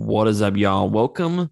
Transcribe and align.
What 0.00 0.28
is 0.28 0.40
up, 0.40 0.56
y'all? 0.56 0.88
Welcome 0.88 1.50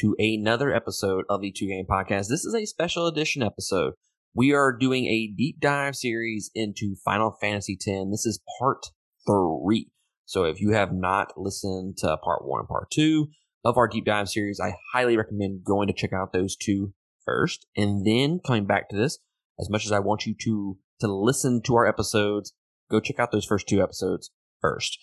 to 0.00 0.14
another 0.18 0.70
episode 0.70 1.24
of 1.30 1.40
the 1.40 1.50
Two 1.50 1.68
Game 1.68 1.86
Podcast. 1.90 2.28
This 2.28 2.44
is 2.44 2.54
a 2.54 2.66
special 2.66 3.06
edition 3.06 3.42
episode. 3.42 3.94
We 4.34 4.52
are 4.52 4.76
doing 4.76 5.06
a 5.06 5.32
deep 5.34 5.60
dive 5.60 5.96
series 5.96 6.50
into 6.54 6.96
Final 7.06 7.38
Fantasy 7.40 7.72
X. 7.72 7.86
This 8.10 8.26
is 8.26 8.42
part 8.58 8.84
three. 9.26 9.88
So 10.26 10.44
if 10.44 10.60
you 10.60 10.72
have 10.72 10.92
not 10.92 11.32
listened 11.38 11.96
to 12.00 12.18
part 12.18 12.46
one 12.46 12.60
and 12.60 12.68
part 12.68 12.90
two 12.90 13.28
of 13.64 13.78
our 13.78 13.88
deep 13.88 14.04
dive 14.04 14.28
series, 14.28 14.60
I 14.60 14.76
highly 14.92 15.16
recommend 15.16 15.64
going 15.64 15.88
to 15.88 15.94
check 15.94 16.12
out 16.12 16.34
those 16.34 16.54
two 16.54 16.92
first 17.24 17.66
and 17.78 18.06
then 18.06 18.40
coming 18.46 18.66
back 18.66 18.90
to 18.90 18.96
this. 18.96 19.18
As 19.58 19.70
much 19.70 19.86
as 19.86 19.90
I 19.90 20.00
want 20.00 20.26
you 20.26 20.34
to 20.42 20.76
to 21.00 21.08
listen 21.08 21.62
to 21.62 21.76
our 21.76 21.86
episodes, 21.86 22.52
go 22.90 23.00
check 23.00 23.18
out 23.18 23.32
those 23.32 23.46
first 23.46 23.66
two 23.66 23.82
episodes 23.82 24.30
first. 24.60 24.98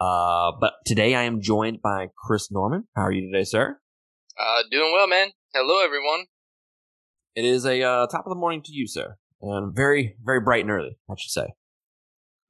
Uh, 0.00 0.52
but 0.60 0.74
today 0.84 1.14
I 1.14 1.22
am 1.22 1.40
joined 1.40 1.80
by 1.82 2.08
Chris 2.16 2.50
Norman. 2.50 2.84
How 2.96 3.02
are 3.02 3.12
you 3.12 3.30
today, 3.30 3.44
sir? 3.44 3.78
Uh, 4.38 4.62
doing 4.70 4.92
well, 4.92 5.06
man. 5.06 5.28
Hello, 5.54 5.84
everyone. 5.84 6.26
It 7.36 7.44
is 7.44 7.64
a 7.64 7.82
uh, 7.82 8.06
top 8.06 8.26
of 8.26 8.30
the 8.30 8.38
morning 8.38 8.62
to 8.62 8.72
you, 8.72 8.86
sir, 8.86 9.16
and 9.40 9.74
very, 9.74 10.16
very 10.24 10.40
bright 10.40 10.62
and 10.62 10.70
early, 10.70 10.98
I 11.10 11.14
should 11.18 11.30
say. 11.30 11.54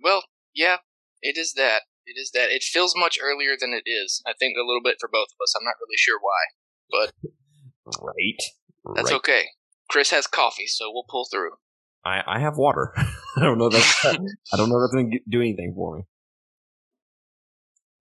Well, 0.03 0.25
yeah, 0.55 0.79
it 1.23 1.37
is 1.37 1.53
that. 1.55 1.83
It 2.07 2.19
is 2.19 2.30
that. 2.33 2.51
It 2.51 2.62
feels 2.62 2.95
much 2.97 3.19
earlier 3.23 3.56
than 3.59 3.73
it 3.73 3.89
is. 3.89 4.23
I 4.27 4.33
think 4.39 4.56
a 4.56 4.67
little 4.67 4.83
bit 4.83 4.97
for 5.01 5.09
both 5.11 5.29
of 5.29 5.42
us. 5.42 5.55
I'm 5.56 5.65
not 5.65 5.75
really 5.81 5.97
sure 5.97 6.19
why, 6.20 6.42
but 6.91 7.31
right, 8.03 8.95
that's 8.95 9.11
right. 9.11 9.17
okay. 9.17 9.45
Chris 9.91 10.11
has 10.11 10.27
coffee, 10.27 10.67
so 10.67 10.91
we'll 10.92 11.06
pull 11.09 11.27
through. 11.31 11.53
I, 12.05 12.23
I 12.27 12.41
have 12.41 12.56
water. 12.56 12.92
I 13.37 13.41
don't 13.41 13.59
know 13.59 13.69
that 13.69 13.97
I 14.53 14.56
don't 14.56 14.69
know 14.69 14.81
that's 14.81 14.92
going 14.92 15.11
to 15.11 15.19
do 15.29 15.41
anything 15.41 15.73
for 15.75 15.97
me. 15.97 16.05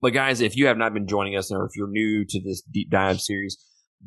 But 0.03 0.12
guys, 0.12 0.41
if 0.41 0.57
you 0.57 0.67
have 0.67 0.77
not 0.77 0.93
been 0.93 1.07
joining 1.07 1.38
us, 1.38 1.49
or 1.49 1.63
if 1.63 1.77
you're 1.77 1.89
new 1.89 2.25
to 2.27 2.41
this 2.41 2.61
deep 2.61 2.89
dive 2.89 3.21
series, 3.21 3.57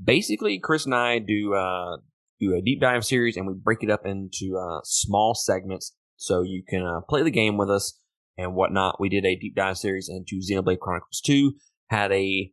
basically 0.04 0.58
Chris 0.58 0.84
and 0.84 0.94
I 0.94 1.18
do 1.20 1.54
uh, 1.54 1.96
do 2.38 2.54
a 2.54 2.60
deep 2.60 2.82
dive 2.82 3.02
series, 3.02 3.38
and 3.38 3.46
we 3.46 3.54
break 3.54 3.82
it 3.82 3.88
up 3.88 4.04
into 4.04 4.58
uh, 4.58 4.80
small 4.84 5.34
segments 5.34 5.96
so 6.16 6.42
you 6.42 6.62
can 6.68 6.82
uh, 6.82 7.00
play 7.08 7.22
the 7.22 7.30
game 7.30 7.56
with 7.56 7.70
us 7.70 7.98
and 8.36 8.54
whatnot. 8.54 9.00
We 9.00 9.08
did 9.08 9.24
a 9.24 9.36
deep 9.36 9.56
dive 9.56 9.78
series 9.78 10.10
into 10.10 10.42
Xenoblade 10.46 10.80
Chronicles 10.80 11.22
2, 11.24 11.54
had 11.88 12.12
a 12.12 12.52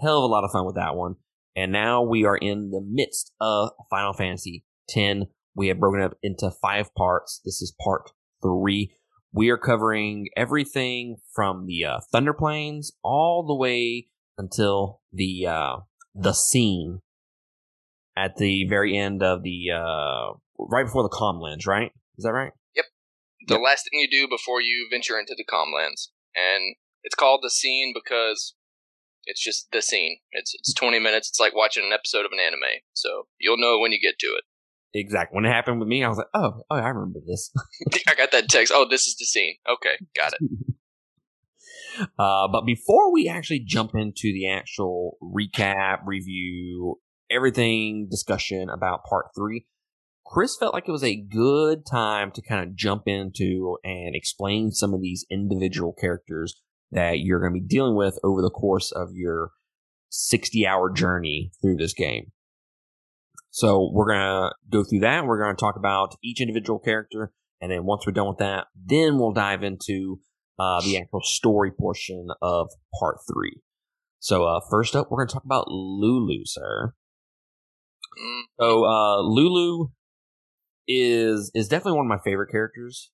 hell 0.00 0.20
of 0.20 0.24
a 0.24 0.32
lot 0.32 0.44
of 0.44 0.50
fun 0.50 0.64
with 0.64 0.76
that 0.76 0.96
one, 0.96 1.16
and 1.54 1.72
now 1.72 2.00
we 2.00 2.24
are 2.24 2.38
in 2.38 2.70
the 2.70 2.80
midst 2.82 3.32
of 3.38 3.72
Final 3.90 4.14
Fantasy 4.14 4.64
X. 4.96 5.26
We 5.54 5.68
have 5.68 5.78
broken 5.78 6.00
up 6.00 6.14
into 6.22 6.50
five 6.50 6.94
parts. 6.94 7.42
This 7.44 7.60
is 7.60 7.76
part 7.84 8.12
three. 8.42 8.94
We 9.32 9.48
are 9.50 9.56
covering 9.58 10.28
everything 10.36 11.16
from 11.34 11.66
the 11.66 11.84
uh, 11.84 12.00
Thunder 12.12 12.34
Plains 12.34 12.92
all 13.02 13.44
the 13.46 13.54
way 13.54 14.08
until 14.36 15.00
the 15.12 15.46
uh, 15.46 15.76
the 16.14 16.32
scene 16.34 17.00
at 18.16 18.36
the 18.36 18.66
very 18.68 18.96
end 18.96 19.22
of 19.22 19.42
the 19.42 19.70
uh, 19.74 20.34
right 20.58 20.84
before 20.84 21.02
the 21.02 21.08
Calm 21.08 21.40
Lands. 21.40 21.66
Right? 21.66 21.92
Is 22.18 22.24
that 22.24 22.32
right? 22.32 22.52
Yep. 22.76 22.84
The 23.48 23.54
Yep. 23.54 23.62
last 23.64 23.88
thing 23.90 24.00
you 24.00 24.10
do 24.10 24.28
before 24.28 24.60
you 24.60 24.86
venture 24.90 25.18
into 25.18 25.34
the 25.36 25.44
Calm 25.44 25.72
Lands, 25.74 26.12
and 26.34 26.76
it's 27.02 27.14
called 27.14 27.40
the 27.42 27.50
scene 27.50 27.92
because 27.94 28.54
it's 29.24 29.42
just 29.42 29.68
the 29.72 29.80
scene. 29.80 30.18
It's 30.32 30.54
it's 30.54 30.74
20 30.74 30.98
minutes. 30.98 31.28
It's 31.30 31.40
like 31.40 31.54
watching 31.54 31.84
an 31.84 31.92
episode 31.92 32.26
of 32.26 32.32
an 32.32 32.38
anime, 32.38 32.80
so 32.92 33.26
you'll 33.40 33.56
know 33.56 33.78
when 33.78 33.92
you 33.92 34.00
get 34.00 34.18
to 34.18 34.26
it. 34.26 34.44
Exactly. 34.94 35.34
When 35.34 35.44
it 35.44 35.52
happened 35.52 35.80
with 35.80 35.88
me, 35.88 36.04
I 36.04 36.08
was 36.08 36.18
like, 36.18 36.28
oh, 36.34 36.62
oh, 36.70 36.76
I 36.76 36.88
remember 36.88 37.20
this. 37.26 37.50
I 38.08 38.14
got 38.14 38.32
that 38.32 38.48
text. 38.48 38.72
Oh, 38.74 38.86
this 38.88 39.06
is 39.06 39.16
the 39.16 39.24
scene. 39.24 39.54
Okay, 39.68 39.96
got 40.16 40.32
it. 40.34 40.40
Uh, 42.18 42.48
but 42.48 42.64
before 42.64 43.12
we 43.12 43.28
actually 43.28 43.58
jump 43.58 43.94
into 43.94 44.32
the 44.32 44.48
actual 44.48 45.18
recap, 45.22 45.98
review, 46.06 46.98
everything 47.30 48.08
discussion 48.10 48.70
about 48.70 49.04
part 49.04 49.26
three, 49.36 49.66
Chris 50.24 50.56
felt 50.58 50.72
like 50.72 50.88
it 50.88 50.92
was 50.92 51.04
a 51.04 51.20
good 51.20 51.84
time 51.84 52.30
to 52.32 52.40
kind 52.40 52.66
of 52.66 52.74
jump 52.74 53.02
into 53.06 53.76
and 53.84 54.14
explain 54.14 54.70
some 54.70 54.94
of 54.94 55.02
these 55.02 55.26
individual 55.30 55.92
characters 55.92 56.62
that 56.90 57.18
you're 57.18 57.40
going 57.40 57.52
to 57.52 57.60
be 57.60 57.66
dealing 57.66 57.94
with 57.94 58.18
over 58.24 58.40
the 58.40 58.50
course 58.50 58.90
of 58.92 59.10
your 59.12 59.50
60 60.10 60.66
hour 60.66 60.90
journey 60.90 61.52
through 61.60 61.76
this 61.76 61.92
game. 61.92 62.32
So 63.52 63.90
we're 63.92 64.06
to 64.48 64.54
go 64.70 64.82
through 64.82 65.00
that. 65.00 65.26
We're 65.26 65.38
to 65.54 65.60
talk 65.60 65.76
about 65.76 66.16
each 66.24 66.40
individual 66.40 66.78
character. 66.78 67.32
And 67.60 67.70
then 67.70 67.84
once 67.84 68.04
we're 68.06 68.14
done 68.14 68.28
with 68.28 68.38
that, 68.38 68.66
then 68.74 69.18
we'll 69.18 69.32
dive 69.32 69.62
into 69.62 70.20
uh, 70.58 70.80
the 70.80 70.98
actual 70.98 71.20
story 71.22 71.70
portion 71.70 72.28
of 72.40 72.70
part 72.98 73.18
three. 73.30 73.60
So 74.18 74.44
uh, 74.44 74.60
first 74.70 74.96
up, 74.96 75.08
we're 75.10 75.26
to 75.26 75.32
talk 75.32 75.44
about 75.44 75.68
Lulu, 75.68 76.44
sir. 76.44 76.94
So 78.58 78.84
uh, 78.84 79.20
Lulu 79.20 79.88
is 80.88 81.50
is 81.54 81.68
definitely 81.68 81.98
one 81.98 82.06
of 82.06 82.10
my 82.10 82.22
favorite 82.24 82.50
characters 82.50 83.10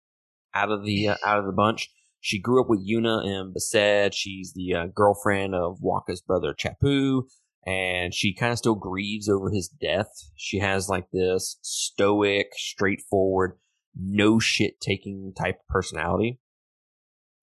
out 0.55 0.71
of 0.71 0.85
the 0.85 1.09
uh, 1.09 1.17
out 1.27 1.39
of 1.39 1.47
the 1.47 1.53
bunch. 1.53 1.89
She 2.21 2.41
grew 2.41 2.61
up 2.61 2.69
with 2.69 2.87
Yuna 2.87 3.27
and 3.27 3.55
Besaid. 3.55 4.13
She's 4.15 4.53
the 4.55 4.75
uh, 4.75 4.87
girlfriend 4.95 5.55
of 5.55 5.79
Wakka's 5.81 6.21
brother 6.21 6.55
Chappu, 6.55 7.23
and 7.69 8.15
she 8.15 8.33
kind 8.33 8.51
of 8.51 8.57
still 8.57 8.75
grieves 8.75 9.29
over 9.29 9.51
his 9.51 9.69
death. 9.69 10.09
She 10.37 10.59
has 10.59 10.89
like 10.89 11.11
this 11.13 11.59
stoic, 11.61 12.47
straightforward, 12.55 13.59
no 13.95 14.39
shit 14.39 14.81
taking 14.81 15.35
type 15.37 15.57
personality. 15.69 16.39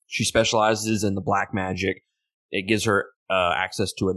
She 0.07 0.23
specializes 0.23 1.03
in 1.03 1.13
the 1.13 1.21
black 1.21 1.53
magic. 1.53 2.01
It 2.49 2.67
gives 2.67 2.85
her 2.85 3.05
uh, 3.29 3.53
access 3.55 3.93
to 3.99 4.09
a 4.09 4.13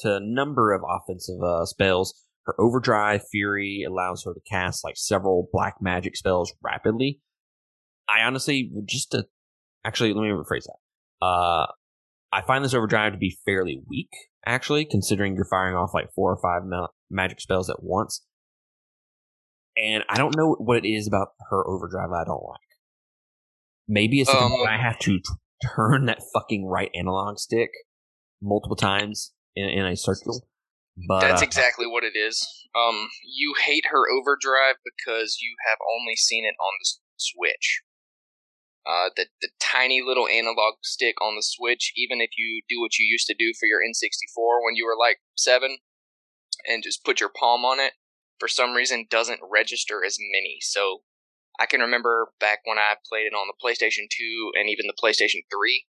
to 0.00 0.16
a 0.16 0.20
number 0.20 0.72
of 0.72 0.82
offensive 0.88 1.42
uh, 1.42 1.66
spells. 1.66 2.14
Her 2.46 2.54
overdrive 2.60 3.22
fury 3.28 3.84
allows 3.86 4.22
her 4.24 4.34
to 4.34 4.40
cast 4.48 4.84
like 4.84 4.96
several 4.96 5.48
black 5.52 5.76
magic 5.80 6.14
spells 6.14 6.54
rapidly. 6.62 7.20
I 8.08 8.22
honestly 8.22 8.70
just 8.86 9.10
to 9.12 9.26
actually 9.84 10.12
let 10.12 10.22
me 10.22 10.28
rephrase 10.28 10.66
that. 10.66 11.26
Uh, 11.26 11.66
I 12.32 12.42
find 12.42 12.64
this 12.64 12.74
overdrive 12.74 13.12
to 13.12 13.18
be 13.18 13.36
fairly 13.44 13.82
weak, 13.88 14.10
actually, 14.46 14.84
considering 14.84 15.34
you're 15.34 15.44
firing 15.44 15.76
off 15.76 15.90
like 15.94 16.12
four 16.14 16.32
or 16.32 16.40
five 16.42 16.66
ma- 16.66 16.88
magic 17.10 17.40
spells 17.40 17.68
at 17.70 17.82
once. 17.82 18.24
And 19.76 20.04
I 20.08 20.16
don't 20.16 20.36
know 20.36 20.56
what 20.58 20.84
it 20.84 20.88
is 20.88 21.06
about 21.06 21.28
her 21.50 21.66
overdrive 21.66 22.10
I 22.10 22.24
don't 22.24 22.44
like. 22.44 22.60
Maybe 23.88 24.20
it's 24.20 24.32
Um, 24.32 24.52
I 24.68 24.76
have 24.76 24.98
to 25.00 25.18
t- 25.18 25.24
turn 25.76 26.06
that 26.06 26.20
fucking 26.34 26.66
right 26.66 26.90
analog 26.94 27.38
stick 27.38 27.70
multiple 28.42 28.76
times 28.76 29.32
in, 29.54 29.68
in 29.68 29.86
a 29.86 29.96
circle. 29.96 30.46
But 31.08 31.20
That's 31.20 31.42
uh, 31.42 31.44
exactly 31.44 31.86
what 31.86 32.04
it 32.04 32.16
is. 32.16 32.46
Um, 32.74 33.08
you 33.24 33.54
hate 33.58 33.86
her 33.90 34.04
overdrive 34.10 34.76
because 34.84 35.38
you 35.40 35.56
have 35.68 35.78
only 35.98 36.16
seen 36.16 36.44
it 36.44 36.54
on 36.60 36.72
the 36.80 36.86
Switch. 37.16 37.82
Uh, 38.86 39.10
the 39.14 39.26
the 39.42 39.50
tiny 39.60 40.00
little 40.00 40.26
analog 40.26 40.74
stick 40.82 41.16
on 41.20 41.36
the 41.36 41.42
Switch. 41.44 41.92
Even 41.96 42.20
if 42.20 42.30
you 42.36 42.62
do 42.68 42.80
what 42.80 42.98
you 42.98 43.06
used 43.06 43.26
to 43.26 43.34
do 43.38 43.52
for 43.58 43.66
your 43.66 43.80
N64 43.80 44.64
when 44.64 44.74
you 44.74 44.86
were 44.86 44.96
like 44.98 45.18
seven, 45.36 45.78
and 46.66 46.82
just 46.82 47.04
put 47.04 47.20
your 47.20 47.30
palm 47.30 47.64
on 47.64 47.78
it, 47.78 47.92
for 48.38 48.48
some 48.48 48.72
reason 48.72 49.06
doesn't 49.10 49.40
register 49.50 50.04
as 50.04 50.16
many. 50.18 50.58
So 50.60 51.02
I 51.60 51.66
can 51.66 51.80
remember 51.80 52.32
back 52.40 52.60
when 52.64 52.78
I 52.78 52.94
played 53.08 53.26
it 53.26 53.34
on 53.34 53.46
the 53.46 53.58
PlayStation 53.62 54.08
2 54.08 54.52
and 54.54 54.68
even 54.68 54.86
the 54.86 54.96
PlayStation 54.96 55.44
3. 55.52 55.84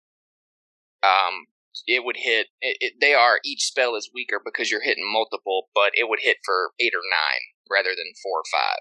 Um, 1.02 1.46
it 1.86 2.04
would 2.04 2.16
hit. 2.16 2.48
It, 2.60 2.78
it, 2.80 2.92
they 3.00 3.14
are 3.14 3.38
each 3.44 3.62
spell 3.62 3.94
is 3.94 4.10
weaker 4.12 4.40
because 4.42 4.70
you're 4.70 4.82
hitting 4.82 5.10
multiple, 5.12 5.68
but 5.74 5.92
it 5.94 6.08
would 6.08 6.20
hit 6.22 6.38
for 6.44 6.72
eight 6.80 6.92
or 6.94 7.04
nine 7.04 7.42
rather 7.70 7.90
than 7.90 8.12
four 8.22 8.40
or 8.40 8.48
five. 8.50 8.80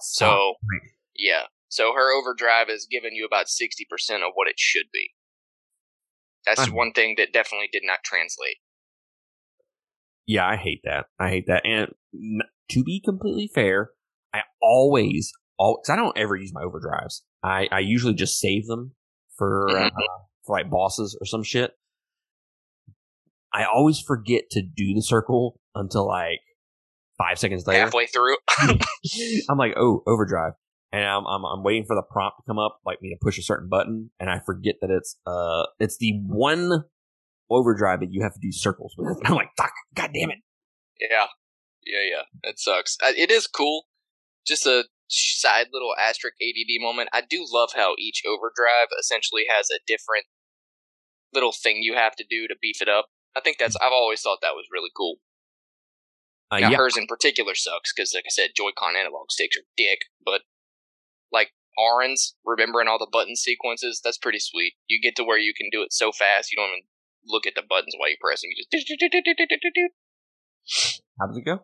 So 0.00 0.54
yeah, 1.16 1.44
so 1.74 1.92
her 1.94 2.12
overdrive 2.16 2.68
is 2.70 2.86
giving 2.90 3.12
you 3.12 3.26
about 3.26 3.48
sixty 3.48 3.84
percent 3.88 4.22
of 4.22 4.30
what 4.34 4.48
it 4.48 4.54
should 4.58 4.86
be. 4.92 5.10
That's 6.46 6.60
Uh-huh. 6.62 6.72
one 6.74 6.92
thing 6.92 7.14
that 7.18 7.32
definitely 7.32 7.68
did 7.72 7.82
not 7.84 7.98
translate. 8.04 8.58
Yeah, 10.26 10.46
I 10.46 10.56
hate 10.56 10.80
that. 10.84 11.06
I 11.18 11.28
hate 11.30 11.46
that. 11.48 11.62
And 11.66 11.92
to 12.70 12.82
be 12.84 13.00
completely 13.04 13.50
fair, 13.54 13.90
I 14.32 14.42
always, 14.62 15.32
always 15.58 15.88
I 15.90 15.96
don't 15.96 16.16
ever 16.16 16.36
use 16.36 16.52
my 16.54 16.62
overdrives. 16.62 17.22
I 17.42 17.68
I 17.70 17.80
usually 17.80 18.14
just 18.14 18.38
save 18.38 18.66
them 18.66 18.94
for 19.36 19.68
uh, 19.76 19.90
for 20.46 20.56
like 20.56 20.70
bosses 20.70 21.16
or 21.20 21.26
some 21.26 21.42
shit. 21.42 21.72
I 23.52 23.64
always 23.64 24.00
forget 24.00 24.44
to 24.52 24.62
do 24.62 24.94
the 24.94 25.02
circle 25.02 25.60
until 25.74 26.06
like 26.06 26.40
five 27.18 27.38
seconds 27.38 27.66
later. 27.66 27.80
Halfway 27.84 28.06
through, 28.06 28.36
I'm 29.48 29.58
like, 29.58 29.74
oh, 29.76 30.02
overdrive, 30.06 30.54
and 30.94 31.04
I'm, 31.04 31.26
I'm 31.26 31.44
I'm 31.44 31.62
waiting 31.64 31.84
for 31.84 31.96
the 31.96 32.02
prompt 32.02 32.38
to 32.38 32.42
come 32.46 32.58
up, 32.58 32.78
like 32.86 33.02
me 33.02 33.10
to 33.10 33.16
push 33.20 33.36
a 33.36 33.42
certain 33.42 33.68
button, 33.68 34.10
and 34.20 34.30
I 34.30 34.38
forget 34.38 34.76
that 34.80 34.90
it's 34.90 35.16
uh 35.26 35.64
it's 35.80 35.98
the 35.98 36.20
one 36.26 36.84
overdrive 37.50 38.00
that 38.00 38.12
you 38.12 38.22
have 38.22 38.32
to 38.34 38.40
do 38.40 38.52
circles 38.52 38.94
with. 38.96 39.16
And 39.18 39.22
I'm 39.26 39.34
like, 39.34 39.50
fuck, 39.56 39.72
god 39.94 40.10
damn 40.14 40.30
it. 40.30 40.38
yeah, 41.00 41.26
yeah, 41.84 42.08
yeah. 42.08 42.22
That 42.44 42.60
sucks. 42.60 42.96
It 43.02 43.32
is 43.32 43.48
cool. 43.48 43.86
Just 44.46 44.66
a 44.66 44.84
side 45.08 45.66
little 45.72 45.94
asterisk 46.00 46.36
ADD 46.40 46.80
moment. 46.80 47.08
I 47.12 47.22
do 47.28 47.44
love 47.52 47.70
how 47.74 47.94
each 47.98 48.22
overdrive 48.24 48.88
essentially 48.98 49.44
has 49.50 49.70
a 49.70 49.82
different 49.88 50.26
little 51.32 51.52
thing 51.52 51.78
you 51.78 51.94
have 51.94 52.14
to 52.16 52.24
do 52.28 52.46
to 52.46 52.54
beef 52.62 52.80
it 52.80 52.88
up. 52.88 53.06
I 53.36 53.40
think 53.40 53.58
that's. 53.58 53.74
I've 53.82 53.90
always 53.92 54.20
thought 54.20 54.38
that 54.42 54.54
was 54.54 54.66
really 54.72 54.90
cool. 54.96 55.16
Uh, 56.52 56.60
now, 56.60 56.70
yeah, 56.70 56.76
hers 56.76 56.96
in 56.96 57.08
particular 57.08 57.56
sucks 57.56 57.92
because, 57.92 58.12
like 58.14 58.24
I 58.28 58.30
said, 58.30 58.50
Joy-Con 58.54 58.94
analog 58.94 59.32
sticks 59.32 59.56
are 59.56 59.66
dick. 59.76 59.98
But 60.24 60.42
like 61.34 61.50
Auron's, 61.76 62.34
remembering 62.46 62.86
all 62.86 62.98
the 62.98 63.10
button 63.10 63.34
sequences, 63.34 64.00
that's 64.02 64.18
pretty 64.18 64.38
sweet. 64.38 64.74
You 64.86 65.02
get 65.02 65.16
to 65.16 65.24
where 65.24 65.38
you 65.38 65.52
can 65.52 65.68
do 65.72 65.82
it 65.82 65.92
so 65.92 66.12
fast 66.12 66.52
you 66.52 66.56
don't 66.56 66.70
even 66.70 66.84
look 67.26 67.46
at 67.46 67.54
the 67.54 67.62
buttons 67.68 67.94
while 67.98 68.08
you 68.08 68.16
press 68.20 68.42
them. 68.42 68.50
You 68.54 68.62
just. 68.62 68.70
how 71.18 71.26
does 71.26 71.36
it 71.36 71.44
go? 71.44 71.60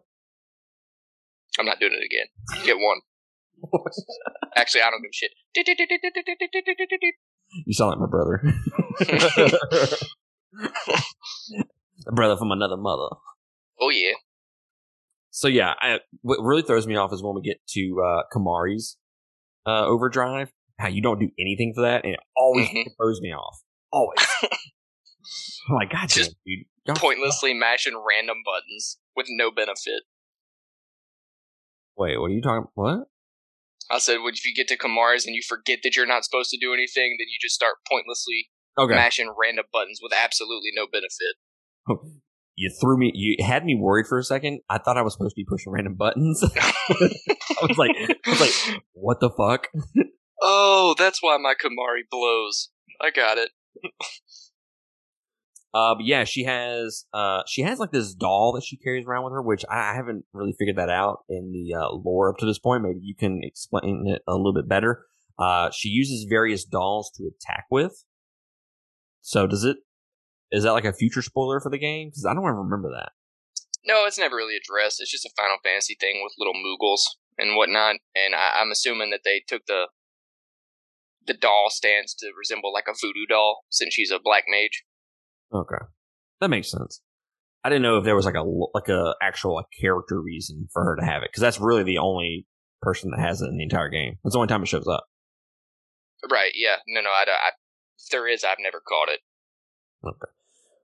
I'm 1.59 1.67
not 1.67 1.81
doing 1.81 1.93
it 1.95 2.05
again. 2.05 2.27
Get 2.65 2.77
one. 2.77 3.01
Actually, 4.57 4.83
I 4.83 4.91
don't 4.91 5.03
give 5.03 5.11
a 5.11 5.15
shit. 5.15 5.33
You 7.67 7.75
sound 7.75 7.91
like 7.91 7.99
my 7.99 8.07
brother. 8.07 8.43
a 12.07 12.13
brother 12.13 12.37
from 12.37 12.53
another 12.53 12.77
mother. 12.77 13.09
oh 13.81 13.91
yeah. 13.91 14.13
So 15.31 15.49
yeah, 15.49 15.75
I, 15.81 16.01
what 16.23 16.39
really 16.43 16.63
throws 16.63 16.87
me 16.87 16.97
off 16.97 17.13
is 17.13 17.23
when 17.23 17.35
we 17.35 17.43
get 17.43 17.61
to 17.71 18.03
uh, 18.05 18.23
Kimahri's 18.35 18.97
uh, 19.71 19.87
overdrive. 19.87 20.51
How 20.79 20.89
you 20.89 21.03
don't 21.03 21.19
do 21.21 21.31
anything 21.39 21.73
for 21.75 21.83
that, 21.83 22.05
and 22.05 22.15
it 22.15 22.21
always 22.37 22.69
Mhm. 22.69 22.85
throws 22.97 23.21
me 23.21 23.33
off. 23.33 23.61
Always. 23.93 24.19
I'm 25.69 25.75
like, 25.77 25.91
God 25.91 26.09
Just 26.09 26.35
dude. 26.47 26.65
Y'all- 26.87 26.97
Pointlessly 26.97 27.53
mashing 27.53 28.03
random 28.09 28.39
buttons 28.45 28.99
with 29.15 29.27
no 29.29 29.51
benefit. 29.51 30.05
Wait, 31.97 32.19
what 32.19 32.31
are 32.31 32.35
you 32.35 32.41
talking? 32.41 32.69
What? 32.75 33.09
I 33.91 33.99
said, 33.99 34.19
well, 34.19 34.29
if 34.29 34.47
you 34.47 34.55
get 34.55 34.69
to 34.69 34.79
Kimahri's 34.79 35.27
and 35.27 35.35
you 35.35 35.43
forget 35.47 35.81
that 35.83 35.97
you're 35.97 36.07
not 36.07 36.25
supposed 36.25 36.51
to 36.51 36.59
do 36.59 36.73
anything, 36.73 37.17
then 37.19 37.27
you 37.29 37.37
just 37.41 37.55
start 37.55 37.75
pointlessly 37.91 38.49
Okay, 38.79 38.95
mashing 38.95 39.35
random 39.39 39.67
buttons 39.73 40.01
with 40.03 40.13
absolutely 40.17 40.71
no 40.75 40.87
benefit. 40.87 41.37
you 42.61 42.71
threw 42.79 42.99
me. 42.99 43.11
You 43.15 43.43
had 43.43 43.65
me 43.65 43.75
worried 43.75 44.07
for 44.07 44.19
a 44.19 44.23
second. 44.23 44.61
I 44.69 44.77
thought 44.77 44.99
I 44.99 45.03
was 45.03 45.15
supposed 45.15 45.35
to 45.35 45.41
be 45.41 45.47
pushing 45.49 45.73
random 45.73 45.95
buttons. 45.95 46.45
I 46.57 47.67
was 47.67 47.79
like, 47.79 47.93
I 47.97 48.31
was 48.31 48.41
like, 48.41 48.83
what 48.93 49.19
the 49.21 49.31
fuck? 49.31 49.69
oh, 50.43 50.95
that's 50.99 51.23
why 51.23 51.39
my 51.39 51.55
Kimahri 51.55 52.03
blows. 52.11 52.69
I 53.01 53.11
got 53.11 53.39
it. 53.39 53.51
Uh, 55.73 55.95
but 55.95 56.05
yeah, 56.05 56.25
she 56.25 56.43
has 56.43 57.05
uh 57.15 57.43
she 57.47 57.63
has 57.63 57.79
like 57.79 57.93
this 57.93 58.13
doll 58.13 58.51
that 58.55 58.65
she 58.65 58.77
carries 58.77 59.07
around 59.07 59.23
with 59.23 59.33
her, 59.33 59.41
which 59.41 59.65
I, 59.71 59.93
I 59.93 59.95
haven't 59.95 60.25
really 60.33 60.53
figured 60.59 60.79
that 60.79 60.91
out 60.91 61.19
in 61.29 61.53
the 61.53 61.79
uh, 61.79 61.91
lore 61.93 62.29
up 62.29 62.39
to 62.39 62.45
this 62.45 62.59
point. 62.59 62.83
Maybe 62.83 62.99
you 63.01 63.15
can 63.15 63.39
explain 63.45 64.03
it 64.09 64.21
a 64.27 64.35
little 64.35 64.53
bit 64.53 64.69
better. 64.69 65.05
Uh, 65.39 65.71
she 65.71 65.89
uses 65.89 66.27
various 66.29 66.65
dolls 66.65 67.13
to 67.19 67.31
attack 67.31 67.67
with. 67.71 68.05
So 69.21 69.47
does 69.47 69.63
it? 69.63 69.77
Is 70.53 70.65
that 70.65 70.73
like 70.73 70.85
a 70.85 70.93
future 70.93 71.23
spoiler 71.23 71.61
for 71.61 71.71
the 71.71 71.79
game? 71.79 72.09
Because 72.09 72.27
I 72.27 72.35
don't 72.35 72.43
even 72.45 72.55
remember 72.57 72.91
that. 72.91 73.13
No, 73.87 74.05
it's 74.07 74.19
never 74.19 74.37
really 74.37 74.57
addressed. 74.57 75.01
It's 75.01 75.11
just 75.11 75.25
a 75.25 75.31
Final 75.37 75.57
Fantasy 75.65 75.97
thing 75.99 76.21
with 76.23 76.35
little 76.39 76.55
Moogles 76.55 77.01
and 77.39 77.57
whatnot. 77.57 77.97
And 78.15 78.35
I, 78.35 78.61
I'm 78.61 78.71
assuming 78.71 79.11
that 79.11 79.21
they 79.25 79.43
took 79.47 79.67
the 79.67 79.89
the 81.27 81.35
doll 81.35 81.67
stance 81.71 82.15
to 82.15 82.31
resemble 82.37 82.73
like 82.73 82.87
a 82.89 82.95
voodoo 83.01 83.27
doll, 83.29 83.65
since 83.71 83.95
she's 83.95 84.11
a 84.11 84.19
black 84.23 84.45
mage. 84.49 84.85
Okay, 85.53 85.85
that 86.41 86.49
makes 86.51 86.71
sense. 86.71 87.01
I 87.63 87.69
didn't 87.69 87.83
know 87.83 87.99
if 87.99 88.05
there 88.05 88.17
was 88.17 88.25
like 88.25 88.35
a 88.35 88.43
like 88.43 88.89
a 88.89 89.15
actual 89.23 89.55
like 89.55 89.67
character 89.81 90.21
reason 90.21 90.69
for 90.73 90.83
her 90.85 90.97
to 90.97 91.05
have 91.05 91.23
it 91.23 91.29
because 91.31 91.43
that's 91.43 91.61
really 91.61 91.83
the 91.85 91.99
only 91.99 92.47
person 92.83 93.11
that 93.11 93.21
has 93.21 93.43
it 93.43 93.49
in 93.49 93.57
the 93.59 93.63
entire 93.65 93.91
game. 93.91 94.17
That's 94.25 94.33
the 94.35 94.39
only 94.39 94.49
time 94.49 94.63
it 94.63 94.67
shows 94.69 94.89
up. 94.89 95.05
Right? 96.31 96.53
Yeah. 96.55 96.77
No, 96.89 97.01
no. 97.03 97.11
I, 97.11 97.25
don't- 97.27 97.35
I 97.35 97.51
if 97.99 98.09
there 98.11 98.27
is, 98.27 98.45
I've 98.45 98.57
never 98.61 98.81
caught 98.81 99.09
it. 99.11 99.21
Okay. 100.07 100.33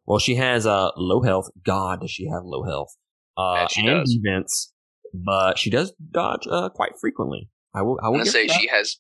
Well, 0.07 0.19
she 0.19 0.37
has 0.37 0.67
uh 0.67 0.91
low 0.97 1.23
health. 1.23 1.51
God, 1.65 2.01
does 2.01 2.11
she 2.11 2.29
have 2.29 2.43
low 2.45 2.63
health? 2.63 2.97
Uh, 3.37 3.67
she 3.69 3.81
and 3.81 4.01
does. 4.01 4.15
defense, 4.15 4.73
but 5.13 5.59
she 5.59 5.71
does 5.71 5.93
dodge 6.13 6.47
uh 6.51 6.69
quite 6.71 6.93
frequently. 7.01 7.49
I 7.75 7.83
will. 7.83 7.99
I 8.03 8.09
will 8.09 8.25
say 8.25 8.47
she 8.49 8.69
has. 8.69 8.99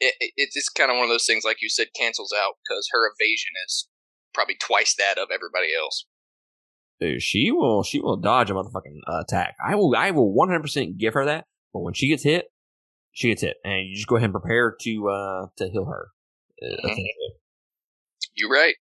It, 0.00 0.14
it, 0.20 0.32
it's 0.36 0.68
kind 0.68 0.90
of 0.90 0.96
one 0.96 1.04
of 1.04 1.10
those 1.10 1.26
things, 1.26 1.44
like 1.44 1.60
you 1.60 1.68
said, 1.68 1.88
cancels 1.98 2.32
out 2.32 2.54
because 2.62 2.88
her 2.92 3.00
evasion 3.08 3.50
is 3.66 3.88
probably 4.32 4.54
twice 4.54 4.94
that 4.96 5.18
of 5.18 5.28
everybody 5.34 5.68
else. 5.74 6.06
Dude, 7.00 7.20
she 7.20 7.50
will. 7.50 7.82
She 7.82 8.00
will 8.00 8.16
dodge 8.16 8.50
a 8.50 8.54
motherfucking 8.54 9.00
uh, 9.06 9.20
attack. 9.20 9.56
I 9.64 9.74
will. 9.74 9.94
I 9.96 10.12
will 10.12 10.32
100 10.32 10.60
percent 10.60 10.98
give 10.98 11.14
her 11.14 11.24
that. 11.24 11.46
But 11.72 11.80
when 11.80 11.94
she 11.94 12.08
gets 12.08 12.22
hit, 12.22 12.46
she 13.12 13.28
gets 13.28 13.42
hit, 13.42 13.56
and 13.64 13.88
you 13.88 13.96
just 13.96 14.06
go 14.06 14.16
ahead 14.16 14.30
and 14.30 14.32
prepare 14.32 14.74
to 14.80 15.08
uh 15.08 15.46
to 15.58 15.68
heal 15.68 15.86
her. 15.86 16.08
uh, 16.62 16.88
Mhm. 16.88 17.04
You're 18.34 18.50
right. 18.50 18.76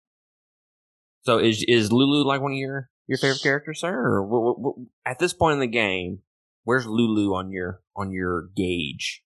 So 1.23 1.39
is 1.39 1.65
is 1.69 1.93
Lulu 1.93 2.25
like 2.25 2.41
one 2.41 2.53
of 2.53 2.59
your 2.59 2.91
your 3.07 3.19
favorite 3.19 3.43
characters, 3.43 3.81
sir? 3.81 3.95
Or 3.95 4.25
what, 4.25 4.43
what, 4.43 4.61
what, 4.61 4.75
at 5.07 5.19
this 5.19 5.33
point 5.33 5.55
in 5.55 5.61
the 5.61 5.67
game, 5.67 6.21
where's 6.65 6.87
Lulu 6.87 7.35
on 7.35 7.51
your 7.51 7.81
on 7.97 8.13
your 8.13 8.49
gauge? 8.57 9.23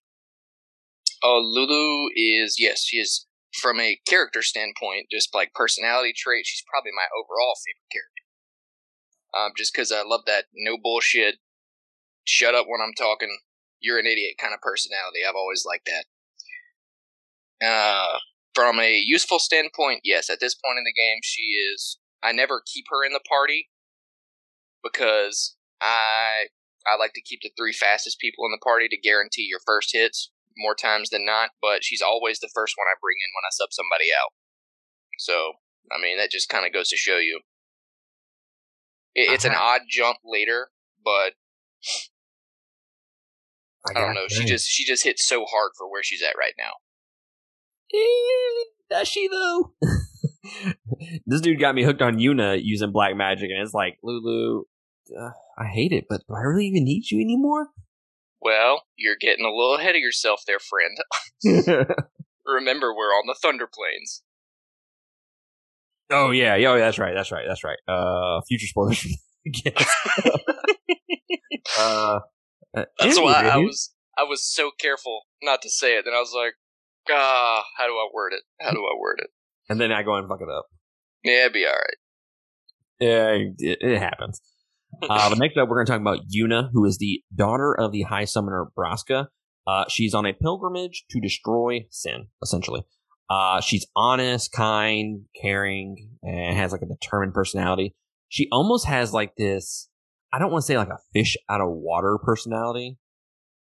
Oh, 1.23 1.41
Lulu 1.43 2.09
is 2.15 2.57
yes, 2.59 2.83
she 2.83 2.97
is 2.97 3.25
from 3.59 3.79
a 3.79 3.99
character 4.07 4.43
standpoint, 4.43 5.07
just 5.11 5.33
like 5.33 5.53
personality 5.53 6.13
trait. 6.15 6.45
She's 6.45 6.63
probably 6.69 6.91
my 6.95 7.07
overall 7.17 7.55
favorite 7.65 7.91
character. 7.91 8.23
Um, 9.33 9.51
just 9.57 9.73
because 9.73 9.91
I 9.91 10.03
love 10.05 10.21
that 10.27 10.45
no 10.55 10.77
bullshit, 10.81 11.35
shut 12.25 12.55
up 12.55 12.67
when 12.67 12.81
I'm 12.81 12.93
talking, 12.93 13.35
you're 13.79 13.99
an 13.99 14.05
idiot 14.05 14.35
kind 14.39 14.53
of 14.53 14.61
personality. 14.61 15.19
I've 15.27 15.35
always 15.35 15.65
liked 15.65 15.89
that. 15.89 16.05
Uh, 17.65 18.19
from 18.57 18.79
a 18.79 19.03
useful 19.05 19.37
standpoint, 19.37 20.01
yes, 20.03 20.31
at 20.31 20.39
this 20.41 20.55
point 20.55 20.79
in 20.79 20.83
the 20.83 20.99
game, 20.99 21.19
she 21.21 21.43
is. 21.43 21.99
I 22.23 22.31
never 22.31 22.63
keep 22.65 22.85
her 22.89 23.05
in 23.05 23.13
the 23.13 23.21
party 23.29 23.69
because 24.83 25.55
I 25.79 26.47
I 26.87 26.97
like 26.97 27.13
to 27.13 27.21
keep 27.21 27.41
the 27.43 27.51
three 27.55 27.71
fastest 27.71 28.17
people 28.19 28.45
in 28.45 28.51
the 28.51 28.63
party 28.63 28.87
to 28.87 28.97
guarantee 28.97 29.45
your 29.47 29.59
first 29.63 29.91
hits 29.93 30.31
more 30.57 30.73
times 30.73 31.11
than 31.11 31.23
not. 31.23 31.51
But 31.61 31.83
she's 31.83 32.01
always 32.01 32.39
the 32.39 32.49
first 32.55 32.73
one 32.75 32.87
I 32.89 32.97
bring 32.99 33.17
in 33.21 33.29
when 33.35 33.45
I 33.45 33.53
sub 33.53 33.69
somebody 33.71 34.09
out. 34.09 34.33
So 35.19 35.61
I 35.91 36.01
mean 36.01 36.17
that 36.17 36.31
just 36.31 36.49
kind 36.49 36.65
of 36.65 36.73
goes 36.73 36.89
to 36.89 36.97
show 36.97 37.17
you. 37.17 37.41
It, 39.13 39.33
it's 39.33 39.45
an 39.45 39.51
uh-huh. 39.51 39.75
odd 39.75 39.81
jump 39.87 40.17
later, 40.25 40.69
but 41.05 41.33
I 43.87 43.93
don't 43.93 44.15
know. 44.15 44.27
She 44.27 44.45
just 44.45 44.67
she 44.67 44.83
just 44.83 45.03
hits 45.03 45.27
so 45.27 45.45
hard 45.45 45.73
for 45.77 45.87
where 45.87 46.01
she's 46.01 46.23
at 46.23 46.39
right 46.39 46.55
now. 46.57 46.71
Eh, 47.93 48.63
does 48.89 49.07
she 49.07 49.27
though? 49.27 49.73
this 51.25 51.41
dude 51.41 51.59
got 51.59 51.75
me 51.75 51.83
hooked 51.83 52.01
on 52.01 52.17
Yuna 52.17 52.59
using 52.63 52.91
black 52.91 53.15
magic, 53.15 53.49
and 53.51 53.61
it's 53.61 53.73
like 53.73 53.97
Lulu. 54.03 54.63
Uh, 55.17 55.29
I 55.57 55.65
hate 55.65 55.91
it, 55.93 56.05
but 56.09 56.21
do 56.27 56.33
I 56.35 56.41
really 56.41 56.65
even 56.67 56.83
need 56.83 57.09
you 57.09 57.21
anymore? 57.21 57.69
Well, 58.41 58.83
you're 58.97 59.15
getting 59.19 59.45
a 59.45 59.49
little 59.49 59.75
ahead 59.75 59.95
of 59.95 60.01
yourself 60.01 60.43
there, 60.45 60.59
friend. 60.59 60.97
Remember, 62.45 62.93
we're 62.93 63.05
on 63.11 63.25
the 63.27 63.35
Thunder 63.41 63.67
Plains. 63.67 64.23
oh 66.11 66.31
yeah, 66.31 66.55
yeah, 66.55 66.69
oh, 66.71 66.77
that's 66.77 66.99
right, 66.99 67.13
that's 67.13 67.31
right, 67.31 67.45
that's 67.47 67.63
right. 67.63 67.77
Uh, 67.87 68.41
future 68.47 68.67
spoilers. 68.67 69.05
Uh, 71.77 72.19
uh, 72.75 72.85
That's 72.99 73.19
why 73.19 73.33
I 73.33 73.53
anyway, 73.53 73.65
was 73.65 73.93
I 74.17 74.23
was 74.23 74.43
so 74.43 74.71
careful 74.79 75.21
not 75.41 75.61
to 75.61 75.69
say 75.69 75.97
it. 75.97 76.05
Then 76.05 76.13
I 76.13 76.19
was 76.19 76.33
like, 76.35 76.53
ah, 77.11 77.63
how 77.77 77.85
do 77.85 77.93
I 77.93 78.07
word 78.13 78.33
it? 78.33 78.43
How 78.59 78.71
do 78.71 78.79
I 78.79 78.99
word 78.99 79.19
it? 79.19 79.29
and 79.69 79.79
then 79.79 79.91
I 79.91 80.03
go 80.03 80.15
and 80.15 80.27
fuck 80.27 80.41
it 80.41 80.49
up. 80.49 80.67
Yeah, 81.23 81.41
it'd 81.41 81.53
be 81.53 81.65
all 81.65 81.73
right. 81.73 81.97
Yeah, 82.99 83.29
it, 83.57 83.77
it 83.81 83.99
happens. 83.99 84.41
Uh, 85.09 85.29
but 85.29 85.37
next 85.37 85.57
up, 85.57 85.67
we're 85.67 85.75
going 85.75 85.85
to 85.85 85.91
talk 85.91 86.01
about 86.01 86.29
Yuna, 86.33 86.69
who 86.71 86.85
is 86.85 86.97
the 86.97 87.21
daughter 87.35 87.77
of 87.77 87.91
the 87.91 88.03
High 88.03 88.23
Summoner 88.23 88.67
Braska. 88.73 89.27
Uh, 89.67 89.83
she's 89.89 90.13
on 90.13 90.25
a 90.25 90.33
pilgrimage 90.33 91.03
to 91.11 91.19
destroy 91.19 91.85
sin, 91.91 92.27
essentially. 92.41 92.83
Uh, 93.29 93.59
she's 93.59 93.85
honest, 93.95 94.53
kind, 94.53 95.25
caring, 95.39 96.09
and 96.23 96.55
has 96.57 96.71
like 96.71 96.81
a 96.81 96.87
determined 96.87 97.33
personality. 97.33 97.93
She 98.29 98.47
almost 98.49 98.87
has 98.87 99.13
like 99.13 99.35
this, 99.35 99.89
I 100.33 100.39
don't 100.39 100.51
want 100.51 100.63
to 100.63 100.65
say 100.65 100.77
like 100.77 100.87
a 100.87 100.99
fish 101.13 101.35
out 101.49 101.61
of 101.61 101.67
water 101.69 102.17
personality, 102.17 102.97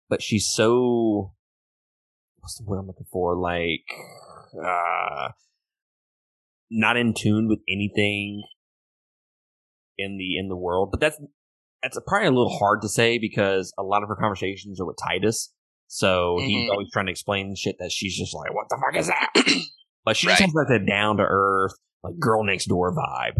but 0.08 0.22
she's 0.22 0.50
so, 0.50 1.34
what's 2.40 2.56
the 2.58 2.64
word 2.64 2.78
I'm 2.78 2.86
looking 2.86 3.06
for? 3.12 3.36
Like, 3.36 3.84
uh, 4.64 5.28
not 6.70 6.96
in 6.96 7.14
tune 7.14 7.48
with 7.48 7.60
anything 7.68 8.42
in 9.98 10.16
the 10.18 10.36
in 10.38 10.48
the 10.48 10.56
world. 10.56 10.90
But 10.90 11.00
that's 11.00 11.20
that's 11.82 11.98
probably 12.06 12.28
a 12.28 12.30
little 12.30 12.56
hard 12.58 12.82
to 12.82 12.88
say 12.88 13.18
because 13.18 13.72
a 13.78 13.82
lot 13.82 14.02
of 14.02 14.08
her 14.08 14.16
conversations 14.16 14.80
are 14.80 14.86
with 14.86 14.96
Tidus. 14.96 15.48
So 15.86 16.38
he's 16.46 16.68
Mhm. 16.68 16.70
always 16.70 16.88
trying 16.92 17.06
to 17.06 17.10
explain 17.12 17.54
shit 17.56 17.76
that 17.78 17.90
she's 17.90 18.16
just 18.16 18.34
like, 18.34 18.54
"What 18.54 18.68
the 18.68 18.76
fuck 18.80 18.96
is 18.98 19.08
that?" 19.08 19.30
but 20.04 20.16
she 20.16 20.28
just 20.28 20.40
has 20.40 20.54
like 20.54 20.68
that 20.68 20.86
down 20.86 21.16
to 21.16 21.24
earth, 21.26 21.72
like 22.02 22.18
girl 22.18 22.44
next 22.44 22.66
door 22.66 22.94
vibe. 22.94 23.36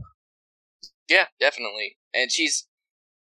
Yeah, 1.08 1.26
definitely. 1.38 1.96
And 2.12 2.30
she's 2.32 2.66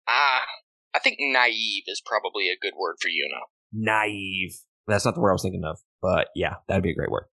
ah, 0.07 0.45
I 0.93 0.99
think 0.99 1.17
naive 1.19 1.83
is 1.87 2.01
probably 2.05 2.49
a 2.49 2.57
good 2.57 2.73
word 2.77 2.95
for 3.01 3.09
Yuna. 3.09 3.41
Naive. 3.73 4.61
That's 4.87 5.05
not 5.05 5.15
the 5.15 5.21
word 5.21 5.31
I 5.31 5.33
was 5.33 5.43
thinking 5.43 5.65
of, 5.65 5.79
but 6.01 6.29
yeah, 6.35 6.55
that'd 6.67 6.83
be 6.83 6.91
a 6.91 6.95
great 6.95 7.11
word. 7.11 7.25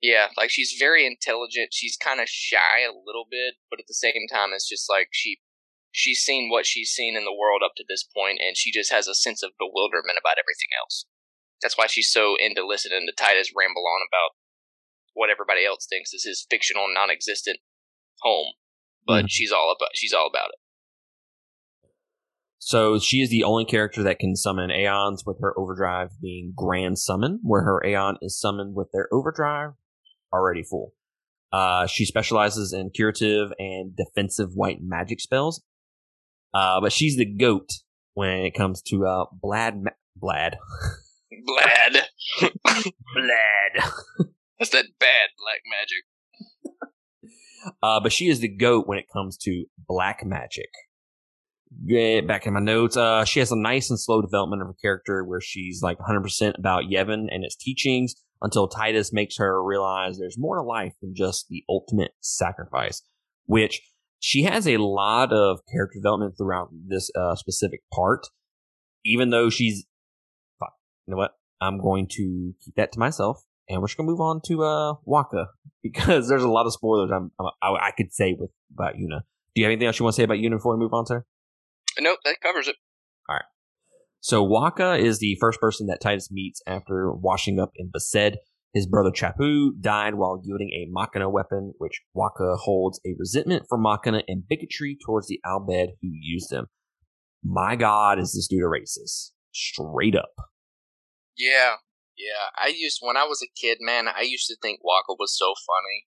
Yeah, 0.00 0.28
like 0.36 0.50
she's 0.50 0.76
very 0.78 1.06
intelligent. 1.06 1.74
She's 1.74 1.96
kind 1.96 2.20
of 2.20 2.28
shy 2.28 2.80
a 2.86 2.94
little 2.94 3.26
bit, 3.30 3.54
but 3.68 3.80
at 3.80 3.86
the 3.86 3.94
same 3.94 4.24
time, 4.32 4.50
it's 4.54 4.68
just 4.68 4.88
like 4.88 5.08
she 5.12 5.40
she's 5.92 6.20
seen 6.20 6.48
what 6.48 6.64
she's 6.64 6.90
seen 6.90 7.16
in 7.16 7.24
the 7.24 7.36
world 7.36 7.62
up 7.64 7.72
to 7.76 7.84
this 7.88 8.04
point, 8.04 8.38
and 8.40 8.56
she 8.56 8.72
just 8.72 8.92
has 8.92 9.08
a 9.08 9.14
sense 9.14 9.42
of 9.42 9.58
bewilderment 9.58 10.18
about 10.18 10.38
everything 10.38 10.70
else. 10.78 11.04
That's 11.60 11.76
why 11.76 11.86
she's 11.86 12.10
so 12.10 12.36
into 12.40 12.66
listening 12.66 13.04
to 13.06 13.12
Tidus 13.12 13.52
ramble 13.54 13.84
on 13.84 14.00
about 14.08 14.38
what 15.12 15.28
everybody 15.28 15.66
else 15.66 15.86
thinks 15.86 16.14
is 16.14 16.24
his 16.24 16.46
fictional, 16.48 16.86
non-existent 16.88 17.58
home, 18.22 18.54
but 19.06 19.26
mm. 19.26 19.28
she's 19.28 19.52
all 19.52 19.74
about 19.76 19.90
she's 19.94 20.14
all 20.14 20.28
about 20.28 20.48
it. 20.48 20.59
So 22.62 22.98
she 22.98 23.22
is 23.22 23.30
the 23.30 23.42
only 23.42 23.64
character 23.64 24.02
that 24.02 24.18
can 24.18 24.36
summon 24.36 24.70
Aeons 24.70 25.24
with 25.24 25.38
her 25.40 25.58
overdrive 25.58 26.10
being 26.20 26.52
Grand 26.54 26.98
Summon, 26.98 27.40
where 27.42 27.62
her 27.62 27.82
Aeon 27.84 28.18
is 28.20 28.38
summoned 28.38 28.74
with 28.74 28.88
their 28.92 29.08
overdrive 29.10 29.70
already 30.30 30.62
full. 30.62 30.92
Uh, 31.50 31.86
she 31.86 32.04
specializes 32.04 32.74
in 32.74 32.90
curative 32.90 33.50
and 33.58 33.96
defensive 33.96 34.50
white 34.54 34.78
magic 34.82 35.20
spells. 35.20 35.62
Uh, 36.52 36.80
but 36.82 36.92
she's 36.92 37.16
the 37.16 37.24
goat 37.24 37.70
when 38.12 38.44
it 38.44 38.54
comes 38.54 38.82
to 38.82 39.06
uh, 39.06 39.24
Blad. 39.32 39.82
Ma- 39.82 39.90
Blad. 40.14 40.58
Blad. 41.30 42.04
Blad. 42.62 43.90
That's 44.58 44.70
that 44.72 44.84
bad 44.98 45.30
black 45.38 45.62
magic. 45.64 46.04
Uh, 47.82 48.00
but 48.00 48.12
she 48.12 48.28
is 48.28 48.40
the 48.40 48.54
goat 48.54 48.86
when 48.86 48.98
it 48.98 49.06
comes 49.10 49.38
to 49.38 49.64
black 49.88 50.20
magic. 50.24 50.68
Get 51.86 52.26
back 52.26 52.46
in 52.46 52.54
my 52.54 52.60
notes. 52.60 52.96
Uh, 52.96 53.24
she 53.24 53.38
has 53.38 53.52
a 53.52 53.56
nice 53.56 53.90
and 53.90 54.00
slow 54.00 54.20
development 54.20 54.60
of 54.60 54.68
her 54.68 54.76
character 54.82 55.24
where 55.24 55.40
she's 55.40 55.82
like 55.82 55.98
100% 55.98 56.58
about 56.58 56.84
Yevon 56.84 57.28
and 57.30 57.44
its 57.44 57.54
teachings 57.54 58.14
until 58.42 58.68
Tidus 58.68 59.12
makes 59.12 59.36
her 59.38 59.62
realize 59.62 60.18
there's 60.18 60.38
more 60.38 60.56
to 60.56 60.62
life 60.62 60.94
than 61.00 61.14
just 61.14 61.46
the 61.48 61.62
ultimate 61.68 62.10
sacrifice, 62.20 63.02
which 63.44 63.82
she 64.18 64.42
has 64.42 64.66
a 64.66 64.78
lot 64.78 65.32
of 65.32 65.60
character 65.70 65.98
development 65.98 66.34
throughout 66.36 66.70
this 66.72 67.10
uh, 67.14 67.36
specific 67.36 67.80
part, 67.92 68.26
even 69.04 69.30
though 69.30 69.50
she's. 69.50 69.86
You 71.06 71.14
know 71.14 71.18
what? 71.18 71.32
I'm 71.60 71.80
going 71.80 72.06
to 72.12 72.54
keep 72.64 72.74
that 72.76 72.92
to 72.92 72.98
myself, 72.98 73.42
and 73.68 73.80
we're 73.80 73.88
just 73.88 73.96
gonna 73.96 74.08
move 74.08 74.20
on 74.20 74.40
to 74.46 74.62
uh, 74.62 74.94
Wakka 75.06 75.46
because 75.82 76.28
there's 76.28 76.42
a 76.42 76.48
lot 76.48 76.66
of 76.66 76.72
spoilers 76.72 77.10
I'm, 77.10 77.30
I, 77.62 77.68
I 77.68 77.90
could 77.96 78.12
say 78.12 78.36
with 78.38 78.50
about 78.72 78.94
Yuna. 78.94 79.22
Do 79.54 79.60
you 79.60 79.64
have 79.64 79.72
anything 79.72 79.86
else 79.86 79.98
you 79.98 80.04
want 80.04 80.14
to 80.14 80.20
say 80.20 80.24
about 80.24 80.38
Yuna 80.38 80.52
before 80.52 80.76
we 80.76 80.80
move 80.80 80.94
on, 80.94 81.06
sir? 81.06 81.24
Nope, 81.98 82.18
that 82.24 82.36
covers 82.42 82.68
it. 82.68 82.76
All 83.28 83.36
right. 83.36 83.44
So 84.20 84.46
Wakka 84.46 84.98
is 84.98 85.18
the 85.18 85.36
first 85.40 85.60
person 85.60 85.86
that 85.86 86.00
Tidus 86.02 86.30
meets 86.30 86.60
after 86.66 87.10
washing 87.12 87.58
up 87.58 87.70
in 87.74 87.90
Besaid. 87.90 88.36
His 88.72 88.86
brother 88.86 89.10
Chappu 89.10 89.70
died 89.80 90.14
while 90.14 90.40
wielding 90.44 90.70
a 90.70 90.86
Machina 90.90 91.28
weapon, 91.28 91.72
which 91.78 92.02
Wakka 92.16 92.56
holds 92.58 93.00
a 93.04 93.14
resentment 93.18 93.64
for 93.68 93.78
Machina 93.78 94.22
and 94.28 94.44
bigotry 94.48 94.96
towards 95.04 95.26
the 95.26 95.40
Al 95.44 95.60
Bhed 95.60 95.88
who 96.00 96.08
used 96.12 96.50
them. 96.50 96.66
My 97.42 97.74
God, 97.74 98.20
is 98.20 98.32
this 98.32 98.46
dude 98.46 98.62
a 98.62 98.66
racist? 98.66 99.30
Straight 99.52 100.14
up. 100.14 100.34
Yeah, 101.36 101.76
yeah. 102.16 102.52
I 102.56 102.68
used 102.68 102.98
when 103.00 103.16
I 103.16 103.24
was 103.24 103.42
a 103.42 103.50
kid, 103.60 103.78
man. 103.80 104.06
I 104.06 104.22
used 104.22 104.46
to 104.48 104.56
think 104.62 104.80
Wakka 104.80 105.16
was 105.18 105.36
so 105.36 105.54
funny. 105.66 106.06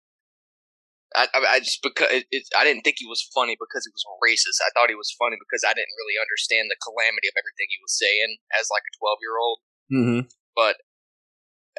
I, 1.15 1.29
I, 1.35 1.39
I 1.57 1.59
just 1.61 1.83
because 1.83 2.09
it, 2.11 2.27
it, 2.31 2.45
I 2.57 2.65
didn't 2.65 2.83
think 2.83 2.97
he 2.99 3.09
was 3.09 3.25
funny 3.35 3.57
because 3.59 3.85
he 3.85 3.93
was 3.93 4.07
racist. 4.21 4.63
I 4.65 4.71
thought 4.73 4.93
he 4.93 4.99
was 4.99 5.15
funny 5.19 5.37
because 5.37 5.65
I 5.65 5.77
didn't 5.77 5.99
really 6.01 6.17
understand 6.21 6.69
the 6.69 6.81
calamity 6.81 7.29
of 7.29 7.37
everything 7.37 7.69
he 7.69 7.83
was 7.83 7.97
saying 7.97 8.41
as 8.57 8.73
like 8.73 8.85
a 8.85 8.97
twelve 8.97 9.21
year 9.21 9.37
old. 9.37 9.59
Mm-hmm. 9.93 10.23
But 10.57 10.81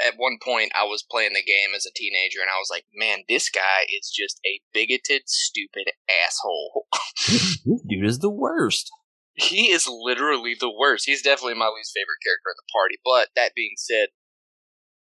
at 0.02 0.18
one 0.18 0.38
point 0.42 0.72
I 0.74 0.86
was 0.86 1.06
playing 1.06 1.34
the 1.34 1.46
game 1.46 1.76
as 1.76 1.86
a 1.86 1.94
teenager 1.94 2.42
and 2.42 2.50
I 2.50 2.58
was 2.58 2.70
like, 2.70 2.86
man, 2.94 3.24
this 3.30 3.50
guy 3.50 3.86
is 3.90 4.10
just 4.10 4.40
a 4.46 4.62
bigoted, 4.74 5.30
stupid 5.30 5.94
asshole. 6.10 6.88
this 7.28 7.82
dude 7.88 8.06
is 8.06 8.20
the 8.20 8.34
worst. 8.34 8.90
He 9.36 9.72
is 9.72 9.88
literally 9.88 10.56
the 10.60 10.72
worst. 10.72 11.06
He's 11.06 11.22
definitely 11.22 11.58
my 11.58 11.70
least 11.70 11.94
favorite 11.94 12.22
character 12.22 12.54
in 12.54 12.58
the 12.58 12.74
party. 12.74 12.98
But 13.04 13.30
that 13.36 13.56
being 13.56 13.74
said, 13.78 14.10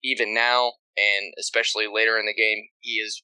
even 0.04 0.34
now 0.34 0.74
and 0.98 1.34
especially 1.40 1.88
later 1.88 2.18
in 2.20 2.26
the 2.26 2.34
game, 2.34 2.68
he 2.80 2.94
is 2.94 3.24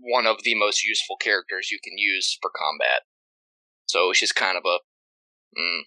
one 0.00 0.26
of 0.26 0.42
the 0.42 0.54
most 0.54 0.84
useful 0.84 1.16
characters 1.16 1.70
you 1.70 1.78
can 1.82 1.96
use 1.96 2.38
for 2.40 2.50
combat. 2.54 3.02
So 3.86 4.10
it's 4.10 4.20
just 4.20 4.34
kind 4.34 4.56
of 4.56 4.64
a 4.64 4.78
mm, 5.58 5.80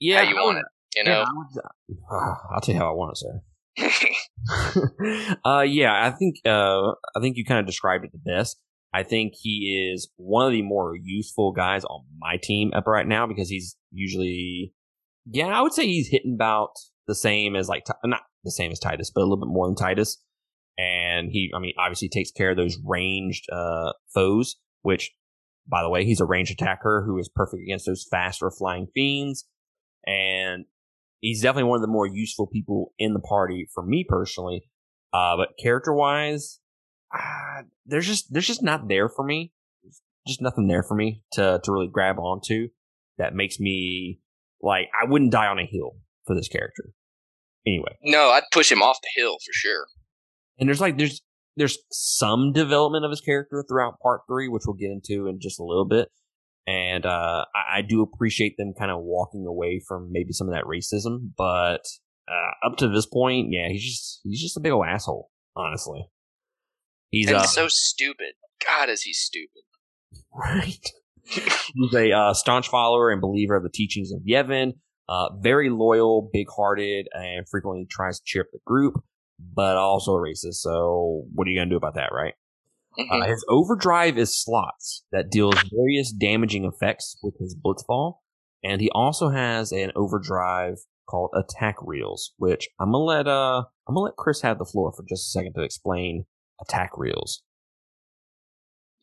yeah, 0.00 0.24
how 0.24 0.30
you 0.30 0.36
want 0.36 0.58
it. 0.58 0.64
You 0.96 1.04
know, 1.04 1.24
yeah, 1.54 1.96
uh, 2.10 2.34
I'll 2.54 2.60
tell 2.60 2.74
you 2.74 2.80
how 2.80 2.90
I 2.90 2.94
want 2.94 3.12
it, 3.12 3.18
sir. 3.18 3.40
uh, 5.44 5.62
yeah, 5.62 6.06
I 6.06 6.10
think 6.10 6.36
uh, 6.44 6.90
I 7.16 7.20
think 7.20 7.36
you 7.36 7.44
kind 7.44 7.60
of 7.60 7.66
described 7.66 8.04
it 8.04 8.12
the 8.12 8.18
best. 8.18 8.60
I 8.92 9.02
think 9.02 9.32
he 9.34 9.90
is 9.92 10.08
one 10.16 10.46
of 10.46 10.52
the 10.52 10.62
more 10.62 10.94
useful 11.02 11.50
guys 11.50 11.84
on 11.84 12.04
my 12.18 12.38
team 12.40 12.72
up 12.76 12.86
right 12.86 13.06
now 13.06 13.26
because 13.26 13.48
he's 13.48 13.76
usually, 13.90 14.72
yeah, 15.26 15.46
I 15.46 15.62
would 15.62 15.72
say 15.72 15.84
he's 15.84 16.08
hitting 16.08 16.34
about 16.34 16.70
the 17.08 17.14
same 17.16 17.56
as 17.56 17.68
like 17.68 17.84
not 18.04 18.20
the 18.44 18.52
same 18.52 18.70
as 18.70 18.78
Tidus, 18.78 19.10
but 19.12 19.22
a 19.22 19.24
little 19.24 19.38
bit 19.38 19.48
more 19.48 19.66
than 19.66 19.74
Tidus. 19.74 20.18
And 20.76 21.30
he, 21.30 21.52
I 21.54 21.60
mean, 21.60 21.74
obviously 21.78 22.08
takes 22.08 22.30
care 22.30 22.50
of 22.50 22.56
those 22.56 22.78
ranged 22.84 23.46
uh, 23.52 23.92
foes, 24.12 24.56
which, 24.82 25.12
by 25.68 25.82
the 25.82 25.88
way, 25.88 26.04
he's 26.04 26.20
a 26.20 26.24
ranged 26.24 26.52
attacker 26.52 27.04
who 27.06 27.18
is 27.18 27.28
perfect 27.28 27.62
against 27.62 27.86
those 27.86 28.06
fast 28.10 28.42
or 28.42 28.50
flying 28.50 28.88
fiends. 28.94 29.46
And 30.06 30.64
he's 31.20 31.42
definitely 31.42 31.68
one 31.68 31.76
of 31.76 31.82
the 31.82 31.88
more 31.88 32.06
useful 32.06 32.46
people 32.46 32.92
in 32.98 33.14
the 33.14 33.20
party 33.20 33.68
for 33.72 33.84
me 33.84 34.04
personally. 34.08 34.68
Uh, 35.12 35.36
but 35.36 35.50
character 35.62 35.94
wise, 35.94 36.58
uh, 37.16 37.62
there's 37.86 38.06
just 38.06 38.32
there's 38.32 38.46
just 38.46 38.62
not 38.62 38.88
there 38.88 39.08
for 39.08 39.24
me. 39.24 39.52
Just 40.26 40.42
nothing 40.42 40.66
there 40.66 40.82
for 40.82 40.94
me 40.94 41.22
to 41.32 41.60
to 41.62 41.72
really 41.72 41.88
grab 41.88 42.18
onto 42.18 42.68
that 43.18 43.34
makes 43.34 43.60
me 43.60 44.20
like 44.60 44.88
I 45.00 45.08
wouldn't 45.08 45.32
die 45.32 45.46
on 45.46 45.58
a 45.58 45.66
hill 45.66 45.96
for 46.26 46.34
this 46.34 46.48
character. 46.48 46.90
Anyway, 47.66 47.96
no, 48.02 48.30
I'd 48.30 48.44
push 48.52 48.70
him 48.70 48.82
off 48.82 48.98
the 49.02 49.20
hill 49.20 49.36
for 49.44 49.52
sure. 49.52 49.86
And 50.58 50.68
there's 50.68 50.80
like 50.80 50.98
there's 50.98 51.22
there's 51.56 51.78
some 51.90 52.52
development 52.52 53.04
of 53.04 53.10
his 53.10 53.20
character 53.20 53.64
throughout 53.68 54.00
part 54.00 54.22
three, 54.28 54.48
which 54.48 54.62
we'll 54.66 54.76
get 54.76 54.90
into 54.90 55.28
in 55.28 55.38
just 55.40 55.60
a 55.60 55.64
little 55.64 55.84
bit 55.84 56.08
and 56.66 57.04
uh, 57.04 57.44
I, 57.54 57.78
I, 57.78 57.82
do 57.82 58.02
appreciate 58.02 58.56
them 58.56 58.72
kind 58.78 58.90
of 58.90 59.00
walking 59.02 59.46
away 59.46 59.80
from 59.86 60.10
maybe 60.10 60.32
some 60.32 60.48
of 60.48 60.54
that 60.54 60.64
racism. 60.64 61.30
But 61.36 61.86
uh, 62.28 62.66
up 62.66 62.78
to 62.78 62.88
this 62.88 63.06
point, 63.06 63.48
yeah, 63.50 63.68
he's 63.68 63.84
just 63.84 64.20
he's 64.24 64.40
just 64.40 64.56
a 64.56 64.60
big 64.60 64.72
old 64.72 64.86
asshole. 64.86 65.30
Honestly, 65.56 66.08
he's 67.10 67.30
uh, 67.30 67.42
so 67.44 67.68
stupid. 67.68 68.32
God, 68.66 68.88
is 68.88 69.02
he 69.02 69.12
stupid? 69.12 69.48
Right. 70.36 70.90
he's 71.26 71.94
a 71.94 72.10
uh, 72.10 72.34
staunch 72.34 72.68
follower 72.68 73.10
and 73.10 73.20
believer 73.20 73.54
of 73.54 73.62
the 73.62 73.70
teachings 73.72 74.10
of 74.10 74.22
Yevon. 74.28 74.72
Uh, 75.08 75.28
very 75.40 75.70
loyal, 75.70 76.28
big-hearted, 76.32 77.06
and 77.12 77.48
frequently 77.48 77.86
tries 77.88 78.18
to 78.18 78.24
cheer 78.24 78.42
up 78.42 78.48
the 78.52 78.58
group, 78.66 78.94
but 79.54 79.76
also 79.76 80.12
a 80.12 80.20
racist. 80.20 80.56
So, 80.56 81.24
what 81.34 81.46
are 81.46 81.50
you 81.50 81.58
gonna 81.58 81.70
do 81.70 81.76
about 81.76 81.94
that, 81.94 82.10
right? 82.12 82.34
Mm-hmm. 82.98 83.22
Uh, 83.22 83.26
his 83.26 83.44
overdrive 83.48 84.18
is 84.18 84.40
slots 84.40 85.04
that 85.10 85.30
deals 85.30 85.56
various 85.72 86.12
damaging 86.12 86.64
effects 86.64 87.18
with 87.22 87.34
his 87.38 87.56
blitzball, 87.56 88.18
and 88.62 88.80
he 88.80 88.90
also 88.90 89.30
has 89.30 89.72
an 89.72 89.90
overdrive 89.96 90.76
called 91.08 91.30
attack 91.34 91.76
reels, 91.82 92.32
which 92.38 92.68
I'm 92.80 92.92
gonna 92.92 93.04
let 93.04 93.26
uh 93.26 93.64
I'm 93.88 93.94
gonna 93.94 94.06
let 94.06 94.16
Chris 94.16 94.42
have 94.42 94.58
the 94.58 94.64
floor 94.64 94.92
for 94.92 95.04
just 95.08 95.26
a 95.26 95.30
second 95.30 95.54
to 95.54 95.62
explain 95.62 96.26
attack 96.60 96.92
reels. 96.96 97.42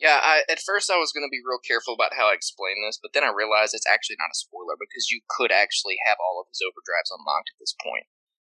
Yeah, 0.02 0.18
I, 0.18 0.42
at 0.50 0.58
first 0.58 0.90
I 0.90 0.98
was 0.98 1.14
going 1.14 1.22
to 1.22 1.30
be 1.30 1.46
real 1.46 1.62
careful 1.62 1.94
about 1.94 2.18
how 2.18 2.26
I 2.26 2.34
explain 2.34 2.82
this, 2.82 2.98
but 2.98 3.14
then 3.14 3.22
I 3.22 3.30
realized 3.30 3.78
it's 3.78 3.86
actually 3.86 4.18
not 4.18 4.34
a 4.34 4.42
spoiler 4.42 4.74
because 4.74 5.14
you 5.14 5.22
could 5.30 5.54
actually 5.54 6.02
have 6.10 6.18
all 6.18 6.42
of 6.42 6.50
his 6.50 6.58
overdrives 6.66 7.14
unlocked 7.14 7.54
at 7.54 7.62
this 7.62 7.78
point. 7.78 8.10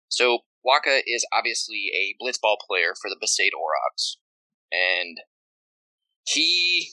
So 0.07 0.47
Wakka 0.67 1.03
is 1.07 1.27
obviously 1.33 1.91
a 1.95 2.15
blitzball 2.23 2.57
player 2.67 2.95
for 3.01 3.11
the 3.11 3.19
Besaid 3.21 3.51
Aurochs, 3.55 4.17
and 4.71 5.19
he 6.25 6.91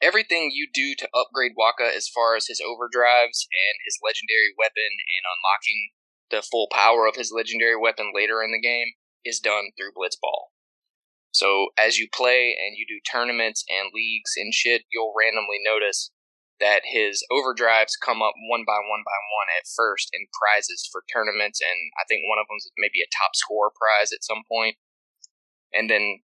everything 0.00 0.50
you 0.52 0.68
do 0.72 0.94
to 0.96 1.08
upgrade 1.12 1.52
Wakka 1.58 1.94
as 1.94 2.08
far 2.08 2.36
as 2.36 2.46
his 2.46 2.60
overdrives 2.60 3.46
and 3.50 3.74
his 3.84 3.98
legendary 4.02 4.54
weapon 4.56 4.88
and 4.88 5.24
unlocking 5.26 5.90
the 6.30 6.42
full 6.42 6.68
power 6.70 7.06
of 7.06 7.16
his 7.16 7.32
legendary 7.34 7.76
weapon 7.76 8.12
later 8.14 8.42
in 8.42 8.52
the 8.52 8.60
game 8.60 8.92
is 9.24 9.40
done 9.40 9.70
through 9.76 9.92
Blitzball. 9.92 10.54
So 11.32 11.68
as 11.76 11.98
you 11.98 12.08
play 12.12 12.56
and 12.58 12.76
you 12.76 12.86
do 12.86 13.00
tournaments 13.10 13.64
and 13.68 13.90
leagues 13.94 14.32
and 14.36 14.52
shit, 14.54 14.82
you'll 14.92 15.14
randomly 15.18 15.58
notice 15.64 16.10
that 16.60 16.82
his 16.84 17.22
overdrives 17.30 17.94
come 17.98 18.20
up 18.20 18.34
one 18.50 18.66
by 18.66 18.78
one 18.82 19.06
by 19.06 19.18
one 19.38 19.48
at 19.54 19.70
first 19.70 20.10
in 20.12 20.26
prizes 20.34 20.88
for 20.90 21.06
tournaments, 21.06 21.62
and 21.62 21.78
I 21.98 22.04
think 22.08 22.26
one 22.26 22.42
of 22.42 22.50
them 22.50 22.58
is 22.58 22.70
maybe 22.78 22.98
a 23.00 23.14
top 23.14 23.38
score 23.38 23.70
prize 23.70 24.10
at 24.10 24.26
some 24.26 24.42
point 24.50 24.76
and 25.72 25.90
then 25.90 26.20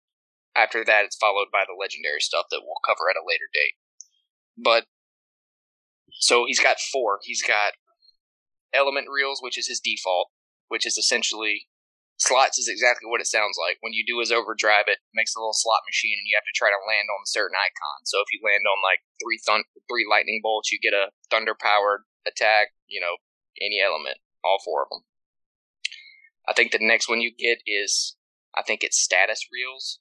after 0.56 0.84
that 0.84 1.04
it's 1.04 1.16
followed 1.16 1.48
by 1.52 1.64
the 1.66 1.78
legendary 1.78 2.20
stuff 2.20 2.46
that 2.50 2.62
we'll 2.64 2.82
cover 2.86 3.10
at 3.10 3.16
a 3.16 3.26
later 3.26 3.48
date. 3.52 3.74
But 4.56 4.86
so 6.12 6.44
he's 6.46 6.60
got 6.60 6.78
four. 6.78 7.18
He's 7.22 7.42
got 7.42 7.72
element 8.72 9.06
reels, 9.12 9.40
which 9.42 9.58
is 9.58 9.66
his 9.66 9.80
default, 9.80 10.28
which 10.68 10.86
is 10.86 10.96
essentially 10.96 11.66
slots 12.18 12.58
is 12.58 12.68
exactly 12.68 13.08
what 13.10 13.20
it 13.20 13.30
sounds 13.30 13.58
like. 13.58 13.78
When 13.80 13.92
you 13.92 14.04
do 14.06 14.20
his 14.20 14.30
overdrive, 14.30 14.86
it 14.86 15.02
makes 15.14 15.34
a 15.34 15.40
little 15.40 15.56
slot 15.56 15.82
machine, 15.86 16.18
and 16.18 16.26
you 16.26 16.36
have 16.36 16.46
to 16.46 16.56
try 16.56 16.70
to 16.70 16.86
land 16.86 17.10
on 17.10 17.24
a 17.24 17.30
certain 17.30 17.58
icon. 17.58 18.06
So 18.06 18.20
if 18.20 18.30
you 18.32 18.40
land 18.42 18.64
on 18.66 18.78
like 18.82 19.02
three 19.18 19.38
thun- 19.42 19.68
three 19.88 20.06
lightning 20.08 20.40
bolts, 20.42 20.70
you 20.70 20.78
get 20.78 20.96
a 20.96 21.10
thunder 21.30 21.54
powered 21.58 22.06
attack. 22.26 22.74
You 22.86 23.00
know, 23.00 23.18
any 23.60 23.80
element, 23.82 24.18
all 24.42 24.62
four 24.64 24.82
of 24.82 24.90
them. 24.90 25.02
I 26.46 26.52
think 26.52 26.72
the 26.72 26.82
next 26.82 27.08
one 27.08 27.20
you 27.20 27.32
get 27.32 27.58
is 27.66 28.16
I 28.54 28.62
think 28.62 28.84
it's 28.84 29.00
status 29.00 29.48
reels, 29.50 29.98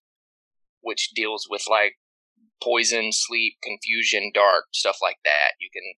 which 0.81 1.11
deals 1.15 1.47
with 1.49 1.65
like 1.69 1.97
poison, 2.61 3.11
sleep, 3.11 3.57
confusion, 3.63 4.31
dark 4.33 4.65
stuff 4.71 4.97
like 5.01 5.19
that. 5.23 5.59
You 5.59 5.69
can 5.71 5.95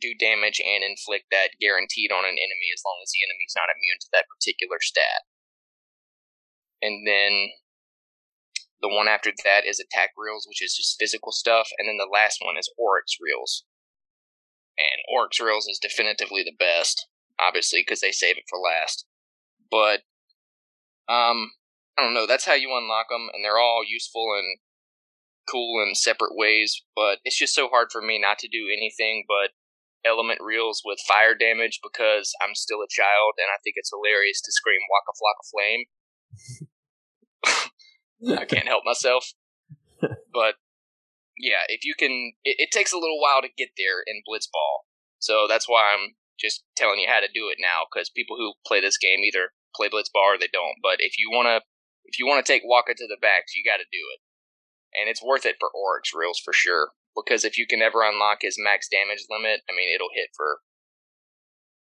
do 0.00 0.14
damage 0.14 0.60
and 0.60 0.84
inflict 0.84 1.30
that 1.30 1.56
guaranteed 1.60 2.12
on 2.12 2.26
an 2.26 2.36
enemy 2.36 2.68
as 2.74 2.82
long 2.84 2.98
as 3.02 3.10
the 3.14 3.24
enemy's 3.24 3.56
not 3.56 3.72
immune 3.72 3.98
to 4.02 4.10
that 4.12 4.28
particular 4.28 4.78
stat. 4.82 5.24
And 6.84 7.06
then 7.08 7.48
the 8.82 8.92
one 8.92 9.08
after 9.08 9.32
that 9.44 9.64
is 9.64 9.80
attack 9.80 10.10
reels, 10.18 10.44
which 10.46 10.62
is 10.62 10.76
just 10.76 11.00
physical 11.00 11.32
stuff, 11.32 11.68
and 11.78 11.88
then 11.88 11.96
the 11.96 12.10
last 12.12 12.40
one 12.44 12.58
is 12.58 12.68
Aurochs 12.78 13.16
reels. 13.18 13.64
And 14.76 15.00
Aurochs 15.08 15.40
reels 15.40 15.64
is 15.64 15.80
definitively 15.80 16.44
the 16.44 16.52
best, 16.58 17.08
obviously, 17.40 17.80
because 17.80 18.00
they 18.00 18.12
save 18.12 18.36
it 18.36 18.44
for 18.50 18.58
last. 18.58 19.06
But 19.70 20.04
um, 21.08 21.56
I 21.96 22.04
don't 22.04 22.12
know. 22.12 22.26
That's 22.26 22.44
how 22.44 22.52
you 22.52 22.76
unlock 22.76 23.08
them, 23.08 23.30
and 23.32 23.42
they're 23.42 23.58
all 23.58 23.80
useful 23.88 24.36
and 24.36 24.58
cool 25.48 25.82
in 25.82 25.94
separate 25.94 26.36
ways. 26.36 26.82
But 26.94 27.20
it's 27.24 27.38
just 27.38 27.54
so 27.54 27.68
hard 27.68 27.88
for 27.90 28.02
me 28.02 28.20
not 28.20 28.38
to 28.40 28.48
do 28.48 28.68
anything 28.68 29.24
but 29.26 29.56
element 30.04 30.40
reels 30.44 30.82
with 30.84 31.00
fire 31.08 31.34
damage 31.34 31.80
because 31.82 32.36
I'm 32.44 32.54
still 32.54 32.84
a 32.84 32.92
child, 32.92 33.40
and 33.40 33.48
I 33.48 33.56
think 33.64 33.80
it's 33.80 33.88
hilarious 33.88 34.42
to 34.42 34.52
scream 34.52 34.84
"Waka 34.92 35.16
Flocka 35.16 35.48
Flame." 35.48 36.68
I 38.38 38.44
can't 38.44 38.68
help 38.68 38.84
myself. 38.84 39.32
But 40.00 40.56
yeah, 41.38 41.64
if 41.68 41.84
you 41.84 41.94
can, 41.96 42.32
it, 42.44 42.56
it, 42.58 42.70
takes 42.70 42.92
a 42.92 42.98
little 42.98 43.20
while 43.20 43.42
to 43.42 43.48
get 43.56 43.70
there 43.78 44.02
in 44.06 44.22
Blitzball. 44.26 44.86
So 45.18 45.46
that's 45.48 45.68
why 45.68 45.94
I'm 45.94 46.14
just 46.38 46.64
telling 46.76 46.98
you 46.98 47.08
how 47.08 47.20
to 47.20 47.32
do 47.32 47.48
it 47.48 47.58
now 47.60 47.86
because 47.86 48.10
people 48.10 48.36
who 48.36 48.54
play 48.66 48.80
this 48.80 48.98
game 48.98 49.20
either 49.24 49.54
play 49.74 49.88
Blitzball 49.88 50.34
or 50.34 50.38
they 50.38 50.50
don't. 50.52 50.78
But 50.82 50.98
if 50.98 51.18
you 51.18 51.30
want 51.30 51.46
to, 51.46 51.66
if 52.04 52.18
you 52.18 52.26
want 52.26 52.44
to 52.44 52.46
take 52.46 52.62
Wakka 52.62 52.94
to 52.96 53.08
the 53.08 53.20
backs, 53.20 53.54
you 53.54 53.64
got 53.64 53.78
to 53.78 53.88
do 53.90 54.02
it, 54.12 54.20
and 54.94 55.08
it's 55.08 55.22
worth 55.22 55.46
it 55.46 55.56
for 55.58 55.70
Aurochs 55.74 56.14
reels 56.14 56.40
for 56.42 56.52
sure. 56.52 56.92
Because 57.14 57.46
if 57.46 57.56
you 57.56 57.66
can 57.66 57.80
ever 57.80 58.02
unlock 58.02 58.42
his 58.42 58.58
max 58.58 58.90
damage 58.90 59.30
limit, 59.30 59.62
I 59.70 59.72
mean, 59.72 59.94
it'll 59.94 60.10
hit 60.14 60.34
for 60.34 60.66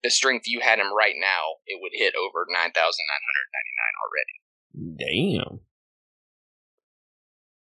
the 0.01 0.09
strength 0.09 0.49
you 0.49 0.61
had 0.61 0.79
him 0.79 0.89
right 0.89 1.15
now. 1.17 1.61
It 1.69 1.77
would 1.81 1.93
hit 1.93 2.17
over 2.17 2.49
nine 2.49 2.73
thousand 2.73 3.05
nine 3.05 3.25
hundred 3.25 3.47
ninety 3.53 3.73
nine 3.77 3.95
already. 4.01 4.35
Damn. 4.73 5.59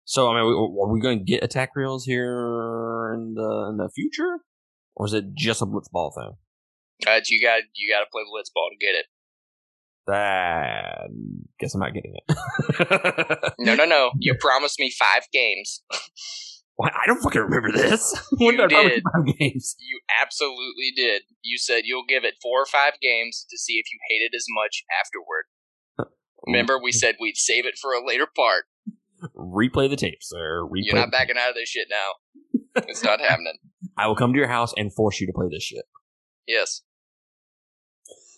So 0.05 0.29
I 0.29 0.41
mean, 0.41 0.53
are 0.53 0.91
we 0.91 1.01
going 1.01 1.19
to 1.19 1.25
get 1.25 1.43
attack 1.43 1.71
reels 1.75 2.05
here 2.05 3.11
in 3.13 3.33
the 3.33 3.67
in 3.69 3.77
the 3.77 3.89
future, 3.93 4.39
or 4.95 5.07
is 5.07 5.13
it 5.13 5.33
just 5.35 5.61
a 5.61 5.65
blitzball 5.65 6.13
thing? 6.15 6.33
Uh, 7.07 7.19
you 7.27 7.41
got 7.41 7.61
you 7.73 7.91
got 7.91 8.01
to 8.01 8.05
play 8.11 8.21
blitzball 8.21 8.69
to 8.69 8.77
get 8.79 8.95
it. 8.95 9.05
That 10.07 11.09
guess 11.59 11.73
I'm 11.73 11.81
not 11.81 11.93
getting 11.93 12.13
it. 12.15 13.53
no, 13.59 13.73
no, 13.73 13.85
no. 13.85 14.11
You 14.19 14.35
promised 14.39 14.79
me 14.79 14.91
five 14.91 15.23
games. 15.33 15.81
Why? 16.75 16.89
I 16.89 17.07
don't 17.07 17.21
fucking 17.21 17.41
remember 17.41 17.71
this. 17.71 18.13
You 18.39 18.67
did. 18.67 19.01
Five 19.01 19.37
games. 19.39 19.75
You 19.79 19.99
absolutely 20.21 20.91
did. 20.95 21.23
You 21.41 21.57
said 21.57 21.83
you'll 21.85 22.05
give 22.07 22.23
it 22.23 22.35
four 22.41 22.61
or 22.61 22.65
five 22.65 22.93
games 23.01 23.45
to 23.49 23.57
see 23.57 23.73
if 23.73 23.85
you 23.91 23.99
hate 24.09 24.23
it 24.23 24.35
as 24.35 24.45
much 24.49 24.83
afterward. 25.01 25.45
Mm-hmm. 26.45 26.53
Remember, 26.53 26.79
we 26.81 26.91
said 26.91 27.15
we'd 27.19 27.37
save 27.37 27.65
it 27.65 27.77
for 27.77 27.93
a 27.93 28.05
later 28.05 28.27
part. 28.35 28.65
Replay 29.35 29.89
the 29.89 29.95
tape, 29.95 30.19
sir. 30.21 30.61
Replay 30.63 30.83
You're 30.83 30.95
not 30.95 31.11
backing 31.11 31.37
out 31.37 31.49
of 31.49 31.55
this 31.55 31.69
shit 31.69 31.87
now. 31.89 32.11
It's 32.87 33.05
not 33.05 33.21
happening. 33.21 33.53
I 33.97 34.07
will 34.07 34.17
come 34.17 34.33
to 34.33 34.37
your 34.37 34.49
house 34.49 34.73
and 34.75 34.93
force 34.93 35.21
you 35.21 35.27
to 35.27 35.33
play 35.33 35.47
this 35.49 35.63
shit. 35.63 35.85
Yes. 36.45 36.81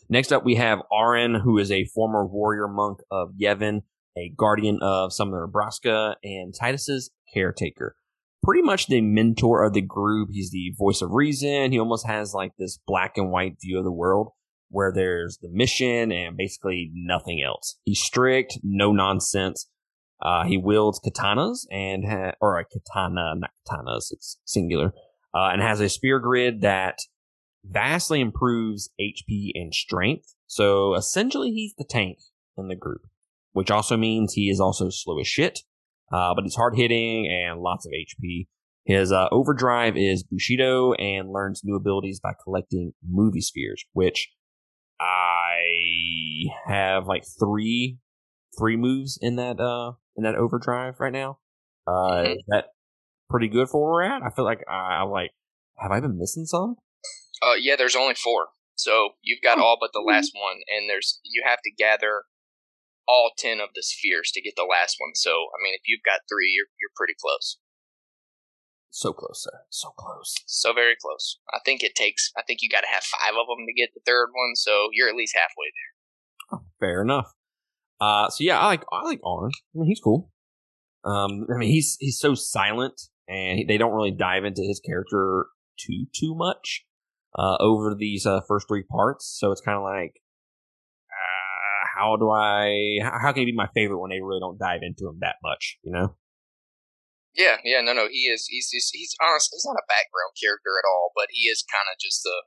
Next 0.09 0.31
up, 0.31 0.45
we 0.45 0.55
have 0.55 0.83
Auron, 0.91 1.41
who 1.43 1.57
is 1.57 1.71
a 1.71 1.85
former 1.85 2.23
warrior 2.23 2.67
monk 2.67 2.99
of 3.09 3.29
Yevon, 3.41 3.81
a 4.15 4.31
guardian 4.37 4.77
of 4.79 5.11
Summoner 5.11 5.41
Nebraska, 5.41 6.17
and 6.23 6.53
Tidus's 6.53 7.09
caretaker. 7.33 7.95
Pretty 8.43 8.61
much 8.61 8.85
the 8.85 9.01
mentor 9.01 9.63
of 9.63 9.73
the 9.73 9.81
group. 9.81 10.29
He's 10.31 10.51
the 10.51 10.71
voice 10.77 11.01
of 11.01 11.09
reason. 11.11 11.71
He 11.71 11.79
almost 11.79 12.05
has 12.05 12.35
like 12.35 12.51
this 12.59 12.77
black 12.85 13.17
and 13.17 13.31
white 13.31 13.57
view 13.59 13.79
of 13.79 13.85
the 13.85 13.91
world 13.91 14.33
where 14.69 14.91
there's 14.91 15.37
the 15.41 15.49
mission 15.51 16.11
and 16.11 16.37
basically 16.37 16.91
nothing 16.93 17.41
else. 17.45 17.77
He's 17.83 18.01
strict, 18.01 18.59
no 18.63 18.91
nonsense. 18.91 19.69
Uh, 20.21 20.45
he 20.45 20.57
wields 20.57 20.99
katanas 20.99 21.65
and 21.71 22.05
ha- 22.05 22.33
or 22.41 22.57
a 22.57 22.65
katana, 22.65 23.35
not 23.35 23.51
katanas, 23.67 24.11
it's 24.11 24.39
singular, 24.45 24.93
uh, 25.33 25.49
and 25.51 25.61
has 25.61 25.79
a 25.79 25.89
sphere 25.89 26.19
grid 26.19 26.61
that 26.61 26.99
vastly 27.63 28.19
improves 28.19 28.89
HP 28.99 29.51
and 29.53 29.73
strength. 29.73 30.33
So 30.47 30.95
essentially, 30.95 31.51
he's 31.51 31.75
the 31.77 31.83
tank 31.83 32.17
in 32.57 32.67
the 32.67 32.75
group, 32.75 33.01
which 33.53 33.69
also 33.69 33.95
means 33.97 34.33
he 34.33 34.49
is 34.49 34.59
also 34.59 34.89
slow 34.89 35.19
as 35.19 35.27
shit, 35.27 35.59
uh, 36.11 36.33
but 36.33 36.43
he's 36.43 36.55
hard 36.55 36.75
hitting 36.75 37.27
and 37.27 37.61
lots 37.61 37.85
of 37.85 37.91
HP. 37.91 38.47
His 38.85 39.11
uh, 39.11 39.27
overdrive 39.31 39.97
is 39.97 40.23
Bushido 40.23 40.93
and 40.93 41.29
learns 41.29 41.61
new 41.63 41.75
abilities 41.75 42.21
by 42.21 42.31
collecting 42.41 42.93
movie 43.05 43.41
spheres, 43.41 43.83
which 43.91 44.29
I 44.99 46.45
have 46.65 47.07
like 47.07 47.23
three 47.39 47.97
three 48.57 48.75
moves 48.75 49.17
in 49.21 49.35
that 49.35 49.59
uh 49.59 49.93
in 50.15 50.23
that 50.23 50.35
overdrive 50.35 50.99
right 50.99 51.13
now. 51.13 51.39
Uh 51.87 51.91
mm-hmm. 51.91 52.31
is 52.31 52.43
that 52.47 52.65
pretty 53.29 53.47
good 53.47 53.69
for 53.69 53.81
where 53.81 53.91
we're 53.91 54.15
at? 54.15 54.23
I 54.23 54.29
feel 54.29 54.45
like 54.45 54.63
I, 54.67 55.01
am 55.01 55.09
like 55.09 55.31
have 55.77 55.91
I 55.91 55.99
been 55.99 56.17
missing 56.17 56.45
some? 56.45 56.75
Uh 57.41 57.55
yeah, 57.59 57.75
there's 57.75 57.95
only 57.95 58.15
four. 58.15 58.47
So 58.75 59.09
you've 59.21 59.41
got 59.41 59.59
oh. 59.59 59.63
all 59.63 59.77
but 59.79 59.91
the 59.93 60.05
last 60.05 60.31
one 60.33 60.57
and 60.67 60.89
there's 60.89 61.19
you 61.23 61.43
have 61.45 61.59
to 61.63 61.71
gather 61.71 62.23
all 63.07 63.31
10 63.37 63.61
of 63.61 63.69
the 63.73 63.83
spheres 63.83 64.31
to 64.31 64.41
get 64.41 64.55
the 64.57 64.67
last 64.69 64.97
one. 64.99 65.11
So 65.13 65.31
I 65.31 65.61
mean 65.63 65.75
if 65.75 65.81
you've 65.85 66.03
got 66.03 66.21
3 66.29 66.51
you're 66.55 66.67
you're 66.81 66.95
pretty 66.95 67.15
close. 67.19 67.57
So 68.89 69.13
close, 69.13 69.43
sir. 69.43 69.59
So 69.69 69.89
close. 69.97 70.33
So 70.45 70.73
very 70.73 70.95
close. 70.99 71.39
I 71.53 71.59
think 71.65 71.83
it 71.83 71.95
takes. 71.95 72.31
I 72.37 72.41
think 72.41 72.59
you 72.61 72.69
got 72.69 72.81
to 72.81 72.87
have 72.87 73.03
five 73.03 73.33
of 73.39 73.47
them 73.47 73.65
to 73.67 73.73
get 73.73 73.89
the 73.93 74.01
third 74.05 74.29
one. 74.33 74.55
So 74.55 74.89
you're 74.93 75.09
at 75.09 75.15
least 75.15 75.35
halfway 75.35 75.67
there. 75.67 76.59
Oh, 76.59 76.65
fair 76.79 77.01
enough. 77.01 77.31
Uh, 77.99 78.29
so 78.29 78.43
yeah, 78.43 78.59
I 78.59 78.65
like 78.67 78.83
I 78.91 79.03
like 79.03 79.19
Auron. 79.23 79.51
I 79.75 79.79
mean, 79.79 79.87
he's 79.87 79.99
cool. 79.99 80.31
Um, 81.03 81.45
I 81.53 81.57
mean, 81.57 81.69
he's 81.69 81.97
he's 81.99 82.19
so 82.19 82.35
silent, 82.35 83.01
and 83.27 83.59
he, 83.59 83.65
they 83.65 83.77
don't 83.77 83.93
really 83.93 84.11
dive 84.11 84.45
into 84.45 84.61
his 84.61 84.79
character 84.79 85.47
too 85.79 86.05
too 86.17 86.35
much 86.35 86.85
uh, 87.37 87.57
over 87.59 87.95
these 87.95 88.25
uh, 88.25 88.41
first 88.47 88.67
three 88.67 88.83
parts. 88.83 89.35
So 89.39 89.51
it's 89.51 89.61
kind 89.61 89.77
of 89.77 89.83
like, 89.83 90.21
uh, 91.09 91.87
how 91.97 92.15
do 92.17 92.29
I? 92.29 92.99
How, 93.01 93.19
how 93.21 93.31
can 93.31 93.41
he 93.41 93.45
be 93.51 93.55
my 93.55 93.69
favorite 93.73 93.99
when 93.99 94.09
they 94.09 94.21
really 94.21 94.39
don't 94.39 94.59
dive 94.59 94.81
into 94.83 95.07
him 95.09 95.17
that 95.21 95.35
much? 95.43 95.77
You 95.83 95.91
know. 95.91 96.15
Yeah, 97.37 97.57
yeah, 97.63 97.81
no, 97.81 97.93
no, 97.93 98.07
he 98.09 98.25
is. 98.33 98.47
He's 98.49 98.69
he's, 98.71 98.89
he's 98.91 99.15
honest. 99.21 99.51
He's 99.53 99.65
not 99.65 99.77
a 99.77 99.85
background 99.87 100.33
character 100.41 100.73
at 100.81 100.89
all, 100.89 101.11
but 101.15 101.27
he 101.29 101.47
is 101.47 101.63
kind 101.71 101.85
of 101.85 101.99
just 102.01 102.23
the. 102.23 102.43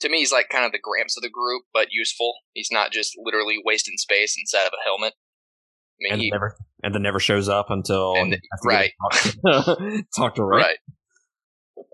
To 0.00 0.08
me, 0.08 0.18
he's 0.18 0.32
like 0.32 0.48
kind 0.48 0.64
of 0.64 0.70
the 0.72 0.82
Gramps 0.82 1.16
of 1.16 1.22
the 1.22 1.30
group, 1.30 1.64
but 1.74 1.88
useful. 1.90 2.34
He's 2.54 2.70
not 2.70 2.92
just 2.92 3.14
literally 3.18 3.58
wasting 3.62 3.98
space 3.98 4.36
inside 4.38 4.66
of 4.66 4.72
a 4.72 4.82
helmet. 4.84 5.14
I 5.14 5.98
mean, 6.00 6.12
and 6.12 6.22
he 6.22 6.30
never 6.30 6.56
and 6.82 6.94
then 6.94 7.02
never 7.02 7.20
shows 7.20 7.48
up 7.48 7.66
until 7.68 8.14
the, 8.14 8.40
right 8.64 8.92
talk 9.00 9.22
to, 9.22 10.04
talk 10.16 10.34
to 10.36 10.44
Right. 10.44 10.78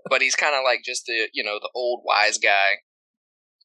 But 0.09 0.21
he's 0.21 0.35
kind 0.35 0.55
of 0.55 0.61
like 0.63 0.81
just 0.85 1.05
the 1.05 1.29
you 1.33 1.43
know 1.43 1.57
the 1.59 1.69
old 1.73 2.03
wise 2.05 2.37
guy. 2.37 2.85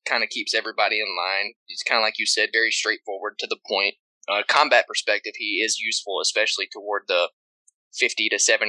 Kind 0.06 0.22
of 0.22 0.28
keeps 0.28 0.54
everybody 0.54 1.00
in 1.00 1.06
line. 1.16 1.54
He's 1.64 1.82
kind 1.82 1.98
of 1.98 2.02
like 2.02 2.18
you 2.18 2.26
said, 2.26 2.50
very 2.52 2.70
straightforward 2.70 3.38
to 3.38 3.46
the 3.46 3.58
point. 3.66 3.94
Uh, 4.28 4.42
combat 4.46 4.86
perspective, 4.86 5.32
he 5.36 5.62
is 5.64 5.78
useful, 5.80 6.20
especially 6.20 6.68
toward 6.70 7.04
the 7.08 7.28
50 7.96 8.28
to 8.28 8.36
75% 8.36 8.62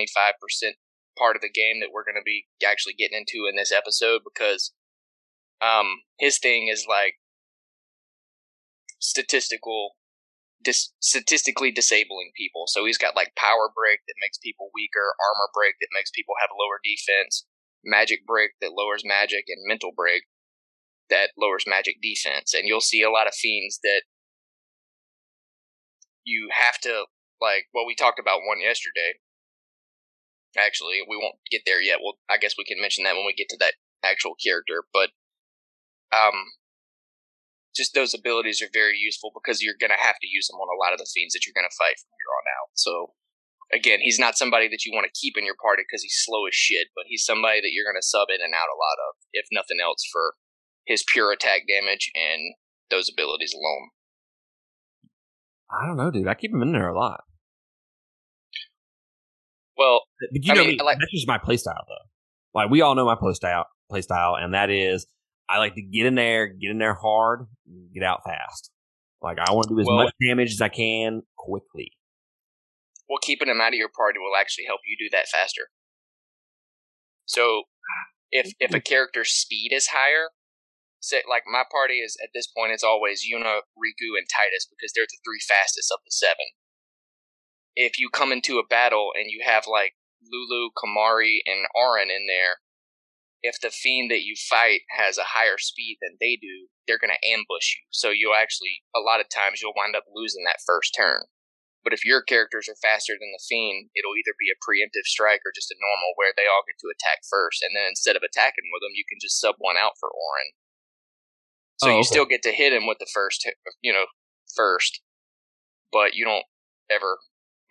part 1.17 1.35
of 1.35 1.41
the 1.41 1.49
game 1.49 1.79
that 1.79 1.89
we're 1.93 2.03
going 2.03 2.19
to 2.19 2.25
be 2.25 2.47
actually 2.65 2.93
getting 2.93 3.19
into 3.19 3.47
in 3.49 3.55
this 3.55 3.71
episode 3.71 4.21
because 4.23 4.73
um, 5.61 6.01
his 6.19 6.37
thing 6.39 6.67
is 6.67 6.85
like 6.87 7.15
statistical 8.99 9.95
dis- 10.63 10.91
statistically 10.99 11.71
disabling 11.71 12.31
people. 12.35 12.65
So 12.67 12.85
he's 12.85 12.97
got 12.97 13.15
like 13.15 13.35
power 13.37 13.69
break 13.73 13.99
that 14.07 14.19
makes 14.21 14.37
people 14.37 14.69
weaker, 14.73 15.15
armor 15.21 15.49
break 15.53 15.75
that 15.79 15.93
makes 15.93 16.11
people 16.11 16.35
have 16.41 16.49
lower 16.51 16.81
defense, 16.83 17.45
magic 17.83 18.25
break 18.25 18.51
that 18.61 18.73
lowers 18.75 19.03
magic, 19.05 19.45
and 19.47 19.63
mental 19.65 19.91
break 19.95 20.23
that 21.09 21.29
lowers 21.37 21.65
magic 21.67 22.01
defense. 22.01 22.53
And 22.53 22.63
you'll 22.65 22.81
see 22.81 23.01
a 23.01 23.11
lot 23.11 23.27
of 23.27 23.33
fiends 23.33 23.79
that 23.83 24.03
you 26.25 26.49
have 26.51 26.79
to 26.81 27.05
like 27.41 27.67
well 27.73 27.85
we 27.85 27.95
talked 27.95 28.19
about 28.19 28.45
one 28.45 28.61
yesterday 28.61 29.19
actually 30.57 30.99
we 31.07 31.17
won't 31.17 31.35
get 31.51 31.61
there 31.65 31.81
yet 31.81 31.99
well 32.01 32.15
i 32.29 32.37
guess 32.37 32.55
we 32.57 32.63
can 32.63 32.79
mention 32.79 33.03
that 33.03 33.15
when 33.15 33.25
we 33.25 33.33
get 33.33 33.49
to 33.49 33.57
that 33.59 33.73
actual 34.03 34.35
character 34.35 34.83
but 34.93 35.09
um 36.15 36.55
just 37.75 37.93
those 37.93 38.15
abilities 38.15 38.63
are 38.63 38.71
very 38.71 38.95
useful 38.95 39.35
because 39.35 39.61
you're 39.61 39.77
going 39.77 39.91
to 39.91 39.99
have 39.99 40.15
to 40.23 40.31
use 40.31 40.47
them 40.47 40.57
on 40.63 40.71
a 40.71 40.79
lot 40.79 40.95
of 40.95 40.99
the 40.99 41.11
fiends 41.11 41.35
that 41.35 41.43
you're 41.43 41.57
going 41.57 41.67
to 41.67 41.75
fight 41.75 41.99
from 41.99 42.15
here 42.15 42.31
on 42.31 42.45
out. 42.55 42.69
So 42.73 43.13
again, 43.75 43.99
he's 43.99 44.17
not 44.17 44.39
somebody 44.39 44.71
that 44.71 44.87
you 44.87 44.95
want 44.95 45.05
to 45.05 45.19
keep 45.19 45.35
in 45.35 45.43
your 45.45 45.59
party 45.59 45.83
because 45.83 46.01
he's 46.01 46.23
slow 46.23 46.47
as 46.47 46.55
shit, 46.55 46.95
but 46.95 47.11
he's 47.11 47.27
somebody 47.27 47.59
that 47.59 47.75
you're 47.75 47.85
going 47.85 47.99
to 47.99 48.05
sub 48.05 48.31
in 48.31 48.39
and 48.39 48.55
out 48.55 48.71
a 48.71 48.79
lot 48.79 48.97
of, 49.11 49.19
if 49.35 49.51
nothing 49.51 49.83
else, 49.83 50.07
for 50.07 50.39
his 50.87 51.03
pure 51.03 51.35
attack 51.35 51.67
damage 51.67 52.09
and 52.15 52.55
those 52.89 53.11
abilities 53.11 53.51
alone. 53.51 53.91
I 55.69 55.85
don't 55.87 55.97
know, 55.97 56.11
dude. 56.11 56.27
I 56.27 56.33
keep 56.35 56.53
him 56.53 56.61
in 56.61 56.71
there 56.71 56.89
a 56.89 56.97
lot. 56.97 57.21
Well, 59.77 60.01
but 60.31 60.43
you 60.43 60.51
I 60.51 60.55
know 60.55 60.61
mean, 60.61 60.77
me. 60.77 60.83
Like, 60.83 60.97
that's 60.99 61.11
just 61.11 61.27
my 61.27 61.37
playstyle, 61.37 61.83
though. 61.87 62.09
Like 62.53 62.69
we 62.69 62.81
all 62.81 62.95
know 62.95 63.05
my 63.05 63.15
playstyle, 63.15 63.65
playstyle, 63.91 64.41
and 64.41 64.53
that 64.53 64.69
is 64.69 65.05
I 65.49 65.57
like 65.59 65.75
to 65.75 65.81
get 65.81 66.05
in 66.05 66.15
there, 66.15 66.47
get 66.47 66.71
in 66.71 66.77
there 66.77 66.93
hard, 66.93 67.47
get 67.93 68.03
out 68.03 68.21
fast. 68.25 68.71
Like 69.21 69.37
I 69.39 69.51
want 69.51 69.67
to 69.67 69.75
do 69.75 69.79
as 69.81 69.85
well, 69.87 70.03
much 70.03 70.13
damage 70.25 70.51
as 70.51 70.61
I 70.61 70.69
can 70.69 71.23
quickly. 71.35 71.91
Well, 73.09 73.19
keeping 73.21 73.49
him 73.49 73.61
out 73.61 73.69
of 73.69 73.73
your 73.75 73.89
party 73.95 74.19
will 74.19 74.39
actually 74.39 74.65
help 74.65 74.81
you 74.87 74.95
do 74.97 75.15
that 75.15 75.27
faster. 75.27 75.69
So, 77.25 77.63
if 78.31 78.53
if 78.59 78.73
a 78.73 78.79
character's 78.79 79.29
speed 79.29 79.71
is 79.73 79.87
higher, 79.87 80.29
say 81.05 81.21
like 81.29 81.43
my 81.45 81.63
party 81.69 82.01
is 82.01 82.17
at 82.21 82.33
this 82.33 82.47
point, 82.47 82.73
it's 82.73 82.83
always 82.83 83.23
Yuna, 83.23 83.63
Rikku, 83.77 84.17
and 84.17 84.27
Tidus 84.27 84.65
because 84.69 84.91
they're 84.93 85.07
the 85.07 85.21
three 85.23 85.39
fastest 85.39 85.91
of 85.91 85.99
the 86.03 86.11
seven. 86.11 86.57
If 87.75 87.99
you 87.99 88.09
come 88.09 88.31
into 88.31 88.57
a 88.57 88.65
battle 88.65 89.11
and 89.13 89.29
you 89.29 89.43
have 89.45 89.67
like 89.67 89.93
Lulu, 90.25 90.71
Kimahri, 90.73 91.39
and 91.45 91.67
Auron 91.75 92.09
in 92.09 92.25
there, 92.27 92.65
if 93.45 93.61
the 93.61 93.69
fiend 93.69 94.09
that 94.09 94.25
you 94.25 94.33
fight 94.33 94.81
has 94.97 95.21
a 95.21 95.37
higher 95.37 95.61
speed 95.61 96.01
than 96.01 96.17
they 96.17 96.33
do, 96.33 96.73
they're 96.87 97.01
going 97.01 97.13
to 97.13 97.27
ambush 97.29 97.77
you. 97.77 97.85
So 97.93 98.09
you'll 98.09 98.33
actually, 98.33 98.81
a 98.95 99.05
lot 99.05 99.21
of 99.21 99.29
times, 99.29 99.61
you'll 99.61 99.77
wind 99.77 99.93
up 99.93 100.09
losing 100.09 100.41
that 100.49 100.65
first 100.65 100.97
turn. 100.97 101.29
But 101.85 101.93
if 101.93 102.01
your 102.01 102.25
characters 102.25 102.65
are 102.65 102.81
faster 102.81 103.13
than 103.13 103.29
the 103.29 103.45
fiend, 103.45 103.93
it'll 103.93 104.17
either 104.17 104.33
be 104.33 104.49
a 104.49 104.57
preemptive 104.57 105.05
strike 105.05 105.45
or 105.45 105.53
just 105.53 105.69
a 105.69 105.77
normal 105.77 106.17
where 106.17 106.33
they 106.33 106.49
all 106.49 106.65
get 106.65 106.81
to 106.81 106.89
attack 106.89 107.21
first, 107.29 107.61
and 107.61 107.77
then 107.77 107.85
instead 107.85 108.17
of 108.17 108.25
attacking 108.25 108.73
with 108.73 108.81
them, 108.81 108.97
you 108.97 109.05
can 109.05 109.21
just 109.21 109.37
sub 109.37 109.61
one 109.61 109.77
out 109.77 109.93
for 110.01 110.09
Auron. 110.09 110.57
So 111.77 111.89
oh, 111.89 111.91
you 111.91 111.99
okay. 111.99 112.07
still 112.07 112.25
get 112.25 112.43
to 112.43 112.51
hit 112.51 112.73
him 112.73 112.87
with 112.87 112.97
the 112.99 113.09
first, 113.13 113.43
you 113.81 113.91
know, 113.91 114.05
first, 114.55 115.01
but 115.91 116.15
you 116.15 116.25
don't 116.25 116.45
ever. 116.89 117.17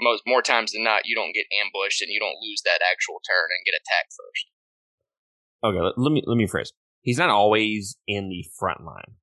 Most 0.00 0.24
more 0.26 0.42
times 0.42 0.72
than 0.72 0.82
not, 0.82 1.06
you 1.06 1.14
don't 1.14 1.32
get 1.32 1.46
ambushed 1.54 2.02
and 2.02 2.10
you 2.10 2.18
don't 2.18 2.42
lose 2.42 2.60
that 2.66 2.82
actual 2.82 3.22
turn 3.22 3.48
and 3.54 3.62
get 3.62 3.78
attacked 3.78 4.10
first 4.10 4.50
okay, 5.64 5.78
let, 5.96 6.12
me 6.12 6.22
let 6.26 6.36
me 6.36 6.46
phrase. 6.46 6.72
He's 7.02 7.18
not 7.18 7.30
always 7.30 7.96
in 8.06 8.28
the 8.28 8.44
front 8.58 8.84
line, 8.84 9.16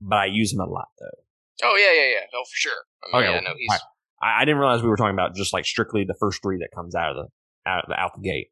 but 0.00 0.16
I 0.16 0.26
use 0.26 0.52
him 0.52 0.60
a 0.60 0.66
lot 0.66 0.88
though. 0.98 1.68
Oh 1.68 1.76
yeah, 1.76 1.92
yeah, 1.92 2.10
yeah. 2.10 2.26
Oh 2.34 2.44
for 2.44 2.56
sure. 2.56 2.72
I 3.04 3.06
mean, 3.06 3.24
okay, 3.24 3.34
yeah, 3.34 3.40
no, 3.40 3.54
he's. 3.56 3.80
I, 4.22 4.42
I, 4.42 4.44
didn't 4.44 4.58
realize 4.58 4.82
we 4.82 4.88
were 4.88 4.96
talking 4.96 5.14
about 5.14 5.34
just 5.34 5.52
like 5.52 5.64
strictly 5.64 6.04
the 6.04 6.14
first 6.18 6.42
three 6.42 6.58
that 6.58 6.68
comes 6.74 6.94
out 6.94 7.10
of 7.10 7.16
the 7.16 7.70
out 7.70 7.84
of 7.84 7.88
the 7.88 8.00
out 8.00 8.12
the 8.16 8.22
gate. 8.22 8.48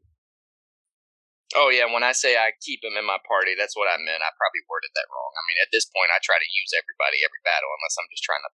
Oh 1.59 1.69
yeah, 1.71 1.91
when 1.91 2.07
I 2.07 2.15
say 2.15 2.39
I 2.39 2.55
keep 2.63 2.83
him 2.87 2.95
in 2.95 3.07
my 3.07 3.19
party, 3.27 3.59
that's 3.59 3.75
what 3.75 3.91
I 3.91 3.99
meant. 3.99 4.23
I 4.23 4.31
probably 4.39 4.63
worded 4.71 4.95
that 4.95 5.11
wrong. 5.11 5.33
I 5.35 5.43
mean, 5.51 5.59
at 5.59 5.75
this 5.75 5.91
point, 5.91 6.15
I 6.15 6.23
try 6.23 6.39
to 6.39 6.47
use 6.47 6.71
everybody 6.79 7.27
every 7.27 7.43
battle 7.43 7.75
unless 7.75 7.99
I'm 7.99 8.11
just 8.11 8.23
trying 8.23 8.45
to 8.47 8.53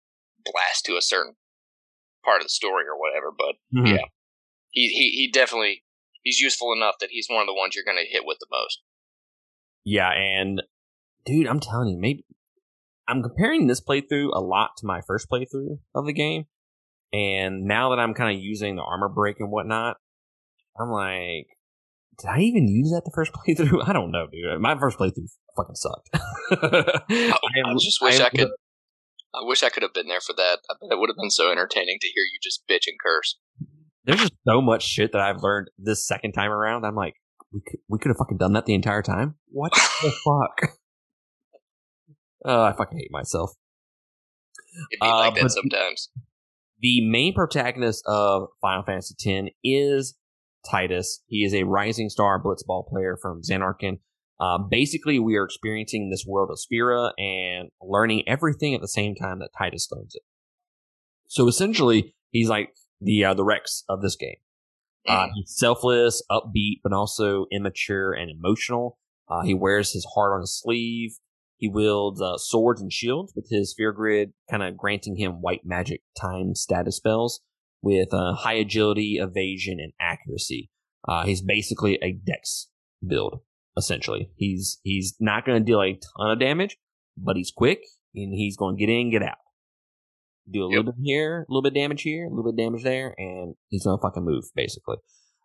blast 0.49 0.89
to 0.89 0.97
a 0.97 1.05
certain 1.05 1.37
part 2.25 2.41
of 2.41 2.49
the 2.49 2.57
story 2.57 2.89
or 2.89 2.97
whatever. 2.97 3.29
But 3.37 3.61
mm-hmm. 3.69 4.01
yeah, 4.01 4.09
he, 4.73 4.89
he 4.89 5.07
he 5.13 5.25
definitely 5.29 5.85
he's 6.25 6.41
useful 6.41 6.73
enough 6.73 6.97
that 7.01 7.13
he's 7.13 7.29
one 7.29 7.45
of 7.45 7.47
the 7.47 7.57
ones 7.57 7.77
you're 7.77 7.85
going 7.85 8.01
to 8.01 8.09
hit 8.09 8.25
with 8.25 8.41
the 8.41 8.49
most. 8.51 8.81
Yeah, 9.85 10.11
and 10.11 10.63
dude, 11.25 11.47
I'm 11.47 11.61
telling 11.61 11.89
you, 11.89 11.99
maybe 12.01 12.25
I'm 13.07 13.23
comparing 13.23 13.67
this 13.67 13.81
playthrough 13.81 14.33
a 14.33 14.41
lot 14.41 14.71
to 14.79 14.87
my 14.87 15.01
first 15.07 15.29
playthrough 15.29 15.79
of 15.95 16.07
the 16.07 16.13
game, 16.13 16.47
and 17.13 17.65
now 17.65 17.91
that 17.91 18.01
I'm 18.01 18.15
kind 18.15 18.37
of 18.37 18.43
using 18.43 18.77
the 18.77 18.83
armor 18.83 19.09
break 19.09 19.37
and 19.39 19.51
whatnot, 19.51 19.97
I'm 20.79 20.91
like, 20.91 21.56
did 22.19 22.29
I 22.29 22.41
even 22.41 22.69
use 22.69 22.91
that 22.91 23.03
the 23.05 23.13
first 23.15 23.33
playthrough? 23.49 23.89
I 23.89 23.93
don't 23.93 24.11
know, 24.11 24.27
dude. 24.31 24.61
My 24.61 24.79
first 24.79 24.99
playthrough 24.99 25.31
fucking 25.57 25.75
sucked. 25.75 26.09
I, 26.15 27.71
I, 27.71 27.75
just 27.75 28.01
wish 28.01 28.21
I, 28.21 28.27
I 28.27 28.31
could. 28.31 28.49
I 29.35 29.41
wish 29.43 29.63
I 29.63 29.69
could 29.69 29.83
have 29.83 29.93
been 29.93 30.09
there 30.09 30.21
for 30.21 30.33
that. 30.35 30.61
I 30.71 30.75
bet 30.81 30.93
it 30.93 30.99
would 30.99 31.11
have 31.11 31.17
been 31.17 31.31
so 31.31 31.51
entertaining 31.51 31.99
to 32.01 32.07
hear 32.07 32.23
you 32.23 32.39
just 32.43 32.67
bitch 32.69 32.87
and 32.87 32.97
curse 33.03 33.37
there's 34.07 34.21
just 34.21 34.35
so 34.47 34.63
much 34.63 34.85
shit 34.85 35.13
that 35.13 35.21
I've 35.21 35.43
learned 35.43 35.69
this 35.79 36.07
second 36.07 36.33
time 36.33 36.51
around. 36.51 36.85
I'm 36.85 36.95
like, 36.95 37.15
we 37.53 37.61
could, 37.67 37.81
we 37.89 37.99
could 37.99 38.11
have 38.11 38.17
fucking 38.17 38.39
done 38.39 38.53
that 38.55 38.65
the 38.65 38.75
entire 38.75 39.03
time. 39.03 39.35
What 39.49 39.73
the 39.75 40.11
fuck? 40.25 40.77
Oh, 42.45 42.63
I 42.63 42.73
fucking 42.73 42.99
hate 42.99 43.11
myself. 43.11 43.51
It'd 44.93 45.01
be 45.01 45.07
uh, 45.07 45.17
like 45.17 45.35
that 45.35 45.51
sometimes. 45.51 46.11
The 46.81 47.01
main 47.09 47.35
protagonist 47.35 48.05
of 48.07 48.49
Final 48.61 48.85
Fantasy 48.85 49.15
X 49.29 49.51
is 49.65 50.15
Tidus. 50.71 51.21
He 51.27 51.45
is 51.45 51.55
a 51.55 51.65
rising 51.65 52.09
star 52.09 52.43
blitzball 52.43 52.89
player 52.89 53.17
from 53.21 53.43
Zanarkand. 53.43 53.99
Uh, 54.39 54.59
basically, 54.59 55.19
we 55.19 55.37
are 55.37 55.45
experiencing 55.45 56.11
this 56.11 56.25
world 56.27 56.51
of 56.51 56.61
Spira 56.61 57.13
and 57.19 57.71
learning 57.81 58.25
everything 58.27 58.75
at 58.75 58.81
the 58.81 58.89
same 58.89 59.15
time 59.15 59.39
that 59.39 59.51
Tidus 59.59 59.91
learns 59.91 60.15
it. 60.15 60.23
So 61.29 61.49
essentially, 61.49 62.15
he's 62.31 62.49
like 62.49 62.75
the 63.01 63.25
uh, 63.25 63.35
the 63.35 63.45
Rex 63.45 63.85
of 63.89 64.03
this 64.03 64.17
game. 64.17 64.37
Uh, 65.09 65.29
he's 65.35 65.57
selfless, 65.57 66.23
upbeat, 66.31 66.81
but 66.83 66.93
also 66.93 67.47
immature 67.53 68.13
and 68.13 68.31
emotional. 68.31 68.99
Uh, 69.29 69.43
he 69.43 69.55
wears 69.55 69.93
his 69.93 70.07
heart 70.15 70.35
on 70.35 70.41
his 70.41 70.61
sleeve. 70.61 71.13
He 71.59 71.69
wields 71.69 72.21
uh, 72.21 72.37
swords 72.37 72.83
and 72.83 72.93
shields 72.93 73.33
with 73.35 73.49
his 73.51 73.71
sphere 73.71 73.93
grid, 73.93 74.33
kind 74.51 74.63
of 74.63 74.77
granting 74.77 75.17
him 75.17 75.41
white 75.41 75.63
magic 75.65 76.03
time 76.21 76.55
status 76.55 76.97
spells 76.97 77.41
with 77.83 78.13
uh, 78.13 78.35
high 78.35 78.55
agility, 78.55 79.19
evasion, 79.21 79.79
and 79.81 79.93
accuracy. 80.01 80.71
Uh, 81.07 81.25
he's 81.25 81.43
basically 81.43 81.99
a 82.03 82.13
dex 82.13 82.69
build, 83.07 83.41
essentially. 83.77 84.31
He's 84.37 84.81
he's 84.83 85.17
not 85.21 85.45
going 85.45 85.59
to 85.59 85.65
deal 85.65 85.81
a 85.81 85.93
ton 85.93 86.31
of 86.31 86.41
damage, 86.41 86.79
but 87.17 87.37
he's 87.37 87.53
quick 87.55 87.81
and 88.15 88.35
he's 88.35 88.57
going 88.57 88.77
to 88.77 88.81
get 88.81 88.93
in, 88.93 89.11
get 89.11 89.23
out 89.23 89.37
do 90.51 90.65
a 90.65 90.71
yep. 90.71 90.79
little 90.79 90.93
bit 90.93 91.01
here, 91.03 91.47
a 91.49 91.53
little 91.53 91.63
bit 91.63 91.75
damage 91.75 92.03
here, 92.03 92.27
a 92.27 92.31
little 92.31 92.51
bit 92.51 92.63
damage 92.63 92.83
there, 92.83 93.15
and 93.19 93.55
he's 93.69 93.85
gonna 93.85 94.01
fucking 94.01 94.25
move 94.25 94.45
basically. 94.55 94.97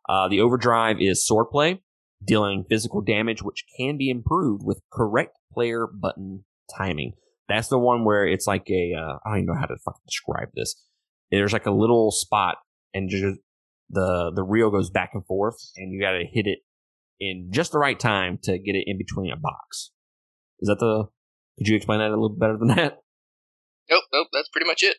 Uh, 0.08 0.28
the 0.28 0.42
overdrive 0.42 0.98
is 1.00 1.28
swordplay, 1.30 1.80
dealing 2.24 2.66
physical 2.70 3.02
damage, 3.02 3.42
which 3.42 3.66
can 3.78 3.98
be 3.98 4.10
improved 4.10 4.64
with 4.64 4.82
correct 4.92 5.38
player 5.54 5.88
button 5.88 6.44
timing. 6.76 7.14
That's 7.48 7.68
the 7.68 7.80
one 7.80 8.06
where 8.06 8.26
it's 8.26 8.48
like 8.48 8.70
a 8.70 8.94
uh, 8.94 9.18
I 9.26 9.30
don't 9.30 9.38
even 9.38 9.46
know 9.48 9.60
how 9.60 9.66
to 9.66 9.78
fucking 9.78 10.02
describe 10.06 10.50
this. 10.56 10.76
There's 11.32 11.54
like 11.54 11.66
a 11.66 11.72
little 11.72 12.12
spot, 12.12 12.58
and 12.94 13.10
just 13.10 13.40
the 13.90 14.32
the 14.36 14.44
reel 14.44 14.70
goes 14.70 14.90
back 14.90 15.12
and 15.14 15.26
forth, 15.26 15.56
and 15.78 15.94
you 15.94 16.02
got 16.02 16.12
to 16.12 16.26
hit 16.26 16.48
it 16.48 16.60
in 17.20 17.50
just 17.52 17.72
the 17.72 17.80
right 17.80 18.00
time 18.00 18.40
to 18.44 18.58
get 18.58 18.76
it 18.76 18.84
in 18.88 18.98
between 18.98 19.32
a 19.32 19.38
box. 19.38 19.92
Is 20.60 20.68
that 20.68 20.80
the? 20.80 21.06
Could 21.58 21.68
you 21.68 21.76
explain 21.76 22.00
that 22.00 22.10
a 22.10 22.18
little 22.18 22.36
better 22.36 22.58
than 22.58 22.68
that? 22.76 23.00
Nope, 23.90 24.04
nope, 24.14 24.28
that's 24.32 24.50
pretty 24.50 24.68
much 24.68 24.84
it. 24.84 24.98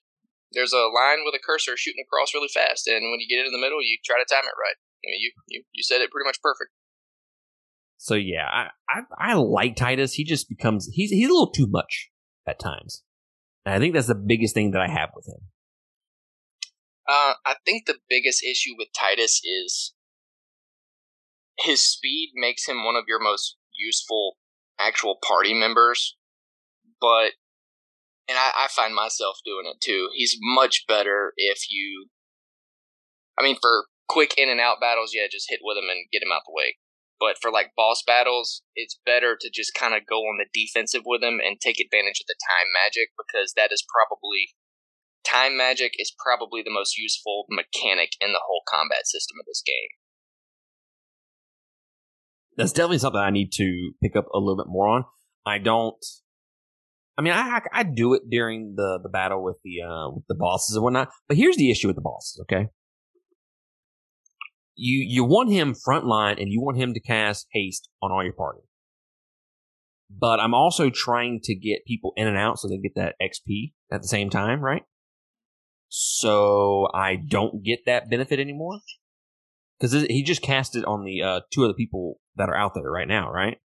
There's 0.53 0.73
a 0.73 0.90
line 0.92 1.25
with 1.25 1.35
a 1.35 1.40
cursor 1.45 1.77
shooting 1.77 2.05
across 2.07 2.35
really 2.35 2.51
fast, 2.53 2.87
and 2.87 3.11
when 3.11 3.21
you 3.21 3.29
get 3.29 3.40
it 3.42 3.47
in 3.47 3.53
the 3.53 3.61
middle, 3.61 3.83
you 3.83 3.97
try 4.05 4.16
to 4.16 4.29
time 4.29 4.45
it 4.45 4.59
right. 4.61 4.77
I 5.05 5.11
mean, 5.11 5.21
you, 5.21 5.33
you, 5.49 5.62
you 5.73 5.83
said 5.83 6.01
it 6.01 6.11
pretty 6.11 6.29
much 6.29 6.40
perfect. 6.42 6.71
So 7.97 8.14
yeah, 8.14 8.47
I, 8.51 8.68
I, 8.88 9.31
I 9.31 9.35
like 9.35 9.77
Tidus. 9.77 10.14
He 10.14 10.25
just 10.25 10.49
becomes 10.49 10.88
he's 10.92 11.11
he's 11.11 11.29
a 11.29 11.33
little 11.33 11.53
too 11.53 11.68
much 11.68 12.11
at 12.47 12.59
times. 12.59 13.03
And 13.64 13.75
I 13.75 13.79
think 13.79 13.95
that's 13.95 14.09
the 14.09 14.16
biggest 14.16 14.55
thing 14.55 14.73
that 14.73 14.83
I 14.83 14.88
have 14.88 15.11
with 15.14 15.27
him. 15.29 15.52
Uh, 17.09 17.35
I 17.45 17.57
think 17.65 17.87
the 17.87 17.99
biggest 18.09 18.43
issue 18.45 18.75
with 18.79 18.88
Tidus 18.97 19.41
is 19.43 19.93
his 21.59 21.81
speed 21.81 22.33
makes 22.35 22.67
him 22.67 22.85
one 22.85 22.97
of 22.97 23.05
your 23.09 23.21
most 23.21 23.57
useful 23.77 24.37
actual 24.79 25.19
party 25.23 25.55
members, 25.55 26.17
but 27.01 27.33
and 28.29 28.38
I, 28.38 28.65
I 28.65 28.69
find 28.71 28.95
myself 28.95 29.38
doing 29.45 29.67
it 29.67 29.81
too. 29.81 30.09
He's 30.15 30.37
much 30.41 30.85
better 30.87 31.33
if 31.37 31.71
you, 31.71 32.09
I 33.38 33.43
mean, 33.43 33.57
for 33.61 33.87
quick 34.09 34.35
in 34.38 34.49
and 34.49 34.61
out 34.61 34.81
battles, 34.81 35.12
yeah, 35.15 35.27
just 35.31 35.51
hit 35.51 35.61
with 35.62 35.77
him 35.77 35.91
and 35.91 36.07
get 36.12 36.23
him 36.23 36.33
out 36.33 36.43
the 36.47 36.55
way. 36.55 36.77
But 37.19 37.37
for 37.41 37.51
like 37.51 37.77
boss 37.77 38.03
battles, 38.07 38.62
it's 38.75 38.99
better 39.07 39.37
to 39.41 39.51
just 39.53 39.75
kind 39.75 39.95
of 39.95 40.07
go 40.07 40.27
on 40.27 40.38
the 40.38 40.51
defensive 40.53 41.03
with 41.07 41.23
him 41.23 41.41
and 41.45 41.61
take 41.61 41.79
advantage 41.79 42.19
of 42.21 42.27
the 42.27 42.38
time 42.43 42.71
magic 42.75 43.11
because 43.19 43.55
that 43.55 43.71
is 43.71 43.85
probably 43.87 44.55
time 45.25 45.57
magic 45.57 45.93
is 45.99 46.13
probably 46.19 46.63
the 46.63 46.71
most 46.73 46.99
useful 46.99 47.47
mechanic 47.51 48.11
in 48.21 48.33
the 48.33 48.41
whole 48.47 48.63
combat 48.69 49.07
system 49.07 49.37
of 49.41 49.47
this 49.47 49.63
game. 49.65 49.97
That's 52.57 52.73
definitely 52.73 52.99
something 52.99 53.21
I 53.21 53.31
need 53.31 53.51
to 53.53 53.93
pick 54.03 54.15
up 54.17 54.27
a 54.35 54.39
little 54.39 54.57
bit 54.57 54.69
more 54.69 54.89
on. 54.89 55.05
I 55.47 55.59
don't 55.59 55.97
I 57.19 57.23
mean, 57.23 57.33
I 57.35 57.61
I 57.73 57.83
do 57.83 58.15
it 58.15 58.23
during 58.31 58.75
the 58.77 58.99
the 59.03 59.09
battle 59.09 59.43
with 59.43 59.57
the 59.65 59.83
uh 59.83 60.11
with 60.11 60.25
the 60.29 60.35
bosses 60.35 60.77
and 60.77 60.83
whatnot. 60.83 61.11
But 61.29 61.37
here's 61.37 61.57
the 61.57 61.71
issue 61.71 61.87
with 61.87 61.97
the 61.97 62.03
bosses. 62.03 62.41
Okay, 62.43 62.69
you 64.75 65.05
you 65.07 65.25
want 65.25 65.51
him 65.51 65.75
front 65.75 66.07
line 66.07 66.37
and 66.39 66.49
you 66.51 66.61
want 66.61 66.79
him 66.79 66.95
to 66.95 67.01
cast 67.01 67.47
haste 67.53 67.89
on 68.03 68.11
all 68.13 68.25
your 68.25 68.33
party. 68.35 68.61
but 70.11 70.41
I'm 70.41 70.55
also 70.55 70.91
trying 70.91 71.41
to 71.45 71.55
get 71.55 71.87
people 71.87 72.13
in 72.17 72.27
and 72.29 72.37
out 72.37 72.59
so 72.59 72.69
they 72.69 72.79
get 72.79 72.95
that 72.97 73.15
XP 73.21 73.73
at 73.91 74.03
the 74.03 74.09
same 74.09 74.31
time, 74.31 74.61
right? 74.61 74.83
So 75.95 76.89
I 76.97 77.21
don't 77.21 77.61
get 77.61 77.85
that 77.85 78.09
benefit 78.09 78.41
anymore 78.41 78.81
because 79.77 79.93
he 80.09 80.25
just 80.25 80.41
cast 80.41 80.73
it 80.73 80.89
on 80.89 81.05
the 81.05 81.21
uh, 81.21 81.41
two 81.53 81.69
other 81.69 81.77
people 81.77 82.17
that 82.37 82.49
are 82.49 82.57
out 82.57 82.73
there 82.73 82.89
right 82.89 83.07
now, 83.07 83.29
right? 83.29 83.61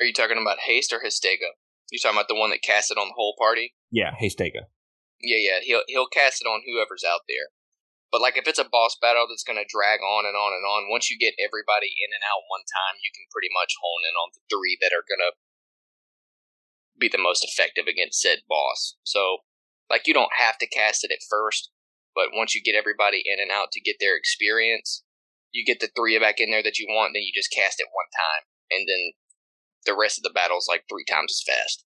Are 0.00 0.08
you 0.08 0.16
talking 0.16 0.40
about 0.40 0.64
Haste 0.64 0.88
or 0.88 1.04
Hastega? 1.04 1.52
You 1.92 2.00
talking 2.00 2.16
about 2.16 2.32
the 2.32 2.40
one 2.40 2.48
that 2.48 2.64
cast 2.64 2.88
it 2.90 2.96
on 2.96 3.12
the 3.12 3.18
whole 3.20 3.36
party? 3.36 3.76
Yeah, 3.92 4.16
Hastega. 4.16 4.72
Yeah, 5.20 5.36
yeah. 5.36 5.60
He'll 5.60 5.84
he'll 5.84 6.08
cast 6.08 6.40
it 6.40 6.48
on 6.48 6.64
whoever's 6.64 7.04
out 7.04 7.28
there. 7.28 7.52
But 8.08 8.24
like 8.24 8.40
if 8.40 8.48
it's 8.48 8.56
a 8.56 8.64
boss 8.64 8.96
battle 8.96 9.28
that's 9.28 9.44
going 9.44 9.60
to 9.60 9.68
drag 9.68 10.00
on 10.00 10.24
and 10.24 10.32
on 10.32 10.56
and 10.56 10.64
on, 10.64 10.88
once 10.88 11.12
you 11.12 11.20
get 11.20 11.36
everybody 11.36 11.92
in 11.92 12.08
and 12.08 12.24
out 12.24 12.48
one 12.48 12.64
time, 12.64 13.04
you 13.04 13.12
can 13.12 13.28
pretty 13.28 13.52
much 13.52 13.76
hone 13.84 14.08
in 14.08 14.16
on 14.16 14.32
the 14.32 14.40
three 14.48 14.80
that 14.80 14.96
are 14.96 15.04
going 15.04 15.20
to 15.20 15.36
be 16.96 17.12
the 17.12 17.20
most 17.20 17.44
effective 17.44 17.84
against 17.84 18.16
said 18.16 18.48
boss. 18.48 18.96
So, 19.04 19.44
like 19.90 20.06
you 20.06 20.14
don't 20.14 20.32
have 20.36 20.58
to 20.58 20.68
cast 20.68 21.04
it 21.04 21.10
at 21.12 21.26
first, 21.28 21.70
but 22.14 22.34
once 22.34 22.54
you 22.54 22.62
get 22.62 22.78
everybody 22.78 23.22
in 23.24 23.40
and 23.40 23.50
out 23.50 23.72
to 23.72 23.80
get 23.80 23.96
their 24.00 24.16
experience, 24.16 25.04
you 25.52 25.64
get 25.64 25.80
the 25.80 25.90
three 25.96 26.18
back 26.18 26.36
in 26.38 26.50
there 26.50 26.62
that 26.62 26.78
you 26.78 26.86
want, 26.88 27.12
then 27.14 27.22
you 27.22 27.32
just 27.34 27.52
cast 27.52 27.80
it 27.80 27.88
one 27.92 28.10
time, 28.12 28.44
and 28.70 28.86
then 28.88 29.12
the 29.86 29.98
rest 29.98 30.18
of 30.18 30.22
the 30.22 30.34
battle's 30.34 30.68
like 30.68 30.84
three 30.88 31.04
times 31.08 31.32
as 31.32 31.42
fast 31.46 31.84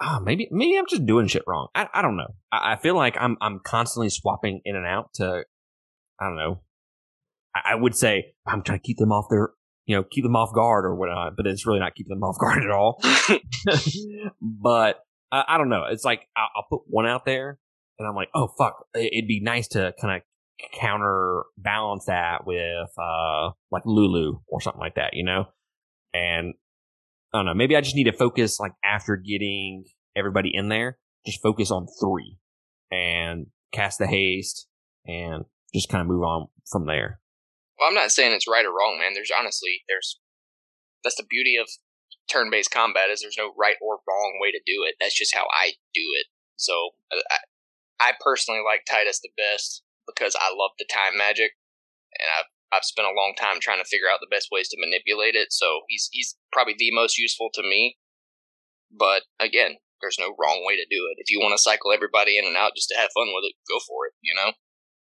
oh, 0.00 0.20
maybe 0.20 0.48
maybe 0.50 0.78
I'm 0.78 0.86
just 0.88 1.06
doing 1.06 1.26
shit 1.26 1.44
wrong. 1.46 1.68
I, 1.74 1.88
I 1.92 2.02
don't 2.02 2.16
know. 2.16 2.34
I, 2.52 2.72
I, 2.72 2.76
feel 2.76 2.96
like 2.96 3.16
I'm 3.18 3.36
I'm 3.40 3.60
constantly 3.64 4.08
swapping 4.08 4.60
in 4.64 4.76
and 4.76 4.86
out 4.86 5.14
to 5.14 5.44
I 6.20 6.24
don't 6.24 6.36
know. 6.36 6.60
I, 7.54 7.72
I, 7.72 7.74
would 7.74 7.94
say 7.94 8.32
I'm 8.46 8.62
trying 8.62 8.78
to 8.78 8.82
keep 8.82 8.98
them 8.98 9.12
off 9.12 9.26
their 9.30 9.50
you 9.86 9.96
know 9.96 10.04
keep 10.10 10.24
them 10.24 10.36
off 10.36 10.54
guard 10.54 10.84
or 10.84 10.94
whatnot, 10.94 11.36
but 11.36 11.46
it's 11.46 11.66
really 11.66 11.80
not 11.80 11.94
keeping 11.94 12.16
them 12.16 12.22
off 12.22 12.38
guard 12.38 12.62
at 12.62 12.70
all. 12.70 13.02
but 14.40 15.00
I, 15.32 15.44
I, 15.48 15.58
don't 15.58 15.68
know. 15.68 15.84
It's 15.90 16.04
like 16.04 16.22
I'll, 16.36 16.48
I'll, 16.56 16.66
put 16.68 16.82
one 16.86 17.06
out 17.06 17.24
there, 17.24 17.58
and 17.98 18.08
I'm 18.08 18.14
like, 18.14 18.28
oh 18.34 18.48
fuck, 18.58 18.86
it'd 18.94 19.28
be 19.28 19.40
nice 19.40 19.68
to 19.68 19.92
kind 20.00 20.16
of 20.16 20.22
counterbalance 20.78 22.04
that 22.06 22.46
with 22.46 22.90
uh 22.98 23.50
like 23.70 23.82
Lulu 23.86 24.40
or 24.48 24.60
something 24.60 24.80
like 24.80 24.96
that, 24.96 25.14
you 25.14 25.24
know. 25.24 25.46
And 26.12 26.54
I 27.32 27.38
don't 27.38 27.46
know. 27.46 27.54
Maybe 27.54 27.76
I 27.76 27.80
just 27.80 27.96
need 27.96 28.04
to 28.04 28.12
focus 28.12 28.58
like 28.58 28.72
after 28.84 29.16
getting 29.16 29.84
everybody 30.16 30.50
in 30.52 30.68
there, 30.68 30.98
just 31.24 31.42
focus 31.42 31.70
on 31.70 31.86
three 32.00 32.38
and 32.90 33.46
cast 33.72 33.98
the 33.98 34.06
haste 34.06 34.66
and 35.06 35.44
just 35.74 35.88
kind 35.88 36.02
of 36.02 36.08
move 36.08 36.22
on 36.22 36.48
from 36.70 36.86
there. 36.86 37.20
Well, 37.78 37.88
I'm 37.88 37.94
not 37.94 38.10
saying 38.10 38.32
it's 38.32 38.48
right 38.48 38.64
or 38.64 38.70
wrong, 38.70 38.98
man. 38.98 39.14
There's 39.14 39.30
honestly, 39.36 39.82
there's 39.88 40.18
that's 41.02 41.16
the 41.16 41.26
beauty 41.28 41.56
of 41.56 41.68
turn-based 42.28 42.70
combat 42.70 43.10
is 43.10 43.20
there's 43.20 43.38
no 43.38 43.52
right 43.58 43.76
or 43.80 43.98
wrong 44.06 44.38
way 44.40 44.50
to 44.50 44.60
do 44.66 44.84
it. 44.86 44.94
That's 45.00 45.16
just 45.16 45.34
how 45.34 45.46
I 45.52 45.72
do 45.94 46.06
it. 46.18 46.26
So 46.56 46.90
I, 47.30 47.38
I 48.00 48.12
personally 48.20 48.60
like 48.64 48.84
Tidus 48.84 49.20
the 49.22 49.30
best 49.36 49.82
because 50.06 50.36
I 50.36 50.50
love 50.50 50.72
the 50.78 50.86
time 50.90 51.16
magic, 51.16 51.52
and 52.18 52.28
I've 52.36 52.50
I've 52.72 52.84
spent 52.84 53.08
a 53.08 53.16
long 53.16 53.34
time 53.38 53.58
trying 53.60 53.82
to 53.82 53.88
figure 53.88 54.06
out 54.12 54.20
the 54.20 54.30
best 54.30 54.48
ways 54.52 54.68
to 54.68 54.80
manipulate 54.80 55.34
it. 55.34 55.52
So 55.52 55.80
he's 55.88 56.08
he's 56.12 56.36
probably 56.52 56.74
the 56.78 56.92
most 56.92 57.18
useful 57.18 57.50
to 57.54 57.62
me. 57.62 57.98
But 58.90 59.22
again, 59.38 59.76
there's 60.00 60.18
no 60.18 60.34
wrong 60.38 60.64
way 60.66 60.76
to 60.76 60.86
do 60.90 61.08
it. 61.10 61.18
If 61.18 61.30
you 61.30 61.40
want 61.40 61.52
to 61.52 61.62
cycle 61.62 61.92
everybody 61.92 62.38
in 62.38 62.46
and 62.46 62.56
out 62.56 62.72
just 62.74 62.88
to 62.88 62.96
have 62.96 63.10
fun 63.14 63.28
with 63.34 63.44
it, 63.44 63.54
go 63.68 63.78
for 63.86 64.06
it. 64.06 64.14
You 64.22 64.34
know. 64.34 64.52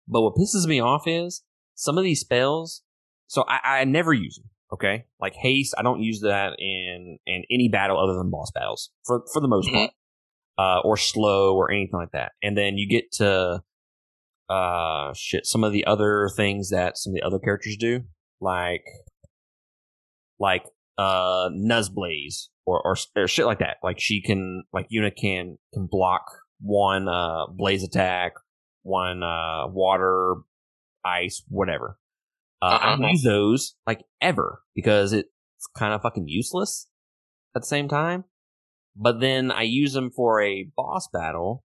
But 0.08 0.22
what 0.22 0.36
pisses 0.36 0.68
me 0.68 0.80
off 0.80 1.08
is 1.08 1.44
some 1.76 1.98
of 1.98 2.04
these 2.04 2.22
spells. 2.22 2.84
So 3.28 3.44
I, 3.48 3.80
I 3.80 3.84
never 3.86 4.14
use 4.14 4.36
them. 4.36 4.50
Okay, 4.74 5.06
like 5.20 5.34
haste, 5.36 5.76
I 5.78 5.84
don't 5.84 6.02
use 6.02 6.22
that 6.22 6.54
in 6.60 7.18
in 7.26 7.44
any 7.52 7.70
battle 7.70 8.02
other 8.02 8.18
than 8.18 8.32
boss 8.32 8.52
battles 8.54 8.90
for 9.06 9.24
for 9.32 9.42
the 9.42 9.48
most 9.48 9.68
mm-hmm. 9.68 9.76
part, 9.78 9.92
uh, 10.58 10.88
or 10.88 10.98
slow 10.98 11.56
or 11.56 11.72
anything 11.72 12.00
like 12.00 12.12
that. 12.14 12.32
And 12.42 12.58
then 12.58 12.78
you 12.78 12.90
get 12.90 13.12
to 13.14 13.62
uh 14.50 15.12
shit 15.16 15.46
some 15.46 15.64
of 15.64 15.72
the 15.72 15.86
other 15.86 16.30
things 16.36 16.70
that 16.70 16.98
some 16.98 17.12
of 17.12 17.16
the 17.16 17.24
other 17.24 17.40
characters 17.40 17.76
do 17.78 18.02
like 18.40 18.84
like 20.40 20.64
uh 20.98 21.50
NulBlaze 21.50 22.50
or, 22.66 22.80
or 22.86 22.96
or 23.16 23.28
shit 23.28 23.46
like 23.46 23.60
that 23.60 23.78
like 23.84 24.00
she 24.00 24.22
can 24.22 24.64
like 24.72 24.88
Yuna 24.94 25.12
can 25.16 25.58
can 25.74 25.88
block 25.90 26.26
one 26.62 27.08
uh 27.08 27.48
blaze 27.50 27.84
attack 27.84 28.34
one 28.84 29.24
uh 29.24 29.68
water 29.68 30.36
ice 31.04 31.44
whatever 31.48 31.98
uh, 32.62 32.66
uh-huh. 32.66 32.88
I 32.88 32.96
don't 32.96 33.10
use 33.10 33.24
those 33.24 33.76
like 33.86 34.04
ever 34.22 34.62
because 34.74 35.14
it's 35.14 35.30
kind 35.78 35.94
of 35.94 36.02
fucking 36.02 36.28
useless 36.28 36.88
at 37.56 37.62
the 37.62 37.68
same 37.68 37.88
time 37.88 38.26
but 38.96 39.20
then 39.20 39.52
I 39.52 39.64
use 39.64 39.94
them 39.94 40.10
for 40.10 40.42
a 40.42 40.68
boss 40.76 41.08
battle 41.12 41.64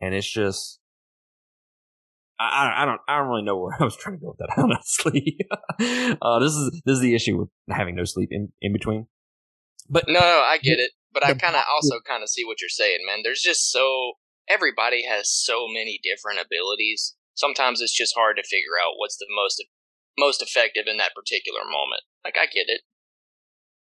and 0.00 0.14
it's 0.14 0.30
just 0.30 0.80
I, 2.38 2.82
I, 2.82 2.84
don't 2.84 3.00
I 3.08 3.18
don't 3.18 3.28
really 3.28 3.42
know 3.42 3.56
where 3.56 3.76
I 3.80 3.84
was 3.84 3.96
trying 3.96 4.16
to 4.16 4.20
go 4.20 4.34
with 4.36 4.38
that 4.38 4.52
honestly. 4.58 5.38
uh, 6.22 6.38
this 6.40 6.52
is 6.52 6.82
this 6.84 6.94
is 6.94 7.00
the 7.00 7.14
issue 7.14 7.38
with 7.38 7.48
having 7.70 7.94
no 7.94 8.04
sleep 8.04 8.28
in, 8.32 8.52
in 8.60 8.72
between. 8.72 9.06
But 9.88 10.04
no, 10.08 10.20
no, 10.20 10.42
I 10.44 10.58
get 10.62 10.78
it. 10.78 10.92
But 11.12 11.26
I 11.26 11.34
kind 11.34 11.56
of 11.56 11.62
also 11.70 12.00
kind 12.06 12.22
of 12.22 12.30
see 12.30 12.44
what 12.44 12.60
you're 12.62 12.70
saying, 12.70 13.00
man. 13.06 13.20
There's 13.22 13.42
just 13.42 13.70
so 13.70 14.14
everybody 14.48 15.04
has 15.06 15.28
so 15.28 15.66
many 15.68 16.00
different 16.02 16.40
abilities. 16.40 17.14
Sometimes 17.34 17.80
it's 17.80 17.96
just 17.96 18.14
hard 18.16 18.36
to 18.36 18.42
figure 18.42 18.80
out 18.82 18.94
what's 18.96 19.18
the 19.18 19.26
most 19.28 19.62
most 20.18 20.42
effective 20.42 20.84
in 20.86 20.98
that 20.98 21.14
particular 21.14 21.60
moment. 21.64 22.02
Like 22.24 22.36
I 22.36 22.46
get 22.46 22.66
it. 22.68 22.82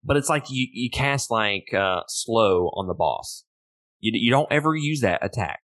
But 0.02 0.16
it's 0.16 0.28
like 0.28 0.44
you 0.48 0.68
you 0.72 0.90
cast 0.90 1.30
like 1.30 1.74
uh, 1.74 2.02
slow 2.09 2.68
on 2.74 2.87
the 2.87 2.94
boss. 2.94 3.44
You 4.00 4.12
you 4.14 4.30
don't 4.30 4.50
ever 4.50 4.74
use 4.74 5.00
that 5.00 5.24
attack, 5.24 5.61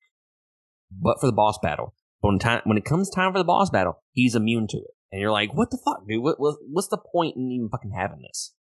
but 0.91 1.17
for 1.19 1.27
the 1.27 1.33
boss 1.33 1.57
battle 1.61 1.95
but 2.25 2.29
when 2.29 2.39
time 2.39 2.61
when 2.63 2.77
it 2.77 2.85
comes 2.85 3.11
time 3.11 3.33
for 3.33 3.37
the 3.37 3.45
boss 3.45 3.69
battle, 3.69 4.01
he's 4.11 4.33
immune 4.33 4.65
to 4.69 4.77
it, 4.77 4.95
and 5.11 5.21
you're 5.21 5.29
like, 5.29 5.53
"What 5.53 5.69
the 5.69 5.77
fuck, 5.77 6.07
dude? 6.07 6.23
What, 6.23 6.39
what 6.39 6.55
what's 6.71 6.87
the 6.87 6.97
point 6.97 7.35
in 7.35 7.51
even 7.51 7.69
fucking 7.69 7.91
having 7.95 8.23
this?" 8.23 8.55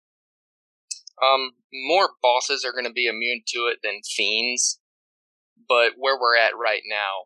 Um, 1.19 1.53
more 1.73 2.09
bosses 2.21 2.63
are 2.63 2.73
going 2.73 2.85
to 2.85 2.93
be 2.93 3.07
immune 3.07 3.41
to 3.47 3.71
it 3.73 3.79
than 3.81 4.01
fiends, 4.05 4.79
but 5.67 5.93
where 5.97 6.15
we're 6.19 6.37
at 6.37 6.55
right 6.55 6.83
now, 6.85 7.25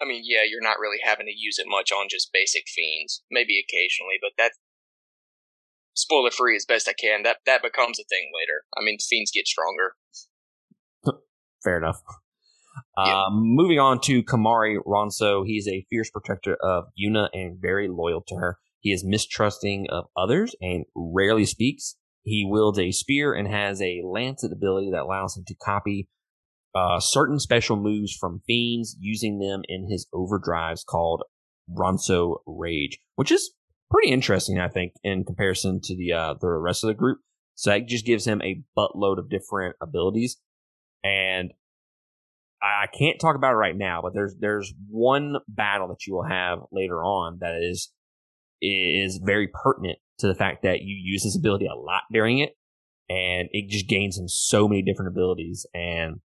I 0.00 0.04
mean, 0.04 0.22
yeah, 0.24 0.42
you're 0.48 0.62
not 0.62 0.78
really 0.78 0.98
having 1.02 1.26
to 1.26 1.32
use 1.34 1.58
it 1.58 1.66
much 1.68 1.90
on 1.90 2.06
just 2.10 2.30
basic 2.32 2.64
fiends. 2.68 3.22
Maybe 3.30 3.58
occasionally, 3.58 4.16
but 4.20 4.32
that 4.38 4.52
spoiler 5.94 6.30
free 6.30 6.56
as 6.56 6.66
best 6.66 6.88
I 6.88 6.92
can. 6.92 7.22
That 7.22 7.38
that 7.46 7.62
becomes 7.62 7.98
a 7.98 8.04
thing 8.04 8.30
later. 8.34 8.64
I 8.76 8.84
mean, 8.84 8.98
fiends 8.98 9.30
get 9.32 9.48
stronger. 9.48 9.94
Fair 11.64 11.78
enough. 11.78 12.00
Um, 12.98 13.42
moving 13.54 13.78
on 13.78 14.00
to 14.02 14.22
Kimahri 14.22 14.78
Ronso. 14.86 15.44
He's 15.46 15.66
a 15.66 15.86
fierce 15.88 16.10
protector 16.10 16.56
of 16.62 16.84
Yuna 16.98 17.28
and 17.32 17.58
very 17.60 17.88
loyal 17.88 18.22
to 18.28 18.36
her. 18.36 18.58
He 18.80 18.92
is 18.92 19.04
mistrusting 19.04 19.86
of 19.90 20.06
others 20.16 20.54
and 20.60 20.84
rarely 20.94 21.44
speaks. 21.44 21.96
He 22.22 22.46
wields 22.48 22.78
a 22.78 22.92
spear 22.92 23.34
and 23.34 23.48
has 23.48 23.80
a 23.80 24.02
lancet 24.04 24.52
ability 24.52 24.90
that 24.92 25.02
allows 25.02 25.36
him 25.36 25.44
to 25.46 25.54
copy 25.54 26.08
uh, 26.76 27.00
certain 27.00 27.40
special 27.40 27.76
moves 27.76 28.14
from 28.14 28.42
fiends 28.46 28.96
using 29.00 29.38
them 29.38 29.62
in 29.66 29.88
his 29.90 30.06
overdrives 30.12 30.84
called 30.84 31.22
Ronso 31.70 32.36
Rage, 32.46 32.98
which 33.14 33.32
is 33.32 33.52
pretty 33.90 34.10
interesting, 34.10 34.60
I 34.60 34.68
think, 34.68 34.92
in 35.02 35.24
comparison 35.24 35.80
to 35.84 35.96
the 35.96 36.12
uh, 36.12 36.34
the 36.38 36.48
rest 36.48 36.84
of 36.84 36.88
the 36.88 36.94
group. 36.94 37.20
So 37.54 37.70
that 37.70 37.86
just 37.86 38.04
gives 38.04 38.26
him 38.26 38.42
a 38.42 38.62
buttload 38.76 39.16
of 39.18 39.30
different 39.30 39.76
abilities. 39.80 40.36
And 41.02 41.52
I 42.62 42.86
can't 42.86 43.18
talk 43.18 43.36
about 43.36 43.52
it 43.52 43.56
right 43.56 43.76
now, 43.76 44.02
but 44.02 44.12
there's 44.12 44.34
there's 44.38 44.74
one 44.90 45.36
battle 45.48 45.88
that 45.88 46.06
you 46.06 46.14
will 46.14 46.28
have 46.28 46.58
later 46.72 47.02
on 47.02 47.38
that 47.40 47.54
is 47.62 47.90
is 48.60 49.18
very 49.24 49.48
pertinent 49.48 49.98
to 50.18 50.26
the 50.26 50.34
fact 50.34 50.62
that 50.62 50.82
you 50.82 50.94
use 50.94 51.22
this 51.22 51.36
ability 51.36 51.66
a 51.66 51.74
lot 51.74 52.02
during 52.12 52.38
it, 52.38 52.54
and 53.08 53.48
it 53.52 53.70
just 53.70 53.88
gains 53.88 54.18
him 54.18 54.28
so 54.28 54.68
many 54.68 54.82
different 54.82 55.10
abilities. 55.10 55.64
And 55.72 56.20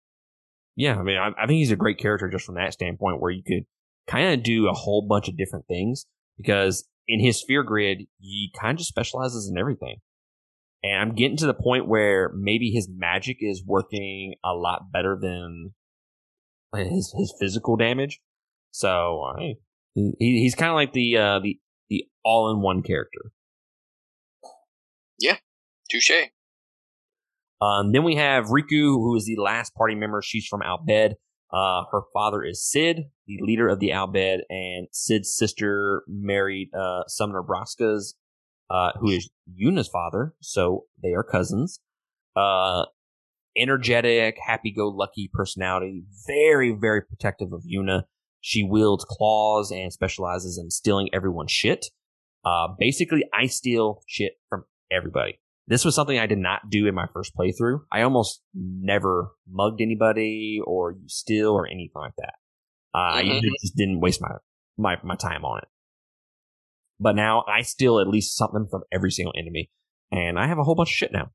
yeah, 0.78 0.96
I 0.96 1.02
mean, 1.02 1.18
I, 1.18 1.30
I 1.30 1.48
think 1.48 1.58
he's 1.58 1.72
a 1.72 1.76
great 1.76 1.98
character 1.98 2.30
just 2.30 2.46
from 2.46 2.56
that 2.56 2.72
standpoint, 2.72 3.20
where 3.20 3.32
you 3.32 3.42
could 3.44 3.66
kind 4.08 4.32
of 4.32 4.44
do 4.44 4.70
a 4.70 4.74
whole 4.74 5.06
bunch 5.06 5.28
of 5.28 5.36
different 5.36 5.66
things 5.68 6.06
because 6.38 6.88
in 7.08 7.20
his 7.20 7.42
sphere 7.42 7.64
grid, 7.64 8.04
he 8.20 8.54
kind 8.58 8.76
of 8.76 8.78
just 8.78 8.90
specializes 8.90 9.50
in 9.50 9.58
everything. 9.58 9.98
And 10.84 11.02
I'm 11.02 11.16
getting 11.16 11.38
to 11.38 11.48
the 11.48 11.56
point 11.56 11.88
where 11.88 12.32
maybe 12.36 12.70
his 12.70 12.88
magic 12.88 13.38
is 13.42 13.64
working 13.66 14.36
a 14.46 14.54
lot 14.54 14.92
better 14.94 15.18
than 15.20 15.74
his 16.76 17.12
his 17.18 17.34
physical 17.40 17.76
damage. 17.76 18.20
So 18.70 19.24
uh, 19.24 19.40
he, 19.96 20.16
he's 20.20 20.54
kind 20.54 20.70
of 20.70 20.76
like 20.76 20.94
the 20.94 21.18
uh, 21.18 21.40
the 21.40 21.60
the 21.90 22.06
all 22.24 22.52
in 22.52 22.62
one 22.62 22.84
character. 22.84 23.32
Yeah, 25.20 25.38
touche. 25.90 26.30
Um, 27.62 27.92
then 27.92 28.04
we 28.04 28.16
have 28.16 28.46
Rikku, 28.46 28.96
who 28.96 29.16
is 29.16 29.26
the 29.26 29.42
last 29.42 29.74
party 29.76 29.96
member. 29.96 30.22
She's 30.22 30.46
from 30.46 30.62
Al 30.62 30.80
Bhed. 30.88 31.14
Uh, 31.52 31.84
her 31.92 32.02
father 32.14 32.44
is 32.44 32.70
Cid, 32.70 33.06
the 33.26 33.38
leader 33.42 33.68
of 33.68 33.80
the 33.80 33.92
Al 33.92 34.08
Bhed, 34.08 34.40
and 34.50 34.88
Cid's 34.92 35.34
sister 35.34 36.04
married 36.08 36.70
uh, 36.78 37.04
Summoner 37.08 37.42
Braska's 37.42 38.16
uh, 38.70 38.92
who 39.00 39.12
is 39.12 39.30
Yuna's 39.50 39.88
father. 39.88 40.34
So 40.42 40.86
they 41.02 41.14
are 41.14 41.24
cousins. 41.24 41.80
Uh, 42.36 42.86
energetic, 43.58 44.38
happy-go-lucky 44.46 45.32
personality. 45.34 46.04
Very, 46.28 46.76
very 46.80 47.02
protective 47.02 47.54
of 47.54 47.64
Yuna. 47.64 48.04
She 48.42 48.64
wields 48.64 49.06
claws 49.06 49.72
and 49.72 49.92
specializes 49.92 50.60
in 50.62 50.70
stealing 50.70 51.10
everyone's 51.14 51.52
shit. 51.52 51.88
Uh, 52.46 52.68
basically, 52.78 53.24
I 53.34 53.48
steal 53.48 54.02
shit 54.08 54.34
from 54.50 54.66
everybody. 54.92 55.40
This 55.68 55.84
was 55.84 55.96
something 55.96 56.18
I 56.18 56.28
did 56.28 56.38
not 56.38 56.70
do 56.70 56.88
in 56.88 56.96
my 56.96 57.08
first 57.14 57.34
playthrough. 57.36 57.82
I 57.92 58.04
almost 58.04 58.42
never 58.54 59.32
mugged 59.50 59.82
anybody 59.82 60.62
or 60.66 60.94
you 60.94 61.08
steal 61.08 61.52
or 61.52 61.68
anything 61.68 61.92
like 61.96 62.16
that. 62.18 62.34
Uh, 62.94 63.18
mm-hmm. 63.18 63.32
I 63.32 63.42
just 63.62 63.76
didn't 63.76 64.00
waste 64.00 64.22
my, 64.22 64.30
my, 64.78 64.96
my 65.04 65.16
time 65.16 65.44
on 65.44 65.60
it. 65.60 65.68
But 67.00 67.16
now 67.16 67.44
I 67.48 67.62
steal 67.62 68.00
at 68.00 68.08
least 68.08 68.38
something 68.38 68.68
from 68.72 68.84
every 68.94 69.12
single 69.12 69.34
enemy. 69.38 69.70
And 70.12 70.40
I 70.40 70.48
have 70.48 70.58
a 70.58 70.64
whole 70.64 70.76
bunch 70.76 70.90
of 70.90 70.94
shit 70.94 71.12
now. 71.12 71.32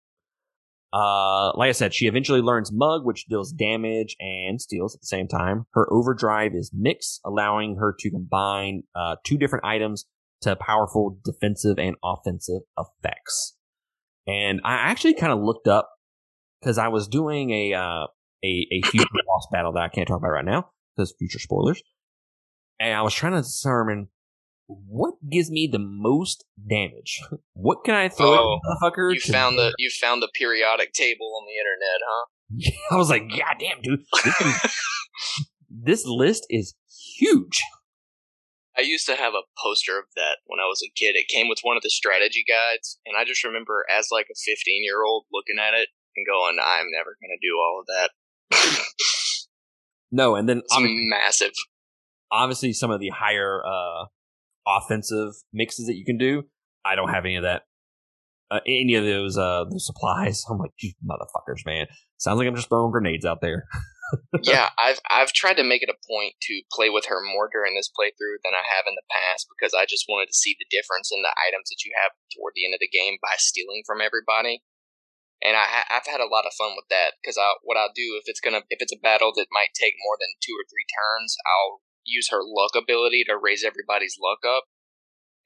Uh, 0.94 1.56
like 1.56 1.68
I 1.68 1.72
said, 1.72 1.94
she 1.94 2.06
eventually 2.06 2.40
learns 2.40 2.70
Mug, 2.72 3.04
which 3.04 3.26
deals 3.26 3.52
damage 3.52 4.16
and 4.18 4.60
steals 4.60 4.94
at 4.94 5.00
the 5.00 5.06
same 5.06 5.28
time. 5.28 5.66
Her 5.72 5.90
overdrive 5.92 6.54
is 6.54 6.70
Mix, 6.74 7.20
allowing 7.24 7.76
her 7.76 7.94
to 7.98 8.10
combine 8.10 8.82
uh, 8.94 9.16
two 9.24 9.38
different 9.38 9.64
items 9.64 10.06
to 10.42 10.56
powerful 10.56 11.18
defensive 11.24 11.78
and 11.78 11.96
offensive 12.02 12.62
effects. 12.78 13.56
And 14.26 14.60
I 14.64 14.74
actually 14.74 15.14
kind 15.14 15.32
of 15.32 15.40
looked 15.40 15.68
up 15.68 15.88
because 16.60 16.78
I 16.78 16.88
was 16.88 17.08
doing 17.08 17.50
a 17.50 17.74
uh, 17.74 18.06
a, 18.44 18.66
a 18.70 18.82
future 18.86 19.08
boss 19.26 19.48
battle 19.52 19.72
that 19.72 19.82
I 19.82 19.88
can't 19.88 20.06
talk 20.06 20.18
about 20.18 20.30
right 20.30 20.44
now 20.44 20.70
because 20.96 21.14
future 21.18 21.38
spoilers. 21.38 21.82
And 22.78 22.94
I 22.94 23.02
was 23.02 23.14
trying 23.14 23.40
to 23.40 23.48
determine 23.48 24.08
what 24.66 25.14
gives 25.30 25.50
me 25.50 25.68
the 25.70 25.78
most 25.78 26.44
damage. 26.68 27.20
What 27.52 27.84
can 27.84 27.94
I 27.94 28.08
throw 28.08 28.32
oh, 28.32 28.58
at 28.58 28.92
motherfucker? 28.92 29.14
You 29.14 29.20
found 29.20 29.58
the 29.58 29.74
you 29.78 29.90
found 29.90 30.22
the 30.22 30.30
periodic 30.34 30.92
table 30.92 31.32
on 31.36 31.46
the 31.46 31.54
internet, 31.60 32.00
huh? 32.06 32.26
I 32.94 32.96
was 32.96 33.10
like, 33.10 33.28
God 33.28 33.56
damn, 33.58 33.80
dude. 33.82 34.00
This, 34.24 34.40
is, 34.40 34.76
this 35.70 36.06
list 36.06 36.46
is 36.50 36.74
huge. 37.18 37.62
I 38.76 38.82
used 38.82 39.06
to 39.06 39.16
have 39.16 39.34
a 39.34 39.44
poster 39.62 39.98
of 39.98 40.06
that 40.16 40.38
when 40.46 40.60
I 40.60 40.66
was 40.66 40.82
a 40.82 40.92
kid. 40.96 41.14
It 41.14 41.28
came 41.28 41.48
with 41.48 41.58
one 41.62 41.76
of 41.76 41.82
the 41.82 41.90
strategy 41.90 42.44
guides, 42.48 42.98
and 43.04 43.16
I 43.16 43.24
just 43.24 43.44
remember 43.44 43.84
as 43.90 44.08
like 44.10 44.26
a 44.30 44.34
15 44.34 44.82
year 44.84 45.04
old 45.04 45.26
looking 45.32 45.58
at 45.60 45.74
it 45.74 45.88
and 46.16 46.26
going, 46.26 46.58
"I'm 46.62 46.86
never 46.90 47.16
going 47.20 47.36
to 47.36 47.46
do 47.46 47.56
all 47.60 47.80
of 47.80 47.86
that." 47.86 48.10
no, 50.12 50.36
and 50.36 50.48
then 50.48 50.58
it's 50.58 50.76
massive. 50.78 51.52
Obviously, 52.30 52.72
some 52.72 52.90
of 52.90 53.00
the 53.00 53.10
higher 53.10 53.60
uh, 53.64 54.06
offensive 54.66 55.34
mixes 55.52 55.86
that 55.86 55.96
you 55.96 56.04
can 56.04 56.16
do. 56.16 56.44
I 56.84 56.94
don't 56.94 57.10
have 57.10 57.24
any 57.24 57.36
of 57.36 57.42
that. 57.42 57.62
Uh, 58.50 58.60
any 58.66 58.94
of 58.94 59.04
those 59.04 59.36
uh, 59.38 59.64
those 59.70 59.86
supplies. 59.86 60.44
I'm 60.48 60.58
like, 60.58 60.72
you 60.80 60.92
motherfuckers, 61.06 61.64
man. 61.66 61.86
Sounds 62.18 62.38
like 62.38 62.48
I'm 62.48 62.56
just 62.56 62.68
throwing 62.68 62.92
grenades 62.92 63.24
out 63.24 63.40
there. 63.40 63.66
yeah, 64.42 64.70
I've 64.78 65.00
I've 65.08 65.32
tried 65.32 65.56
to 65.60 65.66
make 65.66 65.82
it 65.82 65.92
a 65.92 66.04
point 66.08 66.34
to 66.48 66.62
play 66.72 66.90
with 66.90 67.06
her 67.06 67.20
more 67.22 67.48
during 67.52 67.76
this 67.76 67.90
playthrough 67.92 68.40
than 68.42 68.56
I 68.56 68.64
have 68.64 68.88
in 68.88 68.96
the 68.96 69.08
past 69.10 69.46
because 69.48 69.72
I 69.76 69.84
just 69.84 70.08
wanted 70.08 70.32
to 70.32 70.40
see 70.40 70.56
the 70.58 70.68
difference 70.68 71.10
in 71.12 71.22
the 71.22 71.34
items 71.36 71.68
that 71.70 71.84
you 71.84 71.92
have 72.00 72.12
toward 72.32 72.54
the 72.54 72.64
end 72.64 72.74
of 72.74 72.82
the 72.82 72.90
game 72.90 73.20
by 73.20 73.36
stealing 73.38 73.82
from 73.86 74.00
everybody. 74.00 74.64
And 75.42 75.56
I 75.56 75.84
I've 75.90 76.08
had 76.08 76.22
a 76.22 76.30
lot 76.30 76.46
of 76.46 76.56
fun 76.56 76.74
with 76.78 76.86
that 76.90 77.18
because 77.20 77.36
I 77.36 77.58
what 77.62 77.76
I'll 77.76 77.94
do 77.94 78.18
if 78.18 78.24
it's 78.26 78.40
gonna 78.40 78.62
if 78.70 78.80
it's 78.80 78.94
a 78.94 79.04
battle 79.04 79.32
that 79.36 79.52
might 79.52 79.74
take 79.74 79.94
more 80.00 80.16
than 80.18 80.38
two 80.40 80.54
or 80.54 80.66
three 80.66 80.86
turns, 80.88 81.36
I'll 81.44 81.82
use 82.04 82.30
her 82.30 82.42
luck 82.42 82.74
ability 82.74 83.24
to 83.28 83.38
raise 83.38 83.62
everybody's 83.62 84.18
luck 84.18 84.42
up, 84.46 84.66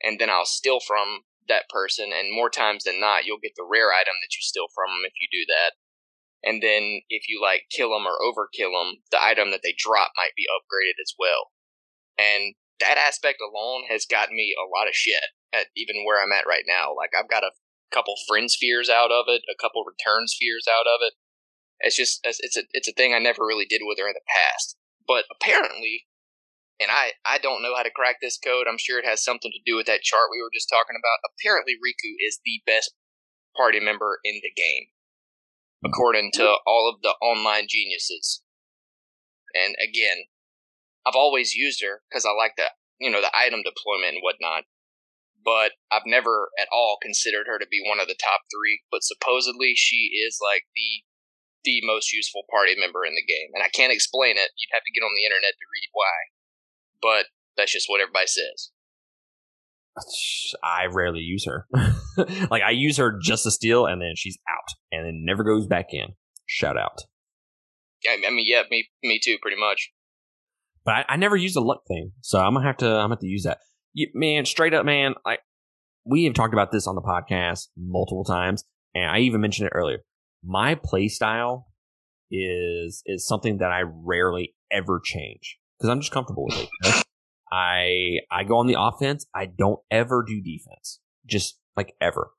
and 0.03 0.19
then 0.19 0.31
I'll 0.31 0.49
steal 0.49 0.81
from 0.81 1.29
that 1.49 1.69
person. 1.69 2.11
And 2.13 2.35
more 2.35 2.51
times 2.51 2.85
than 2.85 3.01
not, 3.01 3.25
you'll 3.25 3.43
get 3.43 3.57
the 3.57 3.67
rare 3.67 3.93
item 3.93 4.19
that 4.21 4.35
you 4.35 4.43
steal 4.43 4.67
from 4.75 4.91
them 4.91 5.05
if 5.07 5.15
you 5.21 5.29
do 5.31 5.45
that. 5.53 5.79
And 6.47 6.63
then 6.63 7.03
if 7.11 7.27
you 7.27 7.43
like 7.43 7.67
kill 7.75 7.91
them 7.91 8.07
or 8.07 8.23
overkill 8.23 8.71
them, 8.71 9.03
the 9.11 9.19
item 9.19 9.51
that 9.51 9.61
they 9.67 9.75
drop 9.77 10.15
might 10.17 10.39
be 10.39 10.47
upgraded 10.47 11.03
as 11.03 11.13
well. 11.19 11.51
And 12.17 12.55
that 12.79 12.97
aspect 12.97 13.43
alone 13.43 13.91
has 13.91 14.07
gotten 14.07 14.37
me 14.37 14.55
a 14.55 14.71
lot 14.71 14.87
of 14.87 14.95
shit 14.95 15.35
at 15.53 15.67
even 15.77 16.07
where 16.07 16.23
I'm 16.23 16.33
at 16.33 16.47
right 16.47 16.65
now. 16.67 16.95
Like 16.95 17.11
I've 17.19 17.29
got 17.29 17.43
a 17.43 17.57
couple 17.91 18.15
friend 18.29 18.51
spheres 18.51 18.89
out 18.89 19.11
of 19.11 19.27
it, 19.27 19.43
a 19.51 19.61
couple 19.61 19.83
return 19.83 20.31
spheres 20.31 20.71
out 20.71 20.87
of 20.87 21.03
it. 21.03 21.15
It's 21.81 21.97
just 21.97 22.21
it's 22.23 22.57
a 22.57 22.63
it's 22.73 22.89
a 22.89 22.97
thing 22.97 23.13
I 23.13 23.19
never 23.19 23.45
really 23.45 23.67
did 23.67 23.83
with 23.85 23.99
her 23.99 24.09
in 24.09 24.15
the 24.15 24.31
past. 24.31 24.77
But 25.07 25.25
apparently, 25.31 26.07
and 26.81 26.91
I, 26.91 27.13
I 27.25 27.39
don't 27.39 27.63
know 27.63 27.75
how 27.77 27.83
to 27.83 27.95
crack 27.95 28.17
this 28.21 28.39
code. 28.39 28.67
I'm 28.69 28.79
sure 28.79 28.99
it 28.99 29.09
has 29.09 29.25
something 29.25 29.51
to 29.51 29.65
do 29.65 29.77
with 29.77 29.87
that 29.87 30.03
chart 30.03 30.29
we 30.31 30.43
were 30.43 30.53
just 30.53 30.69
talking 30.69 30.97
about. 30.97 31.25
Apparently, 31.25 31.75
Rikku 31.75 32.17
is 32.21 32.41
the 32.45 32.61
best 32.67 32.93
party 33.57 33.81
member 33.81 34.21
in 34.25 34.41
the 34.43 34.53
game, 34.53 34.93
according 35.85 36.33
to 36.35 36.57
all 36.67 36.91
of 36.93 37.03
the 37.03 37.15
online 37.21 37.67
geniuses. 37.69 38.43
And 39.55 39.75
again, 39.83 40.29
I've 41.07 41.17
always 41.17 41.55
used 41.55 41.83
her 41.83 42.03
because 42.09 42.25
I 42.25 42.33
like 42.33 42.55
the, 42.57 42.71
you 42.99 43.11
know, 43.11 43.21
the 43.21 43.35
item 43.35 43.63
deployment 43.63 44.21
and 44.21 44.23
whatnot. 44.23 44.65
But 45.45 45.79
I've 45.93 46.07
never 46.11 46.51
at 46.59 46.67
all 46.73 46.99
considered 47.01 47.47
her 47.47 47.59
to 47.59 47.71
be 47.71 47.79
one 47.79 48.01
of 48.01 48.09
the 48.09 48.19
top 48.19 48.51
three. 48.51 48.83
But 48.91 49.07
supposedly, 49.07 49.75
she 49.77 50.11
is 50.27 50.39
like 50.43 50.67
the 50.75 51.07
the 51.63 51.83
most 51.83 52.13
useful 52.13 52.47
party 52.51 52.75
member 52.79 53.03
in 53.07 53.15
the 53.15 53.27
game, 53.27 53.51
and 53.55 53.63
I 53.63 53.71
can't 53.71 53.95
explain 53.95 54.39
it. 54.39 54.55
You'd 54.55 54.75
have 54.75 54.87
to 54.87 54.95
get 54.95 55.03
on 55.03 55.15
the 55.15 55.27
internet 55.27 55.55
to 55.55 55.67
read 55.67 55.91
why 55.91 56.31
but 57.01 57.27
that's 57.57 57.73
just 57.73 57.89
what 57.89 58.01
everybody 58.01 58.27
says. 58.27 58.71
I 60.63 60.87
rarely 60.87 61.21
use 61.21 61.47
her. 61.47 61.67
like 62.51 62.63
I 62.63 62.71
use 62.71 62.97
her 62.99 63.19
just 63.21 63.45
to 63.45 63.51
steal, 63.51 63.87
and 63.87 64.01
then 64.01 64.13
she's 64.15 64.39
out, 64.49 64.69
and 64.93 65.07
then 65.07 65.25
never 65.25 65.45
goes 65.45 65.67
back 65.67 65.87
in. 65.91 66.09
Shout 66.47 66.77
out. 66.77 67.03
Yeah, 68.05 68.13
I 68.27 68.31
mean, 68.31 68.45
yeah, 68.47 68.63
me, 68.71 68.89
me 69.03 69.19
too, 69.23 69.37
pretty 69.41 69.59
much. 69.59 69.91
But 70.85 70.95
I, 70.95 71.05
I 71.11 71.17
never 71.17 71.37
use 71.37 71.55
the 71.55 71.61
luck 71.61 71.83
thing, 71.89 72.13
so 72.21 72.39
I'm 72.39 72.55
gonna 72.55 72.67
have 72.67 72.77
to. 72.79 72.87
I'm 72.87 73.05
gonna 73.05 73.15
have 73.15 73.21
to 73.21 73.27
use 73.27 73.45
that. 73.45 73.59
You, 73.93 74.09
man, 74.15 74.45
straight 74.45 74.75
up, 74.75 74.85
man. 74.85 75.15
I 75.25 75.39
we 76.05 76.25
have 76.25 76.35
talked 76.35 76.55
about 76.55 76.71
this 76.71 76.87
on 76.87 76.95
the 76.95 77.03
podcast 77.03 77.69
multiple 77.77 78.25
times, 78.25 78.65
and 78.95 79.11
I 79.11 79.21
even 79.21 79.41
mentioned 79.41 79.67
it 79.67 79.73
earlier. 79.75 79.99
My 80.45 80.77
play 80.77 81.09
style 81.09 81.67
is 82.31 83.03
is 83.07 83.27
something 83.27 83.59
that 83.59 83.73
I 83.73 83.83
rarely 83.83 84.55
ever 84.71 85.01
change 85.03 85.59
because 85.79 85.91
I'm 85.91 86.01
just 86.01 86.13
comfortable 86.13 86.45
with 86.47 86.69
it. 86.85 87.06
I 87.57 88.21
I 88.31 88.45
go 88.45 88.59
on 88.59 88.67
the 88.67 88.77
offense. 88.79 89.25
I 89.35 89.47
don't 89.47 89.81
ever 89.91 90.23
do 90.27 90.43
defense, 90.43 91.01
just 91.25 91.59
like 91.77 91.95
ever. 92.01 92.31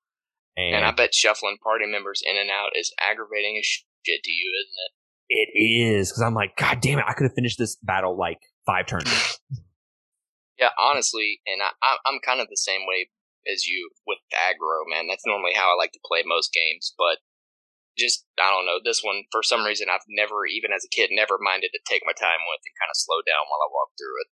And, 0.55 0.75
and 0.75 0.85
I 0.85 0.91
bet 0.91 1.13
shuffling 1.13 1.57
party 1.63 1.85
members 1.85 2.21
in 2.25 2.37
and 2.37 2.49
out 2.49 2.69
is 2.75 2.93
aggravating 3.01 3.57
as 3.57 3.65
shit 3.65 4.21
to 4.23 4.31
you, 4.31 4.51
isn't 4.61 4.77
it? 4.77 4.91
It 5.29 5.49
is 5.57 6.09
because 6.09 6.21
I'm 6.21 6.35
like, 6.35 6.55
God 6.55 6.81
damn 6.81 6.99
it! 6.99 7.05
I 7.07 7.13
could 7.13 7.25
have 7.25 7.35
finished 7.35 7.57
this 7.57 7.77
battle 7.81 8.17
like 8.17 8.39
five 8.65 8.85
turns. 8.85 9.09
yeah, 10.59 10.69
honestly, 10.77 11.41
and 11.47 11.61
I, 11.61 11.97
I'm 12.05 12.19
kind 12.23 12.39
of 12.39 12.47
the 12.49 12.57
same 12.57 12.81
way 12.87 13.09
as 13.51 13.65
you 13.65 13.89
with 14.05 14.19
aggro, 14.33 14.85
man. 14.85 15.07
That's 15.09 15.25
normally 15.25 15.53
how 15.53 15.73
I 15.73 15.75
like 15.77 15.93
to 15.93 16.05
play 16.05 16.21
most 16.25 16.53
games, 16.53 16.93
but 16.97 17.17
just 17.97 18.25
I 18.37 18.53
don't 18.53 18.69
know 18.69 18.77
this 18.77 19.01
one 19.01 19.25
for 19.33 19.41
some 19.41 19.65
reason 19.65 19.89
I've 19.89 20.05
never 20.07 20.45
even 20.45 20.69
as 20.69 20.85
a 20.85 20.93
kid 20.93 21.09
never 21.09 21.41
minded 21.41 21.73
to 21.73 21.81
take 21.89 22.05
my 22.05 22.13
time 22.13 22.45
with 22.45 22.61
and 22.61 22.77
kind 22.77 22.93
of 22.93 23.01
slow 23.01 23.25
down 23.25 23.49
while 23.49 23.65
I 23.65 23.73
walk 23.73 23.97
through 23.97 24.15
it. 24.21 24.29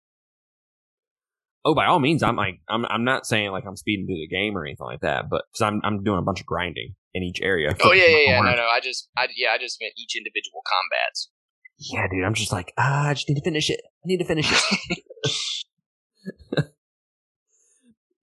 Oh, 1.65 1.75
by 1.75 1.85
all 1.85 1.99
means, 1.99 2.23
I'm 2.23 2.35
like 2.35 2.61
I'm 2.69 2.85
I'm 2.85 3.03
not 3.03 3.25
saying 3.25 3.51
like 3.51 3.65
I'm 3.65 3.75
speeding 3.75 4.05
through 4.07 4.15
the 4.15 4.27
game 4.27 4.57
or 4.57 4.65
anything 4.65 4.85
like 4.85 5.01
that, 5.01 5.29
but 5.29 5.43
because 5.51 5.61
I'm 5.61 5.81
I'm 5.83 6.03
doing 6.03 6.19
a 6.19 6.21
bunch 6.21 6.39
of 6.39 6.45
grinding 6.45 6.95
in 7.13 7.23
each 7.23 7.41
area. 7.41 7.75
Oh 7.83 7.91
yeah, 7.91 8.05
yeah, 8.07 8.17
yeah. 8.27 8.41
No, 8.41 8.55
no. 8.55 8.67
I 8.67 8.79
just 8.79 9.09
I 9.17 9.27
yeah 9.35 9.49
I 9.53 9.57
just 9.57 9.79
meant 9.81 9.93
each 9.97 10.15
individual 10.15 10.61
combats. 10.65 11.29
Yeah, 11.77 12.07
dude. 12.09 12.23
I'm 12.25 12.33
just 12.33 12.51
like 12.51 12.73
ah, 12.77 13.09
I 13.09 13.13
just 13.13 13.27
need 13.27 13.35
to 13.35 13.43
finish 13.43 13.69
it. 13.69 13.81
I 13.85 14.05
need 14.05 14.17
to 14.17 14.25
finish 14.25 14.51
it. 14.51 14.99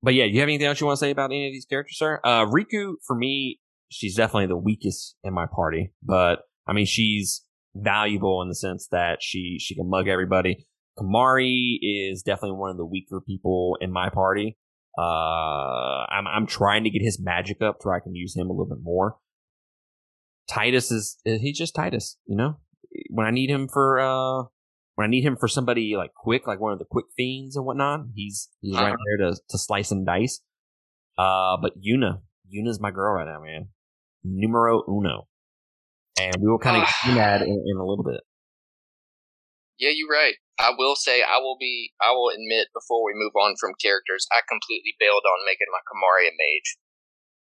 but 0.03 0.15
yeah, 0.15 0.25
do 0.25 0.33
you 0.33 0.41
have 0.41 0.49
anything 0.49 0.67
else 0.67 0.81
you 0.81 0.87
want 0.87 0.99
to 0.99 1.05
say 1.05 1.11
about 1.11 1.27
any 1.27 1.47
of 1.47 1.53
these 1.53 1.67
characters, 1.67 1.99
sir? 1.99 2.21
Uh, 2.25 2.47
Rikku 2.47 2.95
for 3.07 3.17
me 3.17 3.61
she's 3.89 4.17
definitely 4.17 4.47
the 4.47 4.57
weakest 4.57 5.17
in 5.23 5.33
my 5.33 5.47
party, 5.47 5.93
but 6.03 6.41
I 6.67 6.73
mean, 6.73 6.87
she's 6.87 7.43
valuable 7.75 8.43
in 8.43 8.49
the 8.49 8.55
sense 8.55 8.89
that 8.91 9.19
she, 9.21 9.59
she 9.61 9.75
can 9.75 9.89
mug 9.89 10.09
everybody. 10.09 10.67
Kimahri 10.99 11.79
is 11.83 12.23
definitely 12.23 12.59
one 12.59 12.71
of 12.71 12.77
the 12.77 12.87
weaker 12.87 13.21
people 13.21 13.77
in 13.81 13.93
my 13.93 14.09
party. 14.09 14.57
Uh, 14.99 16.07
I'm, 16.09 16.27
I'm 16.27 16.47
trying 16.47 16.85
to 16.85 16.91
get 16.91 17.03
his 17.03 17.21
magic 17.21 17.61
up 17.61 17.79
so 17.81 17.91
I 17.91 18.01
can 18.01 18.15
use 18.15 18.35
him 18.35 18.49
a 18.49 18.53
little 18.53 18.67
bit 18.67 18.83
more. 18.83 19.17
Tidus 20.51 20.93
is, 20.93 21.19
he's 21.25 21.59
just 21.59 21.75
Tidus, 21.75 22.17
you 22.27 22.37
know? 22.37 22.59
When 23.11 23.27
I 23.27 23.31
need 23.31 23.51
him 23.51 23.69
for, 23.69 24.01
uh, 24.01 24.45
when 24.95 25.07
I 25.07 25.11
need 25.11 25.23
him 25.23 25.37
for 25.37 25.49
somebody 25.49 25.97
like 25.97 26.15
quick, 26.15 26.47
like 26.47 26.61
one 26.61 26.73
of 26.73 26.79
the 26.79 26.87
quick 26.91 27.07
fiends 27.17 27.57
and 27.57 27.67
whatnot, 27.67 28.07
he's, 28.15 28.49
he's 28.61 28.75
uh-huh. 28.75 28.85
right 28.85 28.97
there 29.19 29.29
to, 29.29 29.37
to 29.51 29.59
slice 29.59 29.91
and 29.91 30.07
dice. 30.07 30.41
Uh, 31.19 31.59
but 31.61 31.73
Yuna, 31.79 32.21
Yuna's 32.51 32.81
my 32.81 32.91
girl 32.91 33.15
right 33.15 33.27
now, 33.27 33.43
man 33.43 33.69
numero 34.27 34.83
uno. 34.89 35.29
And 36.21 36.37
we 36.41 36.49
will 36.49 36.59
kind 36.59 36.83
of 36.83 36.89
get 37.05 37.15
that 37.17 37.43
in, 37.43 37.65
in, 37.67 37.77
a 37.77 37.85
little 37.85 38.05
bit. 38.05 38.21
Yeah, 39.79 39.91
you're 39.95 40.09
right. 40.09 40.37
I 40.59 40.73
will 40.77 40.97
say, 40.97 41.23
I 41.23 41.39
will 41.39 41.57
be, 41.61 41.93
I 42.01 42.13
will 42.13 42.31
admit 42.31 42.69
before 42.73 43.05
we 43.05 43.13
move 43.15 43.37
on 43.37 43.57
from 43.61 43.75
characters, 43.81 44.27
I 44.33 44.41
completely 44.49 44.97
bailed 44.99 45.25
on 45.25 45.45
making 45.45 45.69
my 45.71 45.85
Kimahri 45.85 46.29
a 46.29 46.33
mage. 46.33 46.77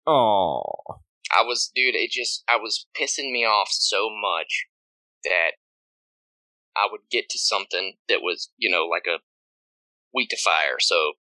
Oh, 0.07 1.01
I 1.31 1.43
was, 1.43 1.71
dude, 1.75 1.95
it 1.95 2.11
just, 2.11 2.43
I 2.47 2.57
was 2.57 2.87
pissing 2.95 3.31
me 3.31 3.45
off 3.45 3.69
so 3.71 4.09
much 4.09 4.67
that 5.25 5.51
I 6.75 6.87
would 6.89 7.01
get 7.11 7.29
to 7.29 7.39
something 7.39 7.95
that 8.07 8.21
was, 8.21 8.51
you 8.57 8.69
know, 8.69 8.85
like 8.85 9.05
a 9.07 9.19
weak 10.13 10.29
to 10.29 10.37
fire. 10.37 10.79
So 10.79 11.13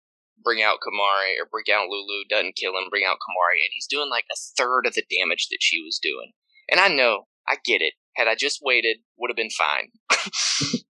bring 0.42 0.62
out 0.62 0.78
Kimahri 0.86 1.38
or 1.40 1.46
bring 1.50 1.64
out 1.72 1.88
Lulu, 1.88 2.24
doesn't 2.30 2.56
kill 2.56 2.72
him, 2.72 2.90
bring 2.90 3.04
out 3.04 3.18
Kimahri, 3.18 3.62
and 3.64 3.72
he's 3.74 3.86
doing 3.88 4.10
like 4.10 4.24
a 4.30 4.38
third 4.56 4.86
of 4.86 4.94
the 4.94 5.04
damage 5.10 5.48
that 5.50 5.58
she 5.60 5.82
was 5.82 5.98
doing. 6.00 6.32
And 6.70 6.80
I 6.80 6.88
know, 6.88 7.26
I 7.48 7.56
get 7.64 7.80
it. 7.80 7.94
Had 8.16 8.28
I 8.28 8.34
just 8.34 8.60
waited, 8.62 8.98
would 9.18 9.30
have 9.30 9.36
been 9.36 9.50
fine. 9.50 9.88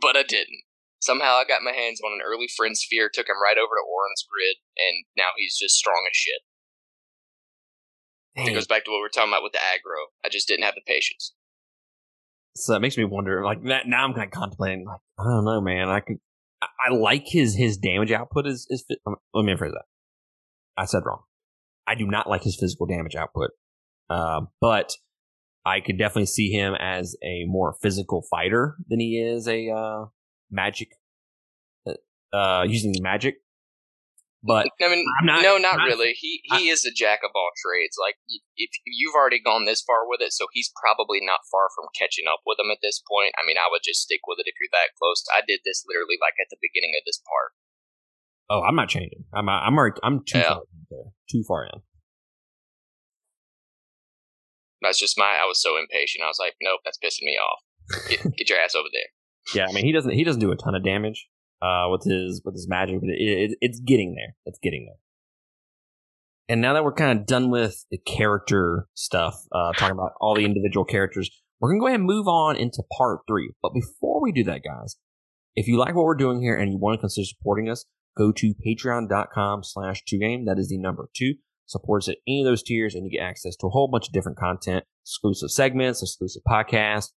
but 0.00 0.16
I 0.16 0.22
didn't. 0.22 0.62
Somehow 1.00 1.38
I 1.38 1.44
got 1.46 1.62
my 1.62 1.72
hands 1.72 2.00
on 2.04 2.12
an 2.12 2.26
early 2.26 2.48
friend 2.48 2.76
sphere, 2.76 3.08
took 3.12 3.28
him 3.28 3.40
right 3.42 3.56
over 3.56 3.74
to 3.74 3.86
Auron's 3.86 4.26
grid, 4.26 4.56
and 4.76 5.04
now 5.16 5.30
he's 5.36 5.56
just 5.56 5.76
strong 5.76 6.06
as 6.10 6.16
shit. 6.16 6.42
It 8.46 8.54
goes 8.54 8.66
back 8.66 8.84
to 8.84 8.90
what 8.90 8.98
we 8.98 9.02
were 9.02 9.08
talking 9.08 9.30
about 9.32 9.42
with 9.42 9.52
the 9.52 9.58
aggro. 9.58 10.14
I 10.24 10.28
just 10.28 10.46
didn't 10.46 10.64
have 10.64 10.74
the 10.74 10.82
patience. 10.86 11.34
So 12.54 12.72
that 12.72 12.80
makes 12.80 12.96
me 12.96 13.04
wonder, 13.04 13.44
like 13.44 13.62
that. 13.64 13.86
Now 13.86 14.04
I'm 14.04 14.14
kind 14.14 14.26
of 14.26 14.30
contemplating, 14.32 14.84
like 14.86 15.00
I 15.18 15.24
don't 15.24 15.44
know, 15.44 15.60
man. 15.60 15.88
I 15.88 16.00
could, 16.00 16.18
I, 16.62 16.66
I 16.88 16.94
like 16.94 17.24
his 17.26 17.56
his 17.56 17.76
damage 17.76 18.12
output. 18.12 18.46
Is 18.46 18.66
is 18.70 18.84
um, 19.06 19.16
let 19.34 19.44
me 19.44 19.52
rephrase 19.52 19.72
that. 19.72 19.84
I 20.76 20.84
said 20.84 21.02
wrong. 21.04 21.22
I 21.86 21.94
do 21.94 22.06
not 22.06 22.28
like 22.28 22.42
his 22.42 22.56
physical 22.58 22.86
damage 22.86 23.16
output, 23.16 23.50
uh, 24.10 24.42
but 24.60 24.92
I 25.68 25.80
could 25.80 25.98
definitely 25.98 26.26
see 26.26 26.50
him 26.50 26.74
as 26.74 27.16
a 27.22 27.44
more 27.44 27.76
physical 27.82 28.24
fighter 28.30 28.76
than 28.88 29.00
he 29.00 29.20
is 29.20 29.46
a 29.46 29.68
uh, 29.68 30.06
magic, 30.50 30.88
uh, 31.86 32.36
uh 32.36 32.64
using 32.64 32.94
magic. 33.00 33.36
But 34.38 34.70
I 34.80 34.88
mean, 34.88 35.04
not, 35.26 35.42
no, 35.42 35.58
not, 35.58 35.82
not, 35.82 35.86
really. 35.90 36.14
He 36.14 36.40
he 36.46 36.70
I, 36.70 36.72
is 36.72 36.86
a 36.86 36.94
jack 36.94 37.26
of 37.26 37.34
all 37.34 37.50
trades. 37.58 37.98
Like 37.98 38.14
if 38.30 38.70
you've 38.86 39.18
already 39.18 39.42
gone 39.42 39.66
this 39.66 39.82
far 39.82 40.06
with 40.06 40.22
it, 40.22 40.32
so 40.32 40.46
he's 40.54 40.70
probably 40.78 41.18
not 41.20 41.42
far 41.50 41.66
from 41.74 41.90
catching 41.98 42.30
up 42.30 42.46
with 42.46 42.56
him 42.62 42.70
at 42.70 42.78
this 42.80 43.02
point. 43.02 43.34
I 43.34 43.42
mean, 43.44 43.58
I 43.58 43.66
would 43.66 43.82
just 43.82 44.06
stick 44.06 44.22
with 44.30 44.38
it 44.38 44.46
if 44.46 44.54
you're 44.62 44.70
that 44.70 44.94
close. 44.94 45.26
I 45.34 45.42
did 45.42 45.66
this 45.66 45.82
literally 45.90 46.22
like 46.22 46.38
at 46.38 46.46
the 46.54 46.62
beginning 46.62 46.94
of 46.94 47.02
this 47.02 47.18
part. 47.18 47.50
Oh, 48.48 48.62
I'm 48.62 48.78
not 48.78 48.88
changing. 48.88 49.26
I'm 49.34 49.50
I'm 49.50 49.74
already, 49.74 49.98
I'm 50.06 50.22
too 50.22 50.38
yeah. 50.38 50.54
far 50.54 50.70
in 50.70 50.86
there. 50.86 51.10
Too 51.26 51.42
far 51.42 51.66
in. 51.66 51.82
That's 54.82 54.98
just 54.98 55.18
my. 55.18 55.38
I 55.42 55.46
was 55.46 55.60
so 55.60 55.76
impatient. 55.76 56.24
I 56.24 56.28
was 56.28 56.38
like, 56.38 56.54
nope, 56.60 56.80
that's 56.84 56.98
pissing 56.98 57.24
me 57.24 57.38
off. 57.38 57.60
Get, 58.08 58.22
get 58.36 58.50
your 58.50 58.58
ass 58.58 58.74
over 58.74 58.88
there. 58.92 59.10
Yeah, 59.54 59.66
I 59.68 59.72
mean, 59.72 59.84
he 59.84 59.92
doesn't 59.92 60.12
he 60.12 60.24
doesn't 60.24 60.40
do 60.40 60.52
a 60.52 60.56
ton 60.56 60.74
of 60.74 60.84
damage 60.84 61.28
uh, 61.62 61.86
with 61.90 62.04
his 62.04 62.42
with 62.44 62.54
his 62.54 62.68
magic, 62.68 63.00
but 63.00 63.08
it, 63.10 63.20
it, 63.20 63.58
it's 63.60 63.80
getting 63.80 64.14
there. 64.14 64.36
It's 64.44 64.58
getting 64.62 64.86
there. 64.86 64.98
And 66.50 66.60
now 66.62 66.72
that 66.74 66.84
we're 66.84 66.94
kind 66.94 67.18
of 67.18 67.26
done 67.26 67.50
with 67.50 67.84
the 67.90 67.98
character 67.98 68.88
stuff, 68.94 69.34
uh, 69.52 69.72
talking 69.72 69.92
about 69.92 70.12
all 70.20 70.34
the 70.34 70.44
individual 70.44 70.84
characters, 70.84 71.30
we're 71.60 71.70
gonna 71.70 71.80
go 71.80 71.86
ahead 71.86 72.00
and 72.00 72.06
move 72.06 72.26
on 72.26 72.56
into 72.56 72.82
part 72.96 73.20
three. 73.26 73.50
But 73.62 73.74
before 73.74 74.22
we 74.22 74.32
do 74.32 74.44
that, 74.44 74.62
guys, 74.62 74.96
if 75.56 75.66
you 75.66 75.78
like 75.78 75.94
what 75.94 76.04
we're 76.04 76.14
doing 76.14 76.40
here 76.40 76.56
and 76.56 76.70
you 76.70 76.78
want 76.78 76.98
to 76.98 77.00
consider 77.00 77.24
supporting 77.24 77.68
us, 77.68 77.84
go 78.16 78.32
to 78.32 78.54
patreon.com 78.66 79.64
slash 79.64 80.02
two 80.04 80.18
game. 80.18 80.44
That 80.46 80.58
is 80.58 80.68
the 80.68 80.78
number 80.78 81.08
two. 81.14 81.34
Support 81.68 82.04
us 82.04 82.08
at 82.08 82.16
any 82.26 82.40
of 82.40 82.46
those 82.46 82.62
tiers 82.62 82.94
and 82.94 83.04
you 83.04 83.18
get 83.18 83.24
access 83.24 83.54
to 83.56 83.66
a 83.66 83.70
whole 83.70 83.88
bunch 83.88 84.08
of 84.08 84.12
different 84.12 84.38
content, 84.38 84.84
exclusive 85.04 85.50
segments, 85.50 86.02
exclusive 86.02 86.42
podcasts. 86.48 87.10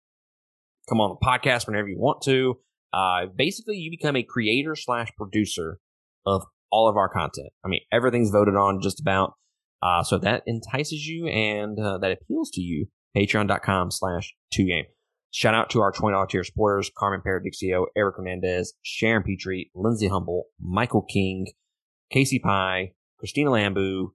Come 0.90 1.00
on 1.00 1.18
the 1.20 1.26
podcast 1.26 1.68
whenever 1.68 1.88
you 1.88 1.98
want 1.98 2.22
to. 2.24 2.60
Uh, 2.94 3.28
basically, 3.34 3.78
you 3.78 3.90
become 3.90 4.18
a 4.18 4.24
creator 4.24 4.76
slash 4.76 5.08
producer 5.18 5.80
of 6.26 6.44
all 6.70 6.90
of 6.90 6.98
our 6.98 7.08
content. 7.08 7.50
I 7.64 7.70
mean, 7.70 7.80
everything's 7.94 8.30
voted 8.30 8.56
on 8.56 8.82
just 8.82 9.00
about. 9.00 9.36
Uh, 9.82 10.04
so 10.04 10.18
that 10.20 10.44
entices 10.46 11.08
you 11.08 11.28
and 11.28 11.80
uh, 11.80 11.98
that 12.00 12.12
appeals 12.12 12.52
to 12.52 12.62
you, 12.62 12.88
patreon.com 13.16 13.90
slash 13.90 14.36
two 14.54 14.66
game. 14.66 14.86
Shout 15.32 15.56
out 15.56 15.70
to 15.70 15.80
our 15.80 15.94
$20 15.94 16.28
tier 16.28 16.44
supporters, 16.44 16.92
Carmen 16.96 17.22
Paradixio, 17.26 17.86
Eric 17.96 18.18
Hernandez, 18.18 18.74
Sharon 18.82 19.24
Petrie, 19.24 19.72
Lindsay 19.74 20.10
Humble, 20.10 20.44
Michael 20.60 21.04
King, 21.04 21.48
Casey 22.12 22.38
Pye, 22.38 22.92
Christina 23.18 23.50
Lambu, 23.50 24.10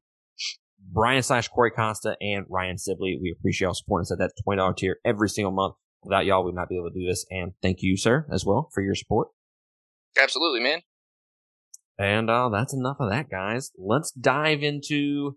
Brian 0.93 1.22
slash 1.22 1.49
Corey 1.49 1.70
Costa, 1.70 2.16
and 2.20 2.47
Ryan 2.49 2.78
Sibley. 2.78 3.18
We 3.20 3.34
appreciate 3.39 3.66
y'all 3.66 3.74
supporting 3.74 4.03
us 4.03 4.12
at 4.12 4.18
that 4.18 4.32
$20 4.47 4.76
tier 4.76 4.99
every 5.05 5.28
single 5.28 5.53
month. 5.53 5.74
Without 6.03 6.24
y'all, 6.24 6.45
we'd 6.45 6.55
not 6.55 6.68
be 6.68 6.76
able 6.76 6.91
to 6.91 6.99
do 6.99 7.07
this. 7.07 7.26
And 7.30 7.53
thank 7.62 7.78
you, 7.80 7.97
sir, 7.97 8.26
as 8.30 8.45
well, 8.45 8.68
for 8.72 8.82
your 8.82 8.95
support. 8.95 9.28
Absolutely, 10.20 10.61
man. 10.61 10.80
And 11.99 12.30
uh, 12.30 12.49
that's 12.51 12.74
enough 12.74 12.99
of 13.01 13.11
that, 13.11 13.30
guys. 13.30 13.72
Let's 13.76 14.12
dive 14.12 14.62
into 14.62 15.37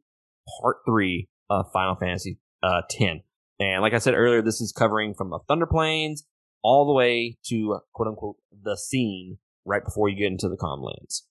part 0.62 0.78
three 0.86 1.30
of 1.50 1.72
Final 1.74 1.96
Fantasy 1.96 2.40
uh, 2.62 2.82
10. 2.90 3.22
And 3.60 3.82
like 3.82 3.94
I 3.94 4.00
said 4.00 4.14
earlier, 4.14 4.42
this 4.42 4.62
is 4.62 4.72
covering 4.72 5.14
from 5.14 5.30
the 5.30 5.40
Thunder 5.48 5.66
Plains 5.66 6.26
all 6.62 6.86
the 6.86 6.94
way 6.94 7.38
to 7.46 7.80
quote 7.94 8.10
unquote 8.10 8.38
the 8.64 8.78
scene 8.78 9.38
right 9.66 9.84
before 9.84 10.10
you 10.10 10.18
get 10.18 10.32
into 10.32 10.50
the 10.50 10.58
Calm 10.58 10.82
Lands. 10.82 11.26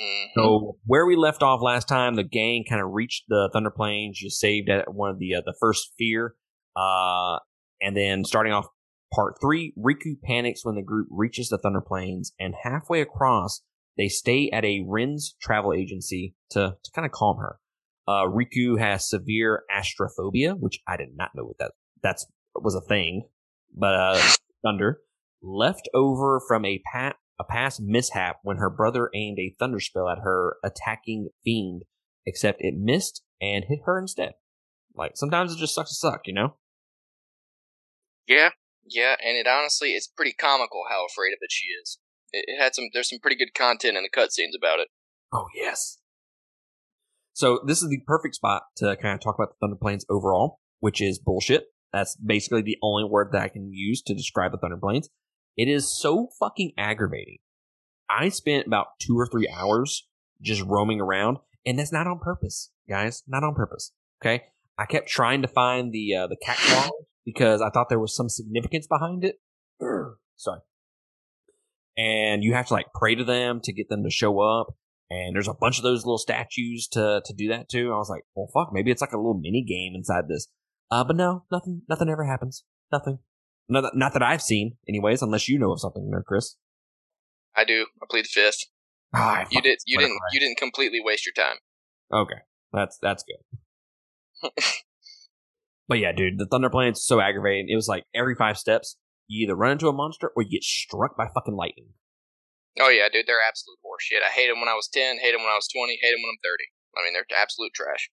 Mm-hmm. 0.00 0.40
So 0.40 0.76
where 0.84 1.06
we 1.06 1.16
left 1.16 1.42
off 1.42 1.60
last 1.62 1.88
time, 1.88 2.14
the 2.14 2.24
gang 2.24 2.64
kind 2.68 2.80
of 2.80 2.90
reached 2.92 3.24
the 3.28 3.50
Thunder 3.52 3.70
Plains. 3.70 4.20
You 4.20 4.30
saved 4.30 4.68
at 4.68 4.94
one 4.94 5.10
of 5.10 5.18
the 5.18 5.34
uh, 5.34 5.42
the 5.44 5.54
first 5.60 5.92
fear, 5.98 6.34
uh, 6.76 7.38
and 7.80 7.96
then 7.96 8.24
starting 8.24 8.52
off 8.52 8.66
part 9.12 9.34
three, 9.40 9.72
Rikku 9.78 10.20
panics 10.22 10.64
when 10.64 10.76
the 10.76 10.82
group 10.82 11.08
reaches 11.10 11.48
the 11.48 11.58
Thunder 11.58 11.80
Plains, 11.80 12.32
and 12.38 12.54
halfway 12.62 13.00
across, 13.00 13.62
they 13.96 14.08
stay 14.08 14.50
at 14.52 14.64
a 14.64 14.84
Rin's 14.86 15.34
travel 15.40 15.72
agency 15.72 16.34
to, 16.50 16.76
to 16.82 16.90
kind 16.94 17.06
of 17.06 17.12
calm 17.12 17.38
her. 17.38 17.58
Uh, 18.06 18.24
Rikku 18.26 18.78
has 18.78 19.08
severe 19.08 19.64
astrophobia, 19.74 20.58
which 20.58 20.80
I 20.86 20.96
did 20.96 21.10
not 21.16 21.30
know 21.34 21.44
what 21.44 21.58
that 21.58 21.72
that's 22.02 22.26
was 22.54 22.74
a 22.74 22.80
thing, 22.80 23.28
but 23.76 23.94
uh, 23.94 24.20
thunder 24.62 25.00
left 25.42 25.88
over 25.94 26.40
from 26.46 26.64
a 26.64 26.80
pat 26.92 27.16
a 27.38 27.44
past 27.44 27.80
mishap 27.80 28.38
when 28.42 28.56
her 28.56 28.70
brother 28.70 29.10
aimed 29.14 29.38
a 29.38 29.54
thunder 29.58 29.80
spell 29.80 30.08
at 30.08 30.18
her 30.18 30.56
attacking 30.64 31.28
fiend, 31.44 31.82
except 32.26 32.60
it 32.60 32.74
missed 32.76 33.22
and 33.40 33.64
hit 33.68 33.80
her 33.84 33.98
instead. 33.98 34.32
Like 34.94 35.12
sometimes 35.16 35.52
it 35.52 35.58
just 35.58 35.74
sucks 35.74 35.90
to 35.90 35.94
suck, 35.94 36.22
you 36.26 36.34
know. 36.34 36.56
Yeah, 38.26 38.50
yeah, 38.84 39.16
and 39.24 39.36
it 39.36 39.46
honestly 39.46 39.90
it's 39.90 40.08
pretty 40.08 40.32
comical 40.32 40.84
how 40.88 41.06
afraid 41.06 41.32
of 41.32 41.38
it 41.40 41.52
she 41.52 41.68
is. 41.82 41.98
It, 42.32 42.44
it 42.48 42.62
had 42.62 42.74
some 42.74 42.86
there's 42.92 43.08
some 43.08 43.20
pretty 43.20 43.36
good 43.36 43.54
content 43.54 43.96
in 43.96 44.02
the 44.02 44.10
cutscenes 44.10 44.56
about 44.56 44.80
it. 44.80 44.88
Oh 45.32 45.46
yes. 45.54 45.98
So 47.32 47.60
this 47.64 47.82
is 47.82 47.88
the 47.88 48.00
perfect 48.04 48.34
spot 48.34 48.62
to 48.78 48.96
kind 48.96 49.14
of 49.14 49.20
talk 49.20 49.36
about 49.36 49.50
the 49.50 49.56
Thunder 49.60 49.78
Plains 49.80 50.04
overall, 50.10 50.58
which 50.80 51.00
is 51.00 51.20
bullshit. 51.20 51.66
That's 51.92 52.16
basically 52.16 52.62
the 52.62 52.78
only 52.82 53.04
word 53.04 53.28
that 53.32 53.42
I 53.42 53.48
can 53.48 53.72
use 53.72 54.02
to 54.02 54.14
describe 54.14 54.50
the 54.50 54.58
Thunder 54.58 54.76
Plains. 54.76 55.08
It 55.58 55.66
is 55.66 55.92
so 55.92 56.28
fucking 56.38 56.72
aggravating. 56.78 57.38
I 58.08 58.28
spent 58.28 58.68
about 58.68 58.98
two 59.00 59.18
or 59.18 59.26
three 59.26 59.52
hours 59.52 60.06
just 60.40 60.62
roaming 60.62 61.00
around, 61.00 61.38
and 61.66 61.78
that's 61.78 61.92
not 61.92 62.06
on 62.06 62.20
purpose, 62.20 62.70
guys. 62.88 63.24
Not 63.26 63.42
on 63.42 63.56
purpose. 63.56 63.92
Okay. 64.22 64.44
I 64.78 64.86
kept 64.86 65.08
trying 65.08 65.42
to 65.42 65.48
find 65.48 65.92
the 65.92 66.14
uh, 66.14 66.26
the 66.28 66.36
cat 66.36 66.56
claw 66.58 66.90
because 67.24 67.60
I 67.60 67.70
thought 67.70 67.88
there 67.88 67.98
was 67.98 68.14
some 68.14 68.28
significance 68.28 68.86
behind 68.86 69.24
it. 69.24 69.40
Sorry. 70.36 70.60
And 71.96 72.44
you 72.44 72.54
have 72.54 72.68
to 72.68 72.74
like 72.74 72.86
pray 72.94 73.16
to 73.16 73.24
them 73.24 73.60
to 73.64 73.72
get 73.72 73.88
them 73.88 74.04
to 74.04 74.10
show 74.10 74.38
up. 74.40 74.76
And 75.10 75.34
there's 75.34 75.48
a 75.48 75.54
bunch 75.54 75.78
of 75.78 75.82
those 75.82 76.04
little 76.04 76.18
statues 76.18 76.86
to 76.92 77.20
to 77.24 77.34
do 77.34 77.48
that 77.48 77.68
too. 77.68 77.92
I 77.92 77.96
was 77.96 78.08
like, 78.08 78.22
well, 78.36 78.48
fuck, 78.54 78.72
maybe 78.72 78.92
it's 78.92 79.00
like 79.00 79.12
a 79.12 79.16
little 79.16 79.34
mini 79.34 79.64
game 79.64 79.94
inside 79.96 80.28
this. 80.28 80.46
Uh, 80.90 81.02
but 81.02 81.16
no, 81.16 81.44
nothing, 81.50 81.82
nothing 81.88 82.08
ever 82.08 82.24
happens. 82.24 82.62
Nothing. 82.92 83.18
Not 83.68 83.82
that, 83.82 83.92
not 83.94 84.12
that 84.14 84.22
I've 84.22 84.42
seen, 84.42 84.76
anyways. 84.88 85.22
Unless 85.22 85.48
you 85.48 85.58
know 85.58 85.72
of 85.72 85.80
something 85.80 86.10
there, 86.10 86.22
Chris. 86.26 86.56
I 87.56 87.64
do. 87.64 87.86
I 88.02 88.06
plead 88.10 88.24
the 88.24 88.28
fifth. 88.28 88.64
Oh, 89.14 89.44
you 89.50 89.60
did. 89.60 89.78
You 89.86 89.98
didn't. 89.98 90.18
You 90.32 90.40
didn't 90.40 90.58
completely 90.58 91.00
waste 91.02 91.26
your 91.26 91.32
time. 91.32 91.56
Okay, 92.12 92.40
that's 92.72 92.98
that's 93.00 93.24
good. 93.24 94.50
But 95.88 95.98
yeah, 95.98 96.12
dude, 96.12 96.38
the 96.38 96.46
Thunder 96.46 96.68
Plains 96.68 97.02
so 97.02 97.18
aggravating. 97.18 97.68
It 97.70 97.74
was 97.74 97.88
like 97.88 98.04
every 98.14 98.34
five 98.34 98.58
steps, 98.58 98.98
you 99.26 99.44
either 99.44 99.56
run 99.56 99.72
into 99.72 99.88
a 99.88 99.92
monster 99.92 100.30
or 100.36 100.42
you 100.42 100.50
get 100.50 100.62
struck 100.62 101.16
by 101.16 101.28
fucking 101.34 101.56
lightning. 101.56 101.88
Oh 102.78 102.90
yeah, 102.90 103.08
dude, 103.10 103.26
they're 103.26 103.40
absolute 103.40 103.78
horseshit. 103.82 104.22
I 104.22 104.30
hate 104.30 104.48
them 104.48 104.60
when 104.60 104.68
I 104.68 104.74
was 104.74 104.86
ten, 104.86 105.18
hate 105.18 105.32
them 105.32 105.40
when 105.40 105.50
I 105.50 105.56
was 105.56 105.66
twenty, 105.66 105.98
hate 106.00 106.12
them 106.12 106.20
when 106.22 106.36
I'm 106.36 106.44
thirty. 106.44 106.68
I 106.96 107.02
mean, 107.02 107.14
they're 107.14 107.40
absolute 107.40 107.72
trash. 107.74 108.10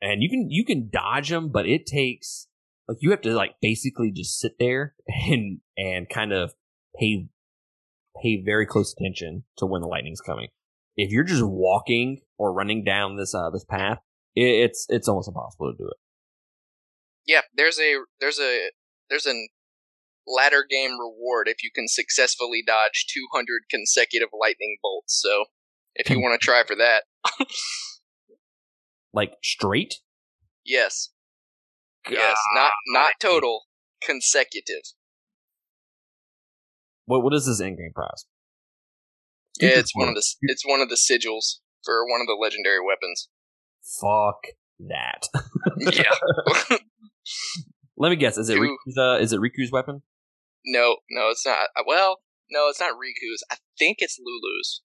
And 0.00 0.22
you 0.22 0.30
can 0.30 0.50
you 0.50 0.64
can 0.64 0.88
dodge 0.90 1.28
them, 1.28 1.50
but 1.52 1.66
it 1.66 1.84
takes 1.84 2.48
like 2.92 3.02
you 3.02 3.10
have 3.10 3.22
to 3.22 3.34
like 3.34 3.54
basically 3.60 4.10
just 4.10 4.38
sit 4.38 4.52
there 4.58 4.94
and 5.28 5.60
and 5.76 6.08
kind 6.08 6.32
of 6.32 6.52
pay 6.98 7.28
pay 8.22 8.42
very 8.44 8.66
close 8.66 8.94
attention 8.98 9.44
to 9.58 9.66
when 9.66 9.82
the 9.82 9.88
lightning's 9.88 10.20
coming. 10.20 10.48
If 10.96 11.10
you're 11.10 11.24
just 11.24 11.44
walking 11.44 12.20
or 12.38 12.52
running 12.52 12.84
down 12.84 13.16
this 13.16 13.34
uh 13.34 13.50
this 13.50 13.64
path, 13.64 13.98
it, 14.34 14.42
it's 14.42 14.86
it's 14.88 15.08
almost 15.08 15.28
impossible 15.28 15.72
to 15.72 15.76
do 15.78 15.88
it 15.88 15.96
yeah, 17.26 17.40
there's 17.56 17.78
a 17.78 18.00
there's 18.20 18.38
a 18.38 18.70
there's 19.08 19.26
an 19.26 19.48
ladder 20.26 20.64
game 20.68 20.92
reward 20.92 21.48
if 21.48 21.62
you 21.62 21.70
can 21.74 21.88
successfully 21.88 22.62
dodge 22.66 23.06
200 23.12 23.62
consecutive 23.70 24.28
lightning 24.38 24.78
bolts. 24.82 25.20
So 25.20 25.46
if 25.94 26.08
you 26.10 26.20
want 26.20 26.40
to 26.40 26.44
try 26.44 26.62
for 26.66 26.76
that, 26.76 27.04
like 29.12 29.34
straight. 29.42 29.96
Yes. 30.64 31.10
God. 32.04 32.14
Yes, 32.14 32.36
not 32.54 32.72
not 32.88 33.14
total, 33.20 33.62
consecutive. 34.02 34.82
What 37.06 37.22
what 37.22 37.34
is 37.34 37.46
this 37.46 37.60
in 37.60 37.76
game 37.76 37.92
prize? 37.94 38.26
Yeah, 39.60 39.70
it's 39.70 39.94
one 39.94 40.08
of 40.08 40.14
the 40.14 40.24
it's 40.42 40.66
one 40.66 40.80
of 40.80 40.88
the 40.88 40.96
sigils 40.96 41.58
for 41.84 42.04
one 42.04 42.20
of 42.20 42.26
the 42.26 42.38
legendary 42.40 42.84
weapons. 42.84 43.28
Fuck 44.00 44.54
that. 44.88 45.28
yeah. 45.78 46.76
Let 47.96 48.10
me 48.10 48.16
guess. 48.16 48.38
Is 48.38 48.48
it 48.48 48.58
Rikku's, 48.58 48.98
uh, 48.98 49.18
is 49.20 49.32
it 49.32 49.40
Rikku's 49.40 49.70
weapon? 49.70 50.02
No, 50.64 50.96
no, 51.10 51.28
it's 51.30 51.46
not. 51.46 51.68
Uh, 51.76 51.82
well, 51.86 52.20
no, 52.50 52.68
it's 52.68 52.80
not 52.80 52.94
Rikku's. 52.94 53.44
I 53.50 53.56
think 53.78 53.98
it's 54.00 54.18
Lulu's. 54.18 54.82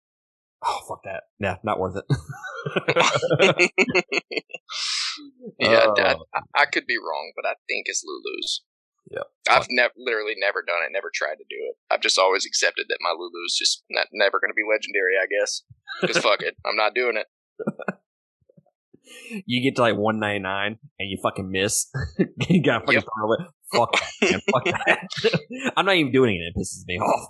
Oh 0.63 0.80
fuck 0.88 1.03
that! 1.03 1.24
Yeah, 1.39 1.57
not 1.63 1.80
worth 1.80 1.97
it. 1.97 3.72
yeah, 5.59 5.93
uh, 5.97 6.16
I, 6.34 6.39
I, 6.55 6.66
could 6.66 6.86
be 6.88 6.97
wrong, 6.97 7.32
but 7.36 7.45
I 7.45 7.55
think 7.68 7.86
it's 7.88 8.03
Lulu's. 8.05 8.63
Yeah, 9.11 9.28
I've 9.49 9.68
never, 9.70 9.93
literally 9.97 10.34
never 10.38 10.63
done 10.66 10.82
it, 10.84 10.91
never 10.91 11.11
tried 11.13 11.36
to 11.36 11.45
do 11.49 11.57
it. 11.59 11.78
I've 11.91 12.01
just 12.01 12.18
always 12.18 12.45
accepted 12.45 12.88
that 12.89 12.97
my 13.01 13.11
Lulu's 13.11 13.55
just 13.57 13.84
not, 13.89 14.07
never 14.11 14.39
going 14.39 14.49
to 14.49 14.55
be 14.55 14.66
legendary. 14.68 15.13
I 15.22 15.28
guess 15.28 15.61
because 16.01 16.18
fuck 16.18 16.41
it, 16.41 16.55
I'm 16.66 16.76
not 16.76 16.95
doing 16.95 17.18
it. 17.18 17.28
you 19.45 19.61
get 19.61 19.76
to 19.76 19.82
like 19.82 19.95
199 19.95 20.78
and 20.99 21.09
you 21.09 21.18
fucking 21.22 21.49
miss. 21.49 21.88
you 22.49 22.63
got 22.63 22.82
fucking 22.82 22.93
yep. 22.93 23.03
it. 23.39 23.47
Fuck 23.74 23.91
that, 23.93 24.32
man. 24.32 24.39
Fuck 24.51 24.66
that. 24.66 25.74
I'm 25.76 25.86
not 25.86 25.95
even 25.95 26.11
doing 26.11 26.36
it. 26.36 26.53
It 26.53 26.59
pisses 26.59 26.86
me 26.88 26.97
off. 26.97 27.30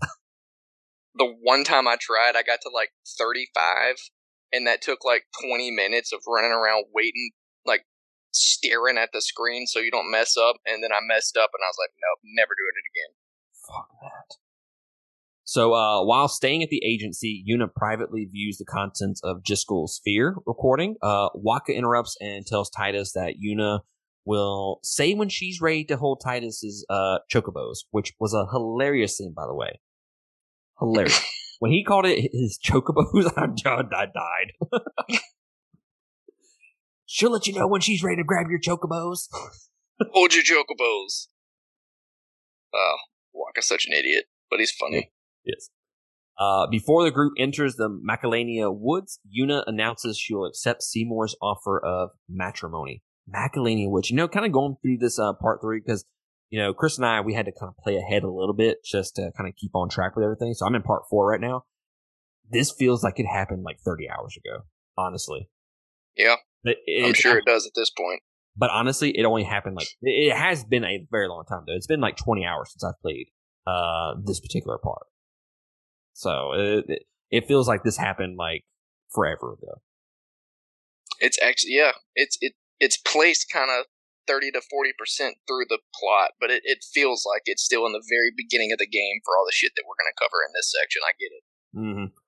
The 1.16 1.34
one 1.42 1.64
time 1.64 1.88
I 1.88 1.96
tried, 2.00 2.34
I 2.36 2.44
got 2.44 2.60
to 2.62 2.70
like 2.74 2.90
35, 3.18 3.96
and 4.52 4.68
that 4.68 4.82
took 4.82 5.06
like 5.06 5.24
20 5.42 5.72
minutes 5.72 6.12
of 6.12 6.20
running 6.28 6.52
around 6.52 6.86
waiting, 6.94 7.32
staring 8.36 8.98
at 8.98 9.10
the 9.14 9.22
screen 9.22 9.68
so 9.68 9.80
you 9.80 9.92
don't 9.92 10.12
mess 10.12 10.36
up. 10.38 10.58
And 10.66 10.84
then 10.84 10.92
I 10.92 11.00
messed 11.02 11.38
up, 11.38 11.52
and 11.54 11.64
I 11.64 11.70
was 11.70 11.78
like, 11.80 11.94
nope, 11.96 12.20
never 12.36 12.54
doing 12.56 12.76
it 12.76 12.88
again. 12.92 13.16
Fuck 13.68 13.90
that. 14.02 14.38
So 15.48 15.74
uh, 15.74 16.04
while 16.04 16.28
staying 16.28 16.64
at 16.64 16.70
the 16.70 16.82
agency, 16.84 17.46
Yuna 17.48 17.72
privately 17.74 18.26
views 18.26 18.58
the 18.58 18.66
contents 18.66 19.22
of 19.24 19.44
Jyscal's 19.44 19.96
sphere 19.96 20.36
recording. 20.48 20.96
Uh, 21.04 21.30
Wakka 21.36 21.76
interrupts 21.76 22.18
and 22.20 22.46
tells 22.46 22.72
Tidus 22.72 23.14
that 23.14 23.36
Yuna 23.44 23.82
will 24.26 24.80
say 24.84 25.14
when 25.14 25.30
she's 25.30 25.62
ready 25.62 25.84
to 25.86 25.98
hold 25.98 26.22
Tidus's 26.26 26.84
uh, 26.90 27.20
chocobos, 27.32 27.86
which 27.92 28.14
was 28.20 28.34
a 28.34 28.48
hilarious 28.52 29.18
scene, 29.18 29.34
by 29.36 29.46
the 29.46 29.54
way. 29.54 29.80
Hilarious. 30.80 31.24
when 31.60 31.72
he 31.72 31.84
called 31.84 32.08
it 32.08 32.32
his 32.34 32.58
chocobos, 32.58 33.32
I, 33.38 33.46
I 33.96 34.06
died. 34.08 35.22
She'll 37.06 37.32
let 37.32 37.47
you 37.47 37.53
know 37.53 37.68
when 37.68 37.82
she's 37.82 38.03
ready 38.03 38.18
to 38.18 38.24
grab 38.24 38.47
your 38.49 38.60
chocobos. 38.60 39.28
hold 40.12 40.34
your 40.34 40.43
chocobos. 40.43 41.28
Oh, 42.74 42.97
Wakka's 43.34 43.68
such 43.68 43.86
an 43.86 43.93
idiot, 43.93 44.26
but 44.49 44.60
he's 44.60 44.72
funny. 44.72 45.12
Yes. 45.43 45.70
Uh, 46.38 46.68
before 46.68 47.03
the 47.03 47.12
group 47.12 47.34
enters 47.38 47.76
the 47.76 47.89
Macalania 47.89 48.74
Woods, 48.76 49.20
Yuna 49.26 49.64
announces 49.68 50.18
she 50.18 50.34
will 50.34 50.45
accept 50.45 50.84
Seymour's 50.84 51.36
offer 51.41 51.80
of 51.80 52.10
matrimony. 52.28 53.03
Macalania 53.34 53.89
Woods, 53.89 54.10
you 54.10 54.16
know, 54.16 54.28
kind 54.28 54.45
of 54.45 54.51
going 54.51 54.76
through 54.82 54.97
this 54.97 55.18
uh, 55.18 55.34
part 55.34 55.62
three 55.62 55.82
because, 55.84 56.06
you 56.49 56.60
know, 56.60 56.74
Chris 56.74 56.97
and 56.97 57.06
I, 57.06 57.22
we 57.22 57.34
had 57.34 57.45
to 57.45 57.51
kind 57.51 57.70
of 57.70 57.78
play 57.84 57.95
ahead 57.95 58.24
a 58.24 58.30
little 58.30 58.53
bit 58.53 58.84
just 58.84 59.16
to 59.16 59.32
kind 59.38 59.47
of 59.49 59.56
keep 59.56 59.72
on 59.76 59.89
track 59.89 60.16
with 60.16 60.24
everything. 60.26 60.53
So 60.53 60.66
I'm 60.66 60.76
in 60.76 60.84
part 60.84 61.03
four 61.10 61.28
right 61.28 61.39
now. 61.39 61.64
This 62.49 62.72
feels 62.72 63.03
like 63.03 63.20
it 63.20 63.26
happened 63.26 63.64
like 63.64 63.80
30 63.80 64.10
hours 64.10 64.38
ago, 64.38 64.66
honestly. 64.97 65.49
Yeah. 66.16 66.36
It, 66.66 67.05
I'm 67.05 67.13
sure 67.13 67.38
it 67.38 67.45
does 67.45 67.66
at 67.66 67.74
this 67.76 67.89
point. 67.89 68.22
But 68.57 68.70
honestly, 68.72 69.11
it 69.18 69.26
only 69.26 69.43
happened 69.43 69.76
like, 69.76 69.88
it 70.01 70.36
has 70.36 70.63
been 70.63 70.84
a 70.84 71.05
very 71.11 71.28
long 71.28 71.43
time 71.45 71.63
though. 71.68 71.74
It's 71.74 71.88
been 71.88 71.99
like 71.99 72.16
20 72.18 72.45
hours 72.45 72.72
since 72.72 72.84
I've 72.84 72.99
played 73.01 73.28
uh, 73.68 74.16
this 74.24 74.39
particular 74.39 74.78
part. 74.78 75.07
So 76.13 76.53
it, 76.53 76.86
it, 76.88 77.03
it 77.30 77.47
feels 77.47 77.68
like 77.68 77.84
this 77.84 77.97
happened 77.97 78.38
like 78.38 78.63
forever 79.13 79.53
ago. 79.53 79.82
It's 81.20 81.38
actually 81.41 81.76
yeah, 81.76 81.91
it's 82.16 82.38
it 82.41 82.53
it's 82.80 82.97
placed 82.97 83.51
kind 83.51 83.70
of 83.70 83.86
thirty 84.28 84.51
to 84.51 84.61
forty 84.70 84.91
percent 84.97 85.36
through 85.47 85.66
the 85.70 85.80
plot, 85.95 86.32
but 86.39 86.51
it, 86.51 86.63
it 86.66 86.84
feels 86.93 87.26
like 87.26 87.43
it's 87.45 87.63
still 87.63 87.86
in 87.86 87.93
the 87.93 88.03
very 88.07 88.32
beginning 88.36 88.72
of 88.72 88.80
the 88.80 88.88
game 88.88 89.20
for 89.24 89.36
all 89.38 89.45
the 89.45 89.55
shit 89.55 89.72
that 89.76 89.84
we're 89.88 89.99
going 89.99 90.11
to 90.11 90.20
cover 90.20 90.43
in 90.43 90.51
this 90.55 90.72
section. 90.72 91.01
I 91.03 91.13
get 91.20 91.32
it. 91.36 91.43
Mm-hmm. 91.76 92.25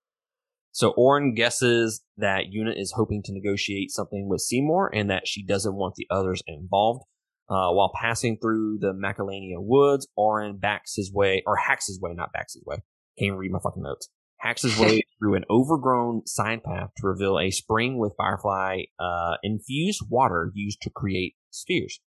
So 0.77 0.93
Auron 0.95 1.33
guesses 1.33 2.03
that 2.17 2.51
Yuna 2.55 2.79
is 2.79 2.93
hoping 2.95 3.23
to 3.23 3.33
negotiate 3.33 3.89
something 3.89 4.29
with 4.29 4.41
Seymour 4.41 4.91
and 4.93 5.09
that 5.09 5.27
she 5.27 5.43
doesn't 5.43 5.73
want 5.73 5.95
the 5.95 6.05
others 6.11 6.43
involved. 6.45 7.01
Uh, 7.49 7.71
while 7.71 7.91
passing 7.99 8.37
through 8.39 8.77
the 8.79 8.93
Macalania 8.93 9.57
woods, 9.57 10.07
Auron 10.15 10.57
backs 10.59 10.93
his 10.95 11.11
way, 11.11 11.41
or 11.47 11.55
hacks 11.55 11.87
his 11.87 11.99
way, 11.99 12.13
not 12.13 12.31
backs 12.31 12.53
his 12.53 12.63
way, 12.63 12.75
can't 13.17 13.29
even 13.29 13.37
read 13.39 13.53
my 13.53 13.57
fucking 13.57 13.81
notes. 13.81 14.09
Hacks 14.37 14.61
his 14.61 14.77
way 14.77 15.01
through 15.19 15.33
an 15.33 15.45
overgrown 15.49 16.27
side 16.27 16.63
path 16.63 16.91
to 16.97 17.07
reveal 17.07 17.39
a 17.39 17.49
spring 17.49 17.97
with 17.97 18.13
firefly 18.15 18.81
uh, 18.99 19.37
infused 19.41 20.03
water 20.11 20.51
used 20.53 20.83
to 20.83 20.91
create 20.91 21.33
spheres. 21.49 21.99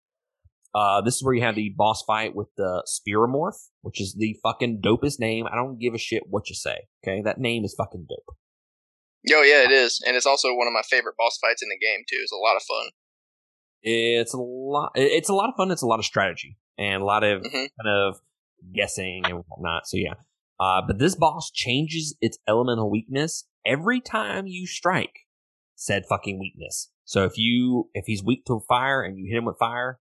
Uh, 0.75 1.01
this 1.01 1.15
is 1.15 1.25
where 1.25 1.33
you 1.33 1.41
have 1.41 1.55
the 1.55 1.73
boss 1.75 2.03
fight 2.07 2.35
with 2.35 2.49
the 2.59 2.87
Spherimorph, 2.87 3.71
which 3.81 3.99
is 3.99 4.15
the 4.19 4.37
fucking 4.43 4.83
dopest 4.85 5.19
name. 5.19 5.47
I 5.51 5.55
don't 5.57 5.79
give 5.79 5.95
a 5.95 5.99
shit 5.99 6.25
what 6.29 6.51
you 6.51 6.55
say. 6.55 6.81
Okay, 7.03 7.23
that 7.23 7.41
name 7.41 7.65
is 7.65 7.75
fucking 7.75 8.05
dope. 8.07 8.37
Oh 9.35 9.43
yeah, 9.43 9.65
it 9.65 9.73
is, 9.73 10.03
and 10.07 10.17
it's 10.17 10.27
also 10.27 10.55
one 10.55 10.67
of 10.67 10.73
my 10.73 10.83
favorite 10.89 11.17
boss 11.19 11.39
fights 11.39 11.63
in 11.63 11.69
the 11.69 11.79
game 11.79 12.05
too. 12.09 12.19
It's 12.23 12.33
a 12.33 12.37
lot 12.37 12.57
of 12.57 12.63
fun. 12.63 12.91
It's 13.83 14.35
a 14.35 14.39
lot. 14.39 14.93
It's 14.95 15.29
a 15.29 15.35
lot 15.35 15.49
of 15.49 15.57
fun. 15.57 15.71
It's 15.71 15.83
a 15.83 15.87
lot 15.87 15.99
of 15.99 16.05
strategy 16.05 16.57
and 16.79 17.03
a 17.03 17.05
lot 17.05 17.25
of 17.25 17.43
mm-hmm. 17.43 17.57
kind 17.57 17.89
of 17.89 18.21
guessing 18.75 19.23
and 19.25 19.45
whatnot. 19.47 19.87
So 19.87 19.97
yeah, 19.97 20.15
uh, 20.61 20.83
but 20.87 20.99
this 20.99 21.15
boss 21.15 21.51
changes 21.51 22.17
its 22.21 22.39
elemental 22.49 22.91
weakness 22.91 23.47
every 23.67 24.01
time 24.01 24.47
you 24.47 24.67
strike 24.67 25.27
said 25.75 26.05
fucking 26.09 26.39
weakness. 26.39 26.91
So 27.05 27.25
if 27.25 27.39
you 27.39 27.89
if 27.95 28.05
he's 28.07 28.23
weak 28.23 28.45
to 28.47 28.61
fire 28.69 29.03
and 29.03 29.19
you 29.19 29.27
hit 29.31 29.39
him 29.39 29.45
with 29.45 29.59
fire, 29.59 29.99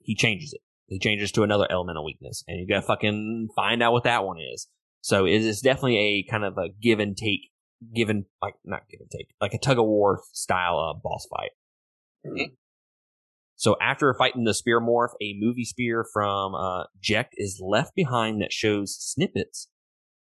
he 0.00 0.14
changes 0.14 0.52
it. 0.52 0.60
He 0.86 0.98
changes 0.98 1.32
to 1.32 1.42
another 1.42 1.66
elemental 1.70 2.04
weakness, 2.04 2.44
and 2.46 2.60
you 2.60 2.66
gotta 2.66 2.86
fucking 2.86 3.48
find 3.56 3.82
out 3.82 3.92
what 3.92 4.04
that 4.04 4.24
one 4.24 4.36
is. 4.38 4.68
So 5.04 5.26
it 5.26 5.42
is 5.42 5.60
definitely 5.60 5.98
a 5.98 6.30
kind 6.30 6.46
of 6.46 6.56
a 6.56 6.70
give 6.80 6.98
and 6.98 7.14
take, 7.14 7.50
given 7.94 8.24
like 8.40 8.54
not 8.64 8.88
give 8.90 9.00
and 9.00 9.10
take, 9.10 9.28
like 9.38 9.52
a 9.52 9.58
tug 9.58 9.78
of 9.78 9.84
war 9.84 10.22
style 10.32 10.78
of 10.78 11.02
boss 11.02 11.26
fight. 11.30 11.50
Mm-hmm. 12.26 12.54
So 13.54 13.76
after 13.82 14.14
fighting 14.14 14.44
the 14.44 14.52
Spherimorph, 14.52 15.12
a 15.20 15.36
movie 15.38 15.66
spear 15.66 16.06
from 16.10 16.54
uh, 16.54 16.84
is 17.34 17.60
left 17.62 17.94
behind 17.94 18.40
that 18.40 18.50
shows 18.50 18.96
snippets 18.98 19.68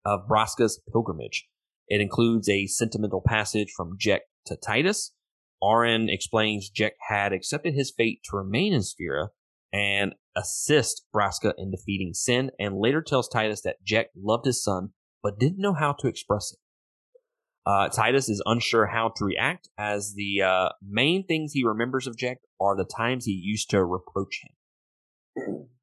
of 0.05 0.27
Braska's 0.29 0.81
pilgrimage. 0.91 1.47
It 1.87 2.01
includes 2.01 2.49
a 2.49 2.67
sentimental 2.67 3.23
passage 3.25 3.71
from 3.73 3.97
Jecht 3.97 4.27
to 4.47 4.57
Tidus. 4.57 5.11
Auron 5.61 6.09
explains 6.09 6.69
Jecht 6.69 6.97
had 7.07 7.31
accepted 7.31 7.73
his 7.73 7.93
fate 7.95 8.19
to 8.25 8.35
remain 8.35 8.73
in 8.73 8.83
Spira 8.83 9.29
and 9.71 10.13
assist 10.35 11.05
Braska 11.11 11.53
in 11.57 11.71
defeating 11.71 12.13
Sin, 12.13 12.51
and 12.59 12.77
later 12.77 13.01
tells 13.01 13.29
Tidus 13.29 13.61
that 13.63 13.83
Jecht 13.85 14.09
loved 14.15 14.45
his 14.45 14.63
son 14.63 14.89
but 15.21 15.39
didn't 15.39 15.59
know 15.61 15.73
how 15.73 15.93
to 15.99 16.07
express 16.07 16.51
it. 16.51 16.59
Uh, 17.65 17.87
Tidus 17.87 18.29
is 18.29 18.43
unsure 18.45 18.87
how 18.87 19.13
to 19.15 19.23
react, 19.23 19.69
as 19.77 20.15
the 20.15 20.41
uh, 20.41 20.69
main 20.85 21.25
things 21.25 21.53
he 21.53 21.63
remembers 21.63 22.07
of 22.07 22.17
Jecht 22.17 22.41
are 22.59 22.75
the 22.75 22.83
times 22.83 23.25
he 23.25 23.31
used 23.31 23.69
to 23.69 23.83
reproach 23.83 24.41
him. 24.43 25.67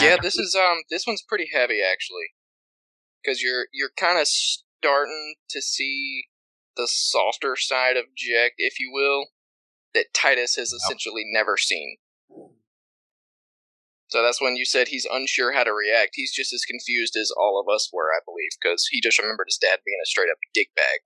Yeah, 0.00 0.16
this 0.20 0.36
is 0.36 0.56
um 0.56 0.78
this 0.90 1.06
one's 1.06 1.22
pretty 1.22 1.48
heavy 1.52 1.78
actually, 1.80 2.34
because 3.22 3.40
you're 3.40 3.66
you're 3.72 3.92
kind 3.96 4.18
of 4.18 4.26
starting 4.26 5.36
to 5.50 5.62
see 5.62 6.24
the 6.76 6.88
softer 6.90 7.54
side 7.54 7.96
of 7.96 8.06
Jecht, 8.06 8.54
if 8.58 8.80
you 8.80 8.90
will, 8.92 9.26
that 9.94 10.06
Tidus 10.12 10.56
has 10.56 10.72
essentially 10.72 11.22
never 11.32 11.56
seen. 11.56 11.98
So 14.14 14.22
that's 14.22 14.40
when 14.40 14.54
you 14.54 14.64
said 14.64 14.86
he's 14.86 15.08
unsure 15.10 15.50
how 15.50 15.64
to 15.64 15.72
react. 15.72 16.12
He's 16.14 16.32
just 16.32 16.52
as 16.52 16.64
confused 16.64 17.16
as 17.20 17.32
all 17.36 17.60
of 17.60 17.66
us 17.68 17.90
were, 17.92 18.10
I 18.14 18.20
believe, 18.24 18.50
because 18.62 18.86
he 18.88 19.00
just 19.00 19.18
remembered 19.18 19.48
his 19.48 19.58
dad 19.60 19.80
being 19.84 19.98
a 20.00 20.06
straight 20.06 20.30
up 20.30 20.38
dick 20.54 20.68
bag. 20.76 21.00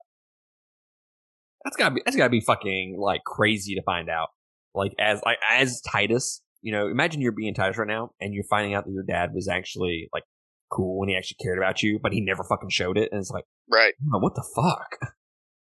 That's 1.65 1.77
gotta 1.79 1.95
be 1.95 2.03
that's 2.05 2.19
gotta 2.19 2.29
be 2.29 2.43
fucking 2.43 2.99
like 3.01 3.25
crazy 3.25 3.75
to 3.77 3.83
find 3.83 4.11
out. 4.11 4.29
Like 4.75 4.93
as 5.01 5.23
like 5.25 5.39
as 5.51 5.81
Tidus, 5.89 6.41
you 6.61 6.71
know, 6.71 6.89
imagine 6.89 7.23
you're 7.23 7.33
being 7.33 7.55
Tidus 7.55 7.79
right 7.79 7.89
now 7.89 8.11
and 8.21 8.35
you're 8.35 8.45
finding 8.45 8.75
out 8.75 8.85
that 8.85 8.93
your 8.93 9.05
dad 9.05 9.31
was 9.33 9.49
actually 9.49 10.11
like 10.13 10.25
cool 10.71 11.03
and 11.03 11.09
he 11.09 11.17
actually 11.17 11.39
cared 11.43 11.57
about 11.57 11.83
you, 11.83 11.99
but 12.03 12.13
he 12.13 12.21
never 12.21 12.45
fucking 12.45 12.69
showed 12.69 12.99
it, 12.99 13.09
and 13.11 13.21
it's 13.23 13.31
like, 13.31 13.45
right? 13.73 13.95
Oh, 14.13 14.19
what 14.19 14.35
the 14.35 14.47
fuck? 14.55 15.13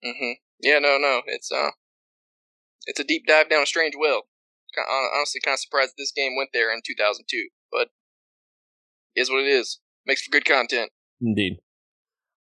Mm-hmm. 0.04 0.32
Yeah, 0.64 0.80
no, 0.80 0.98
no, 0.98 1.22
it's 1.28 1.52
uh, 1.52 1.70
it's 2.88 3.00
a 3.00 3.04
deep 3.04 3.28
dive 3.28 3.52
down 3.52 3.62
a 3.62 3.68
strange 3.68 3.94
well. 3.96 4.24
Honestly 4.78 5.42
kind 5.44 5.56
of 5.56 5.60
surprised 5.60 5.94
this 5.98 6.12
game 6.12 6.36
went 6.38 6.50
there 6.54 6.74
in 6.74 6.82
2002, 6.86 7.50
but 7.72 7.90
is 9.16 9.30
what 9.30 9.44
it 9.44 9.50
is. 9.50 9.80
Makes 10.06 10.24
for 10.24 10.32
good 10.32 10.46
content. 10.46 10.92
Indeed. 11.22 11.58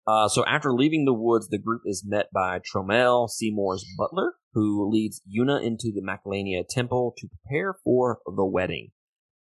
Uh, 0.07 0.27
so 0.27 0.43
after 0.45 0.73
leaving 0.73 1.05
the 1.05 1.13
woods, 1.13 1.49
the 1.49 1.59
group 1.59 1.81
is 1.85 2.03
met 2.07 2.27
by 2.33 2.59
Tromell, 2.59 3.29
Seymour's 3.29 3.85
butler, 3.97 4.33
who 4.53 4.89
leads 4.89 5.21
Yuna 5.29 5.63
into 5.63 5.91
the 5.93 6.01
Macalania 6.01 6.63
temple 6.67 7.13
to 7.17 7.27
prepare 7.27 7.75
for 7.83 8.19
the 8.25 8.45
wedding. 8.45 8.89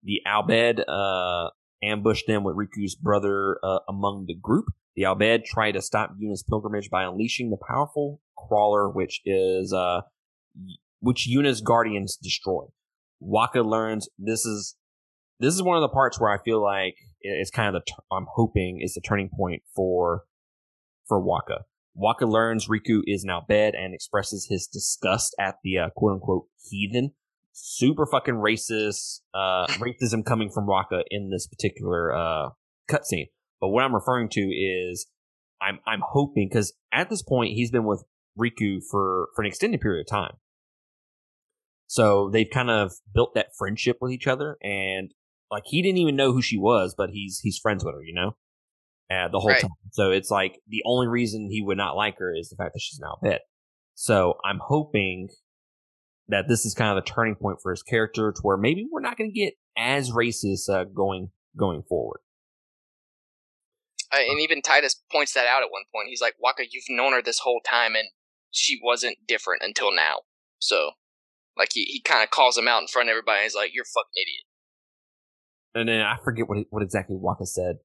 The 0.02 0.20
Al 0.26 0.42
Bhed 0.42 0.82
uh, 0.86 1.50
ambushed 1.82 2.26
them 2.26 2.44
with 2.44 2.56
Rikku's 2.56 2.96
brother 2.96 3.58
uh, 3.62 3.78
among 3.88 4.26
the 4.26 4.34
group. 4.34 4.66
The 4.94 5.04
Al 5.04 5.16
Bhed 5.16 5.44
try 5.44 5.72
to 5.72 5.80
stop 5.80 6.10
Yuna's 6.20 6.44
pilgrimage 6.46 6.90
by 6.90 7.04
unleashing 7.04 7.50
the 7.50 7.64
powerful 7.66 8.20
crawler, 8.36 8.90
which 8.90 9.22
is 9.24 9.72
uh, 9.72 10.02
which 11.02 11.28
Yuna's 11.28 11.60
guardians 11.60 12.16
destroy. 12.16 12.64
Wakka 13.22 13.64
learns 13.64 14.08
this 14.18 14.46
is 14.46 14.76
this 15.40 15.54
is 15.54 15.62
one 15.62 15.76
of 15.76 15.82
the 15.82 15.88
parts 15.88 16.20
where 16.20 16.30
I 16.30 16.42
feel 16.42 16.62
like 16.62 16.94
it's 17.20 17.50
kind 17.50 17.74
of 17.74 17.82
the 17.84 17.94
I'm 18.10 18.26
hoping 18.34 18.80
is 18.80 18.94
the 18.94 19.00
turning 19.00 19.28
point 19.28 19.62
for 19.74 20.22
for 21.06 21.20
Wakka. 21.20 21.62
Wakka 22.00 22.30
learns 22.30 22.68
Rikku 22.68 23.02
is 23.04 23.24
now 23.24 23.44
bed 23.46 23.74
and 23.74 23.92
expresses 23.92 24.46
his 24.48 24.66
disgust 24.66 25.34
at 25.38 25.56
the 25.62 25.78
uh, 25.78 25.90
quote 25.96 26.14
unquote 26.14 26.46
heathen. 26.70 27.12
Super 27.52 28.06
fucking 28.06 28.36
racist, 28.36 29.20
uh, 29.34 29.66
racism 29.72 30.24
coming 30.24 30.50
from 30.50 30.66
Waka 30.66 31.02
in 31.10 31.30
this 31.30 31.46
particular 31.46 32.14
uh, 32.14 32.50
cutscene. 32.88 33.28
But 33.60 33.68
what 33.68 33.84
I'm 33.84 33.94
referring 33.94 34.28
to 34.30 34.40
is 34.40 35.06
I'm 35.60 35.80
I'm 35.86 36.02
hoping 36.04 36.48
because 36.48 36.72
at 36.92 37.10
this 37.10 37.22
point 37.22 37.52
he's 37.54 37.70
been 37.70 37.84
with 37.84 38.04
Rikku 38.38 38.82
for 38.88 39.28
for 39.34 39.42
an 39.42 39.48
extended 39.48 39.80
period 39.80 40.06
of 40.06 40.06
time. 40.06 40.36
So 41.92 42.30
they've 42.30 42.48
kind 42.50 42.70
of 42.70 42.94
built 43.12 43.34
that 43.34 43.54
friendship 43.54 43.98
with 44.00 44.12
each 44.12 44.26
other, 44.26 44.56
and 44.62 45.12
like 45.50 45.64
he 45.66 45.82
didn't 45.82 45.98
even 45.98 46.16
know 46.16 46.32
who 46.32 46.40
she 46.40 46.56
was, 46.56 46.94
but 46.96 47.10
he's 47.10 47.40
he's 47.40 47.58
friends 47.58 47.84
with 47.84 47.94
her, 47.94 48.02
you 48.02 48.14
know, 48.14 48.34
uh, 49.14 49.28
the 49.28 49.38
whole 49.38 49.50
right. 49.50 49.60
time. 49.60 49.70
So 49.90 50.10
it's 50.10 50.30
like 50.30 50.58
the 50.66 50.82
only 50.86 51.06
reason 51.06 51.50
he 51.50 51.60
would 51.60 51.76
not 51.76 51.94
like 51.94 52.16
her 52.16 52.34
is 52.34 52.48
the 52.48 52.56
fact 52.56 52.72
that 52.72 52.80
she's 52.80 52.98
now 52.98 53.18
a 53.20 53.28
bit. 53.28 53.42
So 53.94 54.38
I'm 54.42 54.58
hoping 54.58 55.28
that 56.28 56.48
this 56.48 56.64
is 56.64 56.72
kind 56.72 56.96
of 56.96 57.04
a 57.04 57.06
turning 57.06 57.34
point 57.34 57.58
for 57.62 57.70
his 57.70 57.82
character, 57.82 58.32
to 58.32 58.40
where 58.40 58.56
maybe 58.56 58.88
we're 58.90 59.02
not 59.02 59.18
going 59.18 59.30
to 59.30 59.38
get 59.38 59.52
as 59.76 60.12
racist 60.12 60.70
uh, 60.70 60.84
going 60.84 61.28
going 61.58 61.82
forward. 61.82 62.20
Uh, 64.10 64.16
and 64.30 64.40
even 64.40 64.62
Tidus 64.62 64.94
points 65.12 65.34
that 65.34 65.46
out 65.46 65.62
at 65.62 65.70
one 65.70 65.82
point. 65.94 66.08
He's 66.08 66.22
like, 66.22 66.36
"Wakka, 66.42 66.64
you've 66.70 66.84
known 66.88 67.12
her 67.12 67.20
this 67.20 67.40
whole 67.40 67.60
time, 67.60 67.96
and 67.96 68.08
she 68.50 68.80
wasn't 68.82 69.18
different 69.28 69.60
until 69.62 69.94
now. 69.94 70.20
So, 70.58 70.92
like, 71.56 71.70
he, 71.72 71.84
he 71.84 72.00
kind 72.00 72.22
of 72.22 72.30
calls 72.30 72.56
him 72.56 72.68
out 72.68 72.82
in 72.82 72.88
front 72.88 73.08
of 73.08 73.12
everybody. 73.12 73.42
He's 73.42 73.54
like, 73.54 73.74
you're 73.74 73.82
a 73.82 73.94
fucking 73.94 74.10
idiot. 74.16 74.44
And 75.74 75.88
then 75.88 76.00
I 76.00 76.16
forget 76.22 76.48
what 76.48 76.58
what 76.70 76.82
exactly 76.82 77.16
Wakka 77.16 77.46
said 77.46 77.76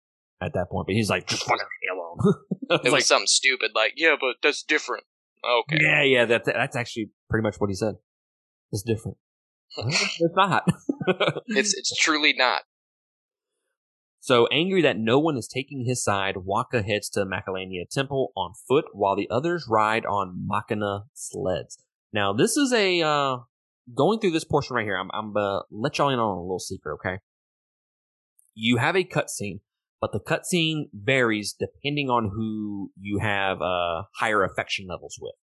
at 0.41 0.53
that 0.53 0.70
point, 0.70 0.88
but 0.88 0.93
he's 0.93 1.09
like, 1.09 1.28
just 1.28 1.43
fucking 1.43 1.65
me 1.82 1.89
alone. 1.93 2.36
it 2.70 2.84
was 2.84 2.91
like, 2.91 3.03
something 3.03 3.28
stupid, 3.28 3.72
like, 3.74 3.93
yeah, 3.95 4.15
but 4.20 4.36
that's 4.43 4.63
different. 4.63 5.05
Okay. 5.43 5.78
Yeah, 5.82 6.03
yeah, 6.03 6.26
that, 6.26 6.45
that's 6.45 6.76
actually 6.76 7.11
pretty 7.30 7.43
much 7.43 7.55
what 7.57 7.70
he 7.70 7.76
said. 7.76 7.95
It's 8.72 8.84
different. 8.84 9.18
it's 9.78 10.36
not. 10.36 10.65
it's 11.47 11.74
it's 11.74 11.95
truly 11.95 12.34
not. 12.36 12.63
So 14.20 14.47
angry 14.47 14.82
that 14.82 14.97
no 14.97 15.20
one 15.20 15.38
is 15.38 15.47
taking 15.47 15.86
his 15.86 16.03
side, 16.03 16.36
Wakka 16.36 16.86
heads 16.86 17.09
to 17.11 17.26
Macalania 17.26 17.89
Temple 17.89 18.34
on 18.36 18.53
foot 18.68 18.86
while 18.91 19.15
the 19.15 19.30
others 19.30 19.68
ride 19.70 20.05
on 20.05 20.45
Machina 20.45 21.05
sleds. 21.13 21.78
Now, 22.11 22.34
this 22.34 22.57
is 22.57 22.74
a, 22.74 23.01
uh, 23.01 23.38
going 23.94 24.20
through 24.20 24.32
this 24.32 24.44
portion 24.44 24.76
right 24.76 24.86
here, 24.86 24.98
I'm, 24.98 25.10
I'm 25.14 25.34
gonna 25.34 25.62
let 25.72 25.98
y'all 25.98 26.10
in 26.10 26.20
on 26.20 26.38
a 26.38 26.42
little 26.42 26.60
secret, 26.60 26.96
okay? 26.96 27.20
You 28.54 28.78
have 28.78 28.96
a 28.96 29.04
cutscene, 29.04 29.60
but 30.02 30.12
the 30.12 30.20
cutscene 30.20 30.90
varies 30.94 31.56
depending 31.58 32.10
on 32.10 32.32
who 32.36 32.92
you 33.00 33.20
have, 33.20 33.62
uh, 33.62 34.04
higher 34.20 34.44
affection 34.44 34.88
levels 34.90 35.18
with. 35.22 35.36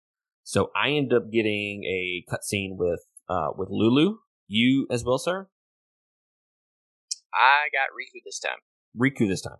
So 0.43 0.71
I 0.77 0.91
end 0.91 1.13
up 1.13 1.31
getting 1.33 1.85
a 1.85 2.25
cutscene 2.31 2.77
with, 2.77 3.01
uh, 3.29 3.49
with 3.57 3.69
Lulu. 3.71 4.17
You 4.47 4.87
as 4.91 5.05
well, 5.05 5.19
sir? 5.19 5.49
I 7.33 7.69
got 7.73 7.89
Rikku 7.95 8.21
this 8.25 8.39
time. 8.39 8.59
Rikku 9.01 9.29
this 9.29 9.41
time. 9.41 9.59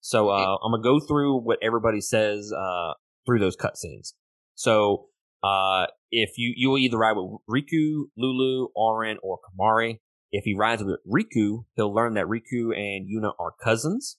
So 0.00 0.28
uh, 0.28 0.56
I'm 0.64 0.72
gonna 0.72 0.82
go 0.82 1.00
through 1.00 1.40
what 1.40 1.58
everybody 1.62 2.00
says 2.00 2.52
uh, 2.52 2.92
through 3.24 3.40
those 3.40 3.56
cutscenes. 3.56 4.12
So 4.54 5.08
uh, 5.46 5.86
if 6.10 6.38
you 6.38 6.52
you 6.56 6.70
will 6.70 6.78
either 6.78 6.98
ride 6.98 7.16
with 7.16 7.40
Rikku, 7.48 8.06
Lulu, 8.16 8.68
Auron, 8.74 9.18
or 9.22 9.38
Kimahri. 9.38 10.00
If 10.32 10.44
he 10.44 10.56
rides 10.56 10.82
with 10.82 10.98
Rikku, 11.06 11.64
he'll 11.76 11.94
learn 11.94 12.14
that 12.14 12.26
Rikku 12.26 12.76
and 12.76 13.08
Yuna 13.08 13.32
are 13.38 13.52
cousins. 13.62 14.18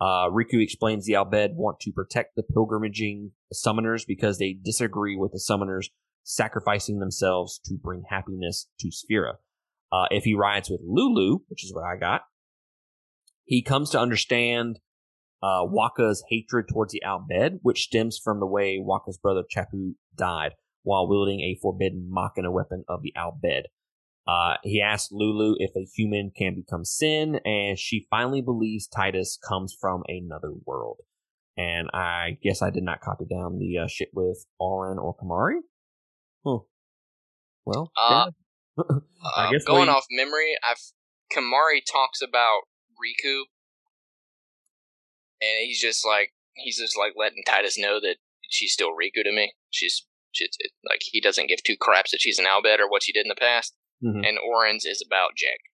Uh, 0.00 0.30
Rikku 0.30 0.62
explains 0.62 1.04
the 1.04 1.16
Al 1.16 1.26
Bhed 1.26 1.54
want 1.54 1.80
to 1.80 1.92
protect 1.92 2.36
the 2.36 2.44
pilgrimaging 2.44 3.32
summoners 3.52 4.06
because 4.06 4.38
they 4.38 4.52
disagree 4.52 5.16
with 5.16 5.32
the 5.32 5.40
summoners 5.40 5.86
sacrificing 6.22 7.00
themselves 7.00 7.58
to 7.64 7.74
bring 7.74 8.04
happiness 8.08 8.68
to 8.78 8.92
Spira. 8.92 9.34
Uh, 9.90 10.06
if 10.10 10.24
he 10.24 10.34
rides 10.34 10.70
with 10.70 10.80
Lulu, 10.84 11.40
which 11.48 11.64
is 11.64 11.74
what 11.74 11.84
I 11.84 11.96
got, 11.98 12.22
he 13.44 13.62
comes 13.62 13.90
to 13.90 14.00
understand 14.00 14.78
uh, 15.42 15.64
Wakka's 15.64 16.22
hatred 16.28 16.66
towards 16.70 16.92
the 16.92 17.02
Al 17.02 17.26
Bhed, 17.28 17.58
which 17.62 17.82
stems 17.82 18.20
from 18.22 18.38
the 18.38 18.46
way 18.46 18.78
Wakka's 18.80 19.18
brother 19.18 19.42
Chappu 19.42 19.94
died 20.16 20.52
while 20.82 21.08
wielding 21.08 21.40
a 21.40 21.58
forbidden 21.60 22.08
Machina 22.10 22.50
weapon 22.50 22.84
of 22.88 23.02
the 23.02 23.12
Al 23.16 23.38
Bhed. 23.42 23.64
Uh, 24.26 24.56
he 24.62 24.82
asks 24.82 25.10
Lulu 25.10 25.54
if 25.58 25.70
a 25.74 25.86
human 25.96 26.30
can 26.36 26.54
become 26.54 26.84
sin, 26.84 27.40
and 27.46 27.78
she 27.78 28.06
finally 28.10 28.42
believes 28.42 28.86
Tidus 28.86 29.38
comes 29.40 29.74
from 29.78 30.02
another 30.06 30.52
world. 30.66 30.98
And 31.56 31.88
I 31.94 32.36
guess 32.42 32.60
I 32.60 32.70
did 32.70 32.82
not 32.82 33.00
copy 33.00 33.24
down 33.24 33.58
the 33.58 33.78
uh, 33.78 33.86
shit 33.88 34.10
with 34.12 34.44
Auron 34.60 34.98
or 34.98 35.16
Kimahri. 35.16 35.60
Huh. 36.46 36.58
Well, 37.64 37.90
uh, 37.98 38.30
I 39.36 39.50
guess 39.50 39.64
going 39.64 39.88
we... 39.88 39.88
off 39.88 40.04
memory, 40.10 40.56
I've 40.62 40.78
Kimahri 41.34 41.80
talks 41.90 42.22
about 42.22 42.62
Rikku, 42.92 43.40
and 45.40 45.66
he's 45.66 45.80
just 45.80 46.06
like 46.06 46.32
he's 46.54 46.78
just 46.78 46.96
like 46.96 47.12
letting 47.16 47.42
Tidus 47.46 47.74
know 47.76 47.98
that 48.00 48.16
she's 48.48 48.72
still 48.72 48.90
Rikku 48.90 49.24
to 49.24 49.32
me. 49.32 49.52
She's 49.70 50.06
she's 50.32 50.54
it, 50.58 50.72
like 50.84 51.00
he 51.02 51.20
doesn't 51.20 51.48
give 51.48 51.62
two 51.62 51.76
craps 51.80 52.10
that 52.12 52.20
she's 52.20 52.38
an 52.38 52.46
Al 52.46 52.62
Bhed 52.62 52.80
or 52.80 52.88
what 52.88 53.02
she 53.02 53.12
did 53.12 53.26
in 53.26 53.32
the 53.32 53.40
past. 53.40 53.74
Mm-hmm. 54.04 54.24
And 54.24 54.38
Auron's 54.38 54.84
is 54.84 55.04
about 55.04 55.34
Jecht. 55.34 55.66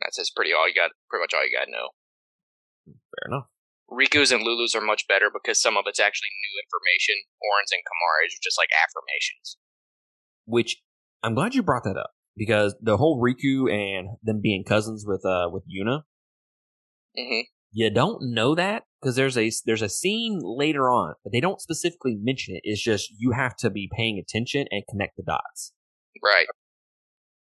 That's 0.00 0.16
just 0.16 0.34
pretty 0.34 0.52
all 0.52 0.68
you 0.68 0.74
got. 0.74 0.92
Pretty 1.08 1.22
much 1.22 1.34
all 1.34 1.44
you 1.44 1.52
got 1.52 1.66
to 1.66 1.70
know. 1.70 1.88
Fair 2.86 3.32
enough. 3.32 3.48
Rikku's 3.86 4.32
and 4.32 4.42
Lulu's 4.42 4.74
are 4.74 4.80
much 4.80 5.06
better 5.06 5.30
because 5.32 5.60
some 5.60 5.76
of 5.76 5.84
it's 5.86 6.00
actually 6.00 6.32
new 6.32 6.54
information. 6.58 7.22
Auron's 7.38 7.70
and 7.70 7.84
Kimahri's 7.86 8.34
are 8.34 8.42
just 8.42 8.58
like 8.58 8.72
affirmations. 8.74 9.56
Which 10.44 10.82
I'm 11.22 11.34
glad 11.34 11.54
you 11.54 11.62
brought 11.62 11.84
that 11.84 11.96
up 11.96 12.10
because 12.36 12.74
the 12.80 12.96
whole 12.96 13.22
Rikku 13.22 13.70
and 13.70 14.16
them 14.22 14.40
being 14.42 14.64
cousins 14.64 15.04
with 15.06 15.24
uh 15.24 15.48
with 15.50 15.64
Yuna 15.64 16.02
Mm-hmm. 17.16 17.48
You 17.76 17.90
don't 17.90 18.32
know 18.32 18.54
that 18.54 18.84
because 19.02 19.16
there's 19.16 19.36
a 19.36 19.52
there's 19.66 19.82
a 19.82 19.90
scene 19.90 20.40
later 20.42 20.88
on, 20.88 21.12
but 21.22 21.34
they 21.34 21.40
don't 21.40 21.60
specifically 21.60 22.16
mention 22.18 22.56
it. 22.56 22.62
It's 22.64 22.82
just 22.82 23.12
you 23.18 23.32
have 23.32 23.54
to 23.56 23.68
be 23.68 23.86
paying 23.94 24.18
attention 24.18 24.66
and 24.70 24.82
connect 24.88 25.18
the 25.18 25.22
dots. 25.22 25.74
Right. 26.24 26.46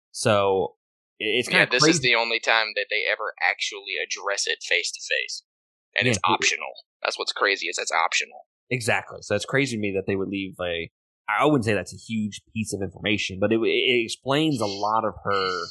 So 0.09 0.77
it's 1.19 1.47
kind 1.47 1.59
yeah. 1.59 1.63
Of 1.65 1.69
this 1.69 1.83
crazy. 1.83 1.97
is 1.97 1.99
the 1.99 2.15
only 2.15 2.39
time 2.39 2.69
that 2.75 2.87
they 2.89 3.03
ever 3.07 3.33
actually 3.39 3.93
address 4.03 4.47
it 4.47 4.63
face 4.67 4.91
to 4.93 4.99
face, 4.99 5.43
and 5.95 6.07
yeah, 6.07 6.13
it's 6.13 6.19
optional. 6.23 6.73
That's 7.03 7.19
what's 7.19 7.31
crazy 7.31 7.67
is 7.67 7.77
it's 7.77 7.91
optional. 7.91 8.47
Exactly. 8.71 9.19
So 9.21 9.35
it's 9.35 9.45
crazy 9.45 9.77
to 9.77 9.79
me 9.79 9.93
that 9.95 10.05
they 10.07 10.15
would 10.15 10.29
leave 10.29 10.55
a. 10.59 10.89
I 11.29 11.45
wouldn't 11.45 11.65
say 11.65 11.75
that's 11.75 11.93
a 11.93 11.97
huge 11.97 12.41
piece 12.51 12.73
of 12.73 12.81
information, 12.81 13.37
but 13.39 13.53
it, 13.53 13.59
it 13.61 14.03
explains 14.03 14.59
a 14.59 14.65
lot 14.65 15.05
of 15.05 15.13
her, 15.23 15.65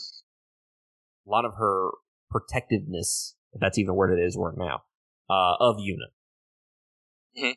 a 1.27 1.27
lot 1.27 1.45
of 1.45 1.55
her 1.59 1.91
protectiveness 2.31 3.35
if 3.55 3.61
that's 3.61 3.79
even 3.79 3.95
where 3.95 4.13
it 4.13 4.23
is 4.23 4.37
right 4.37 4.57
now, 4.57 4.83
uh, 5.31 5.57
of 5.61 5.77
Yuna. 5.77 6.11
Mm-hmm. 7.39 7.53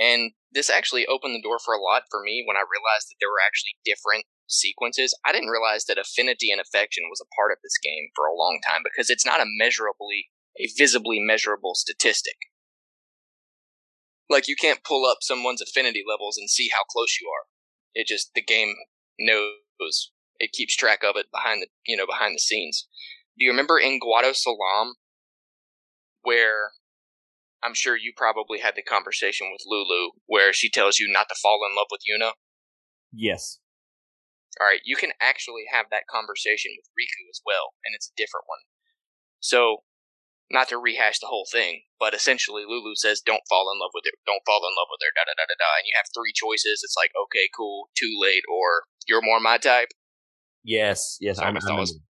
And 0.00 0.32
this 0.52 0.68
actually 0.68 1.06
opened 1.06 1.34
the 1.34 1.42
door 1.42 1.58
for 1.58 1.74
a 1.74 1.80
lot 1.80 2.04
for 2.10 2.20
me 2.22 2.44
when 2.46 2.56
I 2.56 2.64
realized 2.64 3.08
that 3.08 3.16
there 3.20 3.30
were 3.30 3.44
actually 3.44 3.76
different 3.84 4.24
sequences. 4.46 5.16
I 5.24 5.32
didn't 5.32 5.50
realize 5.50 5.84
that 5.84 5.98
affinity 5.98 6.50
and 6.50 6.60
affection 6.60 7.04
was 7.10 7.20
a 7.20 7.32
part 7.36 7.52
of 7.52 7.58
this 7.62 7.78
game 7.82 8.08
for 8.14 8.26
a 8.26 8.36
long 8.36 8.60
time 8.66 8.82
because 8.84 9.10
it's 9.10 9.26
not 9.26 9.40
a 9.40 9.48
measurably, 9.58 10.28
a 10.58 10.68
visibly 10.76 11.18
measurable 11.20 11.74
statistic. 11.74 12.36
Like 14.28 14.48
you 14.48 14.56
can't 14.56 14.84
pull 14.84 15.08
up 15.08 15.18
someone's 15.20 15.62
affinity 15.62 16.02
levels 16.06 16.36
and 16.36 16.50
see 16.50 16.68
how 16.72 16.82
close 16.90 17.18
you 17.20 17.28
are. 17.28 17.46
It 17.94 18.06
just 18.06 18.32
the 18.34 18.42
game 18.42 18.74
knows. 19.18 20.12
It 20.38 20.52
keeps 20.52 20.76
track 20.76 21.00
of 21.02 21.16
it 21.16 21.26
behind 21.32 21.62
the 21.62 21.68
you 21.86 21.96
know 21.96 22.06
behind 22.06 22.34
the 22.34 22.40
scenes 22.40 22.86
do 23.38 23.44
you 23.44 23.50
remember 23.50 23.78
in 23.78 24.00
Guadosalam 24.00 24.92
where 26.22 26.72
I'm 27.62 27.74
sure 27.74 27.96
you 27.96 28.12
probably 28.16 28.60
had 28.60 28.74
the 28.76 28.82
conversation 28.82 29.48
with 29.52 29.62
Lulu 29.66 30.10
where 30.26 30.52
she 30.52 30.70
tells 30.70 30.98
you 30.98 31.10
not 31.10 31.28
to 31.28 31.34
fall 31.40 31.60
in 31.68 31.76
love 31.76 31.88
with 31.90 32.00
Yuna? 32.08 32.32
Yes. 33.12 33.58
All 34.60 34.66
right, 34.66 34.80
you 34.84 34.96
can 34.96 35.12
actually 35.20 35.64
have 35.70 35.86
that 35.90 36.08
conversation 36.08 36.72
with 36.76 36.88
Rikku 36.96 37.28
as 37.28 37.42
well, 37.44 37.76
and 37.84 37.94
it's 37.94 38.08
a 38.08 38.16
different 38.16 38.48
one. 38.48 38.64
So, 39.38 39.84
not 40.50 40.68
to 40.70 40.78
rehash 40.78 41.18
the 41.18 41.28
whole 41.28 41.44
thing, 41.44 41.82
but 42.00 42.14
essentially 42.14 42.64
Lulu 42.64 42.96
says, 42.96 43.20
"Don't 43.20 43.44
fall 43.50 43.68
in 43.70 43.78
love 43.78 43.90
with 43.92 44.04
her. 44.06 44.16
Don't 44.24 44.40
fall 44.46 44.64
in 44.64 44.72
love 44.72 44.88
with 44.88 45.04
her." 45.04 45.12
Da 45.12 45.28
da 45.28 45.36
da 45.36 45.44
da 45.44 45.56
da. 45.60 45.76
And 45.76 45.84
you 45.84 45.92
have 45.96 46.08
three 46.14 46.32
choices. 46.32 46.80
It's 46.82 46.96
like, 46.96 47.12
okay, 47.24 47.50
cool, 47.54 47.90
too 47.98 48.16
late, 48.18 48.44
or 48.48 48.84
you're 49.06 49.20
more 49.20 49.40
my 49.40 49.58
type. 49.58 49.88
Yes, 50.64 51.18
yes, 51.20 51.38
I, 51.38 51.50
I 51.50 51.52
thought 51.52 51.76
it 51.76 51.80
was 51.80 52.00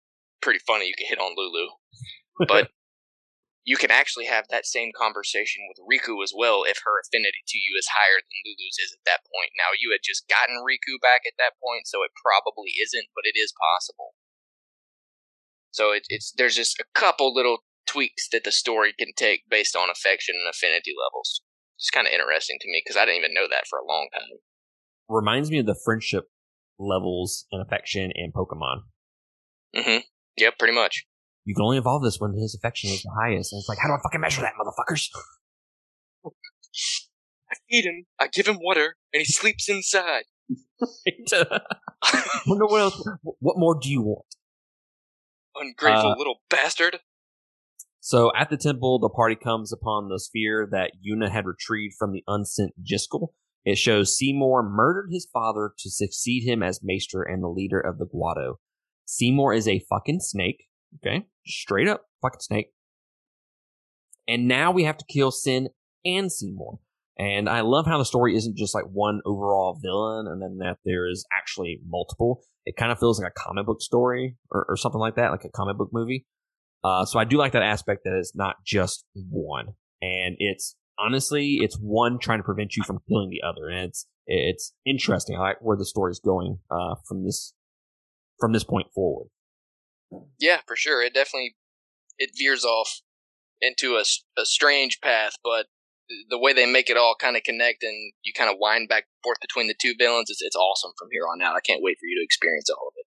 pretty 0.46 0.62
funny. 0.62 0.86
You 0.86 0.94
can 0.94 1.10
hit 1.10 1.18
on 1.18 1.34
Lulu, 1.34 1.74
but 2.46 2.70
you 3.66 3.74
can 3.74 3.90
actually 3.90 4.30
have 4.30 4.46
that 4.46 4.62
same 4.62 4.94
conversation 4.94 5.66
with 5.66 5.82
Rikku 5.82 6.22
as 6.22 6.30
well 6.30 6.62
if 6.62 6.86
her 6.86 7.02
affinity 7.02 7.42
to 7.42 7.58
you 7.58 7.74
is 7.74 7.90
higher 7.90 8.22
than 8.22 8.38
Lulu's 8.46 8.78
is 8.78 8.94
at 8.94 9.02
that 9.10 9.26
point. 9.26 9.58
Now, 9.58 9.74
you 9.74 9.90
had 9.90 10.06
just 10.06 10.30
gotten 10.30 10.62
Rikku 10.62 11.02
back 11.02 11.26
at 11.26 11.34
that 11.42 11.58
point, 11.58 11.90
so 11.90 12.06
it 12.06 12.14
probably 12.14 12.78
isn't, 12.78 13.10
but 13.10 13.26
it 13.26 13.34
is 13.34 13.50
possible. 13.58 14.14
So 15.74 15.90
it, 15.90 16.06
it's 16.08 16.30
there's 16.38 16.54
just 16.54 16.78
a 16.78 16.86
couple 16.94 17.34
little 17.34 17.66
tweaks 17.90 18.30
that 18.30 18.46
the 18.46 18.54
story 18.54 18.94
can 18.94 19.10
take 19.18 19.50
based 19.50 19.74
on 19.74 19.90
affection 19.90 20.38
and 20.38 20.48
affinity 20.48 20.94
levels. 20.94 21.42
It's 21.74 21.90
kind 21.90 22.06
of 22.06 22.14
interesting 22.14 22.62
to 22.62 22.70
me 22.70 22.80
because 22.86 22.96
I 22.96 23.04
didn't 23.04 23.26
even 23.26 23.34
know 23.34 23.50
that 23.50 23.66
for 23.66 23.82
a 23.82 23.84
long 23.84 24.08
time. 24.14 24.38
Reminds 25.10 25.50
me 25.50 25.58
of 25.58 25.66
the 25.66 25.76
friendship 25.84 26.30
levels 26.78 27.46
and 27.50 27.60
affection 27.60 28.14
in 28.14 28.30
Pokemon. 28.30 28.86
Mm-hmm. 29.74 30.06
Yep, 30.36 30.58
pretty 30.58 30.74
much 30.74 31.06
you 31.46 31.54
can 31.54 31.62
only 31.62 31.78
evolve 31.78 32.02
this 32.02 32.18
when 32.20 32.34
his 32.34 32.54
affection 32.54 32.90
is 32.90 33.02
the 33.02 33.12
highest. 33.22 33.52
And 33.52 33.60
it's 33.60 33.68
like, 33.68 33.78
how 33.80 33.88
do 33.88 33.94
I 33.94 33.98
fucking 34.02 34.20
measure 34.20 34.42
that, 34.42 34.54
motherfuckers? 34.60 35.08
I 36.26 37.54
feed 37.70 37.84
him, 37.84 38.06
I 38.18 38.26
give 38.26 38.48
him 38.48 38.58
water, 38.60 38.96
and 39.14 39.20
he 39.20 39.24
sleeps 39.24 39.68
inside. 39.68 40.24
Wonder 42.46 42.66
what 42.66 42.80
else? 42.80 43.08
What 43.22 43.58
more 43.58 43.78
do 43.80 43.88
you 43.88 44.02
want? 44.02 44.26
Ungrateful 45.54 46.12
uh, 46.12 46.18
little 46.18 46.42
bastard. 46.50 46.98
So 48.00 48.32
at 48.36 48.50
the 48.50 48.56
temple, 48.56 48.98
the 48.98 49.08
party 49.08 49.36
comes 49.36 49.72
upon 49.72 50.08
the 50.08 50.18
sphere 50.18 50.68
that 50.70 50.92
Yuna 51.06 51.30
had 51.30 51.46
retrieved 51.46 51.94
from 51.96 52.12
the 52.12 52.24
unsent 52.26 52.72
Jyscal. 52.82 53.28
It 53.64 53.78
shows 53.78 54.16
Seymour 54.16 54.64
murdered 54.64 55.10
his 55.12 55.28
father 55.32 55.72
to 55.78 55.90
succeed 55.90 56.44
him 56.44 56.62
as 56.62 56.80
maester 56.82 57.22
and 57.22 57.42
the 57.42 57.48
leader 57.48 57.80
of 57.80 57.98
the 57.98 58.06
Guado. 58.06 58.56
Seymour 59.06 59.54
is 59.54 59.66
a 59.66 59.82
fucking 59.88 60.20
snake. 60.20 60.64
Okay. 60.96 61.26
Straight 61.46 61.88
up 61.88 62.02
fucking 62.22 62.40
snake. 62.40 62.66
And 64.28 64.48
now 64.48 64.72
we 64.72 64.84
have 64.84 64.96
to 64.98 65.04
kill 65.08 65.30
Sin 65.30 65.68
and 66.04 66.30
Seymour. 66.30 66.78
And 67.18 67.48
I 67.48 67.62
love 67.62 67.86
how 67.86 67.96
the 67.96 68.04
story 68.04 68.36
isn't 68.36 68.56
just 68.56 68.74
like 68.74 68.84
one 68.92 69.20
overall 69.24 69.78
villain 69.82 70.26
and 70.26 70.42
then 70.42 70.58
that 70.58 70.78
there 70.84 71.08
is 71.08 71.24
actually 71.32 71.80
multiple. 71.88 72.42
It 72.66 72.76
kind 72.76 72.92
of 72.92 72.98
feels 72.98 73.20
like 73.20 73.30
a 73.30 73.40
comic 73.40 73.64
book 73.64 73.80
story 73.80 74.36
or, 74.50 74.66
or 74.68 74.76
something 74.76 75.00
like 75.00 75.16
that, 75.16 75.30
like 75.30 75.44
a 75.44 75.48
comic 75.48 75.78
book 75.78 75.90
movie. 75.92 76.26
Uh, 76.84 77.04
so 77.04 77.18
I 77.18 77.24
do 77.24 77.38
like 77.38 77.52
that 77.52 77.62
aspect 77.62 78.02
that 78.04 78.16
it's 78.18 78.34
not 78.34 78.56
just 78.66 79.06
one. 79.14 79.68
And 80.02 80.36
it's 80.38 80.76
honestly, 80.98 81.60
it's 81.62 81.76
one 81.76 82.18
trying 82.18 82.38
to 82.38 82.44
prevent 82.44 82.76
you 82.76 82.82
from 82.84 82.98
killing 83.08 83.30
the 83.30 83.42
other. 83.46 83.68
And 83.68 83.88
it's, 83.88 84.06
it's 84.26 84.74
interesting. 84.84 85.36
I 85.36 85.40
like 85.40 85.56
where 85.62 85.76
the 85.76 85.86
story 85.86 86.10
is 86.10 86.20
going, 86.20 86.58
uh, 86.70 86.96
from 87.08 87.24
this, 87.24 87.54
from 88.38 88.52
this 88.52 88.64
point 88.64 88.88
forward. 88.94 89.28
Yeah, 90.38 90.60
for 90.66 90.76
sure. 90.76 91.02
It 91.02 91.14
definitely 91.14 91.56
it 92.18 92.30
veers 92.36 92.64
off 92.64 93.00
into 93.60 93.96
a, 93.96 94.04
a 94.40 94.44
strange 94.44 95.00
path, 95.00 95.32
but 95.42 95.66
the 96.30 96.38
way 96.38 96.52
they 96.52 96.70
make 96.70 96.88
it 96.88 96.96
all 96.96 97.16
kind 97.18 97.36
of 97.36 97.42
connect 97.42 97.82
and 97.82 98.12
you 98.22 98.32
kind 98.36 98.50
of 98.50 98.56
wind 98.60 98.88
back 98.88 99.04
and 99.04 99.22
forth 99.24 99.38
between 99.40 99.66
the 99.66 99.74
two 99.80 99.94
villains, 99.98 100.30
it's, 100.30 100.42
it's 100.42 100.56
awesome 100.56 100.92
from 100.98 101.08
here 101.10 101.24
on 101.26 101.42
out. 101.42 101.56
I 101.56 101.60
can't 101.60 101.82
wait 101.82 101.96
for 101.98 102.06
you 102.06 102.20
to 102.20 102.24
experience 102.24 102.70
all 102.70 102.88
of 102.88 102.94
it. 102.96 103.06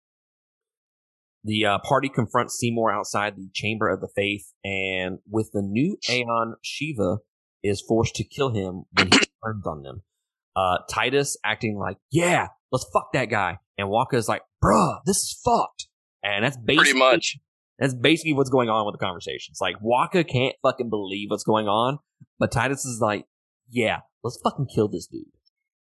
The 1.45 1.65
uh, 1.67 1.79
party 1.79 2.09
confronts 2.09 2.59
Seymour 2.59 2.93
outside 2.93 3.35
the 3.37 3.49
Chamber 3.53 3.89
of 3.89 4.01
the 4.01 4.09
Faith, 4.15 4.53
and 4.63 5.19
with 5.29 5.51
the 5.53 5.63
new 5.63 5.97
Aeon, 6.09 6.55
Shiva 6.63 7.19
is 7.65 7.81
forced 7.81 8.15
to 8.17 8.25
kill 8.25 8.51
him 8.51 8.85
when 8.97 9.07
he 9.07 9.19
turns 9.45 9.67
on 9.67 9.83
them. 9.83 10.03
Uh, 10.55 10.79
Tidus 10.89 11.37
acting 11.45 11.79
like, 11.79 11.97
yeah, 12.13 12.49
let's 12.71 12.87
fuck 12.93 13.13
that 13.15 13.31
guy. 13.31 13.59
And 13.77 13.89
Wakka 13.89 14.15
is 14.15 14.29
like, 14.29 14.43
bruh, 14.63 15.01
this 15.05 15.19
is 15.19 15.41
fucked. 15.45 15.89
And 16.23 16.45
that's 16.45 16.57
basically 16.57 16.93
pretty 16.93 16.99
much 16.99 17.39
that's 17.79 17.95
basically 17.95 18.33
what's 18.33 18.51
going 18.51 18.69
on 18.69 18.87
with 18.87 18.95
the 18.95 19.05
conversations. 19.05 19.59
Like 19.61 19.77
Wakka 19.83 20.27
can't 20.29 20.55
fucking 20.63 20.91
believe 20.91 21.31
what's 21.31 21.43
going 21.43 21.67
on, 21.67 21.99
but 22.39 22.53
Tidus 22.53 22.87
is 22.87 23.01
like, 23.01 23.27
yeah, 23.69 24.01
let's 24.23 24.39
fucking 24.45 24.69
kill 24.73 24.89
this 24.89 25.07
dude. 25.07 25.27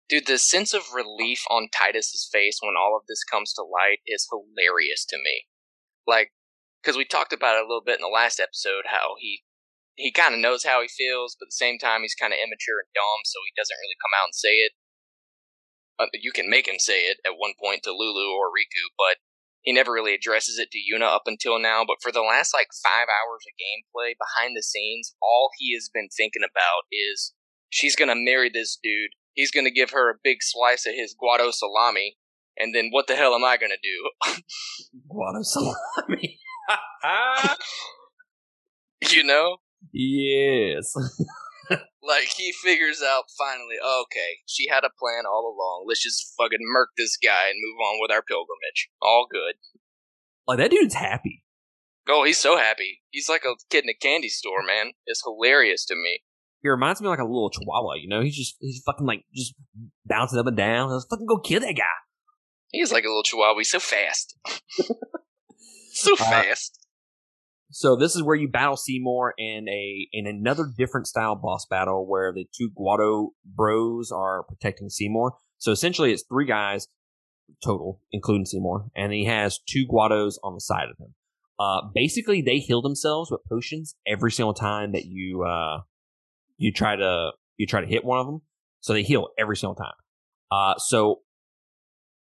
Dude, 0.08 0.26
the 0.26 0.38
sense 0.38 0.74
of 0.74 0.92
relief 0.94 1.44
on 1.50 1.68
Tidus's 1.72 2.28
face 2.30 2.58
when 2.62 2.74
all 2.78 2.96
of 2.96 3.06
this 3.08 3.24
comes 3.24 3.52
to 3.54 3.62
light 3.62 4.00
is 4.06 4.28
hilarious 4.28 5.04
to 5.06 5.16
me. 5.16 5.44
Like, 6.06 6.32
because 6.82 6.96
we 6.96 7.04
talked 7.04 7.32
about 7.32 7.56
it 7.56 7.64
a 7.64 7.68
little 7.68 7.84
bit 7.84 8.00
in 8.00 8.04
the 8.04 8.12
last 8.12 8.40
episode, 8.40 8.88
how 8.88 9.16
he 9.20 9.44
he 9.96 10.12
kind 10.12 10.32
of 10.32 10.40
knows 10.40 10.62
how 10.62 10.80
he 10.80 10.88
feels, 10.88 11.36
but 11.38 11.46
at 11.46 11.56
the 11.56 11.60
same 11.60 11.76
time 11.76 12.02
he's 12.02 12.14
kind 12.14 12.32
of 12.32 12.38
immature 12.38 12.84
and 12.84 12.92
dumb, 12.94 13.20
so 13.24 13.40
he 13.44 13.52
doesn't 13.56 13.80
really 13.80 13.98
come 13.98 14.14
out 14.14 14.30
and 14.30 14.36
say 14.36 14.62
it. 14.62 14.72
Uh, 15.98 16.06
you 16.14 16.32
can 16.32 16.48
make 16.48 16.68
him 16.68 16.78
say 16.78 17.00
it 17.02 17.18
at 17.26 17.34
one 17.36 17.52
point 17.60 17.82
to 17.82 17.90
Lulu 17.90 18.36
or 18.36 18.48
Rikku, 18.48 18.94
but 18.96 19.18
he 19.62 19.72
never 19.72 19.92
really 19.92 20.14
addresses 20.14 20.58
it 20.58 20.70
to 20.70 20.78
Yuna 20.78 21.06
up 21.06 21.22
until 21.26 21.58
now, 21.58 21.84
but 21.86 22.00
for 22.00 22.12
the 22.12 22.22
last 22.22 22.54
like 22.54 22.68
five 22.82 23.08
hours 23.08 23.44
of 23.46 23.52
gameplay 23.58 24.14
behind 24.18 24.56
the 24.56 24.62
scenes, 24.62 25.14
all 25.20 25.50
he 25.58 25.74
has 25.74 25.90
been 25.92 26.08
thinking 26.08 26.42
about 26.42 26.84
is 26.92 27.34
she's 27.68 27.96
gonna 27.96 28.14
marry 28.14 28.48
this 28.48 28.78
dude. 28.82 29.10
He's 29.34 29.50
gonna 29.50 29.70
give 29.70 29.90
her 29.90 30.10
a 30.10 30.18
big 30.22 30.38
slice 30.40 30.86
of 30.86 30.94
his 30.94 31.14
guado 31.14 31.52
salami, 31.52 32.16
and 32.56 32.74
then 32.74 32.90
what 32.90 33.08
the 33.08 33.16
hell 33.16 33.34
am 33.34 33.44
I 33.44 33.56
gonna 33.56 33.74
do? 33.82 34.10
guado 35.12 35.44
salami. 35.44 36.38
you 39.10 39.24
know? 39.24 39.56
Yes. 39.92 40.94
like 42.02 42.28
he 42.36 42.52
figures 42.52 43.02
out 43.02 43.24
finally, 43.36 43.76
okay, 43.82 44.42
she 44.46 44.68
had 44.68 44.84
a 44.84 44.90
plan 44.98 45.24
all 45.26 45.46
along. 45.46 45.84
Let's 45.86 46.02
just 46.02 46.34
fucking 46.38 46.60
murk 46.60 46.90
this 46.96 47.16
guy 47.16 47.48
and 47.50 47.58
move 47.60 47.78
on 47.80 47.98
with 48.00 48.10
our 48.10 48.22
pilgrimage. 48.22 48.88
All 49.00 49.26
good. 49.30 49.54
Like 50.46 50.58
that 50.58 50.70
dude's 50.70 50.94
happy. 50.94 51.44
Oh, 52.08 52.24
he's 52.24 52.38
so 52.38 52.56
happy. 52.56 53.02
He's 53.10 53.28
like 53.28 53.44
a 53.44 53.54
kid 53.68 53.84
in 53.84 53.90
a 53.90 53.94
candy 53.94 54.28
store, 54.28 54.62
man. 54.66 54.92
It's 55.06 55.22
hilarious 55.22 55.84
to 55.86 55.94
me. 55.94 56.22
He 56.62 56.68
reminds 56.68 57.00
me 57.00 57.06
of 57.06 57.10
like 57.10 57.18
a 57.18 57.24
little 57.24 57.50
chihuahua, 57.50 57.94
you 57.94 58.08
know? 58.08 58.22
He's 58.22 58.36
just 58.36 58.56
he's 58.60 58.82
fucking 58.84 59.06
like 59.06 59.24
just 59.34 59.54
bouncing 60.06 60.38
up 60.38 60.46
and 60.46 60.56
down. 60.56 60.90
Let's 60.90 61.06
fucking 61.10 61.26
go 61.26 61.38
kill 61.38 61.60
that 61.60 61.76
guy. 61.76 61.84
He's 62.72 62.92
like 62.92 63.04
a 63.04 63.08
little 63.08 63.22
chihuahua. 63.22 63.58
He's 63.58 63.70
so 63.70 63.78
fast. 63.78 64.36
so 65.92 66.14
uh, 66.14 66.16
fast. 66.16 66.77
So 67.70 67.96
this 67.96 68.16
is 68.16 68.22
where 68.22 68.36
you 68.36 68.48
battle 68.48 68.76
Seymour 68.76 69.34
in 69.36 69.68
a 69.68 70.08
in 70.12 70.26
another 70.26 70.64
different 70.76 71.06
style 71.06 71.36
boss 71.36 71.66
battle 71.68 72.06
where 72.08 72.32
the 72.32 72.46
two 72.56 72.70
Guado 72.70 73.28
bros 73.44 74.10
are 74.10 74.44
protecting 74.44 74.88
Seymour. 74.88 75.34
So 75.58 75.72
essentially, 75.72 76.12
it's 76.12 76.24
three 76.28 76.46
guys 76.46 76.88
total, 77.62 78.00
including 78.10 78.46
Seymour, 78.46 78.90
and 78.96 79.12
he 79.12 79.26
has 79.26 79.58
two 79.68 79.86
Guados 79.86 80.34
on 80.42 80.54
the 80.54 80.60
side 80.60 80.88
of 80.90 80.98
him. 80.98 81.14
Uh, 81.58 81.82
basically, 81.94 82.40
they 82.40 82.58
heal 82.58 82.80
themselves 82.80 83.30
with 83.30 83.40
potions 83.50 83.96
every 84.06 84.30
single 84.30 84.54
time 84.54 84.92
that 84.92 85.04
you 85.04 85.44
uh, 85.44 85.80
you 86.56 86.72
try 86.72 86.96
to 86.96 87.32
you 87.56 87.66
try 87.66 87.80
to 87.80 87.86
hit 87.86 88.04
one 88.04 88.18
of 88.18 88.26
them. 88.26 88.40
So 88.80 88.92
they 88.92 89.02
heal 89.02 89.28
every 89.38 89.56
single 89.56 89.74
time. 89.74 89.94
Uh, 90.50 90.78
so 90.78 91.20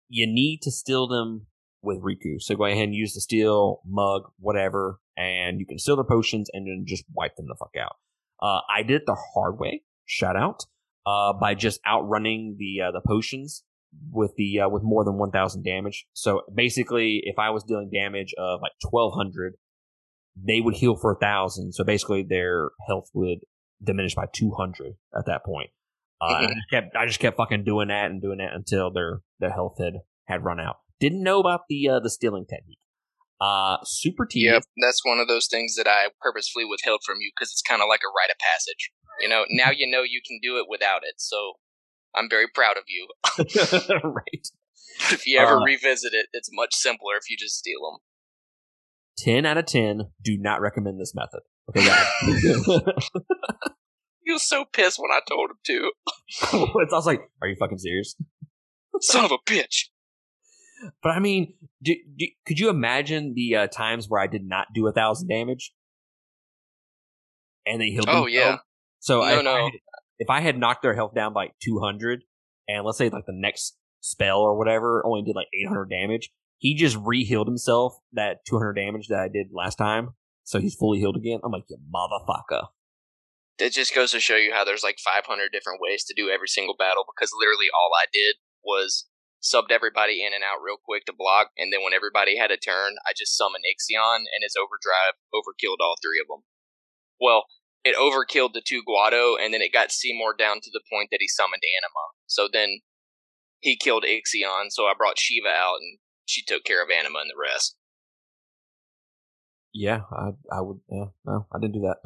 you 0.09 0.27
need 0.27 0.61
to 0.63 0.71
steal 0.71 1.07
them 1.07 1.47
with 1.83 2.03
Rikku. 2.03 2.41
So 2.41 2.57
go 2.57 2.65
ahead 2.65 2.85
and 2.85 2.95
use 2.95 3.13
the 3.13 3.21
steel 3.21 3.81
mug, 3.87 4.23
whatever, 4.39 4.99
and 5.17 5.61
you 5.61 5.67
can 5.67 5.79
steal 5.79 5.97
their 5.97 6.05
potions 6.05 6.49
and 6.53 6.67
then 6.67 6.85
just 6.87 7.05
wipe 7.13 7.37
them 7.37 7.47
the 7.49 7.57
fuck 7.59 7.75
out. 7.81 7.97
Uh, 8.41 8.61
I 8.75 8.83
did 8.83 9.03
it 9.03 9.07
the 9.07 9.17
hard 9.35 9.59
way. 9.59 9.83
Shout 10.05 10.37
out 10.37 10.65
uh, 11.07 11.33
by 11.33 11.55
just 11.55 11.81
outrunning 11.87 12.57
the 12.59 12.87
uh, 12.87 12.91
the 12.93 13.01
potions 13.07 13.65
with 14.11 14.35
the 14.37 14.61
uh, 14.61 14.69
with 14.69 14.83
more 14.83 15.05
than 15.05 15.19
one 15.19 15.31
thousand 15.31 15.65
damage. 15.65 16.07
So 16.13 16.43
basically, 16.55 17.23
if 17.25 17.39
I 17.39 17.51
was 17.51 17.65
dealing 17.65 17.91
damage 17.93 18.35
of 18.39 18.61
like 18.61 18.73
twelve 18.89 19.15
hundred, 19.15 19.55
they 20.37 20.61
would 20.61 20.75
heal 20.75 20.97
for 20.97 21.13
a 21.13 21.19
thousand. 21.19 21.73
So 21.73 21.85
basically, 21.85 22.23
their 22.23 22.71
health 22.87 23.09
would 23.15 23.39
diminish 23.83 24.15
by 24.15 24.27
two 24.33 24.53
hundred 24.53 24.95
at 25.17 25.27
that 25.27 25.45
point. 25.45 25.71
Uh, 26.21 26.27
I 26.27 26.47
just 26.47 26.71
kept 26.71 26.97
I 26.97 27.07
just 27.07 27.21
kept 27.21 27.37
fucking 27.37 27.65
doing 27.65 27.89
that 27.89 28.11
and 28.11 28.23
doing 28.23 28.39
that 28.39 28.53
until 28.55 28.93
their 28.93 29.21
their 29.39 29.53
health 29.53 29.77
had 29.79 29.95
had 30.27 30.45
run 30.45 30.61
out. 30.61 30.77
Didn't 31.01 31.23
know 31.23 31.41
about 31.41 31.63
the 31.69 31.89
uh, 31.89 32.01
the 32.01 32.11
stealing 32.11 32.47
technique. 32.47 32.79
Uh, 33.41 33.77
super 33.85 34.25
tedious. 34.25 34.53
Yep, 34.55 34.63
that's 34.83 35.05
one 35.05 35.21
of 35.21 35.29
those 35.29 35.47
things 35.47 35.77
that 35.77 35.87
I 35.87 36.09
purposefully 36.21 36.65
withheld 36.65 37.01
from 37.05 37.19
you 37.21 37.31
because 37.37 37.51
it's 37.53 37.63
kind 37.63 37.83
of 37.83 37.89
like 37.89 38.01
a 38.01 38.09
rite 38.09 38.31
of 38.31 38.39
passage. 38.39 38.91
You 39.21 39.29
know, 39.29 39.45
now 39.51 39.71
you 39.71 39.91
know 39.91 40.03
you 40.03 40.21
can 40.27 40.39
do 40.43 40.59
it 40.59 40.67
without 40.69 41.03
it. 41.03 41.15
So 41.19 41.55
I'm 42.15 42.31
very 42.31 42.47
proud 42.53 42.77
of 42.77 42.85
you. 42.89 43.09
right. 44.05 44.49
If 45.13 45.27
you 45.27 45.39
ever 45.39 45.59
uh, 45.59 45.65
revisit 45.65 46.13
it, 46.15 46.27
it's 46.33 46.49
much 46.53 46.75
simpler 46.75 47.17
if 47.17 47.29
you 47.29 47.37
just 47.37 47.59
steal 47.59 47.81
them. 47.83 47.99
10 49.19 49.47
out 49.47 49.59
of 49.59 49.67
10 49.67 50.13
do 50.23 50.37
not 50.39 50.61
recommend 50.61 51.01
this 51.01 51.15
method. 51.15 51.41
Okay, 51.69 51.81
he 54.25 54.33
was 54.33 54.47
so 54.47 54.65
pissed 54.73 55.01
when 55.01 55.11
I 55.11 55.21
told 55.29 55.51
him 55.51 55.57
to. 55.67 55.91
it's 56.81 56.93
also 56.93 57.11
like, 57.11 57.23
are 57.43 57.49
you 57.49 57.57
fucking 57.59 57.79
serious? 57.79 58.15
Son 59.01 59.25
of 59.25 59.33
a 59.33 59.39
bitch. 59.51 59.87
But 61.03 61.11
I 61.11 61.19
mean, 61.19 61.55
do, 61.83 61.95
do, 62.17 62.27
could 62.47 62.59
you 62.59 62.69
imagine 62.69 63.35
the 63.35 63.57
uh, 63.57 63.67
times 63.69 64.09
where 64.09 64.21
I 64.21 64.27
did 64.27 64.45
not 64.45 64.69
do 64.75 64.87
a 64.87 64.93
thousand 64.93 65.29
damage, 65.29 65.73
and 67.67 67.81
they 67.81 67.91
healed? 67.91 68.07
Oh 68.09 68.27
yeah. 68.27 68.59
So 69.01 69.21
no, 69.21 69.25
I, 69.25 69.43
no. 69.43 69.55
I 69.55 69.63
had, 69.63 69.73
if 70.19 70.31
I 70.31 70.41
had 70.41 70.59
knocked 70.59 70.83
their 70.83 70.95
health 70.95 71.15
down 71.15 71.33
by 71.33 71.49
two 71.63 71.79
hundred, 71.79 72.25
and 72.69 72.85
let's 72.85 72.99
say 72.99 73.09
like 73.09 73.27
the 73.27 73.33
next 73.33 73.77
spell 74.01 74.41
or 74.41 74.57
whatever 74.57 75.05
only 75.05 75.23
did 75.23 75.37
like 75.37 75.49
eight 75.55 75.69
hundred 75.69 75.91
damage, 75.91 76.31
he 76.59 76.75
just 76.75 76.97
re-healed 77.03 77.47
himself 77.47 77.97
that 78.13 78.45
two 78.47 78.59
hundred 78.59 78.75
damage 78.75 79.09
that 79.09 79.21
I 79.21 79.29
did 79.29 79.49
last 79.53 79.77
time, 79.77 80.11
so 80.45 80.61
he's 80.61 80.75
fully 80.75 80.99
healed 80.99 81.17
again. 81.17 81.41
I'm 81.45 81.53
like, 81.53 81.65
you 81.69 81.79
motherfucker. 81.93 82.67
It 83.59 83.73
just 83.73 83.95
goes 83.95 84.11
to 84.11 84.21
show 84.21 84.37
you 84.37 84.53
how 84.53 84.65
there's 84.65 84.85
like 84.85 84.99
500 84.99 85.49
different 85.51 85.81
ways 85.81 86.05
to 86.05 86.15
do 86.15 86.29
every 86.29 86.47
single 86.47 86.77
battle 86.77 87.05
because 87.09 87.31
literally 87.33 87.69
all 87.73 87.91
I 87.97 88.05
did 88.13 88.37
was 88.63 89.07
subbed 89.47 89.71
everybody 89.71 90.25
in 90.27 90.35
and 90.35 90.43
out 90.43 90.59
real 90.63 90.77
quick 90.83 91.07
to 91.07 91.15
block, 91.17 91.51
and 91.57 91.73
then 91.73 91.83
when 91.83 91.95
everybody 91.95 92.37
had 92.37 92.51
a 92.51 92.57
turn, 92.59 92.97
I 93.07 93.13
just 93.17 93.37
summoned 93.37 93.65
Ixion 93.65 94.27
and 94.27 94.43
his 94.43 94.57
overdrive 94.59 95.15
overkilled 95.33 95.79
all 95.81 95.97
three 96.03 96.19
of 96.21 96.27
them. 96.27 96.43
Well, 97.21 97.47
it 97.85 97.95
overkilled 97.97 98.53
the 98.53 98.63
two 98.67 98.83
Guado, 98.83 99.37
and 99.39 99.55
then 99.55 99.63
it 99.63 99.73
got 99.73 99.93
Seymour 99.93 100.35
down 100.37 100.59
to 100.61 100.71
the 100.73 100.83
point 100.91 101.09
that 101.13 101.21
he 101.21 101.29
summoned 101.29 101.63
Anima. 101.63 102.05
So 102.27 102.49
then 102.53 102.81
he 103.61 103.77
killed 103.77 104.05
Ixion, 104.05 104.71
so 104.71 104.85
I 104.85 104.93
brought 104.99 105.19
Shiva 105.19 105.49
out, 105.49 105.77
and 105.81 105.99
she 106.25 106.43
took 106.43 106.65
care 106.65 106.83
of 106.83 106.91
Anima 106.91 107.21
and 107.21 107.31
the 107.31 107.41
rest. 107.41 107.77
Yeah, 109.73 110.01
I 110.11 110.31
I 110.51 110.61
would. 110.63 110.81
Yeah, 110.91 111.07
no, 111.25 111.47
I 111.53 111.59
didn't 111.61 111.75
do 111.75 111.83
that. 111.83 111.99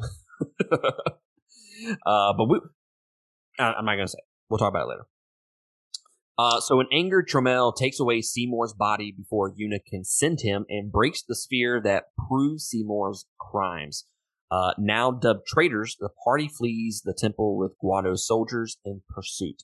uh, 2.05 2.33
but 2.37 2.45
we, 2.49 2.59
I- 3.57 3.73
I'm 3.73 3.85
not 3.85 3.95
gonna 3.95 4.07
say. 4.07 4.19
We'll 4.49 4.57
talk 4.57 4.69
about 4.69 4.83
it 4.83 4.89
later. 4.89 5.07
Uh, 6.41 6.59
so 6.59 6.79
an 6.79 6.87
angered 6.91 7.27
Tromell 7.27 7.75
takes 7.75 7.99
away 7.99 8.19
Seymour's 8.19 8.73
body 8.73 9.13
before 9.15 9.53
Yuna 9.53 9.77
can 9.85 10.03
send 10.03 10.41
him 10.41 10.65
and 10.69 10.91
breaks 10.91 11.21
the 11.21 11.35
sphere 11.35 11.79
that 11.83 12.05
proves 12.27 12.65
Seymour's 12.65 13.25
crimes. 13.39 14.05
Uh, 14.49 14.73
now 14.79 15.11
dubbed 15.11 15.45
traitors, 15.45 15.97
the 15.99 16.09
party 16.23 16.47
flees 16.47 17.03
the 17.05 17.13
temple 17.15 17.57
with 17.57 17.77
Guado's 17.77 18.25
soldiers 18.25 18.79
in 18.83 19.03
pursuit. 19.07 19.61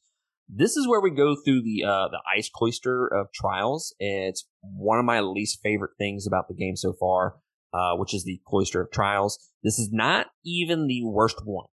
This 0.48 0.78
is 0.78 0.88
where 0.88 1.02
we 1.02 1.10
go 1.10 1.36
through 1.36 1.64
the 1.64 1.84
uh, 1.84 2.10
the 2.10 2.22
ice 2.38 2.48
cloister 2.54 3.08
of 3.08 3.32
trials. 3.34 3.96
It's 4.00 4.48
one 4.62 5.00
of 5.00 5.06
my 5.06 5.20
least 5.20 5.60
favorite 5.64 5.98
things 5.98 6.28
about 6.28 6.48
the 6.48 6.54
game 6.54 6.76
so 6.76 6.94
far, 6.94 7.38
uh, 7.74 7.96
which 7.96 8.14
is 8.14 8.24
the 8.24 8.40
cloister 8.48 8.82
of 8.82 8.92
trials. 8.92 9.40
This 9.64 9.80
is 9.80 9.90
not 9.92 10.28
even 10.46 10.86
the 10.86 11.04
worst 11.04 11.42
one. 11.44 11.66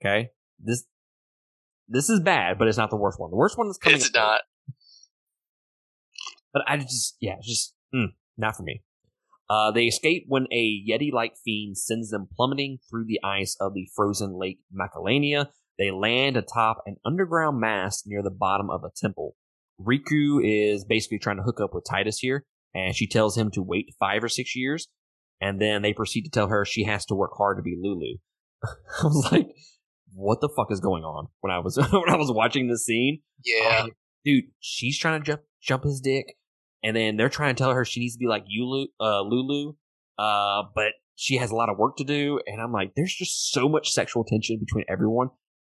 Okay, 0.00 0.30
this 0.60 0.84
this 1.88 2.08
is 2.08 2.20
bad, 2.20 2.58
but 2.58 2.68
it's 2.68 2.78
not 2.78 2.90
the 2.90 2.96
worst 2.96 3.18
one. 3.18 3.30
The 3.30 3.36
worst 3.36 3.58
one 3.58 3.66
is 3.66 3.76
coming. 3.76 3.96
It's 3.96 4.14
not. 4.14 4.42
But 6.52 6.62
I 6.68 6.76
just, 6.78 7.16
yeah, 7.20 7.36
it's 7.38 7.48
just 7.48 7.74
mm, 7.94 8.08
not 8.36 8.56
for 8.56 8.62
me. 8.62 8.82
Uh, 9.48 9.70
they 9.70 9.84
escape 9.84 10.24
when 10.28 10.46
a 10.50 10.82
Yeti-like 10.88 11.34
fiend 11.44 11.76
sends 11.76 12.10
them 12.10 12.28
plummeting 12.34 12.78
through 12.88 13.04
the 13.06 13.20
ice 13.22 13.56
of 13.60 13.74
the 13.74 13.88
frozen 13.94 14.38
Lake 14.38 14.60
Macalania. 14.74 15.48
They 15.78 15.90
land 15.90 16.36
atop 16.36 16.82
an 16.86 16.96
underground 17.04 17.60
mast 17.60 18.04
near 18.06 18.22
the 18.22 18.30
bottom 18.30 18.70
of 18.70 18.82
a 18.84 18.90
temple. 18.94 19.36
Rikku 19.80 20.40
is 20.42 20.84
basically 20.84 21.18
trying 21.18 21.38
to 21.38 21.42
hook 21.42 21.60
up 21.60 21.74
with 21.74 21.84
Tidus 21.84 22.18
here, 22.20 22.44
and 22.74 22.94
she 22.94 23.06
tells 23.06 23.36
him 23.36 23.50
to 23.52 23.62
wait 23.62 23.94
five 23.98 24.22
or 24.22 24.28
six 24.28 24.54
years, 24.54 24.88
and 25.40 25.60
then 25.60 25.82
they 25.82 25.92
proceed 25.92 26.22
to 26.22 26.30
tell 26.30 26.48
her 26.48 26.64
she 26.64 26.84
has 26.84 27.04
to 27.06 27.14
work 27.14 27.32
hard 27.36 27.58
to 27.58 27.62
be 27.62 27.76
Lulu. 27.78 28.16
I 28.64 29.04
was 29.04 29.28
like, 29.32 29.48
what 30.14 30.40
the 30.40 30.48
fuck 30.56 30.70
is 30.70 30.80
going 30.80 31.04
on 31.04 31.28
when 31.40 31.50
I 31.50 31.58
was 31.58 31.76
when 31.92 32.08
I 32.08 32.16
was 32.16 32.30
watching 32.30 32.68
this 32.68 32.84
scene? 32.84 33.20
Yeah. 33.44 33.86
Oh, 33.86 33.90
dude, 34.24 34.44
she's 34.60 34.98
trying 34.98 35.20
to 35.20 35.26
jump 35.26 35.42
jump 35.60 35.84
his 35.84 36.00
dick, 36.00 36.36
and 36.82 36.96
then 36.96 37.16
they're 37.16 37.28
trying 37.28 37.54
to 37.54 37.62
tell 37.62 37.72
her 37.72 37.84
she 37.84 38.00
needs 38.00 38.14
to 38.14 38.18
be 38.18 38.26
like 38.26 38.44
Lulu, 38.48 38.86
uh, 39.00 39.22
Lulu, 39.22 39.74
uh, 40.18 40.62
but 40.74 40.92
she 41.14 41.36
has 41.36 41.50
a 41.50 41.56
lot 41.56 41.68
of 41.68 41.78
work 41.78 41.96
to 41.96 42.04
do, 42.04 42.40
and 42.46 42.60
I'm 42.60 42.72
like, 42.72 42.92
there's 42.96 43.14
just 43.14 43.52
so 43.52 43.68
much 43.68 43.90
sexual 43.92 44.24
tension 44.24 44.58
between 44.58 44.84
everyone. 44.88 45.28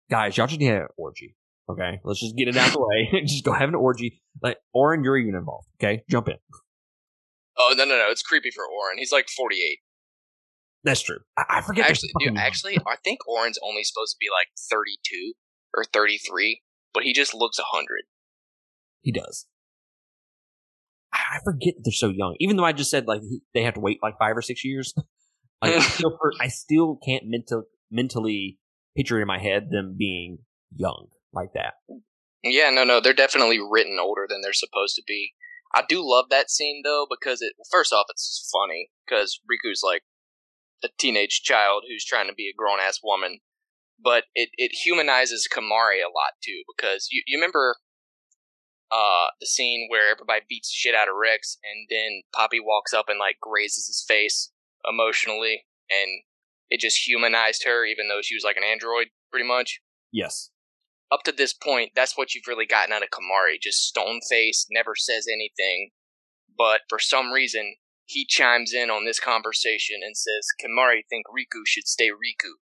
Guys, 0.10 0.38
y'all 0.38 0.48
just 0.48 0.60
need 0.60 0.72
an 0.72 0.88
orgy. 0.98 1.36
Okay, 1.70 2.00
let's 2.04 2.20
just 2.20 2.36
get 2.36 2.48
it 2.48 2.58
out 2.58 2.68
of 2.68 2.74
the 2.74 2.82
way. 2.82 3.22
just 3.26 3.44
go 3.44 3.54
have 3.54 3.70
an 3.70 3.76
orgy. 3.76 4.22
Like, 4.42 4.58
Auron, 4.74 5.04
you're 5.04 5.18
even 5.18 5.36
involved. 5.36 5.68
Okay, 5.82 6.04
jump 6.10 6.28
in. 6.28 6.36
Oh 7.58 7.74
no 7.78 7.86
no 7.86 7.98
no! 7.98 8.08
It's 8.10 8.22
creepy 8.22 8.52
for 8.52 8.64
Auron. 8.64 8.98
He's 8.98 9.12
like 9.12 9.30
48. 9.30 9.80
That's 10.84 11.02
true. 11.02 11.20
I, 11.38 11.44
I 11.50 11.62
forget. 11.62 11.90
Actually, 11.90 12.10
dude, 12.20 12.38
actually, 12.38 12.78
I 12.78 12.96
think 13.04 13.20
Auron's 13.28 13.60
only 13.64 13.84
supposed 13.84 14.14
to 14.14 14.18
be 14.20 14.28
like 14.30 14.48
32 14.70 15.34
or 15.76 15.86
33, 15.86 16.62
but 16.94 17.04
he 17.04 17.14
just 17.14 17.34
looks 17.34 17.58
100. 17.58 18.04
He 19.02 19.12
does. 19.12 19.46
I 21.14 21.40
forget 21.44 21.76
that 21.76 21.82
they're 21.84 21.94
so 21.94 22.10
young. 22.10 22.36
Even 22.40 22.58
though 22.58 22.66
I 22.66 22.74
just 22.74 22.90
said 22.90 23.08
like 23.08 23.22
they 23.54 23.64
have 23.64 23.76
to 23.76 23.80
wait 23.80 24.00
like 24.02 24.18
five 24.18 24.36
or 24.36 24.42
six 24.42 24.66
years, 24.66 24.94
like, 25.62 25.76
I, 25.76 25.80
still, 25.80 26.18
I 26.42 26.48
still 26.48 27.00
can't 27.06 27.24
mental, 27.28 27.64
mentally 27.92 28.60
picture 28.96 29.22
in 29.22 29.28
my 29.28 29.40
head 29.40 29.70
them 29.70 29.96
being 29.98 30.40
young 30.76 31.08
like 31.34 31.54
that. 31.54 31.74
Yeah, 32.44 32.70
no, 32.70 32.84
no, 32.84 33.00
they're 33.00 33.14
definitely 33.14 33.60
written 33.60 33.98
older 34.00 34.26
than 34.28 34.42
they're 34.42 34.54
supposed 34.54 34.96
to 34.96 35.04
be. 35.08 35.34
I 35.74 35.84
do 35.88 36.02
love 36.04 36.26
that 36.30 36.52
scene 36.52 36.82
though 36.84 37.08
because 37.10 37.42
it. 37.42 37.54
First 37.72 37.94
off, 37.94 38.06
it's 38.10 38.50
funny 38.52 38.90
because 39.06 39.40
Rikku's 39.50 39.82
like 39.84 40.04
a 40.84 40.90
teenage 41.00 41.42
child 41.44 41.84
who's 41.88 42.06
trying 42.06 42.28
to 42.28 42.34
be 42.34 42.48
a 42.50 42.56
grown 42.56 42.80
ass 42.80 43.00
woman, 43.04 43.40
but 44.02 44.26
it 44.36 44.50
it 44.54 44.72
humanizes 44.84 45.48
Kimahri 45.52 46.02
a 46.04 46.14
lot 46.14 46.34
too 46.44 46.64
because 46.76 47.08
you 47.12 47.24
you 47.28 47.38
remember. 47.38 47.76
Uh, 48.92 49.28
the 49.40 49.48
scene 49.48 49.88
where 49.90 50.12
everybody 50.12 50.42
beats 50.48 50.70
the 50.70 50.76
shit 50.76 50.94
out 50.96 51.08
of 51.08 51.16
Rex, 51.20 51.58
and 51.64 51.88
then 51.90 52.22
Poppi 52.34 52.60
walks 52.60 52.94
up 52.94 53.06
and 53.10 53.18
like 53.20 53.38
grazes 53.42 53.88
his 53.88 54.04
face 54.08 54.52
emotionally, 54.88 55.66
and 55.90 56.22
it 56.70 56.80
just 56.80 57.08
humanized 57.08 57.64
her, 57.66 57.86
even 57.86 58.08
though 58.08 58.22
she 58.22 58.36
was 58.36 58.44
like 58.44 58.58
an 58.58 58.64
android, 58.64 59.08
pretty 59.32 59.48
much 59.48 59.82
Yes. 60.12 60.52
up 61.12 61.24
to 61.24 61.32
this 61.32 61.54
point, 61.54 61.92
that's 61.96 62.18
what 62.18 62.36
you've 62.36 62.48
really 62.48 62.66
gotten 62.68 62.94
out 62.94 63.02
of 63.04 63.10
Kimahri. 63.10 63.60
Just 63.62 63.88
stone 63.88 64.20
face, 64.30 64.68
never 64.70 64.94
says 64.96 65.26
anything. 65.32 65.90
But 66.56 66.82
for 66.88 67.00
some 67.00 67.32
reason, 67.32 67.76
he 68.06 68.26
chimes 68.28 68.74
in 68.74 68.92
on 68.92 69.06
this 69.06 69.20
conversation 69.20 70.02
and 70.04 70.16
says, 70.16 70.46
Kimahri 70.62 71.02
think 71.10 71.26
Rikku 71.28 71.62
should 71.66 71.88
stay 71.88 72.10
Rikku. 72.10 72.54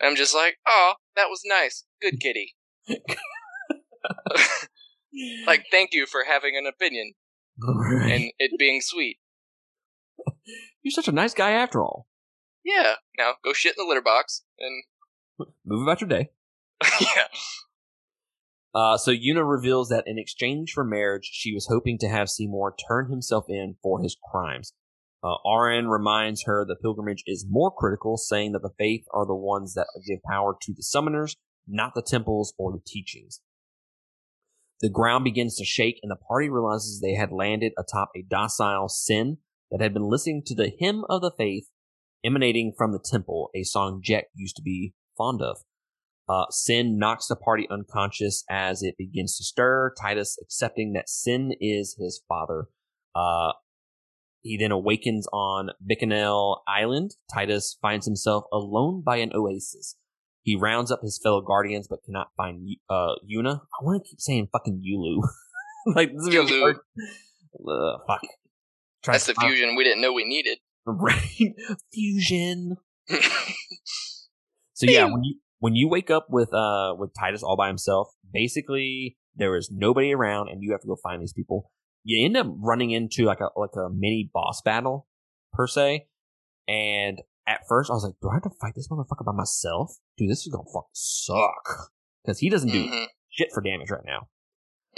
And 0.00 0.10
I'm 0.10 0.16
just 0.16 0.34
like, 0.34 0.56
oh, 0.66 0.94
that 1.16 1.28
was 1.30 1.40
nice. 1.46 1.84
Good 2.02 2.20
kitty. 2.20 2.54
like, 5.46 5.66
thank 5.70 5.90
you 5.92 6.06
for 6.06 6.24
having 6.24 6.56
an 6.56 6.66
opinion 6.66 7.12
and 7.60 8.32
it 8.38 8.52
being 8.58 8.80
sweet. 8.80 9.18
You're 10.82 10.92
such 10.92 11.08
a 11.08 11.12
nice 11.12 11.34
guy 11.34 11.50
after 11.52 11.82
all. 11.82 12.06
Yeah, 12.64 12.94
now 13.16 13.34
go 13.44 13.52
shit 13.52 13.76
in 13.78 13.84
the 13.84 13.88
litter 13.88 14.02
box 14.02 14.42
and 14.58 14.82
Move 15.64 15.82
about 15.82 16.00
your 16.00 16.08
day. 16.08 16.30
yeah. 17.00 17.28
Uh, 18.74 18.96
so 18.96 19.10
Yuna 19.10 19.48
reveals 19.48 19.88
that 19.88 20.04
in 20.06 20.18
exchange 20.18 20.72
for 20.72 20.84
marriage, 20.84 21.30
she 21.32 21.54
was 21.54 21.66
hoping 21.66 21.98
to 21.98 22.08
have 22.08 22.28
Seymour 22.28 22.74
turn 22.88 23.10
himself 23.10 23.46
in 23.48 23.76
for 23.82 24.02
his 24.02 24.16
crimes. 24.30 24.72
Uh, 25.22 25.34
Auron 25.44 25.88
reminds 25.88 26.44
her 26.44 26.64
the 26.64 26.76
pilgrimage 26.76 27.24
is 27.26 27.46
more 27.48 27.72
critical, 27.72 28.16
saying 28.16 28.52
that 28.52 28.62
the 28.62 28.74
faith 28.78 29.04
are 29.12 29.26
the 29.26 29.34
ones 29.34 29.74
that 29.74 29.86
give 30.06 30.22
power 30.22 30.54
to 30.60 30.72
the 30.72 30.82
summoners, 30.82 31.36
not 31.66 31.94
the 31.94 32.02
temples 32.02 32.54
or 32.56 32.70
the 32.72 32.82
teachings. 32.86 33.40
The 34.80 34.88
ground 34.88 35.24
begins 35.24 35.56
to 35.56 35.64
shake, 35.64 35.98
and 36.02 36.10
the 36.10 36.16
party 36.16 36.48
realizes 36.48 37.00
they 37.00 37.14
had 37.14 37.32
landed 37.32 37.72
atop 37.76 38.10
a 38.16 38.22
docile 38.22 38.88
Sin 38.88 39.38
that 39.70 39.80
had 39.80 39.92
been 39.92 40.08
listening 40.08 40.42
to 40.46 40.54
the 40.54 40.72
hymn 40.78 41.04
of 41.08 41.20
the 41.20 41.32
faith 41.36 41.68
emanating 42.24 42.72
from 42.76 42.92
the 42.92 43.04
temple, 43.04 43.50
a 43.54 43.62
song 43.62 44.02
Jecht 44.04 44.26
used 44.34 44.56
to 44.56 44.62
be 44.62 44.94
fond 45.16 45.42
of. 45.42 45.58
Uh, 46.28 46.44
Sin 46.50 46.98
knocks 46.98 47.26
the 47.26 47.36
party 47.36 47.66
unconscious 47.70 48.44
as 48.50 48.82
it 48.82 48.96
begins 48.98 49.36
to 49.38 49.44
stir. 49.44 49.94
Tidus 50.00 50.36
accepting 50.42 50.92
that 50.92 51.08
Sin 51.08 51.52
is 51.60 51.96
his 51.98 52.22
father. 52.28 52.66
Uh, 53.14 53.52
he 54.42 54.56
then 54.56 54.70
awakens 54.70 55.26
on 55.32 55.70
Bikanel 55.84 56.58
Island. 56.68 57.12
Tidus 57.34 57.78
finds 57.80 58.06
himself 58.06 58.44
alone 58.52 59.02
by 59.04 59.16
an 59.16 59.32
oasis. 59.34 59.96
He 60.48 60.56
rounds 60.56 60.90
up 60.90 61.00
his 61.02 61.20
fellow 61.22 61.42
guardians 61.42 61.88
but 61.88 62.02
cannot 62.04 62.28
find 62.34 62.66
uh, 62.88 63.16
Yuna. 63.30 63.60
I 63.60 63.84
want 63.84 64.02
to 64.02 64.08
keep 64.08 64.18
saying 64.18 64.48
fucking 64.50 64.82
Yulu. 64.82 65.22
like 65.94 66.10
this 66.14 66.26
is 66.26 66.34
gonna 66.34 66.48
be 66.48 66.54
Yulu. 66.54 66.60
hard. 66.60 66.76
Uh, 67.68 67.98
fuck. 68.06 68.22
Try 69.04 69.14
That's 69.14 69.26
the 69.26 69.34
fusion 69.34 69.76
we 69.76 69.84
didn't 69.84 70.00
know 70.00 70.14
we 70.14 70.24
needed. 70.24 70.56
Right. 70.86 71.54
Fusion. 71.92 72.78
So 74.72 74.86
yeah, 74.86 75.06
when 75.06 75.24
you 75.24 75.34
when 75.58 75.74
you 75.74 75.88
wake 75.88 76.08
up 76.08 76.28
with 76.30 76.54
uh 76.54 76.94
with 76.96 77.10
Tidus 77.12 77.42
all 77.42 77.56
by 77.56 77.66
himself, 77.66 78.14
basically 78.32 79.18
there 79.34 79.56
is 79.56 79.72
nobody 79.72 80.14
around 80.14 80.50
and 80.50 80.62
you 80.62 80.70
have 80.70 80.80
to 80.82 80.86
go 80.86 80.96
find 81.02 81.20
these 81.20 81.32
people. 81.32 81.72
You 82.04 82.24
end 82.24 82.36
up 82.36 82.46
running 82.60 82.92
into 82.92 83.24
like 83.24 83.40
a 83.40 83.48
like 83.58 83.74
a 83.74 83.90
mini 83.90 84.30
boss 84.32 84.62
battle 84.64 85.08
per 85.52 85.66
se. 85.66 86.06
And 86.68 87.20
at 87.48 87.60
first 87.68 87.90
I 87.90 87.94
was 87.94 88.04
like, 88.04 88.14
do 88.20 88.28
I 88.28 88.34
have 88.34 88.42
to 88.42 88.50
fight 88.60 88.74
this 88.76 88.88
motherfucker 88.88 89.24
by 89.24 89.32
myself? 89.32 89.96
Dude, 90.16 90.30
this 90.30 90.46
is 90.46 90.52
gonna 90.52 90.64
fucking 90.64 90.88
suck. 90.92 91.90
Because 92.24 92.38
he 92.40 92.50
doesn't 92.50 92.70
do 92.70 92.84
Mhm. 92.88 93.06
shit 93.30 93.48
for 93.52 93.62
damage 93.62 93.90
right 93.90 94.04
now. 94.04 94.28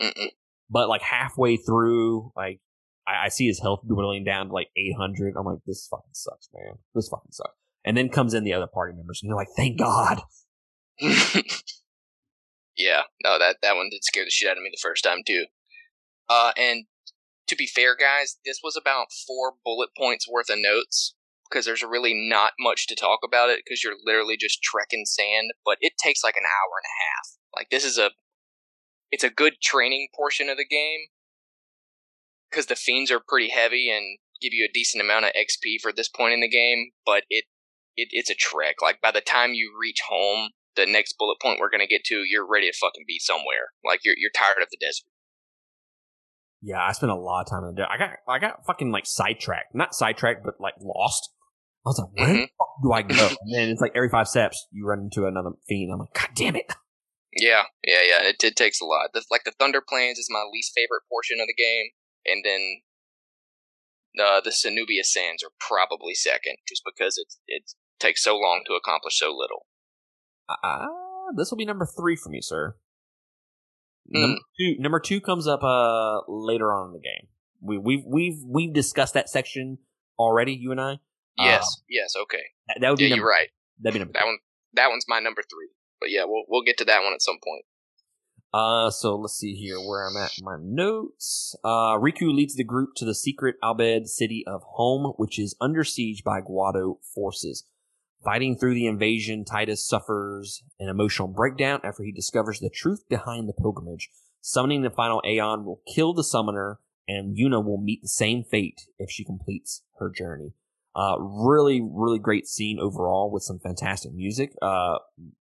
Mm-mm. 0.01 0.30
But 0.68 0.88
like 0.88 1.03
halfway 1.03 1.57
through, 1.57 2.32
like 2.36 2.61
I, 3.07 3.26
I 3.26 3.28
see 3.28 3.46
his 3.46 3.61
health 3.61 3.80
dwindling 3.86 4.24
down 4.24 4.48
to 4.48 4.53
like 4.53 4.68
800. 4.76 5.34
I'm 5.38 5.46
like, 5.46 5.59
this 5.66 5.86
fucking 5.88 6.11
sucks, 6.12 6.48
man. 6.53 6.74
This 6.94 7.09
fucking 7.09 7.32
sucks. 7.32 7.55
And 7.84 7.96
then 7.96 8.09
comes 8.09 8.34
in 8.34 8.44
the 8.44 8.53
other 8.53 8.66
party 8.66 8.94
members, 8.94 9.20
and 9.22 9.28
you're 9.28 9.36
like, 9.38 9.48
thank 9.57 9.78
God. 9.78 10.20
yeah, 12.76 13.03
no, 13.24 13.38
that 13.38 13.57
that 13.62 13.76
one 13.76 13.88
did 13.90 14.05
scare 14.05 14.24
the 14.24 14.30
shit 14.30 14.48
out 14.51 14.57
of 14.57 14.62
me 14.62 14.70
the 14.72 14.78
first 14.80 15.05
time 15.05 15.22
too. 15.26 15.46
Uh, 16.28 16.53
and 16.57 16.86
to 17.48 17.57
be 17.57 17.66
fair, 17.66 17.96
guys, 17.96 18.36
this 18.44 18.61
was 18.62 18.76
about 18.76 19.07
four 19.26 19.55
bullet 19.64 19.90
points 19.96 20.28
worth 20.28 20.51
of 20.51 20.59
notes 20.59 21.14
because 21.51 21.66
there's 21.66 21.82
really 21.82 22.14
not 22.14 22.53
much 22.61 22.86
to 22.86 22.94
talk 22.94 23.20
about 23.24 23.51
it 23.51 23.61
because 23.64 23.82
you're 23.82 23.96
literally 24.05 24.36
just 24.38 24.62
trekking 24.62 25.05
sand, 25.05 25.51
but 25.64 25.78
it 25.80 25.94
takes 26.03 26.22
like 26.22 26.36
an 26.36 26.44
hour 26.44 26.78
and 26.78 26.86
a 26.86 26.98
half. 27.03 27.38
Like 27.55 27.70
this 27.70 27.84
is 27.84 27.98
a, 27.98 28.11
it's 29.11 29.24
a 29.24 29.30
good 29.30 29.55
training 29.61 30.09
portion 30.14 30.48
of 30.48 30.57
the 30.57 30.64
game 30.64 31.01
because 32.51 32.66
the 32.66 32.76
fiends 32.76 33.11
are 33.11 33.20
pretty 33.26 33.48
heavy 33.51 33.90
and 33.90 34.18
give 34.40 34.53
you 34.53 34.64
a 34.64 34.72
decent 34.72 35.03
amount 35.03 35.24
of 35.24 35.32
XP 35.32 35.80
for 35.80 35.92
this 35.92 36.09
point 36.09 36.34
in 36.34 36.40
the 36.40 36.48
game, 36.48 36.90
but 37.05 37.24
it, 37.28 37.44
it 37.96 38.09
it's 38.11 38.30
a 38.30 38.34
trek. 38.34 38.76
Like 38.82 39.01
by 39.01 39.11
the 39.11 39.20
time 39.20 39.53
you 39.53 39.72
reach 39.78 40.01
home, 40.09 40.51
the 40.76 40.86
next 40.86 41.16
bullet 41.18 41.40
point 41.40 41.61
we're 41.61 41.70
gonna 41.70 41.86
get 41.86 42.05
to, 42.05 42.22
you're 42.28 42.48
ready 42.48 42.70
to 42.70 42.76
fucking 42.76 43.05
be 43.07 43.18
somewhere. 43.18 43.74
Like 43.84 44.01
you're 44.05 44.14
you're 44.16 44.30
tired 44.34 44.62
of 44.62 44.68
the 44.70 44.78
desert. 44.80 45.11
Yeah, 46.62 46.82
I 46.82 46.92
spent 46.92 47.12
a 47.12 47.16
lot 47.16 47.42
of 47.42 47.51
time 47.51 47.64
in 47.64 47.74
the 47.74 47.82
desert. 47.82 47.90
I 47.90 47.98
got 47.98 48.11
I 48.28 48.38
got 48.38 48.66
fucking 48.66 48.90
like 48.90 49.07
sidetracked, 49.07 49.74
not 49.74 49.94
sidetracked, 49.94 50.44
but 50.44 50.55
like 50.61 50.74
lost. 50.80 51.30
I 51.87 51.89
was 51.89 51.99
like, 51.99 52.12
where 52.12 52.28
mm-hmm. 52.28 52.41
the 52.43 52.49
fuck 52.59 52.83
do 52.83 52.93
I 52.93 53.03
go? 53.03 53.37
and 53.43 53.55
then 53.55 53.68
it's 53.70 53.81
like 53.81 53.93
every 53.95 54.11
five 54.11 54.28
steps 54.28 54.66
you 54.70 54.87
run 54.87 55.01
into 55.01 55.26
another 55.26 55.51
fiend. 55.68 55.93
I'm 55.93 56.01
like, 56.01 56.12
god 56.12 56.31
damn 56.35 56.57
it. 56.57 56.72
Yeah, 57.33 57.62
yeah, 57.87 58.03
yeah. 58.03 58.28
It, 58.28 58.43
it 58.43 58.57
takes 58.57 58.81
a 58.81 58.85
lot. 58.85 59.11
The, 59.14 59.24
like 59.31 59.45
the 59.45 59.53
Thunder 59.53 59.81
Plains 59.87 60.18
is 60.18 60.28
my 60.31 60.45
least 60.53 60.72
favorite 60.74 61.03
portion 61.09 61.39
of 61.41 61.47
the 61.47 61.55
game, 61.55 61.91
and 62.26 62.45
then 62.45 62.81
uh, 64.18 64.41
the 64.41 64.51
Sanubia 64.51 65.05
Sands 65.05 65.43
are 65.43 65.53
probably 65.61 66.14
second, 66.14 66.57
just 66.68 66.83
because 66.85 67.16
it 67.16 67.35
it 67.47 67.72
takes 67.99 68.22
so 68.22 68.37
long 68.37 68.62
to 68.66 68.74
accomplish 68.74 69.18
so 69.18 69.35
little. 69.35 69.66
Uh, 70.49 70.87
this 71.37 71.51
will 71.51 71.59
be 71.59 71.64
number 71.64 71.87
three 71.87 72.16
for 72.16 72.31
me, 72.31 72.41
sir. 72.41 72.74
Mm. 74.14 74.20
Number 74.20 74.41
two, 74.59 74.76
number 74.81 75.01
two 75.01 75.20
comes 75.20 75.47
up 75.47 75.62
uh 75.62 76.20
later 76.28 76.72
on 76.72 76.89
in 76.89 76.93
the 76.95 77.01
game. 77.01 77.28
We 77.62 77.78
we've 77.78 78.05
we've 78.05 78.43
we've 78.45 78.74
discussed 78.74 79.14
that 79.14 79.28
section 79.28 79.78
already, 80.18 80.53
you 80.53 80.72
and 80.72 80.81
I. 80.81 80.99
Yes, 81.39 81.62
um, 81.62 81.85
yes, 81.89 82.14
okay. 82.22 82.43
That, 82.68 82.78
that 82.81 82.91
would 82.91 83.01
yeah, 83.01 83.07
be. 83.07 83.11
Number, 83.11 83.22
you're 83.22 83.31
right. 83.31 83.49
That'd 83.81 83.95
be 83.95 83.99
number. 84.01 84.12
That 84.12 84.20
two. 84.20 84.26
one. 84.26 84.39
That 84.74 84.89
one's 84.89 85.05
my 85.09 85.20
number 85.20 85.43
three. 85.43 85.70
But 86.01 86.11
yeah, 86.11 86.24
we'll 86.26 86.45
we'll 86.49 86.62
get 86.62 86.78
to 86.78 86.85
that 86.87 87.03
one 87.03 87.12
at 87.12 87.22
some 87.22 87.39
point. 87.43 87.64
Uh, 88.53 88.91
so 88.91 89.14
let's 89.14 89.39
see 89.39 89.55
here 89.55 89.78
where 89.78 90.09
I'm 90.09 90.16
at 90.16 90.33
my 90.43 90.57
notes. 90.61 91.55
Uh, 91.62 91.97
Rikku 91.99 92.35
leads 92.35 92.57
the 92.57 92.64
group 92.64 92.91
to 92.97 93.05
the 93.05 93.14
secret 93.14 93.57
Al 93.62 93.76
Bhed 93.76 94.09
city 94.09 94.45
of 94.47 94.62
Home, 94.74 95.12
which 95.18 95.39
is 95.39 95.55
under 95.61 95.85
siege 95.85 96.24
by 96.24 96.41
Guado 96.41 96.97
forces. 97.14 97.64
Fighting 98.24 98.57
through 98.57 98.74
the 98.74 98.87
invasion, 98.87 99.45
Tidus 99.45 99.78
suffers 99.78 100.62
an 100.78 100.89
emotional 100.89 101.28
breakdown 101.28 101.81
after 101.85 102.03
he 102.03 102.12
discovers 102.12 102.59
the 102.59 102.68
truth 102.68 103.09
behind 103.09 103.49
the 103.49 103.55
pilgrimage. 103.55 104.11
Summoning 104.41 104.83
the 104.83 104.91
final 104.91 105.22
Aeon 105.24 105.64
will 105.64 105.81
kill 105.95 106.12
the 106.12 106.24
summoner, 106.24 106.81
and 107.07 107.37
Yuna 107.37 107.64
will 107.64 107.81
meet 107.81 108.03
the 108.03 108.09
same 108.09 108.43
fate 108.43 108.83
if 108.99 109.11
she 109.11 109.24
completes 109.24 109.85
her 109.99 110.11
journey. 110.11 110.53
Uh, 110.95 111.16
really, 111.20 111.80
really 111.80 112.18
great 112.18 112.47
scene 112.47 112.78
overall 112.80 113.30
with 113.30 113.43
some 113.43 113.61
fantastic 113.61 114.12
music. 114.12 114.53
Uh, 114.61 114.99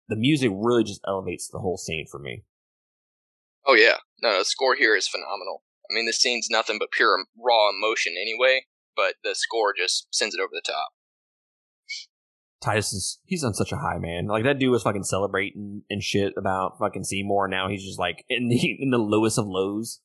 the 0.10 0.18
music 0.18 0.52
really 0.54 0.84
just 0.84 1.02
elevates 1.08 1.48
the 1.48 1.60
whole 1.60 1.78
scene 1.78 2.06
for 2.10 2.20
me. 2.20 2.44
Oh 3.66 3.76
yeah, 3.76 3.98
no, 4.22 4.40
the 4.40 4.46
score 4.46 4.76
here 4.76 4.96
is 4.96 5.08
phenomenal. 5.08 5.64
I 5.90 5.94
mean, 5.94 6.06
the 6.06 6.14
scene's 6.14 6.48
nothing 6.50 6.78
but 6.80 6.92
pure 6.92 7.26
raw 7.38 7.70
emotion 7.70 8.14
anyway, 8.20 8.66
but 8.96 9.16
the 9.24 9.36
score 9.36 9.74
just 9.78 10.08
sends 10.12 10.36
it 10.36 10.42
over 10.42 10.52
the 10.52 10.62
top. 10.66 10.90
Tidus 12.64 12.94
is 12.94 13.20
he's 13.26 13.44
on 13.44 13.54
such 13.54 13.72
a 13.72 13.78
high, 13.78 13.98
man. 13.98 14.28
Like 14.28 14.44
that 14.44 14.60
dude 14.60 14.72
was 14.72 14.84
fucking 14.84 15.04
celebrating 15.04 15.82
and 15.90 16.04
shit 16.04 16.34
about 16.38 16.78
fucking 16.78 17.04
Seymour. 17.04 17.48
Now 17.48 17.68
he's 17.70 17.84
just 17.84 18.00
like 18.00 18.24
in 18.30 18.50
the 18.50 18.78
in 18.80 18.92
the 18.92 19.00
lowest 19.00 19.38
of 19.38 19.48
lows. 19.48 20.00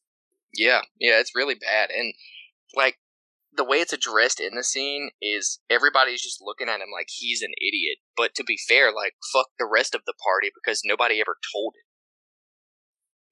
Yeah, 0.55 0.83
yeah, 0.99 1.21
it's 1.21 1.35
really 1.35 1.55
bad, 1.55 1.91
and 1.91 2.15
like 2.75 2.97
the 3.57 3.65
way 3.65 3.79
it's 3.79 3.93
addressed 3.93 4.41
in 4.41 4.55
the 4.55 4.65
scene 4.65 5.11
is 5.21 5.61
everybody's 5.71 6.23
just 6.23 6.43
looking 6.43 6.69
at 6.69 6.81
him 6.81 6.89
like 6.93 7.09
he's 7.11 7.43
an 7.43 7.53
idiot. 7.59 7.99
But 8.17 8.35
to 8.35 8.45
be 8.45 8.59
fair, 8.69 8.93
like 8.93 9.15
fuck 9.33 9.49
the 9.59 9.69
rest 9.71 9.95
of 9.95 10.03
the 10.07 10.15
party 10.23 10.51
because 10.55 10.83
nobody 10.85 11.21
ever 11.21 11.37
told 11.53 11.75
it. 11.77 11.87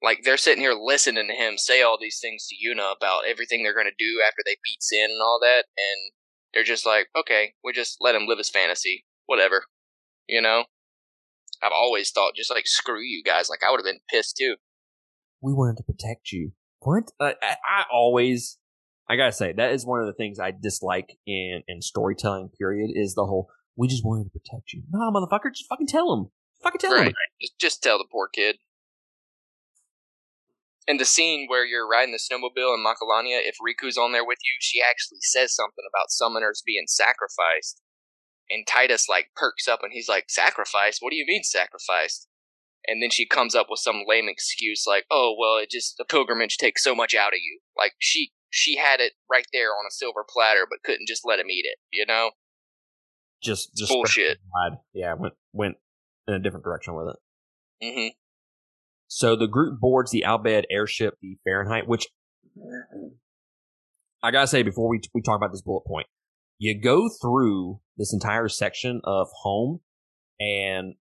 Like 0.03 0.21
they're 0.23 0.37
sitting 0.37 0.61
here 0.61 0.73
listening 0.73 1.27
to 1.27 1.33
him 1.33 1.57
say 1.57 1.81
all 1.81 1.97
these 1.99 2.19
things 2.21 2.47
to 2.47 2.55
Yuna 2.55 2.95
about 2.95 3.25
everything 3.27 3.63
they're 3.63 3.75
gonna 3.75 3.89
do 3.97 4.21
after 4.25 4.41
they 4.45 4.57
beat 4.63 4.81
Sin 4.81 5.07
and 5.09 5.21
all 5.21 5.39
that, 5.41 5.65
and 5.77 6.11
they're 6.53 6.63
just 6.63 6.85
like, 6.85 7.07
okay, 7.17 7.53
we 7.63 7.73
just 7.73 7.97
let 7.99 8.15
him 8.15 8.27
live 8.27 8.37
his 8.37 8.49
fantasy, 8.49 9.05
whatever, 9.25 9.65
you 10.27 10.41
know. 10.41 10.65
I've 11.63 11.71
always 11.71 12.11
thought 12.11 12.35
just 12.35 12.51
like 12.51 12.67
screw 12.67 13.01
you 13.01 13.23
guys, 13.23 13.49
like 13.49 13.61
I 13.65 13.71
would 13.71 13.79
have 13.79 13.85
been 13.85 14.01
pissed 14.09 14.37
too. 14.37 14.55
We 15.41 15.53
wanted 15.53 15.77
to 15.77 15.83
protect 15.83 16.31
you. 16.31 16.51
What? 16.79 17.11
Uh, 17.19 17.33
I, 17.41 17.55
I 17.67 17.83
always 17.91 18.57
I 19.07 19.15
gotta 19.15 19.31
say 19.31 19.53
that 19.53 19.71
is 19.73 19.85
one 19.85 19.99
of 19.99 20.07
the 20.07 20.13
things 20.13 20.39
I 20.39 20.51
dislike 20.51 21.17
in 21.27 21.61
in 21.67 21.81
storytelling. 21.81 22.49
Period 22.57 22.91
is 22.93 23.13
the 23.13 23.25
whole 23.25 23.49
we 23.75 23.87
just 23.87 24.05
wanted 24.05 24.25
to 24.25 24.29
protect 24.29 24.73
you. 24.73 24.83
Nah, 24.89 25.11
motherfucker, 25.11 25.53
just 25.53 25.69
fucking 25.69 25.87
tell 25.87 26.13
him. 26.13 26.31
Fucking 26.63 26.79
tell 26.79 26.93
right. 26.93 27.07
him. 27.07 27.13
Just 27.41 27.59
just 27.59 27.83
tell 27.83 27.97
the 27.97 28.07
poor 28.11 28.27
kid. 28.27 28.57
In 30.87 30.97
the 30.97 31.05
scene 31.05 31.47
where 31.47 31.65
you're 31.65 31.87
riding 31.87 32.13
the 32.13 32.19
snowmobile 32.19 32.75
in 32.75 32.85
Macalania, 32.85 33.41
if 33.41 33.55
Rikku's 33.57 33.97
on 33.97 34.11
there 34.11 34.25
with 34.25 34.37
you, 34.43 34.57
she 34.59 34.81
actually 34.81 35.17
says 35.21 35.55
something 35.55 35.83
about 35.89 36.09
summoners 36.09 36.61
being 36.63 36.85
sacrificed. 36.87 37.81
And 38.51 38.67
Tidus 38.67 39.09
like 39.09 39.29
perks 39.35 39.67
up 39.67 39.79
and 39.81 39.91
he's 39.91 40.07
like, 40.07 40.25
"Sacrifice? 40.29 40.97
What 40.99 41.09
do 41.09 41.15
you 41.15 41.25
mean 41.27 41.43
sacrificed?" 41.43 42.27
And 42.87 43.01
then 43.01 43.09
she 43.09 43.27
comes 43.27 43.55
up 43.55 43.67
with 43.69 43.79
some 43.79 44.03
lame 44.07 44.29
excuse 44.29 44.85
like, 44.87 45.05
"Oh, 45.09 45.35
well, 45.37 45.57
it 45.57 45.71
just 45.71 45.97
the 45.97 46.05
pilgrimage 46.05 46.57
takes 46.57 46.83
so 46.83 46.93
much 46.93 47.15
out 47.15 47.33
of 47.33 47.39
you." 47.41 47.59
Like 47.75 47.93
she 47.99 48.31
she 48.55 48.77
had 48.77 49.01
it 49.01 49.11
right 49.29 49.45
there 49.51 49.69
on 49.71 49.85
a 49.87 49.91
silver 49.91 50.23
platter, 50.27 50.65
but 50.67 50.79
couldn't 50.83 51.07
just 51.07 51.23
let 51.25 51.39
him 51.39 51.49
eat 51.49 51.65
it. 51.65 51.77
You 51.91 52.05
know, 52.05 52.31
just 53.43 53.75
just 53.75 53.91
bullshit. 53.91 54.39
Yeah, 54.93 55.13
went 55.13 55.33
went 55.51 55.75
in 56.27 56.35
a 56.35 56.39
different 56.39 56.63
direction 56.63 56.95
with 56.95 57.07
it. 57.09 57.85
Mm-hmm. 57.85 58.07
So 59.07 59.35
the 59.35 59.47
group 59.47 59.79
boards 59.79 60.11
the 60.11 60.23
Al 60.23 60.39
Bhed 60.39 60.63
airship, 60.71 61.15
the 61.21 61.37
Fahrenheit, 61.43 61.87
which 61.87 62.07
I 64.23 64.31
gotta 64.31 64.47
say 64.47 64.63
before 64.63 64.87
we 64.89 65.01
we 65.13 65.21
talk 65.21 65.35
about 65.35 65.51
this 65.51 65.61
bullet 65.61 65.85
point, 65.85 66.07
you 66.57 66.79
go 66.81 67.09
through 67.21 67.81
this 67.97 68.13
entire 68.13 68.47
section 68.47 69.01
of 69.03 69.27
home, 69.41 69.81
and 70.39 70.95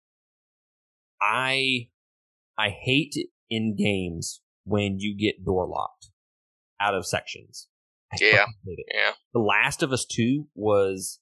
I 1.23 1.89
I 2.59 2.71
hate 2.71 3.15
in 3.49 3.77
games 3.77 4.43
when 4.65 4.99
you 4.99 5.17
get 5.17 5.45
door 5.45 5.69
locked 5.69 6.11
out 6.81 6.95
of 6.95 7.07
sections. 7.07 7.69
yeah. 8.21 8.47
Yeah. 8.93 9.13
The 9.33 9.41
Last 9.41 9.83
of 9.83 9.93
Us 9.93 10.05
2 10.05 10.49
was 10.55 11.21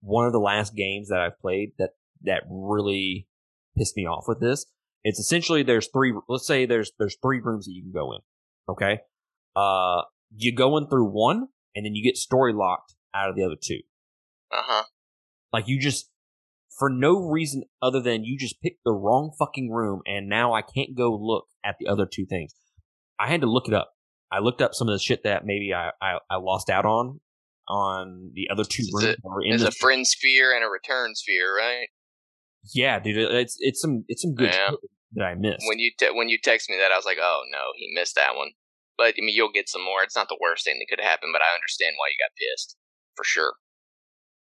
one 0.00 0.26
of 0.26 0.32
the 0.32 0.40
last 0.40 0.74
games 0.74 1.08
that 1.08 1.20
I've 1.20 1.38
played 1.38 1.72
that, 1.78 1.90
that 2.22 2.42
really 2.48 3.28
pissed 3.76 3.96
me 3.96 4.06
off 4.06 4.24
with 4.26 4.40
this. 4.40 4.66
It's 5.04 5.18
essentially 5.18 5.62
there's 5.62 5.88
three, 5.92 6.14
let's 6.28 6.46
say 6.46 6.66
there's, 6.66 6.92
there's 6.98 7.16
three 7.20 7.40
rooms 7.40 7.66
that 7.66 7.72
you 7.72 7.82
can 7.82 7.92
go 7.92 8.12
in. 8.12 8.20
Okay. 8.68 9.00
Uh, 9.54 10.02
you 10.34 10.54
go 10.54 10.76
in 10.76 10.88
through 10.88 11.10
one 11.10 11.48
and 11.74 11.84
then 11.84 11.94
you 11.94 12.02
get 12.04 12.16
story 12.16 12.52
locked 12.52 12.94
out 13.14 13.28
of 13.28 13.36
the 13.36 13.44
other 13.44 13.56
two. 13.60 13.80
Uh 14.50 14.62
huh. 14.64 14.84
Like 15.52 15.68
you 15.68 15.78
just, 15.78 16.08
for 16.78 16.88
no 16.88 17.18
reason 17.18 17.64
other 17.82 18.00
than 18.00 18.24
you 18.24 18.38
just 18.38 18.60
picked 18.62 18.82
the 18.84 18.92
wrong 18.92 19.32
fucking 19.38 19.70
room 19.70 20.00
and 20.06 20.28
now 20.28 20.54
I 20.54 20.62
can't 20.62 20.96
go 20.96 21.14
look 21.14 21.46
at 21.64 21.76
the 21.78 21.86
other 21.86 22.06
two 22.06 22.24
things. 22.24 22.54
I 23.18 23.28
had 23.28 23.42
to 23.42 23.46
look 23.46 23.68
it 23.68 23.74
up. 23.74 23.92
I 24.32 24.38
looked 24.38 24.62
up 24.62 24.74
some 24.74 24.88
of 24.88 24.94
the 24.94 24.98
shit 24.98 25.24
that 25.24 25.44
maybe 25.44 25.74
I, 25.74 25.90
I, 26.00 26.18
I 26.30 26.36
lost 26.36 26.70
out 26.70 26.86
on 26.86 27.20
on 27.68 28.30
the 28.34 28.48
other 28.50 28.64
two 28.64 28.84
rooms. 28.92 29.16
It, 29.16 29.18
there's 29.48 29.62
a 29.62 29.70
friend 29.70 30.06
sphere 30.06 30.54
and 30.54 30.64
a 30.64 30.68
return 30.68 31.14
sphere, 31.14 31.56
right? 31.56 31.88
Yeah, 32.74 32.98
dude, 32.98 33.16
it's 33.18 33.56
it's 33.60 33.80
some 33.80 34.04
it's 34.08 34.22
some 34.22 34.34
good 34.34 34.54
yeah. 34.54 34.70
that 35.14 35.24
I 35.24 35.34
missed. 35.34 35.64
When 35.66 35.78
you 35.78 35.90
te- 35.98 36.12
when 36.14 36.28
you 36.28 36.38
text 36.42 36.70
me 36.70 36.76
that, 36.78 36.92
I 36.92 36.96
was 36.96 37.04
like, 37.04 37.18
oh 37.20 37.42
no, 37.50 37.72
he 37.76 37.92
missed 37.94 38.14
that 38.16 38.34
one. 38.34 38.50
But 38.96 39.14
I 39.18 39.20
mean, 39.20 39.34
you'll 39.34 39.52
get 39.52 39.68
some 39.68 39.84
more. 39.84 40.02
It's 40.02 40.16
not 40.16 40.28
the 40.28 40.38
worst 40.40 40.64
thing 40.64 40.78
that 40.78 40.86
could 40.88 41.02
happen, 41.02 41.30
but 41.32 41.42
I 41.42 41.54
understand 41.54 41.94
why 41.98 42.08
you 42.08 42.16
got 42.22 42.34
pissed 42.36 42.76
for 43.16 43.24
sure. 43.24 43.54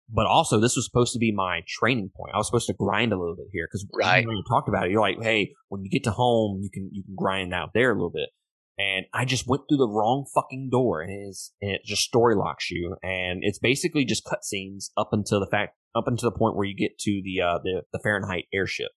But 0.10 0.28
also, 0.28 0.60
this 0.60 0.76
was 0.76 0.86
supposed 0.86 1.14
to 1.14 1.20
be 1.20 1.32
my 1.32 1.62
training 1.68 2.12
point. 2.16 2.36
I 2.36 2.38
was 2.38 2.48
supposed 2.48 2.68
to 2.68 2.74
grind 2.74 3.14
a 3.14 3.18
little 3.18 3.36
bit 3.36 3.48
here 3.52 3.68
because 3.68 3.88
right. 3.98 4.26
when 4.26 4.36
you 4.36 4.44
talked 4.48 4.70
about 4.70 4.86
it, 4.86 4.92
you're 4.92 5.02
like, 5.02 5.18
hey, 5.22 5.54
when 5.70 5.82
you 5.84 5.90
get 5.90 6.04
to 6.04 6.12
home, 6.12 6.60
you 6.62 6.70
can 6.72 6.90
you 6.92 7.04
can 7.04 7.16
grind 7.18 7.54
out 7.54 7.72
there 7.74 7.92
a 7.92 7.96
little 7.96 8.12
bit 8.12 8.30
and 8.78 9.06
I 9.14 9.26
just 9.26 9.48
went 9.48 9.64
through 9.68 9.78
the 9.78 9.88
wrong 9.88 10.26
fucking 10.34 10.70
door, 10.72 11.02
and 11.02 11.12
it, 11.12 11.30
is, 11.30 11.52
and 11.62 11.72
it 11.72 11.82
just 11.86 12.04
story 12.04 12.36
locks 12.36 12.72
you, 12.72 12.96
and 13.04 13.40
it's 13.44 13.60
basically 13.60 14.06
just 14.06 14.26
cutscenes 14.26 14.86
up 14.98 15.10
until 15.12 15.40
the 15.40 15.48
fact 15.50 15.76
up 15.96 16.08
until 16.08 16.32
the 16.32 16.38
point 16.38 16.56
where 16.56 16.66
you 16.66 16.76
get 16.76 16.98
to 17.00 17.22
the 17.24 17.42
uh, 17.42 17.60
the 17.64 17.84
the 17.92 18.00
Fahrenheit 18.00 18.46
airship. 18.54 18.90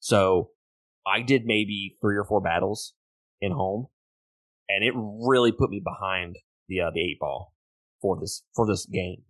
So 0.00 0.50
I 1.06 1.22
did 1.22 1.44
maybe 1.44 1.96
three 2.02 2.16
or 2.16 2.24
four 2.24 2.40
battles 2.40 2.94
in 3.40 3.52
home, 3.52 3.86
and 4.68 4.84
it 4.84 4.92
really 4.94 5.52
put 5.52 5.70
me 5.70 5.82
behind 5.82 6.36
the 6.68 6.80
uh, 6.80 6.90
the 6.92 7.00
eight 7.00 7.18
ball 7.18 7.54
for 8.02 8.18
this 8.20 8.42
for 8.54 8.66
this 8.66 8.86
game. 8.86 9.22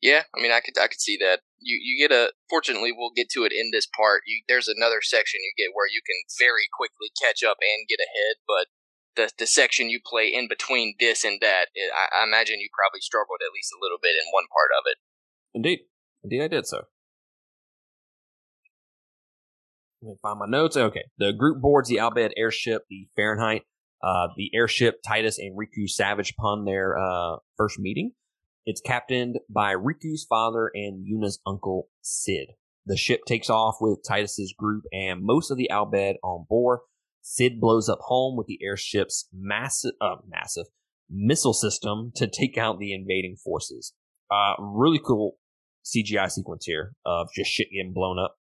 Yeah, 0.00 0.22
I 0.30 0.40
mean, 0.40 0.52
I 0.52 0.60
could 0.60 0.78
I 0.78 0.86
could 0.86 1.00
see 1.00 1.18
that. 1.18 1.40
You 1.58 1.78
you 1.82 1.98
get 1.98 2.14
a. 2.14 2.32
Fortunately, 2.48 2.92
we'll 2.94 3.14
get 3.16 3.28
to 3.30 3.42
it 3.42 3.52
in 3.52 3.70
this 3.72 3.86
part. 3.86 4.22
You, 4.26 4.42
there's 4.46 4.68
another 4.68 5.02
section 5.02 5.40
you 5.42 5.52
get 5.58 5.74
where 5.74 5.90
you 5.90 6.00
can 6.06 6.22
very 6.38 6.70
quickly 6.70 7.10
catch 7.20 7.42
up 7.42 7.58
and 7.60 7.88
get 7.88 7.98
ahead, 7.98 8.36
but 8.46 8.66
the 9.16 9.32
the 9.38 9.46
section 9.46 9.90
you 9.90 9.98
play 10.04 10.30
in 10.32 10.46
between 10.46 10.94
this 11.00 11.24
and 11.24 11.40
that, 11.42 11.68
it, 11.74 11.90
I, 11.92 12.20
I 12.20 12.24
imagine 12.24 12.60
you 12.60 12.68
probably 12.72 13.00
struggled 13.00 13.40
at 13.42 13.52
least 13.52 13.74
a 13.74 13.82
little 13.82 13.98
bit 14.00 14.14
in 14.14 14.30
one 14.30 14.46
part 14.54 14.70
of 14.70 14.86
it. 14.86 14.98
Indeed, 15.52 15.80
indeed, 16.22 16.42
I 16.42 16.48
did 16.48 16.66
so. 16.66 16.82
Let 20.00 20.10
me 20.10 20.16
find 20.22 20.38
my 20.38 20.46
notes. 20.46 20.76
Okay, 20.76 21.06
the 21.18 21.32
group 21.32 21.60
boards 21.60 21.88
the 21.88 21.98
Al 21.98 22.12
Bhed 22.12 22.30
airship, 22.36 22.84
the 22.88 23.08
Fahrenheit. 23.16 23.62
Uh, 24.00 24.28
the 24.36 24.48
airship 24.54 25.00
Tidus 25.04 25.38
and 25.38 25.58
Rikku 25.58 25.88
Savage 25.88 26.32
upon 26.38 26.64
their 26.64 26.96
uh, 26.96 27.38
first 27.56 27.80
meeting. 27.80 28.12
It's 28.68 28.82
captained 28.82 29.38
by 29.48 29.72
Rikku's 29.72 30.26
father 30.28 30.70
and 30.74 31.06
Yuna's 31.06 31.40
uncle, 31.46 31.88
Cid. 32.02 32.50
The 32.84 32.98
ship 32.98 33.22
takes 33.26 33.48
off 33.48 33.76
with 33.80 34.02
Tidus's 34.06 34.54
group 34.58 34.84
and 34.92 35.22
most 35.22 35.50
of 35.50 35.56
the 35.56 35.70
Al 35.70 35.90
Bhed 35.90 36.16
on 36.22 36.44
board. 36.46 36.80
Cid 37.22 37.62
blows 37.62 37.88
up 37.88 38.00
home 38.02 38.36
with 38.36 38.46
the 38.46 38.58
airship's 38.62 39.26
massive, 39.32 39.92
uh, 40.02 40.16
massive 40.28 40.66
missile 41.08 41.54
system 41.54 42.12
to 42.16 42.26
take 42.26 42.58
out 42.58 42.78
the 42.78 42.92
invading 42.92 43.36
forces. 43.42 43.94
Uh, 44.30 44.52
really 44.60 45.00
cool 45.02 45.38
CGI 45.86 46.30
sequence 46.30 46.66
here 46.66 46.92
of 47.06 47.28
just 47.34 47.50
shit 47.50 47.68
getting 47.72 47.94
blown 47.94 48.18
up. 48.18 48.36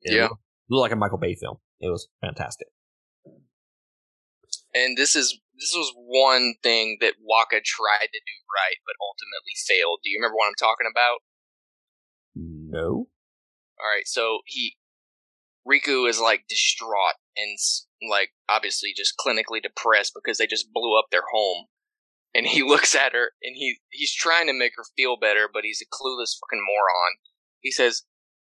It 0.00 0.14
yeah. 0.14 0.28
Looked 0.70 0.80
like 0.80 0.92
a 0.92 0.96
Michael 0.96 1.18
Bay 1.18 1.34
film. 1.34 1.58
It 1.78 1.90
was 1.90 2.08
fantastic. 2.22 2.68
And 4.74 4.96
this 4.96 5.14
is 5.14 5.38
this 5.58 5.74
was 5.74 5.92
one 5.96 6.54
thing 6.62 6.98
that 7.00 7.14
Wakka 7.18 7.62
tried 7.64 8.10
to 8.12 8.20
do 8.22 8.36
right, 8.46 8.78
but 8.86 8.94
ultimately 9.02 9.54
failed. 9.66 10.00
Do 10.02 10.10
you 10.10 10.18
remember 10.18 10.36
what 10.36 10.46
I'm 10.46 10.58
talking 10.58 10.86
about? 10.90 11.18
No. 12.34 13.08
All 13.80 13.86
right, 13.86 14.06
so 14.06 14.40
he 14.46 14.76
Rikku 15.68 16.08
is 16.08 16.20
like 16.20 16.44
distraught 16.48 17.14
and 17.36 17.58
like 18.08 18.30
obviously 18.48 18.92
just 18.96 19.14
clinically 19.18 19.62
depressed 19.62 20.12
because 20.14 20.38
they 20.38 20.46
just 20.46 20.72
blew 20.72 20.98
up 20.98 21.06
their 21.10 21.26
home. 21.32 21.66
And 22.34 22.46
he 22.46 22.62
looks 22.66 22.94
at 22.94 23.12
her 23.12 23.32
and 23.42 23.56
he 23.56 23.78
he's 23.90 24.14
trying 24.14 24.46
to 24.46 24.52
make 24.52 24.72
her 24.76 24.84
feel 24.96 25.16
better, 25.18 25.48
but 25.52 25.64
he's 25.64 25.82
a 25.82 25.86
clueless 25.86 26.36
fucking 26.38 26.64
moron. 26.64 27.18
He 27.60 27.70
says, 27.70 28.02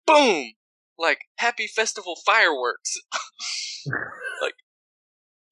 "Boom!" 0.05 0.53
Like 0.97 1.21
happy 1.37 1.67
festival 1.67 2.17
fireworks. 2.25 2.99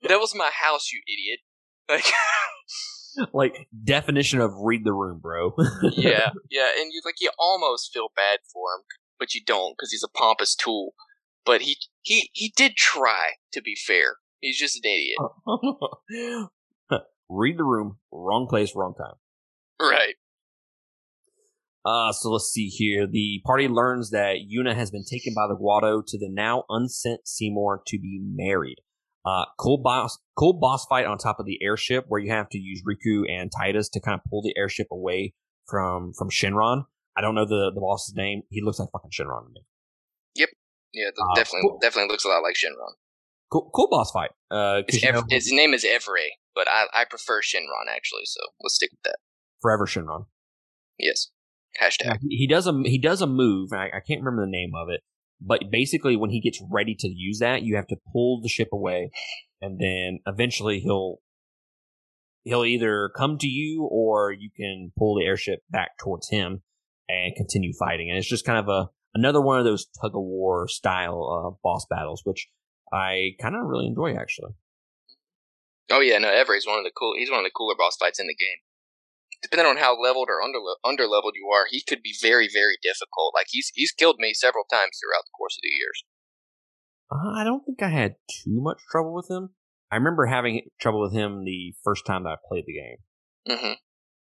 that 0.04 0.20
was 0.20 0.34
my 0.36 0.52
house, 0.54 0.92
you 0.92 1.02
idiot. 1.08 1.40
Like, 1.90 2.14
like 3.34 3.68
definition 3.84 4.42
of 4.42 4.52
read 4.62 4.84
the 4.84 4.94
room, 4.94 5.20
bro. 5.20 5.54
yeah, 5.92 6.32
yeah, 6.50 6.70
and 6.78 6.92
you 6.92 7.02
like 7.06 7.16
you 7.20 7.32
almost 7.38 7.92
feel 7.94 8.10
bad 8.16 8.40
for 8.52 8.76
him, 8.76 8.84
but 9.20 9.34
you 9.34 9.42
don't 9.46 9.76
because 9.78 9.92
he's 9.92 10.04
a 10.04 10.18
pompous 10.18 10.56
tool. 10.56 10.94
But 11.46 11.62
he 11.62 11.78
he 12.02 12.30
he 12.34 12.54
did 12.56 12.76
try 12.76 13.32
to 13.54 13.62
be 13.62 13.76
fair. 13.76 14.18
He's 14.40 14.60
just 14.60 14.76
an 14.76 14.84
idiot. 14.86 15.18
read 17.30 17.58
the 17.58 17.64
room, 17.64 17.98
wrong 18.12 18.48
place, 18.48 18.74
wrong 18.76 18.94
time. 18.96 19.16
Right. 19.80 20.16
Uh, 21.86 22.12
so 22.12 22.32
let's 22.32 22.52
see 22.52 22.68
here. 22.68 23.08
The 23.08 23.42
party 23.46 23.68
learns 23.68 24.10
that 24.12 24.40
Yuna 24.54 24.76
has 24.76 24.92
been 24.92 25.06
taken 25.10 25.34
by 25.34 25.48
the 25.48 25.56
Guado 25.56 26.04
to 26.06 26.18
the 26.18 26.30
now 26.30 26.66
unsent 26.70 27.26
Seymour 27.26 27.82
to 27.88 27.98
be 27.98 28.20
married. 28.22 28.80
Uh, 29.28 29.44
cool 29.58 29.78
boss, 29.78 30.18
cool 30.38 30.54
boss 30.54 30.86
fight 30.86 31.06
on 31.06 31.18
top 31.18 31.38
of 31.40 31.46
the 31.46 31.60
airship 31.62 32.06
where 32.08 32.22
you 32.22 32.32
have 32.32 32.48
to 32.48 32.58
use 32.58 32.82
Rikku 32.88 33.30
and 33.30 33.52
Tidus 33.52 33.92
to 33.92 34.00
kind 34.00 34.16
of 34.16 34.22
pull 34.30 34.42
the 34.42 34.54
airship 34.58 34.88
away 34.90 35.34
from 35.68 36.14
from 36.14 36.30
Shenron. 36.30 36.86
I 37.18 37.22
don't 37.22 37.36
know 37.36 37.46
the 37.46 37.72
the 37.74 37.82
boss's 37.82 38.16
name. 38.16 38.44
He 38.50 38.62
looks 38.62 38.80
like 38.80 38.88
fucking 38.94 39.12
Shenron 39.12 39.48
to 39.48 39.54
me. 39.54 39.62
Yep. 40.36 40.50
Yeah, 40.94 41.10
uh, 41.10 41.36
definitely 41.36 41.70
cool. 41.70 41.80
definitely 41.82 42.10
looks 42.10 42.24
a 42.24 42.30
lot 42.30 42.42
like 42.42 42.56
Shenron. 42.56 42.94
Cool, 43.52 43.70
cool 43.76 43.90
boss 43.90 44.12
fight. 44.12 44.32
Uh, 44.50 44.84
Ev- 45.04 45.16
know, 45.16 45.24
his 45.30 45.52
name 45.52 45.74
is 45.74 45.84
Evrae, 45.84 46.30
but 46.56 46.70
I, 46.70 46.86
I 46.94 47.06
prefer 47.06 47.42
Shenron 47.42 47.94
actually, 47.94 48.24
so 48.26 48.40
let's 48.62 48.76
stick 48.76 48.92
with 48.92 49.04
that. 49.04 49.18
Forever 49.62 49.86
Shenron. 49.86 50.28
Yes. 50.98 51.32
Hashtag. 51.82 52.06
Yeah, 52.06 52.18
he, 52.22 52.38
he, 52.38 52.48
does 52.48 52.66
a 52.66 52.74
he 52.84 52.98
does 52.98 53.22
a 53.22 53.28
move. 53.28 53.72
I, 53.74 53.88
I 53.88 54.00
can't 54.06 54.22
remember 54.22 54.46
the 54.46 54.52
name 54.52 54.72
of 54.76 54.90
it, 54.90 55.02
but 55.40 55.62
basically, 55.72 56.16
when 56.16 56.30
he 56.30 56.42
gets 56.42 56.62
ready 56.72 56.96
to 57.00 57.08
use 57.08 57.40
that, 57.40 57.62
you 57.62 57.76
have 57.76 57.88
to 57.88 57.98
pull 58.12 58.42
the 58.42 58.50
ship 58.50 58.70
away, 58.74 59.12
and 59.62 59.80
then 59.80 60.20
eventually 60.26 60.80
he'll 60.80 61.20
he'll 62.44 62.66
either 62.66 63.10
come 63.16 63.38
to 63.38 63.48
you 63.48 63.88
or 63.92 64.32
you 64.32 64.50
can 64.56 64.92
pull 64.98 65.16
the 65.16 65.26
airship 65.26 65.60
back 65.70 65.98
towards 66.00 66.30
him 66.30 66.62
and 67.10 67.36
continue 67.36 67.74
fighting. 67.78 68.10
And 68.10 68.18
it's 68.18 68.30
just 68.30 68.46
kind 68.46 68.60
of 68.60 68.68
a 68.68 68.90
another 69.14 69.42
one 69.42 69.60
of 69.60 69.66
those 69.66 69.86
tug 70.02 70.16
of 70.16 70.22
war 70.22 70.68
style 70.68 71.28
uh, 71.30 71.58
boss 71.64 71.86
battles, 71.90 72.22
which 72.24 72.48
I 72.92 73.32
kind 73.42 73.56
of 73.56 73.62
really 73.66 73.88
enjoy 73.88 74.16
actually. 74.16 74.54
Oh 75.90 76.02
yeah, 76.02 76.18
no, 76.18 76.30
Evrae's 76.30 76.68
one 76.68 76.80
of 76.80 76.84
the 76.84 76.92
cool. 76.98 77.14
He's 77.18 77.30
one 77.30 77.40
of 77.40 77.46
the 77.46 77.52
cooler 77.56 77.76
boss 77.78 77.96
fights 77.98 78.20
in 78.20 78.28
the 78.28 78.36
game 78.36 78.58
depending 79.42 79.68
on 79.68 79.78
how 79.78 80.00
leveled 80.00 80.30
or 80.30 80.42
under 80.42 80.60
under 80.84 81.08
leveled 81.08 81.36
you 81.36 81.50
are, 81.54 81.66
he 81.70 81.82
could 81.82 82.02
be 82.02 82.16
very 82.22 82.50
very 82.52 82.78
difficult. 82.82 83.34
Like 83.34 83.48
he's 83.50 83.72
he's 83.74 83.92
killed 83.92 84.18
me 84.20 84.34
several 84.34 84.66
times 84.70 85.00
throughout 85.00 85.26
the 85.26 85.36
course 85.38 85.58
of 85.58 85.62
the 85.64 85.70
years. 85.70 86.04
Uh, 87.12 87.40
I 87.40 87.44
don't 87.44 87.66
think 87.66 87.82
I 87.82 87.90
had 87.90 88.16
too 88.30 88.62
much 88.62 88.80
trouble 88.92 89.14
with 89.14 89.30
him. 89.30 89.52
I 89.92 89.96
remember 89.96 90.26
having 90.26 90.70
trouble 90.80 91.02
with 91.02 91.14
him 91.14 91.46
the 91.46 91.74
first 91.84 92.06
time 92.06 92.24
that 92.24 92.30
I 92.30 92.36
played 92.48 92.66
the 92.68 92.74
game, 92.74 92.98
mm-hmm. 93.48 93.74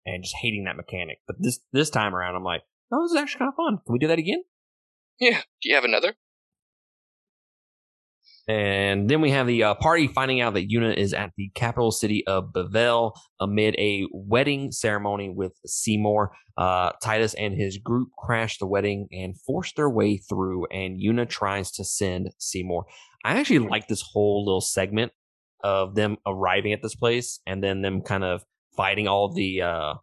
and 0.05 0.23
just 0.23 0.37
hating 0.41 0.63
that 0.65 0.77
mechanic. 0.77 1.19
But 1.27 1.37
this 1.39 1.59
this 1.73 1.89
time 1.89 2.15
around, 2.15 2.35
I'm 2.35 2.43
like, 2.43 2.61
oh, 2.91 3.03
this 3.03 3.11
is 3.11 3.17
actually 3.17 3.39
kind 3.39 3.49
of 3.49 3.55
fun. 3.55 3.79
Can 3.85 3.93
we 3.93 3.99
do 3.99 4.07
that 4.07 4.19
again? 4.19 4.43
Yeah. 5.19 5.41
Do 5.61 5.69
you 5.69 5.75
have 5.75 5.83
another? 5.83 6.15
And 8.51 9.09
then 9.09 9.21
we 9.21 9.31
have 9.31 9.47
the 9.47 9.63
uh, 9.63 9.75
party 9.75 10.07
finding 10.07 10.41
out 10.41 10.55
that 10.55 10.69
Yuna 10.69 10.93
is 10.93 11.13
at 11.13 11.31
the 11.37 11.49
capital 11.55 11.89
city 11.89 12.27
of 12.27 12.51
Bevelle 12.51 13.13
amid 13.39 13.75
a 13.77 14.07
wedding 14.11 14.71
ceremony 14.73 15.29
with 15.29 15.53
Seymour. 15.65 16.33
Uh, 16.57 16.91
Tidus 17.01 17.33
and 17.39 17.53
his 17.53 17.77
group 17.77 18.09
crash 18.17 18.57
the 18.57 18.67
wedding 18.67 19.07
and 19.13 19.39
force 19.39 19.71
their 19.73 19.89
way 19.89 20.17
through, 20.17 20.65
and 20.67 20.99
Yuna 20.99 21.29
tries 21.29 21.71
to 21.71 21.85
send 21.85 22.31
Seymour. 22.39 22.85
I 23.23 23.39
actually 23.39 23.59
like 23.59 23.87
this 23.87 24.01
whole 24.01 24.43
little 24.43 24.59
segment 24.59 25.13
of 25.63 25.95
them 25.95 26.17
arriving 26.25 26.73
at 26.73 26.81
this 26.81 26.95
place 26.95 27.39
and 27.47 27.63
then 27.63 27.81
them 27.81 28.01
kind 28.01 28.25
of 28.25 28.43
fighting 28.75 29.07
all 29.07 29.31
the 29.33 29.61
uh, 29.61 29.93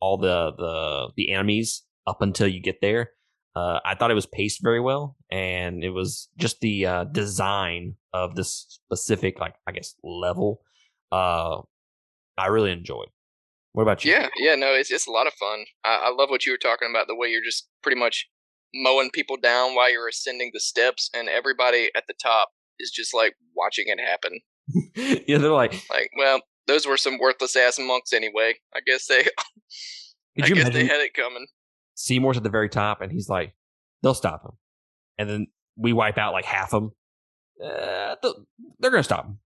all 0.00 0.16
the 0.16 0.52
the 0.56 1.10
the 1.16 1.32
enemies 1.32 1.82
up 2.06 2.22
until 2.22 2.48
you 2.48 2.62
get 2.62 2.80
there. 2.80 3.10
Uh, 3.58 3.80
I 3.84 3.94
thought 3.94 4.10
it 4.10 4.14
was 4.14 4.26
paced 4.26 4.62
very 4.62 4.80
well, 4.80 5.16
and 5.30 5.82
it 5.82 5.90
was 5.90 6.28
just 6.36 6.60
the 6.60 6.86
uh, 6.86 7.04
design 7.04 7.94
of 8.12 8.36
this 8.36 8.66
specific, 8.68 9.40
like 9.40 9.54
I 9.66 9.72
guess, 9.72 9.94
level. 10.04 10.60
Uh, 11.10 11.62
I 12.36 12.46
really 12.46 12.70
enjoyed. 12.70 13.08
What 13.72 13.82
about 13.82 14.04
you? 14.04 14.12
Yeah, 14.12 14.28
yeah, 14.38 14.54
no, 14.54 14.74
it's 14.74 14.90
it's 14.90 15.08
a 15.08 15.10
lot 15.10 15.26
of 15.26 15.32
fun. 15.34 15.64
I, 15.84 16.06
I 16.06 16.10
love 16.10 16.30
what 16.30 16.46
you 16.46 16.52
were 16.52 16.58
talking 16.58 16.88
about. 16.90 17.08
The 17.08 17.16
way 17.16 17.28
you're 17.28 17.44
just 17.44 17.68
pretty 17.82 17.98
much 17.98 18.28
mowing 18.74 19.10
people 19.10 19.36
down 19.36 19.74
while 19.74 19.90
you're 19.90 20.08
ascending 20.08 20.50
the 20.54 20.60
steps, 20.60 21.10
and 21.12 21.28
everybody 21.28 21.90
at 21.96 22.04
the 22.06 22.14
top 22.22 22.50
is 22.78 22.90
just 22.90 23.12
like 23.12 23.34
watching 23.56 23.86
it 23.88 23.98
happen. 23.98 24.40
yeah, 25.26 25.38
they're 25.38 25.50
like, 25.50 25.72
like, 25.90 26.10
well, 26.16 26.42
those 26.68 26.86
were 26.86 26.96
some 26.96 27.18
worthless 27.18 27.56
ass 27.56 27.78
monks 27.78 28.12
anyway. 28.12 28.54
I 28.74 28.80
guess 28.86 29.06
they, 29.06 29.20
I 30.42 30.48
guess 30.48 30.70
they 30.70 30.86
had 30.86 31.00
it 31.00 31.14
coming. 31.14 31.46
Seymour's 31.98 32.36
at 32.36 32.44
the 32.44 32.48
very 32.48 32.68
top, 32.68 33.00
and 33.00 33.10
he's 33.10 33.28
like, 33.28 33.54
they'll 34.02 34.14
stop 34.14 34.44
him. 34.44 34.52
And 35.18 35.28
then 35.28 35.46
we 35.76 35.92
wipe 35.92 36.16
out 36.16 36.32
like 36.32 36.44
half 36.44 36.72
of 36.72 36.82
them. 36.82 36.92
Uh, 37.62 38.14
they're 38.78 38.92
going 38.92 39.00
to 39.00 39.04
stop 39.04 39.26
him. 39.26 39.40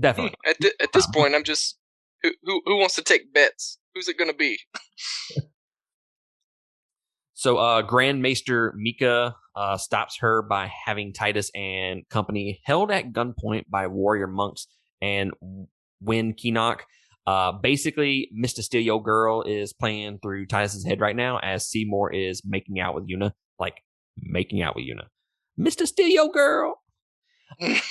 Definitely. 0.00 0.34
At, 0.46 0.58
th- 0.58 0.74
at 0.80 0.92
this 0.94 1.06
point, 1.06 1.34
I'm 1.34 1.44
just 1.44 1.76
who, 2.22 2.30
who 2.44 2.62
who 2.64 2.78
wants 2.78 2.94
to 2.94 3.02
take 3.02 3.34
bets? 3.34 3.78
Who's 3.94 4.08
it 4.08 4.16
going 4.16 4.30
to 4.30 4.36
be? 4.36 4.58
so, 7.34 7.58
uh, 7.58 7.82
Grand 7.82 8.22
Maester 8.22 8.72
Mika 8.74 9.36
uh, 9.54 9.76
stops 9.76 10.18
her 10.20 10.40
by 10.40 10.72
having 10.86 11.12
Tidus 11.12 11.50
and 11.54 12.08
company 12.08 12.60
held 12.64 12.90
at 12.90 13.12
gunpoint 13.12 13.64
by 13.68 13.86
warrior 13.86 14.28
monks 14.28 14.66
and 15.02 15.32
Wen 16.00 16.32
Kinoc 16.32 16.80
uh, 17.28 17.52
basically, 17.52 18.30
Mr. 18.34 18.62
Steal 18.62 18.80
Your 18.80 19.02
Girl 19.02 19.42
is 19.42 19.74
playing 19.74 20.18
through 20.22 20.46
Tidus's 20.46 20.86
head 20.86 20.98
right 20.98 21.14
now 21.14 21.38
as 21.40 21.68
Seymour 21.68 22.10
is 22.14 22.40
making 22.42 22.80
out 22.80 22.94
with 22.94 23.06
Yuna, 23.06 23.32
like 23.58 23.74
making 24.16 24.62
out 24.62 24.74
with 24.74 24.86
Yuna. 24.86 25.08
Mr. 25.60 25.86
Steal 25.86 26.08
Your 26.08 26.30
Girl. 26.32 26.80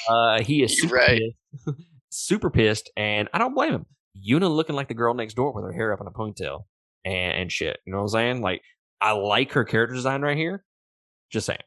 Uh, 0.10 0.42
he 0.42 0.62
is 0.62 0.80
super 0.80 0.96
right. 0.96 1.20
pissed, 1.66 1.78
super 2.10 2.50
pissed, 2.50 2.92
and 2.96 3.28
I 3.34 3.38
don't 3.40 3.56
blame 3.56 3.74
him. 3.74 3.86
Yuna 4.16 4.56
looking 4.56 4.76
like 4.76 4.88
the 4.88 4.94
girl 4.94 5.14
next 5.14 5.34
door 5.34 5.52
with 5.52 5.66
her 5.66 5.74
hair 5.74 5.92
up 5.92 6.00
in 6.00 6.08
a 6.08 6.12
ponytail 6.12 6.62
and, 7.04 7.38
and 7.38 7.52
shit. 7.52 7.78
You 7.86 7.92
know 7.92 7.98
what 7.98 8.04
I'm 8.04 8.10
saying? 8.10 8.42
Like, 8.42 8.62
I 9.02 9.12
like 9.12 9.52
her 9.54 9.66
character 9.66 9.96
design 9.96 10.22
right 10.22 10.38
here. 10.38 10.64
Just 11.32 11.48
saying. 11.48 11.60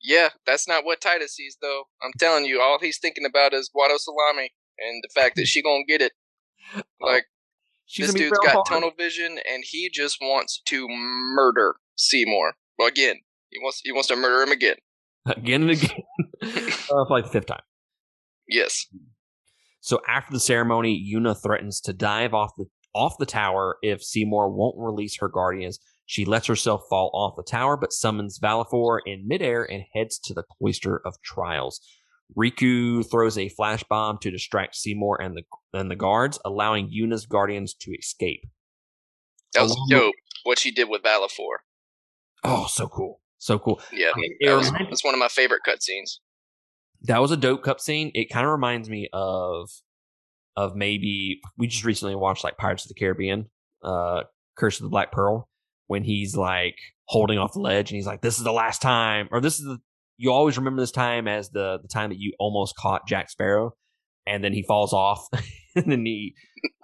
Yeah, 0.00 0.30
that's 0.46 0.66
not 0.66 0.84
what 0.84 1.00
Tidus 1.00 1.30
sees, 1.30 1.58
though. 1.60 1.82
I'm 2.02 2.12
telling 2.18 2.44
you, 2.46 2.60
all 2.62 2.78
he's 2.80 2.98
thinking 2.98 3.26
about 3.26 3.52
is 3.52 3.68
Guadosalam. 3.76 4.46
And 4.80 5.02
the 5.02 5.08
fact 5.14 5.36
that 5.36 5.46
she 5.46 5.62
gonna 5.62 5.84
get 5.86 6.02
it. 6.02 6.12
Like 7.00 7.24
She's 7.86 8.06
this 8.06 8.14
dude's 8.14 8.38
got 8.38 8.52
hard. 8.52 8.66
tunnel 8.66 8.92
vision, 8.96 9.38
and 9.50 9.64
he 9.66 9.90
just 9.92 10.18
wants 10.20 10.62
to 10.66 10.86
murder 10.88 11.74
Seymour. 11.96 12.54
Well, 12.78 12.86
again, 12.86 13.16
he 13.48 13.58
wants 13.60 13.80
he 13.82 13.90
wants 13.90 14.08
to 14.08 14.16
murder 14.16 14.42
him 14.42 14.52
again. 14.52 14.76
again 15.26 15.62
and 15.62 15.70
again 15.72 16.02
uh, 16.92 17.04
like 17.10 17.24
the 17.24 17.30
fifth 17.30 17.46
time. 17.46 17.62
Yes. 18.46 18.86
So 19.80 20.00
after 20.06 20.32
the 20.32 20.38
ceremony, 20.40 21.04
Yuna 21.12 21.40
threatens 21.42 21.80
to 21.80 21.92
dive 21.92 22.34
off 22.34 22.52
the 22.56 22.66
off 22.94 23.16
the 23.18 23.26
tower 23.26 23.78
if 23.82 24.02
Seymour 24.04 24.50
won't 24.50 24.76
release 24.78 25.16
her 25.18 25.28
guardians. 25.28 25.80
She 26.06 26.24
lets 26.24 26.46
herself 26.46 26.82
fall 26.90 27.10
off 27.14 27.34
the 27.36 27.48
tower, 27.48 27.76
but 27.76 27.92
summons 27.92 28.38
Valefor 28.38 29.00
in 29.06 29.26
midair 29.26 29.64
and 29.64 29.84
heads 29.94 30.18
to 30.20 30.34
the 30.34 30.42
cloister 30.42 31.00
of 31.04 31.14
trials. 31.22 31.80
Rikku 32.36 33.08
throws 33.10 33.36
a 33.36 33.48
flash 33.48 33.82
bomb 33.84 34.18
to 34.18 34.30
distract 34.30 34.76
Seymour 34.76 35.20
and 35.20 35.36
the 35.36 35.42
and 35.72 35.90
the 35.90 35.96
guards, 35.96 36.38
allowing 36.44 36.90
Yuna's 36.90 37.26
guardians 37.26 37.74
to 37.74 37.92
escape. 37.92 38.42
That 39.54 39.62
was 39.62 39.72
Along 39.72 39.88
dope. 39.90 40.14
What 40.44 40.58
she 40.58 40.70
did 40.70 40.88
with 40.88 41.02
Valefor. 41.02 41.56
Oh, 42.44 42.66
so 42.70 42.86
cool, 42.88 43.20
so 43.38 43.58
cool. 43.58 43.80
Yeah, 43.92 44.12
It 44.16 44.46
that 44.46 44.56
was, 44.56 44.70
that's 44.72 45.04
one 45.04 45.14
of 45.14 45.18
my 45.20 45.28
favorite 45.28 45.62
cutscenes. 45.66 46.18
that 47.02 47.20
was 47.20 47.30
a 47.30 47.36
dope 47.36 47.62
cup 47.62 47.80
scene. 47.80 48.10
It 48.14 48.30
kind 48.30 48.46
of 48.46 48.52
reminds 48.52 48.88
me 48.88 49.08
of 49.12 49.68
of 50.56 50.74
maybe 50.76 51.40
we 51.58 51.66
just 51.66 51.84
recently 51.84 52.14
watched 52.14 52.44
like 52.44 52.56
Pirates 52.56 52.84
of 52.84 52.88
the 52.88 52.94
Caribbean, 52.94 53.50
uh, 53.82 54.22
Curse 54.56 54.78
of 54.78 54.84
the 54.84 54.88
Black 54.90 55.12
Pearl, 55.12 55.48
when 55.88 56.04
he's 56.04 56.36
like 56.36 56.76
holding 57.06 57.38
off 57.38 57.52
the 57.52 57.60
ledge 57.60 57.90
and 57.90 57.96
he's 57.96 58.06
like, 58.06 58.20
"This 58.22 58.38
is 58.38 58.44
the 58.44 58.52
last 58.52 58.80
time," 58.80 59.28
or 59.32 59.40
"This 59.40 59.58
is 59.58 59.64
the." 59.64 59.78
You 60.22 60.32
always 60.32 60.58
remember 60.58 60.82
this 60.82 60.90
time 60.90 61.26
as 61.26 61.48
the 61.48 61.78
the 61.80 61.88
time 61.88 62.10
that 62.10 62.18
you 62.18 62.34
almost 62.38 62.76
caught 62.76 63.08
Jack 63.08 63.30
Sparrow, 63.30 63.72
and 64.26 64.44
then 64.44 64.52
he 64.52 64.62
falls 64.62 64.92
off, 64.92 65.26
and 65.74 65.90
then 65.90 66.04
he, 66.04 66.34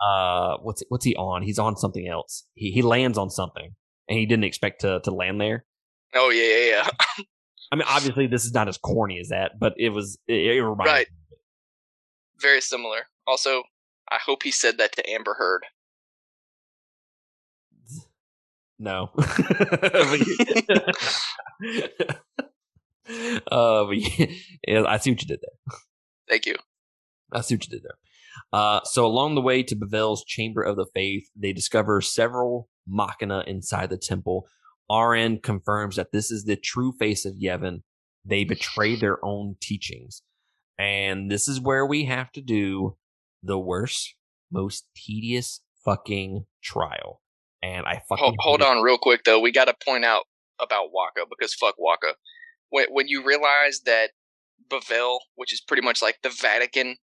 uh, 0.02 0.56
what's 0.62 0.82
what's 0.88 1.04
he 1.04 1.14
on? 1.16 1.42
He's 1.42 1.58
on 1.58 1.76
something 1.76 2.08
else. 2.08 2.46
He 2.54 2.70
he 2.70 2.80
lands 2.80 3.18
on 3.18 3.28
something, 3.28 3.74
and 4.08 4.18
he 4.18 4.24
didn't 4.24 4.44
expect 4.44 4.80
to 4.80 5.00
to 5.00 5.10
land 5.10 5.38
there. 5.38 5.66
Oh 6.14 6.30
yeah, 6.30 6.56
yeah, 6.56 6.88
yeah. 7.18 7.24
I 7.72 7.76
mean, 7.76 7.84
obviously, 7.86 8.26
this 8.26 8.46
is 8.46 8.54
not 8.54 8.68
as 8.68 8.78
corny 8.78 9.18
as 9.20 9.28
that, 9.28 9.52
but 9.60 9.74
it 9.76 9.90
was. 9.90 10.18
It, 10.26 10.56
it 10.56 10.62
reminded 10.62 10.90
Right. 10.90 11.08
Very 12.40 12.62
similar. 12.62 13.08
Also, 13.26 13.64
I 14.10 14.16
hope 14.24 14.44
he 14.44 14.50
said 14.50 14.78
that 14.78 14.92
to 14.96 15.10
Amber 15.10 15.34
Heard. 15.34 15.66
No. 18.78 19.10
Uh, 23.08 23.84
but 23.84 23.96
yeah, 23.96 24.26
yeah, 24.66 24.82
I 24.86 24.98
see 24.98 25.10
what 25.10 25.22
you 25.22 25.28
did 25.28 25.40
there. 25.40 25.78
Thank 26.28 26.46
you. 26.46 26.56
I 27.32 27.40
see 27.40 27.54
what 27.54 27.66
you 27.66 27.70
did 27.70 27.82
there. 27.82 27.98
Uh, 28.52 28.80
so 28.84 29.06
along 29.06 29.34
the 29.34 29.40
way 29.40 29.62
to 29.62 29.74
Bevelle's 29.76 30.24
Chamber 30.24 30.62
of 30.62 30.76
the 30.76 30.86
Faith, 30.94 31.28
they 31.36 31.52
discover 31.52 32.00
several 32.00 32.68
machina 32.86 33.44
inside 33.46 33.90
the 33.90 33.98
temple. 33.98 34.46
Auron 34.88 35.38
confirms 35.40 35.96
that 35.96 36.12
this 36.12 36.30
is 36.30 36.44
the 36.44 36.56
true 36.56 36.92
face 36.92 37.24
of 37.24 37.34
Yevon. 37.34 37.82
They 38.24 38.44
betray 38.44 38.96
their 38.96 39.24
own 39.24 39.56
teachings. 39.60 40.22
And 40.78 41.30
this 41.30 41.48
is 41.48 41.60
where 41.60 41.86
we 41.86 42.04
have 42.04 42.30
to 42.32 42.42
do 42.42 42.96
the 43.42 43.58
worst, 43.58 44.14
most 44.50 44.86
tedious 44.94 45.60
fucking 45.84 46.44
trial. 46.62 47.20
And 47.62 47.86
I 47.86 48.02
fucking 48.08 48.24
Hold, 48.24 48.36
hold 48.38 48.62
on, 48.62 48.82
real 48.82 48.98
quick 48.98 49.24
though. 49.24 49.40
We 49.40 49.52
got 49.52 49.64
to 49.66 49.74
point 49.84 50.04
out 50.04 50.24
about 50.60 50.88
Wakka 50.88 51.24
because 51.28 51.54
fuck 51.54 51.76
Wakka. 51.78 52.12
When 52.70 52.86
when 52.90 53.08
you 53.08 53.24
realize 53.24 53.80
that 53.86 54.10
Bevelle, 54.68 55.18
which 55.34 55.52
is 55.52 55.60
pretty 55.60 55.82
much 55.82 56.02
like 56.02 56.18
the 56.22 56.30
Vatican, 56.30 56.96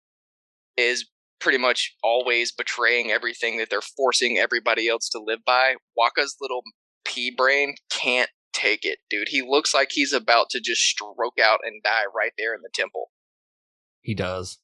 is 0.77 1.07
pretty 1.41 1.59
much 1.59 1.95
always 2.03 2.53
betraying 2.53 3.11
everything 3.11 3.59
that 3.59 3.71
they're 3.71 3.81
forcing 3.81 4.39
everybody 4.39 4.89
else 4.89 5.09
to 5.11 5.19
live 5.19 5.41
by. 5.45 5.75
Wakka's 5.99 6.37
little 6.41 6.63
pea 7.05 7.33
brain 7.35 7.75
can't 7.91 8.31
take 8.53 8.85
it, 8.85 8.99
dude. 9.09 9.29
He 9.29 9.43
looks 9.43 9.73
like 9.73 9.91
he's 9.93 10.13
about 10.13 10.51
to 10.51 10.61
just 10.61 10.83
stroke 10.83 11.39
out 11.43 11.61
and 11.65 11.83
die 11.83 12.05
right 12.15 12.33
there 12.37 12.55
in 12.55 12.61
the 12.63 12.71
temple. 12.73 13.11
He 14.03 14.15
does. 14.15 14.59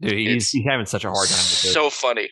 Dude, 0.00 0.12
he's, 0.12 0.50
he's 0.50 0.64
having 0.68 0.86
such 0.86 1.04
a 1.04 1.10
hard 1.10 1.28
time 1.28 1.38
with 1.38 1.64
it. 1.64 1.72
So 1.72 1.88
funny. 1.88 2.30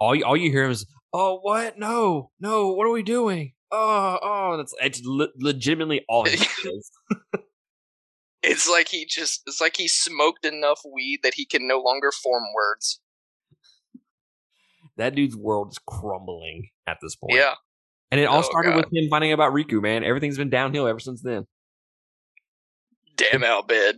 all 0.00 0.14
you, 0.14 0.24
all 0.24 0.36
you 0.36 0.50
hear 0.50 0.68
is, 0.70 0.86
"Oh, 1.12 1.38
what? 1.42 1.78
No, 1.78 2.30
no! 2.40 2.68
What 2.72 2.86
are 2.86 2.90
we 2.90 3.02
doing? 3.02 3.52
Oh, 3.76 4.18
oh!" 4.22 4.56
That's 4.56 4.74
it's 4.80 5.02
le- 5.04 5.28
legitimately 5.36 6.04
all 6.08 6.24
he 6.24 6.34
is. 6.68 6.90
It's 8.42 8.68
like 8.68 8.88
he 8.88 9.06
just 9.06 9.42
it's 9.46 9.60
like 9.60 9.76
he 9.76 9.88
smoked 9.88 10.44
enough 10.44 10.80
weed 10.92 11.20
that 11.22 11.34
he 11.34 11.46
can 11.46 11.66
no 11.66 11.80
longer 11.80 12.10
form 12.12 12.44
words. 12.54 13.00
That 14.96 15.14
dude's 15.14 15.36
world 15.36 15.72
is 15.72 15.78
crumbling 15.86 16.68
at 16.86 16.98
this 17.02 17.16
point. 17.16 17.34
Yeah. 17.34 17.54
and 18.12 18.20
it 18.20 18.26
all 18.26 18.40
Oh, 18.40 18.42
started 18.42 18.70
God. 18.70 18.76
with 18.84 18.92
him 18.92 19.08
finding 19.10 19.32
out 19.32 19.34
about 19.34 19.52
Rikku. 19.52 19.82
Man, 19.82 20.04
everything's 20.04 20.36
been 20.36 20.50
downhill 20.50 20.86
ever 20.86 21.00
since 21.00 21.20
then. 21.22 21.46
Damn 23.16 23.42
Al 23.44 23.62
Bhed. 23.64 23.94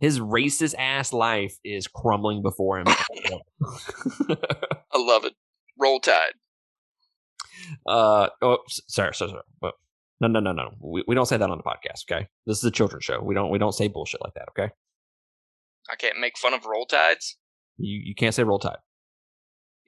His 0.00 0.20
racist 0.20 0.74
ass 0.78 1.12
life 1.12 1.56
is 1.64 1.88
crumbling 1.88 2.42
before 2.42 2.78
him. 2.78 2.86
I 2.88 3.40
love 4.96 5.24
it. 5.24 5.32
Roll 5.78 5.98
Tide. 6.00 6.32
Uh, 7.86 8.28
oh, 8.42 8.58
sorry, 8.68 9.14
sorry, 9.14 9.30
sorry. 9.30 9.42
But 9.60 9.74
no, 10.20 10.28
no, 10.28 10.40
no, 10.40 10.52
no. 10.52 10.70
We, 10.80 11.04
we 11.06 11.14
don't 11.14 11.26
say 11.26 11.36
that 11.36 11.48
on 11.50 11.58
the 11.58 11.64
podcast. 11.64 12.04
Okay, 12.10 12.28
this 12.46 12.58
is 12.58 12.64
a 12.64 12.70
children's 12.70 13.04
show. 13.04 13.20
We 13.22 13.34
don't 13.34 13.50
we 13.50 13.58
don't 13.58 13.72
say 13.72 13.88
bullshit 13.88 14.20
like 14.22 14.34
that. 14.34 14.48
Okay, 14.50 14.72
I 15.90 15.96
can't 15.96 16.18
make 16.18 16.36
fun 16.38 16.54
of 16.54 16.64
Roll 16.66 16.86
Tides. 16.86 17.36
you 17.76 18.00
you 18.04 18.14
can't 18.14 18.34
say 18.34 18.42
roll 18.42 18.58
tide. 18.58 18.78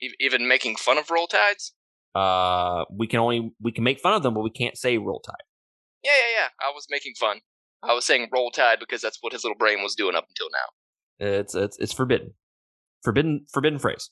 E- 0.03 0.15
Even 0.21 0.47
making 0.49 0.77
fun 0.77 0.99
of 0.99 1.11
Roll 1.11 1.27
Tides. 1.27 1.73
Uh, 2.15 2.85
we 2.91 3.07
can 3.07 3.21
only 3.21 3.53
we 3.61 3.71
can 3.73 3.85
make 3.85 4.01
fun 4.01 4.15
of 4.15 4.23
them, 4.23 4.35
but 4.35 4.41
we 4.43 4.51
can't 4.51 4.77
say 4.77 4.99
roll 4.99 5.21
tide. 5.21 5.45
Yeah, 6.03 6.11
yeah, 6.17 6.43
yeah. 6.43 6.49
I 6.61 6.73
was 6.75 6.87
making 6.91 7.13
fun. 7.19 7.41
I 7.83 7.95
was 7.95 8.05
saying 8.05 8.29
Roll 8.33 8.51
Tide 8.51 8.79
because 8.81 9.01
that's 9.01 9.19
what 9.21 9.33
his 9.33 9.43
little 9.45 9.57
brain 9.59 9.83
was 9.83 9.95
doing 9.95 10.15
up 10.17 10.27
until 10.29 10.49
now. 10.53 11.27
It's 11.41 11.55
it's 11.55 11.79
it's 11.79 11.93
forbidden, 11.93 12.35
forbidden 13.05 13.47
forbidden 13.53 13.79
phrase. 13.79 14.11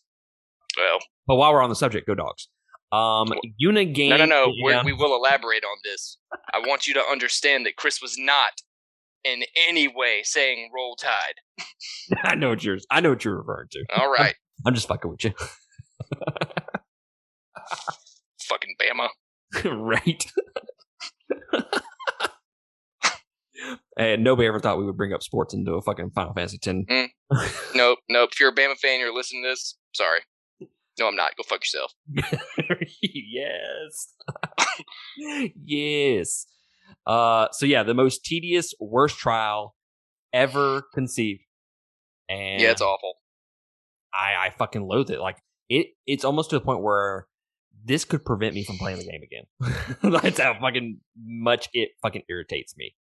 Well, 0.76 0.98
But 1.26 1.36
while 1.36 1.52
we're 1.52 1.62
on 1.62 1.70
the 1.70 1.74
subject, 1.76 2.06
go 2.06 2.14
dogs. 2.14 2.48
Um, 2.90 3.28
Yuna 3.62 3.92
game. 3.94 4.10
no, 4.10 4.16
no, 4.16 4.24
no. 4.24 4.52
Yeah. 4.66 4.82
We 4.84 4.92
will 4.94 5.14
elaborate 5.14 5.64
on 5.64 5.76
this. 5.84 6.16
I 6.52 6.58
want 6.60 6.86
you 6.86 6.94
to 6.94 7.00
understand 7.02 7.66
that 7.66 7.76
Chris 7.76 8.00
was 8.00 8.16
not 8.18 8.52
in 9.24 9.42
any 9.68 9.88
way 9.88 10.22
saying 10.24 10.70
Roll 10.74 10.96
Tide. 10.96 11.34
I 12.24 12.34
know 12.34 12.48
what 12.50 12.64
you're. 12.64 12.78
I 12.90 13.00
know 13.00 13.10
what 13.10 13.24
you're 13.24 13.36
referring 13.36 13.68
to. 13.72 13.84
All 13.96 14.10
right, 14.10 14.34
I'm 14.66 14.74
just 14.74 14.88
fucking 14.88 15.10
with 15.10 15.24
you, 15.24 15.32
fucking 18.48 18.74
Bama. 18.80 19.08
right? 19.64 20.24
and 23.96 24.22
nobody 24.24 24.46
ever 24.48 24.60
thought 24.60 24.78
we 24.78 24.84
would 24.86 24.96
bring 24.96 25.12
up 25.12 25.22
sports 25.22 25.52
into 25.54 25.72
a 25.74 25.82
fucking 25.82 26.10
Final 26.14 26.32
Fantasy 26.34 26.58
X. 26.64 27.12
Nope, 27.74 27.98
nope. 28.08 28.30
If 28.32 28.40
you're 28.40 28.50
a 28.50 28.54
Bama 28.54 28.76
fan, 28.76 29.00
you're 29.00 29.14
listening 29.14 29.42
to 29.44 29.50
this. 29.50 29.76
Sorry. 29.94 30.20
No, 30.98 31.06
I'm 31.08 31.16
not. 31.16 31.36
Go 31.36 31.42
fuck 31.42 31.60
yourself. 31.60 31.92
yes. 33.02 34.14
yes. 35.64 36.46
Uh 37.06 37.48
so 37.52 37.66
yeah, 37.66 37.82
the 37.82 37.94
most 37.94 38.24
tedious, 38.24 38.74
worst 38.80 39.18
trial 39.18 39.74
ever 40.32 40.82
conceived. 40.94 41.40
And 42.28 42.60
Yeah, 42.60 42.70
it's 42.70 42.82
awful. 42.82 43.14
I, 44.12 44.46
I 44.46 44.50
fucking 44.50 44.82
loathe 44.82 45.10
it. 45.10 45.20
Like 45.20 45.36
it 45.68 45.88
it's 46.06 46.24
almost 46.24 46.50
to 46.50 46.56
the 46.58 46.64
point 46.64 46.82
where 46.82 47.26
this 47.84 48.04
could 48.04 48.24
prevent 48.24 48.54
me 48.54 48.64
from 48.64 48.76
playing 48.78 48.98
the 48.98 49.06
game 49.06 49.22
again. 49.22 49.92
That's 50.22 50.40
how 50.40 50.58
fucking 50.60 51.00
much 51.16 51.68
it 51.72 51.90
fucking 52.02 52.22
irritates 52.28 52.76
me. 52.76 52.94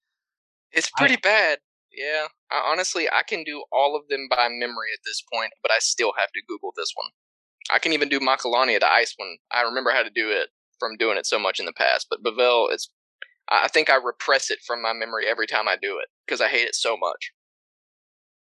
It's 0.72 0.90
I- 0.96 1.00
pretty 1.00 1.16
bad. 1.16 1.58
Yeah. 1.90 2.26
I, 2.50 2.70
honestly, 2.70 3.08
I 3.08 3.22
can 3.26 3.42
do 3.44 3.64
all 3.72 3.96
of 3.96 4.08
them 4.08 4.28
by 4.30 4.48
memory 4.48 4.88
at 4.94 5.00
this 5.04 5.22
point, 5.32 5.52
but 5.62 5.72
I 5.72 5.78
still 5.80 6.12
have 6.18 6.30
to 6.32 6.40
Google 6.46 6.72
this 6.76 6.92
one. 6.94 7.08
I 7.70 7.78
can 7.78 7.92
even 7.92 8.08
do 8.08 8.20
Macalania, 8.20 8.80
the 8.80 8.90
ice 8.90 9.14
one. 9.16 9.36
I 9.52 9.62
remember 9.62 9.90
how 9.90 10.02
to 10.02 10.10
do 10.10 10.30
it 10.30 10.48
from 10.78 10.96
doing 10.96 11.18
it 11.18 11.26
so 11.26 11.38
much 11.38 11.58
in 11.60 11.66
the 11.66 11.72
past, 11.72 12.06
but 12.10 12.22
Bevelle, 12.22 12.72
it's. 12.72 12.90
I 13.50 13.68
think 13.68 13.88
I 13.88 13.96
repress 13.96 14.50
it 14.50 14.58
from 14.66 14.82
my 14.82 14.92
memory 14.92 15.24
every 15.26 15.46
time 15.46 15.68
I 15.68 15.76
do 15.80 15.98
it 15.98 16.08
because 16.26 16.42
I 16.42 16.48
hate 16.48 16.66
it 16.66 16.74
so 16.74 16.98
much. 16.98 17.32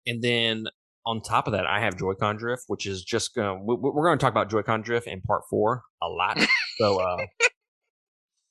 And 0.06 0.22
then 0.22 0.64
on 1.04 1.20
top 1.20 1.46
of 1.46 1.52
that, 1.52 1.66
I 1.66 1.80
have 1.80 1.98
Joy-Con 1.98 2.36
drift, 2.36 2.64
which 2.68 2.86
is 2.86 3.04
just 3.04 3.34
going. 3.34 3.58
to 3.58 3.64
We're 3.64 4.06
going 4.06 4.18
to 4.18 4.22
talk 4.22 4.32
about 4.32 4.48
Joy-Con 4.50 4.80
drift 4.80 5.06
in 5.06 5.20
part 5.20 5.42
four 5.50 5.82
a 6.02 6.08
lot. 6.08 6.38
so 6.78 7.00
uh, 7.00 7.18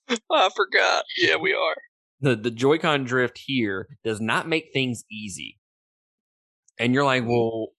I 0.31 0.49
forgot. 0.55 1.05
Yeah, 1.17 1.37
we 1.37 1.53
are. 1.53 1.75
the 2.21 2.35
the 2.35 2.51
Joy-Con 2.51 3.03
drift 3.05 3.39
here 3.43 3.87
does 4.03 4.21
not 4.21 4.47
make 4.47 4.65
things 4.73 5.03
easy. 5.11 5.59
And 6.79 6.93
you're 6.93 7.03
like, 7.03 7.23
well, 7.25 7.69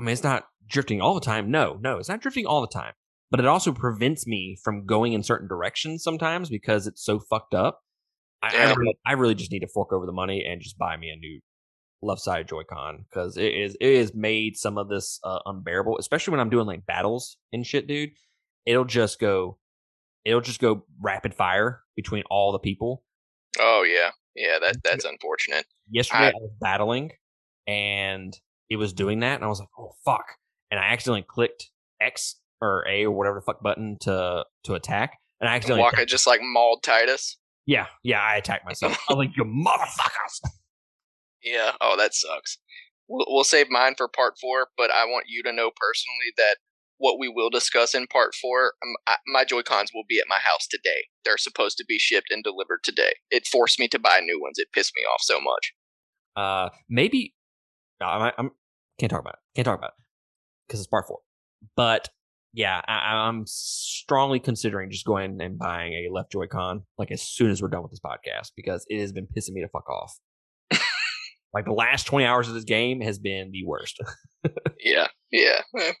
I 0.00 0.04
mean, 0.04 0.12
it's 0.12 0.24
not 0.24 0.44
drifting 0.70 1.00
all 1.00 1.14
the 1.14 1.20
time. 1.20 1.50
No, 1.50 1.78
no, 1.80 1.98
it's 1.98 2.08
not 2.08 2.20
drifting 2.20 2.46
all 2.46 2.60
the 2.60 2.66
time. 2.66 2.94
But 3.30 3.40
it 3.40 3.46
also 3.46 3.72
prevents 3.72 4.26
me 4.26 4.56
from 4.62 4.86
going 4.86 5.12
in 5.12 5.22
certain 5.22 5.46
directions 5.46 6.02
sometimes 6.02 6.48
because 6.48 6.86
it's 6.86 7.04
so 7.04 7.20
fucked 7.20 7.54
up. 7.54 7.80
I, 8.42 8.56
I, 8.56 8.72
really, 8.72 8.98
I 9.06 9.12
really 9.12 9.34
just 9.34 9.52
need 9.52 9.60
to 9.60 9.68
fork 9.68 9.92
over 9.92 10.06
the 10.06 10.12
money 10.12 10.44
and 10.48 10.60
just 10.60 10.78
buy 10.78 10.96
me 10.96 11.10
a 11.10 11.16
new 11.16 11.40
left 12.02 12.22
side 12.22 12.48
Joy-Con 12.48 13.04
because 13.08 13.36
it 13.36 13.54
is 13.54 13.76
it 13.80 13.98
has 13.98 14.14
made 14.14 14.56
some 14.56 14.78
of 14.78 14.88
this 14.88 15.20
uh, 15.22 15.40
unbearable, 15.46 15.98
especially 15.98 16.32
when 16.32 16.40
I'm 16.40 16.50
doing 16.50 16.66
like 16.66 16.86
battles 16.86 17.36
and 17.52 17.66
shit, 17.66 17.86
dude. 17.86 18.10
It'll 18.66 18.84
just 18.84 19.20
go, 19.20 19.58
it'll 20.24 20.40
just 20.40 20.60
go 20.60 20.84
rapid 21.00 21.34
fire 21.34 21.82
between 21.96 22.24
all 22.30 22.52
the 22.52 22.58
people. 22.58 23.04
Oh 23.58 23.84
yeah, 23.86 24.10
yeah. 24.34 24.58
That 24.58 24.82
that's 24.82 25.04
unfortunate. 25.04 25.66
Yesterday 25.90 26.24
I, 26.24 26.28
I 26.28 26.40
was 26.40 26.52
battling, 26.60 27.10
and 27.66 28.34
it 28.68 28.76
was 28.76 28.92
doing 28.92 29.20
that, 29.20 29.36
and 29.36 29.44
I 29.44 29.48
was 29.48 29.60
like, 29.60 29.68
oh 29.78 29.92
fuck, 30.04 30.24
and 30.70 30.80
I 30.80 30.92
accidentally 30.92 31.24
clicked 31.26 31.70
X 32.00 32.36
or 32.60 32.84
A 32.88 33.04
or 33.06 33.10
whatever 33.10 33.36
the 33.36 33.44
fuck 33.44 33.62
button 33.62 33.96
to 34.02 34.44
to 34.64 34.74
attack, 34.74 35.18
and 35.40 35.48
I 35.48 35.56
accidentally 35.56 35.88
Wakka 35.88 36.06
just 36.06 36.26
like 36.26 36.40
mauled 36.42 36.82
Tidus. 36.82 37.36
Yeah, 37.66 37.86
yeah, 38.02 38.20
I 38.20 38.36
attacked 38.36 38.64
myself. 38.64 38.98
I 39.08 39.14
was 39.14 39.18
like, 39.26 39.36
you 39.36 39.44
motherfuckers. 39.44 40.50
Yeah. 41.42 41.72
Oh, 41.80 41.96
that 41.96 42.14
sucks. 42.14 42.58
We'll, 43.08 43.26
we'll 43.28 43.44
save 43.44 43.70
mine 43.70 43.94
for 43.96 44.08
part 44.08 44.34
four, 44.40 44.68
but 44.76 44.90
I 44.90 45.04
want 45.04 45.26
you 45.28 45.42
to 45.44 45.52
know 45.52 45.70
personally 45.70 46.32
that 46.36 46.56
what 46.98 47.18
we 47.18 47.28
will 47.28 47.48
discuss 47.48 47.94
in 47.94 48.06
part 48.06 48.34
four, 48.34 48.74
um, 48.84 48.94
I, 49.06 49.16
my 49.26 49.44
Joy 49.44 49.62
Cons 49.62 49.90
will 49.94 50.04
be 50.08 50.18
at 50.18 50.28
my 50.28 50.38
house 50.38 50.66
today. 50.70 51.06
They're 51.24 51.38
supposed 51.38 51.78
to 51.78 51.84
be 51.88 51.98
shipped 51.98 52.28
and 52.30 52.44
delivered 52.44 52.80
today. 52.82 53.14
It 53.30 53.46
forced 53.46 53.78
me 53.78 53.88
to 53.88 53.98
buy 53.98 54.20
new 54.20 54.40
ones. 54.40 54.58
It 54.58 54.68
pissed 54.72 54.92
me 54.94 55.02
off 55.02 55.22
so 55.22 55.40
much. 55.40 55.72
Uh, 56.36 56.68
maybe 56.88 57.34
no, 58.00 58.06
I'm, 58.06 58.32
I'm 58.38 58.50
can't 58.98 59.10
talk 59.10 59.20
about 59.20 59.34
it. 59.34 59.56
Can't 59.56 59.64
talk 59.64 59.78
about 59.78 59.90
it 59.90 60.00
because 60.70 60.80
it's 60.80 60.86
part 60.86 61.06
four. 61.08 61.18
But 61.76 62.08
yeah, 62.52 62.80
I, 62.86 63.28
am 63.28 63.44
strongly 63.46 64.38
considering 64.40 64.90
just 64.90 65.04
going 65.04 65.40
and 65.40 65.58
buying 65.58 65.92
a 65.92 66.12
left 66.12 66.32
Joy-Con 66.32 66.82
like 66.96 67.10
as 67.10 67.22
soon 67.22 67.50
as 67.50 67.60
we're 67.60 67.68
done 67.68 67.82
with 67.82 67.90
this 67.90 68.00
podcast 68.00 68.52
because 68.56 68.84
it 68.88 69.00
has 69.00 69.12
been 69.12 69.26
pissing 69.26 69.52
me 69.52 69.62
to 69.62 69.68
fuck 69.68 69.88
off. 69.88 70.18
like 71.54 71.64
the 71.64 71.72
last 71.72 72.06
20 72.06 72.24
hours 72.24 72.48
of 72.48 72.54
this 72.54 72.64
game 72.64 73.00
has 73.00 73.18
been 73.18 73.50
the 73.52 73.64
worst. 73.64 73.98
yeah, 74.80 75.08
yeah. 75.30 75.60
But 75.72 75.94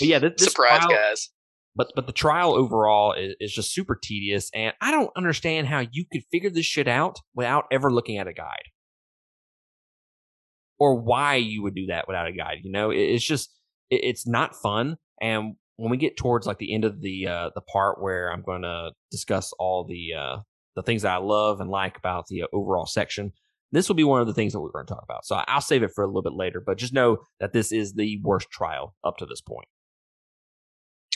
yeah, 0.00 0.18
this, 0.18 0.32
this 0.38 0.48
surprise, 0.48 0.80
trial, 0.80 0.90
guys. 0.90 1.30
But 1.74 1.92
but 1.94 2.06
the 2.06 2.12
trial 2.12 2.54
overall 2.54 3.14
is, 3.14 3.34
is 3.40 3.52
just 3.52 3.72
super 3.72 3.98
tedious, 4.00 4.50
and 4.54 4.74
I 4.80 4.90
don't 4.90 5.10
understand 5.16 5.68
how 5.68 5.80
you 5.90 6.04
could 6.12 6.22
figure 6.30 6.50
this 6.50 6.66
shit 6.66 6.86
out 6.86 7.18
without 7.34 7.64
ever 7.72 7.90
looking 7.90 8.18
at 8.18 8.28
a 8.28 8.32
guide, 8.34 8.68
or 10.78 11.00
why 11.00 11.36
you 11.36 11.62
would 11.62 11.74
do 11.74 11.86
that 11.86 12.06
without 12.06 12.28
a 12.28 12.32
guide. 12.32 12.58
You 12.62 12.72
know, 12.72 12.90
it, 12.90 12.98
it's 12.98 13.24
just 13.24 13.50
it, 13.92 14.00
it's 14.04 14.26
not 14.26 14.56
fun. 14.56 14.96
And 15.20 15.54
when 15.76 15.90
we 15.90 15.96
get 15.96 16.16
towards 16.16 16.46
like 16.46 16.58
the 16.58 16.74
end 16.74 16.84
of 16.84 17.00
the 17.00 17.26
uh, 17.26 17.50
the 17.54 17.60
part 17.60 18.02
where 18.02 18.32
I'm 18.32 18.42
going 18.42 18.62
to 18.62 18.92
discuss 19.10 19.52
all 19.58 19.84
the 19.84 20.14
uh, 20.18 20.36
the 20.74 20.82
things 20.82 21.02
that 21.02 21.12
I 21.12 21.18
love 21.18 21.60
and 21.60 21.70
like 21.70 21.96
about 21.96 22.26
the 22.28 22.42
uh, 22.42 22.46
overall 22.52 22.86
section, 22.86 23.32
this 23.70 23.88
will 23.88 23.96
be 23.96 24.04
one 24.04 24.20
of 24.20 24.26
the 24.26 24.34
things 24.34 24.52
that 24.52 24.60
we're 24.60 24.72
going 24.72 24.86
to 24.86 24.94
talk 24.94 25.04
about. 25.04 25.24
So 25.24 25.36
I'll 25.46 25.60
save 25.60 25.82
it 25.82 25.92
for 25.94 26.02
a 26.02 26.06
little 26.06 26.22
bit 26.22 26.34
later, 26.34 26.62
but 26.64 26.78
just 26.78 26.92
know 26.92 27.18
that 27.40 27.52
this 27.52 27.72
is 27.72 27.94
the 27.94 28.20
worst 28.22 28.50
trial 28.50 28.94
up 29.04 29.18
to 29.18 29.26
this 29.26 29.40
point. 29.40 29.68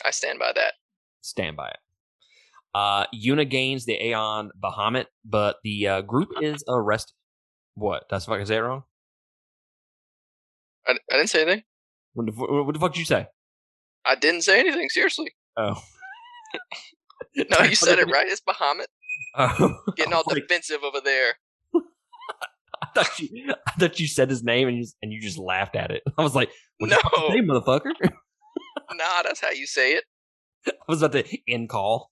I 0.05 0.11
stand 0.11 0.39
by 0.39 0.51
that. 0.53 0.73
Stand 1.21 1.57
by 1.57 1.69
it. 1.69 1.77
Uh, 2.73 3.05
Yuna 3.13 3.49
gains 3.49 3.85
the 3.85 3.93
Aeon 3.93 4.51
Bahamut, 4.61 5.05
but 5.25 5.57
the 5.63 5.87
uh, 5.87 6.01
group 6.01 6.29
is 6.41 6.63
arrested. 6.67 7.13
What? 7.73 8.03
That's 8.09 8.25
if 8.25 8.31
I 8.31 8.37
can 8.37 8.45
say 8.45 8.57
it 8.57 8.59
wrong. 8.59 8.83
I, 10.85 10.91
I 11.11 11.15
didn't 11.15 11.29
say 11.29 11.41
anything. 11.41 11.63
What 12.17 12.25
the, 12.25 12.63
what 12.63 12.73
the 12.73 12.79
fuck 12.79 12.93
did 12.93 12.99
you 12.99 13.05
say? 13.05 13.27
I 14.03 14.15
didn't 14.15 14.41
say 14.41 14.59
anything. 14.59 14.89
Seriously. 14.89 15.35
Oh. 15.55 15.79
no, 17.35 17.59
you 17.59 17.75
said 17.75 17.99
it 17.99 18.09
right. 18.11 18.27
It's 18.27 18.41
Bahamut. 18.41 18.85
Oh. 19.39 19.75
Getting 19.95 20.13
all 20.13 20.23
defensive 20.27 20.83
over 20.83 20.99
there. 21.03 21.33
I 21.75 22.87
thought 22.95 23.19
you, 23.19 23.53
I 23.67 23.71
thought 23.71 23.99
you 23.99 24.07
said 24.07 24.31
his 24.31 24.43
name 24.43 24.67
and 24.67 24.77
you 24.77 24.85
and 25.01 25.11
you 25.11 25.21
just 25.21 25.37
laughed 25.37 25.75
at 25.75 25.91
it. 25.91 26.01
I 26.17 26.23
was 26.23 26.33
like, 26.33 26.49
"No, 26.79 26.97
name, 27.29 27.47
motherfucker." 27.47 27.91
nah, 28.01 29.23
that's 29.23 29.41
how 29.41 29.51
you 29.51 29.67
say 29.67 29.93
it. 29.93 30.05
I 30.67 30.71
was 30.87 31.03
about 31.03 31.25
to 31.25 31.37
end 31.47 31.69
call. 31.69 32.11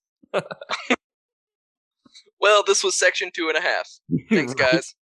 well, 2.40 2.64
this 2.66 2.84
was 2.84 2.98
section 2.98 3.32
two 3.34 3.48
and 3.48 3.58
a 3.58 3.62
half. 3.62 3.90
Thanks, 4.30 4.54
guys. 4.54 4.94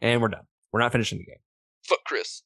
And 0.00 0.20
we're 0.20 0.28
done. 0.28 0.44
We're 0.72 0.80
not 0.80 0.92
finishing 0.92 1.18
the 1.18 1.24
game. 1.24 1.40
Fuck 1.84 2.00
Chris. 2.04 2.42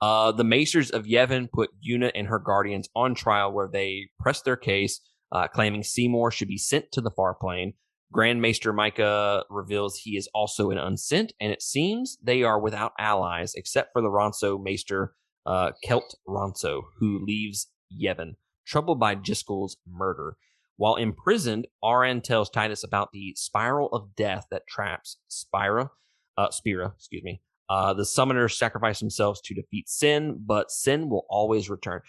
Uh, 0.00 0.32
the 0.32 0.44
Maesters 0.44 0.90
of 0.90 1.06
Yevon 1.06 1.50
put 1.50 1.70
Yuna 1.86 2.10
and 2.14 2.26
her 2.26 2.38
guardians 2.38 2.88
on 2.94 3.14
trial 3.14 3.52
where 3.52 3.68
they 3.68 4.08
pressed 4.18 4.44
their 4.44 4.56
case, 4.56 5.00
uh, 5.32 5.48
claiming 5.48 5.82
Seymour 5.82 6.30
should 6.30 6.48
be 6.48 6.58
sent 6.58 6.92
to 6.92 7.00
the 7.00 7.10
far 7.10 7.34
plane. 7.34 7.74
Grand 8.12 8.42
Maester 8.42 8.72
Mika 8.72 9.44
reveals 9.50 9.98
he 9.98 10.16
is 10.16 10.28
also 10.34 10.70
an 10.70 10.78
unsent, 10.78 11.32
and 11.40 11.52
it 11.52 11.62
seems 11.62 12.18
they 12.22 12.42
are 12.42 12.60
without 12.60 12.92
allies 12.98 13.54
except 13.54 13.92
for 13.92 14.02
the 14.02 14.08
Ronso 14.08 14.60
Maester 14.60 15.14
uh, 15.46 15.70
Kelk 15.84 16.14
Ronso, 16.28 16.82
who 16.98 17.24
leaves 17.24 17.68
Yevon, 17.92 18.34
troubled 18.66 18.98
by 18.98 19.14
Jyscal's 19.14 19.76
murder. 19.88 20.36
While 20.76 20.96
imprisoned, 20.96 21.66
Auron 21.82 22.20
tells 22.20 22.50
Tidus 22.50 22.82
about 22.82 23.10
the 23.12 23.34
spiral 23.36 23.88
of 23.88 24.16
death 24.16 24.46
that 24.50 24.66
traps 24.66 25.18
Spira, 25.28 25.90
uh, 26.36 26.50
Spira, 26.50 26.94
excuse 26.96 27.22
me. 27.22 27.42
Uh, 27.70 27.94
the 27.94 28.02
summoners 28.02 28.56
sacrifice 28.56 28.98
themselves 28.98 29.40
to 29.40 29.54
defeat 29.54 29.88
sin, 29.88 30.42
but 30.44 30.70
sin 30.70 31.08
will 31.08 31.24
always 31.30 31.70
return. 31.70 32.00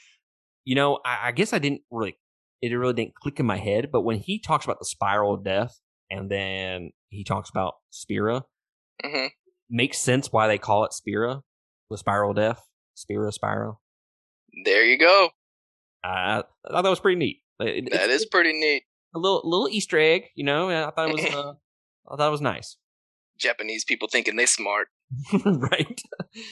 You 0.66 0.76
know, 0.76 1.00
I, 1.06 1.28
I 1.28 1.32
guess 1.32 1.54
I 1.54 1.60
didn't 1.60 1.82
really, 1.92 2.18
it 2.62 2.74
really 2.74 2.94
didn't 2.94 3.16
click 3.16 3.40
in 3.40 3.46
my 3.46 3.58
head, 3.58 3.90
but 3.92 4.02
when 4.02 4.18
he 4.18 4.40
talks 4.40 4.66
about 4.66 4.80
the 4.80 4.86
spiral 4.86 5.36
of 5.36 5.44
death, 5.44 5.80
and 6.12 6.30
then 6.30 6.92
he 7.10 7.24
talks 7.24 7.50
about 7.50 7.76
Spira. 7.90 8.44
Mm-hmm. 9.04 9.28
Makes 9.70 10.00
sense 10.00 10.32
why 10.32 10.48
they 10.48 10.58
call 10.58 10.84
it 10.84 10.94
Spira, 10.94 11.42
with 11.90 12.02
Spiral 12.02 12.34
Death. 12.34 12.68
Spira, 12.96 13.32
Spiral. 13.32 13.82
There 14.66 14.84
you 14.84 15.00
go. 15.00 15.30
Uh, 16.04 16.44
I 16.68 16.72
thought 16.72 16.82
that 16.82 16.90
was 16.90 17.00
pretty 17.00 17.18
neat. 17.18 17.38
It, 17.60 17.90
that 17.92 18.10
is 18.10 18.26
pretty 18.26 18.54
neat. 18.54 18.84
A 19.16 19.20
little 19.20 19.42
little 19.44 19.70
Easter 19.70 19.98
egg, 19.98 20.26
you 20.36 20.44
know. 20.44 20.70
I 20.70 20.92
thought 20.92 21.10
it 21.10 21.14
was. 21.14 21.26
Uh, 21.34 21.54
I 22.12 22.18
thought 22.18 22.28
it 22.28 22.32
was 22.32 22.42
nice. 22.42 22.78
Japanese 23.42 23.84
people 23.84 24.08
thinking 24.08 24.36
they 24.36 24.46
smart. 24.46 24.88
right. 25.46 26.02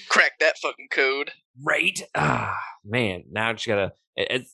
Crack 0.09 0.33
that 0.39 0.57
fucking 0.61 0.87
code. 0.91 1.31
Right. 1.63 2.01
Ah, 2.15 2.57
man. 2.83 3.23
Now 3.31 3.49
I 3.49 3.53
just 3.53 3.67
gotta. 3.67 3.93
It, 4.15 4.47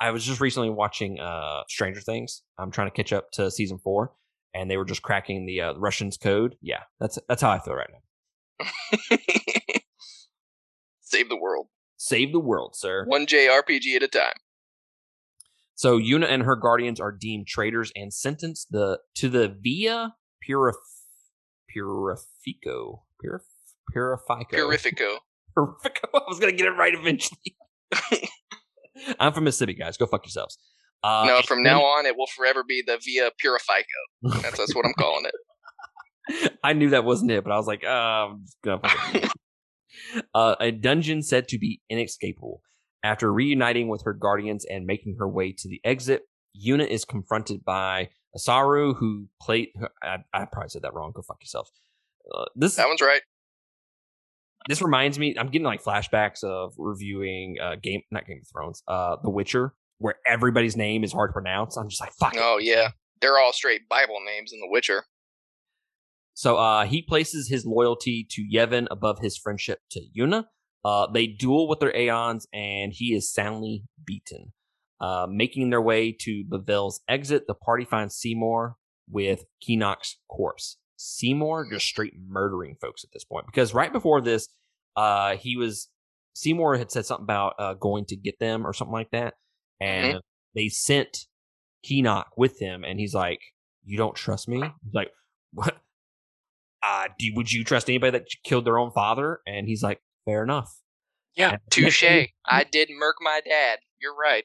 I 0.00 0.10
was 0.10 0.24
just 0.24 0.40
recently 0.40 0.70
watching 0.70 1.20
uh 1.20 1.62
Stranger 1.68 2.00
Things. 2.00 2.42
I'm 2.58 2.70
trying 2.70 2.90
to 2.90 2.94
catch 2.94 3.12
up 3.12 3.30
to 3.32 3.50
season 3.50 3.78
four, 3.78 4.12
and 4.54 4.70
they 4.70 4.76
were 4.76 4.84
just 4.84 5.02
cracking 5.02 5.46
the 5.46 5.60
uh, 5.60 5.74
Russians 5.74 6.16
code. 6.16 6.56
Yeah, 6.60 6.82
that's 7.00 7.18
that's 7.28 7.42
how 7.42 7.50
I 7.50 7.58
feel 7.58 7.74
right 7.74 7.90
now. 7.90 9.18
Save 11.00 11.28
the 11.28 11.36
world. 11.36 11.68
Save 11.96 12.32
the 12.32 12.40
world, 12.40 12.74
sir. 12.76 13.04
One 13.06 13.26
JRPG 13.26 13.96
at 13.96 14.02
a 14.02 14.08
time. 14.08 14.34
So 15.74 15.98
Yuna 15.98 16.26
and 16.26 16.44
her 16.44 16.56
guardians 16.56 17.00
are 17.00 17.12
deemed 17.12 17.46
traitors 17.46 17.92
and 17.96 18.12
sentenced 18.12 18.70
the 18.70 19.00
to 19.16 19.28
the 19.28 19.56
Via 19.60 20.14
Purif 20.46 20.74
Purifico. 21.74 23.02
Purif 23.22 23.42
Purifico. 23.94 24.52
Purifico. 24.52 25.18
Purifico. 25.56 26.08
I 26.14 26.22
was 26.28 26.38
gonna 26.38 26.52
get 26.52 26.66
it 26.66 26.72
right 26.72 26.94
eventually. 26.94 27.56
I'm 29.18 29.32
from 29.32 29.44
Mississippi, 29.44 29.74
guys. 29.74 29.96
Go 29.96 30.06
fuck 30.06 30.24
yourselves. 30.24 30.58
Uh, 31.02 31.24
no, 31.26 31.42
from 31.42 31.62
now 31.62 31.82
on, 31.82 32.06
it 32.06 32.16
will 32.16 32.28
forever 32.28 32.64
be 32.66 32.82
the 32.86 32.98
Via 33.04 33.30
Purifico. 33.42 34.40
That's, 34.42 34.56
that's 34.56 34.74
what 34.74 34.86
I'm 34.86 34.94
calling 34.94 35.26
it. 35.26 36.52
I 36.64 36.72
knew 36.72 36.90
that 36.90 37.04
wasn't 37.04 37.30
it, 37.30 37.44
but 37.44 37.52
I 37.52 37.56
was 37.56 37.66
like, 37.66 37.82
gonna. 37.82 38.80
uh, 40.34 40.54
a 40.58 40.70
dungeon 40.70 41.22
said 41.22 41.48
to 41.48 41.58
be 41.58 41.82
inescapable. 41.90 42.62
After 43.02 43.30
reuniting 43.30 43.88
with 43.88 44.02
her 44.04 44.14
guardians 44.14 44.64
and 44.64 44.86
making 44.86 45.16
her 45.18 45.28
way 45.28 45.52
to 45.52 45.68
the 45.68 45.80
exit, 45.84 46.22
Yuna 46.58 46.86
is 46.86 47.04
confronted 47.04 47.64
by 47.64 48.08
Isaaru, 48.36 48.96
who 48.96 49.28
played. 49.40 49.68
I, 50.02 50.18
I 50.32 50.46
probably 50.46 50.70
said 50.70 50.82
that 50.82 50.94
wrong. 50.94 51.12
Go 51.14 51.22
fuck 51.22 51.38
yourself. 51.40 51.70
Uh, 52.32 52.46
this 52.56 52.76
that 52.76 52.88
one's 52.88 53.02
right 53.02 53.20
this 54.68 54.80
reminds 54.80 55.18
me 55.18 55.34
i'm 55.38 55.48
getting 55.48 55.66
like 55.66 55.82
flashbacks 55.82 56.42
of 56.42 56.72
reviewing 56.78 57.56
uh 57.62 57.76
game 57.82 58.00
not 58.10 58.26
game 58.26 58.40
of 58.40 58.48
thrones 58.48 58.82
uh 58.88 59.16
the 59.22 59.28
witcher 59.28 59.74
where 59.98 60.14
everybody's 60.26 60.74
name 60.74 61.04
is 61.04 61.12
hard 61.12 61.28
to 61.28 61.32
pronounce 61.32 61.76
i'm 61.76 61.88
just 61.88 62.00
like 62.00 62.12
fuck 62.12 62.34
oh 62.38 62.56
it. 62.58 62.64
yeah 62.64 62.88
they're 63.20 63.38
all 63.38 63.52
straight 63.52 63.88
bible 63.90 64.20
names 64.24 64.54
in 64.54 64.60
the 64.60 64.68
witcher 64.68 65.04
so 66.32 66.56
uh 66.56 66.86
he 66.86 67.02
places 67.02 67.48
his 67.48 67.66
loyalty 67.66 68.26
to 68.30 68.42
yevon 68.42 68.86
above 68.90 69.18
his 69.20 69.36
friendship 69.36 69.80
to 69.90 70.00
yuna 70.16 70.44
uh 70.82 71.06
they 71.12 71.26
duel 71.26 71.68
with 71.68 71.80
their 71.80 71.94
aeons 71.94 72.46
and 72.54 72.94
he 72.94 73.14
is 73.14 73.30
soundly 73.30 73.84
beaten 74.02 74.53
uh 75.00 75.26
making 75.28 75.70
their 75.70 75.82
way 75.82 76.12
to 76.12 76.44
Bevelle's 76.44 77.00
exit 77.08 77.46
the 77.46 77.54
party 77.54 77.84
finds 77.84 78.14
seymour 78.14 78.76
with 79.08 79.44
Kinoc's 79.66 80.18
corpse 80.28 80.78
Seymour 80.96 81.68
just 81.70 81.86
straight 81.86 82.14
murdering 82.28 82.76
folks 82.80 83.04
at 83.04 83.10
this 83.12 83.24
point 83.24 83.46
because 83.46 83.74
right 83.74 83.92
before 83.92 84.20
this, 84.20 84.48
uh, 84.96 85.36
he 85.36 85.56
was 85.56 85.90
Seymour 86.34 86.76
had 86.76 86.90
said 86.90 87.04
something 87.04 87.24
about 87.24 87.54
uh, 87.58 87.74
going 87.74 88.06
to 88.06 88.16
get 88.16 88.38
them 88.38 88.66
or 88.66 88.72
something 88.72 88.92
like 88.92 89.10
that, 89.10 89.34
and 89.80 90.06
mm-hmm. 90.06 90.18
they 90.54 90.68
sent 90.68 91.26
Kinoc 91.84 92.24
with 92.36 92.60
him, 92.60 92.84
and 92.84 92.98
he's 92.98 93.12
like, 93.12 93.40
"You 93.84 93.98
don't 93.98 94.14
trust 94.14 94.48
me?" 94.48 94.62
He's 94.84 94.94
like, 94.94 95.10
"What? 95.52 95.76
uh, 96.84 97.08
do, 97.18 97.32
would 97.34 97.50
you 97.50 97.64
trust 97.64 97.88
anybody 97.88 98.18
that 98.18 98.28
killed 98.44 98.64
their 98.64 98.78
own 98.78 98.90
father? 98.92 99.40
And 99.46 99.66
he's 99.66 99.82
like, 99.82 100.00
fair 100.24 100.42
enough. 100.42 100.72
Yeah, 101.34 101.56
touche. 101.70 102.04
I 102.46 102.64
did 102.64 102.90
murk 102.90 103.16
my 103.20 103.40
dad. 103.44 103.78
You're 104.00 104.14
right. 104.14 104.44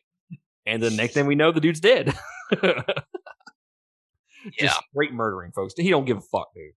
And 0.66 0.82
the 0.82 0.90
next 0.90 1.14
thing 1.14 1.26
we 1.26 1.36
know, 1.36 1.52
the 1.52 1.62
dude's 1.62 1.80
dead. 1.80 2.14
Yeah. 4.58 4.68
Just 4.68 4.82
straight 4.92 5.14
murdering 5.14 5.52
folks. 5.52 5.74
He 5.78 5.90
don't 5.90 6.06
give 6.06 6.18
a 6.18 6.22
fuck, 6.22 6.48
dude. 6.56 6.74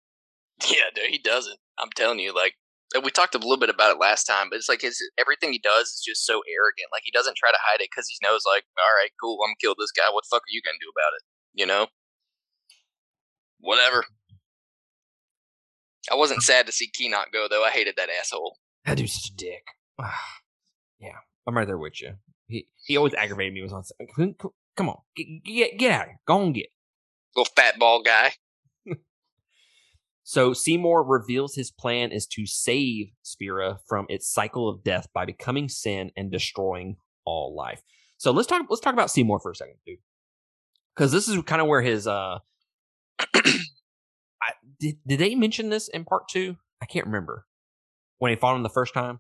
Yeah, 0.71 0.89
dude, 0.95 1.11
he 1.11 1.19
doesn't. 1.19 1.59
I'm 1.79 1.91
telling 1.95 2.19
you, 2.19 2.35
like 2.35 2.55
we 3.03 3.11
talked 3.11 3.35
a 3.35 3.39
little 3.39 3.59
bit 3.59 3.71
about 3.71 3.95
it 3.95 4.01
last 4.01 4.25
time, 4.25 4.49
but 4.51 4.57
it's 4.57 4.69
like 4.69 4.81
his 4.81 4.99
everything 5.19 5.53
he 5.53 5.59
does 5.59 5.89
is 5.89 6.03
just 6.05 6.27
so 6.27 6.43
arrogant. 6.49 6.89
Like 6.93 7.03
he 7.05 7.11
doesn't 7.11 7.37
try 7.37 7.51
to 7.51 7.59
hide 7.61 7.81
it 7.81 7.89
because 7.91 8.09
he 8.09 8.17
knows, 8.23 8.43
like, 8.47 8.65
all 8.79 8.95
right, 8.97 9.11
cool, 9.21 9.39
I'm 9.43 9.51
gonna 9.51 9.57
kill 9.61 9.75
this 9.79 9.93
guy. 9.93 10.11
What 10.11 10.25
the 10.25 10.35
fuck 10.35 10.43
are 10.43 10.53
you 10.53 10.63
gonna 10.65 10.79
do 10.81 10.91
about 10.91 11.15
it? 11.17 11.23
You 11.55 11.67
know? 11.67 11.87
Whatever. 13.61 14.05
I 16.11 16.15
wasn't 16.15 16.43
sad 16.43 16.67
to 16.67 16.73
see 16.73 16.91
Kinoc 16.91 17.33
go 17.33 17.47
though. 17.49 17.65
I 17.65 17.71
hated 17.71 17.95
that 17.97 18.09
asshole. 18.11 18.57
That 18.85 18.97
dude's 18.97 19.15
such 19.15 19.31
a 19.31 19.37
dick. 19.37 19.65
yeah, 20.99 21.19
I'm 21.47 21.57
right 21.57 21.67
there 21.67 21.79
with 21.79 22.01
you. 22.01 22.15
He 22.51 22.69
he 22.85 22.97
always 22.97 23.15
aggravated 23.15 23.55
me. 23.55 23.63
Was 23.63 23.73
on. 23.73 23.83
Come 24.17 24.35
come 24.77 24.89
on, 24.89 24.99
get 25.17 25.27
get, 25.45 25.79
get 25.79 25.93
out 25.93 26.03
of 26.03 26.07
here. 26.09 26.21
Go 26.27 26.43
and 26.43 26.55
get. 26.55 26.67
Little 27.37 27.53
fat 27.57 27.79
ball 27.79 28.03
guy. 28.03 28.33
So 30.31 30.53
Seymour 30.53 31.03
reveals 31.03 31.57
his 31.57 31.73
plan 31.73 32.13
is 32.13 32.25
to 32.29 32.47
save 32.47 33.09
Spira 33.23 33.81
from 33.89 34.07
its 34.09 34.33
cycle 34.33 34.69
of 34.69 34.85
death 34.85 35.09
by 35.13 35.25
becoming 35.25 35.69
sin 35.69 36.13
and 36.17 36.31
destroying 36.31 36.99
all 37.25 37.53
life. 37.57 37.83
So 38.17 38.31
let's 38.31 38.47
talk. 38.47 38.65
Let's 38.71 38.81
talk 38.81 38.93
about 38.93 39.11
Seymour 39.11 39.41
for 39.41 39.51
a 39.51 39.57
second, 39.57 39.79
dude. 39.85 39.99
Because 40.95 41.11
this 41.11 41.27
is 41.27 41.43
kind 41.43 41.61
of 41.61 41.67
where 41.67 41.83
his 41.83 42.07
uh, 42.07 42.39
I, 43.35 44.53
did 44.79 44.99
did 45.05 45.19
they 45.19 45.35
mention 45.35 45.69
this 45.69 45.89
in 45.89 46.05
part 46.05 46.29
two? 46.29 46.55
I 46.81 46.87
can't 46.87 47.07
remember 47.07 47.45
when 48.19 48.31
he 48.31 48.37
fought 48.37 48.55
him 48.55 48.63
the 48.63 48.69
first 48.69 48.95
time. 48.95 49.19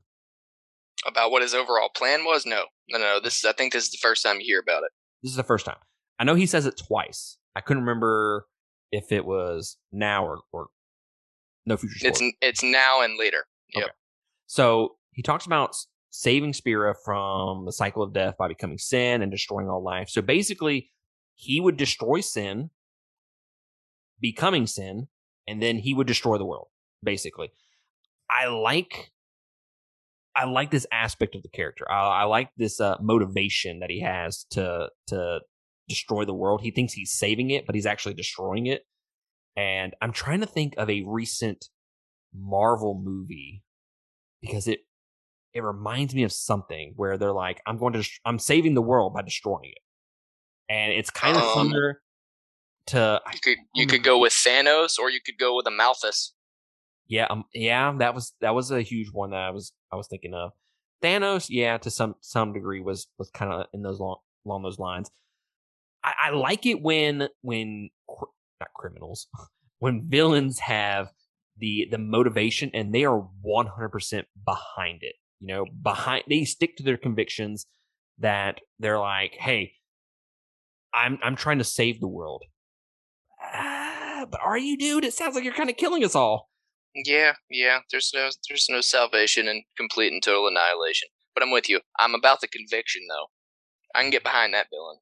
About 1.07 1.31
what 1.31 1.43
his 1.43 1.55
overall 1.55 1.89
plan 1.89 2.25
was? 2.25 2.45
No, 2.45 2.65
no, 2.91 2.99
no. 2.99 3.21
This 3.21 3.39
is. 3.39 3.45
I 3.45 3.53
think 3.53 3.73
this 3.73 3.85
is 3.85 3.91
the 3.91 3.99
first 4.03 4.23
time 4.23 4.37
you 4.39 4.47
hear 4.47 4.61
about 4.61 4.83
it. 4.83 4.91
This 5.23 5.31
is 5.31 5.37
the 5.37 5.43
first 5.43 5.65
time. 5.65 5.79
I 6.19 6.25
know 6.25 6.35
he 6.35 6.47
says 6.47 6.67
it 6.67 6.77
twice. 6.77 7.39
I 7.57 7.61
couldn't 7.63 7.85
remember 7.85 8.47
if 8.93 9.11
it 9.11 9.25
was 9.25 9.79
now 9.93 10.27
or, 10.27 10.41
or 10.53 10.67
no 11.65 11.77
future. 11.77 11.99
Spoiler. 11.99 12.13
It's 12.13 12.23
it's 12.43 12.63
now 12.63 13.03
and 13.03 13.19
later. 13.19 13.45
Yep. 13.75 13.85
Okay. 13.85 13.93
So 14.47 14.97
he 15.13 15.23
talks 15.23 15.47
about 15.47 15.75
saving 16.11 16.53
Spira 16.53 16.95
from 17.05 17.65
the 17.65 17.73
cycle 17.73 18.03
of 18.03 18.13
death 18.13 18.37
by 18.37 18.49
becoming 18.49 18.79
sin 18.79 19.23
and 19.23 19.31
destroying 19.31 19.69
all 19.69 19.83
life. 19.83 20.09
So 20.11 20.21
basically, 20.21 20.91
he 21.35 21.61
would 21.61 21.77
destroy 21.79 22.21
sin, 22.21 22.71
becoming 24.21 24.67
sin, 24.67 25.09
and 25.49 25.63
then 25.63 25.79
he 25.79 25.95
would 25.95 26.07
destroy 26.07 26.37
the 26.37 26.45
world. 26.45 26.69
Basically, 27.03 27.51
I 28.31 28.49
like. 28.49 29.13
I 30.37 30.45
like 30.45 30.71
this 30.71 30.87
aspect 30.93 31.35
of 31.35 31.43
the 31.43 31.49
character. 31.49 31.91
I, 31.91 32.23
I 32.23 32.25
like 32.25 32.51
this 32.57 32.81
uh, 32.81 32.97
motivation 33.01 33.81
that 33.81 33.91
he 33.91 34.01
has 34.01 34.45
to 34.51 34.89
to 35.09 35.41
destroy 35.89 36.25
the 36.25 36.35
world. 36.35 36.61
He 36.63 36.71
thinks 36.71 36.93
he's 36.93 37.13
saving 37.13 37.51
it, 37.51 37.67
but 37.67 37.75
he's 37.75 37.87
actually 37.87 38.15
destroying 38.15 38.67
it. 38.67 38.83
And 39.57 39.95
I'm 40.01 40.13
trying 40.13 40.41
to 40.41 40.47
think 40.47 40.75
of 40.79 40.89
a 40.89 41.03
recent 41.07 41.67
Marvel 42.35 43.01
movie 43.03 43.63
because 44.41 44.69
it 44.69 44.81
it 45.53 45.63
reminds 45.65 46.15
me 46.15 46.23
of 46.23 46.31
something 46.33 46.93
where 46.95 47.19
they're 47.19 47.33
like, 47.33 47.61
I'm 47.67 47.77
going 47.77 47.93
to 47.95 47.99
dest- 47.99 48.21
I'm 48.25 48.39
saving 48.39 48.75
the 48.75 48.83
world 48.83 49.13
by 49.15 49.23
destroying 49.23 49.65
it, 49.73 49.79
and 50.73 50.93
it's 50.93 51.11
kind 51.11 51.37
of 51.37 51.43
Um, 51.43 51.67
similar 51.67 52.03
to 52.87 53.21
You 53.35 53.41
could 53.41 53.59
you 53.75 53.87
could 53.89 54.05
go 54.05 54.19
with 54.21 54.33
Thanos, 54.33 54.97
or 54.99 55.11
you 55.11 55.21
could 55.21 55.39
go 55.39 55.57
with 55.57 55.67
a 55.67 55.71
Malthus. 55.73 56.35
yeah 57.09 57.27
um 57.29 57.45
yeah 57.53 57.93
that 57.99 58.15
was 58.15 58.33
that 58.41 58.55
was 58.55 58.71
a 58.71 58.81
huge 58.83 59.09
one 59.13 59.31
that 59.31 59.41
I 59.41 59.51
was 59.51 59.73
I 59.93 59.97
was 59.97 60.09
thinking 60.09 60.35
of. 60.35 60.53
Thanos 61.03 61.47
yeah 61.49 61.79
to 61.79 61.91
some 61.91 62.15
some 62.21 62.53
degree 62.53 62.81
was 62.81 63.07
was 63.19 63.31
kind 63.31 63.53
of 63.53 63.67
in 63.73 63.83
those 63.83 64.01
long 64.01 64.19
along 64.45 64.63
those 64.63 64.79
lines. 64.79 65.11
I, 66.05 66.13
I 66.25 66.31
like 66.31 66.67
it 66.67 66.83
when 66.83 67.29
when 67.43 67.91
not 68.61 68.69
criminals 68.75 69.29
when 69.79 70.09
villains 70.09 70.59
have 70.61 71.09
the 71.59 71.89
the 71.91 71.99
motivation 71.99 72.71
and 72.75 72.95
they 72.95 73.05
are 73.05 73.27
100% 73.47 74.25
behind 74.45 74.99
it 75.03 75.15
you 75.41 75.49
know 75.49 75.67
behind 75.83 76.25
they 76.29 76.45
stick 76.45 76.77
to 76.77 76.83
their 76.83 76.97
convictions 76.97 77.67
that 78.19 78.61
they're 78.79 78.99
like 78.99 79.35
hey 79.39 79.73
i'm 80.95 81.19
i'm 81.23 81.37
trying 81.37 81.59
to 81.59 81.65
save 81.65 82.01
the 82.01 82.09
world. 82.09 82.45
Ah, 83.43 84.27
but 84.31 84.41
are 84.41 84.59
you 84.59 84.77
dude 84.77 85.05
it 85.05 85.15
sounds 85.15 85.35
like 85.35 85.45
you're 85.45 85.55
kind 85.55 85.71
of 85.71 85.77
killing 85.77 86.05
us 86.05 86.15
all 86.15 86.51
Yeah, 86.95 87.35
yeah. 87.51 87.81
There's 87.91 88.11
no 88.15 88.31
there's 88.49 88.67
no 88.69 88.81
salvation 88.81 89.49
in 89.49 89.63
complete 89.77 90.13
and 90.13 90.23
total 90.23 90.49
annihilation. 90.49 91.09
But 91.35 91.43
I'm 91.45 91.51
with 91.51 91.69
you. 91.69 91.81
I'm 91.99 92.15
about 92.15 92.41
the 92.41 92.49
conviction 92.49 93.03
though. 93.09 93.27
I 93.95 94.03
can 94.03 94.11
get 94.11 94.23
behind 94.23 94.55
that 94.55 94.69
villain. 94.71 94.99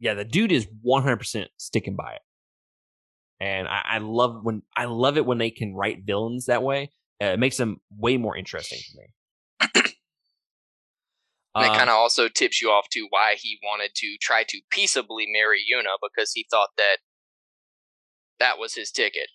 yeah 0.00 0.14
the 0.14 0.24
dude 0.24 0.50
is 0.52 0.66
100% 0.84 1.46
sticking 1.58 1.94
by 1.96 2.14
it 2.14 2.22
and 3.40 3.68
i, 3.68 3.82
I 3.84 3.98
love 3.98 4.40
when 4.42 4.62
i 4.76 4.86
love 4.86 5.16
it 5.16 5.24
when 5.26 5.38
they 5.38 5.50
can 5.50 5.74
write 5.74 6.04
villains 6.04 6.46
that 6.46 6.62
way 6.62 6.90
uh, 7.22 7.26
it 7.26 7.38
makes 7.38 7.56
them 7.56 7.80
way 7.96 8.16
more 8.16 8.36
interesting 8.36 8.80
to 8.80 8.98
me 8.98 9.06
And 11.54 11.66
it 11.66 11.70
Uh, 11.70 11.76
kind 11.76 11.90
of 11.90 11.96
also 11.96 12.28
tips 12.28 12.62
you 12.62 12.70
off 12.70 12.88
to 12.92 13.06
why 13.10 13.34
he 13.38 13.58
wanted 13.62 13.94
to 13.96 14.16
try 14.20 14.42
to 14.48 14.60
peaceably 14.70 15.26
marry 15.30 15.60
Yuna 15.70 15.98
because 16.02 16.32
he 16.32 16.46
thought 16.50 16.70
that 16.78 16.98
that 18.38 18.58
was 18.58 18.74
his 18.74 18.90
ticket. 18.90 19.28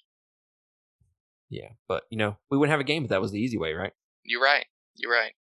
Yeah, 1.50 1.70
but 1.88 2.04
you 2.10 2.18
know, 2.18 2.38
we 2.52 2.58
wouldn't 2.58 2.72
have 2.72 2.80
a 2.80 2.86
game 2.86 3.04
if 3.04 3.10
that 3.10 3.22
was 3.22 3.32
the 3.32 3.40
easy 3.40 3.58
way, 3.58 3.74
right? 3.74 3.94
You're 4.24 4.42
right. 4.42 4.66
You're 4.96 5.12
right. 5.12 5.32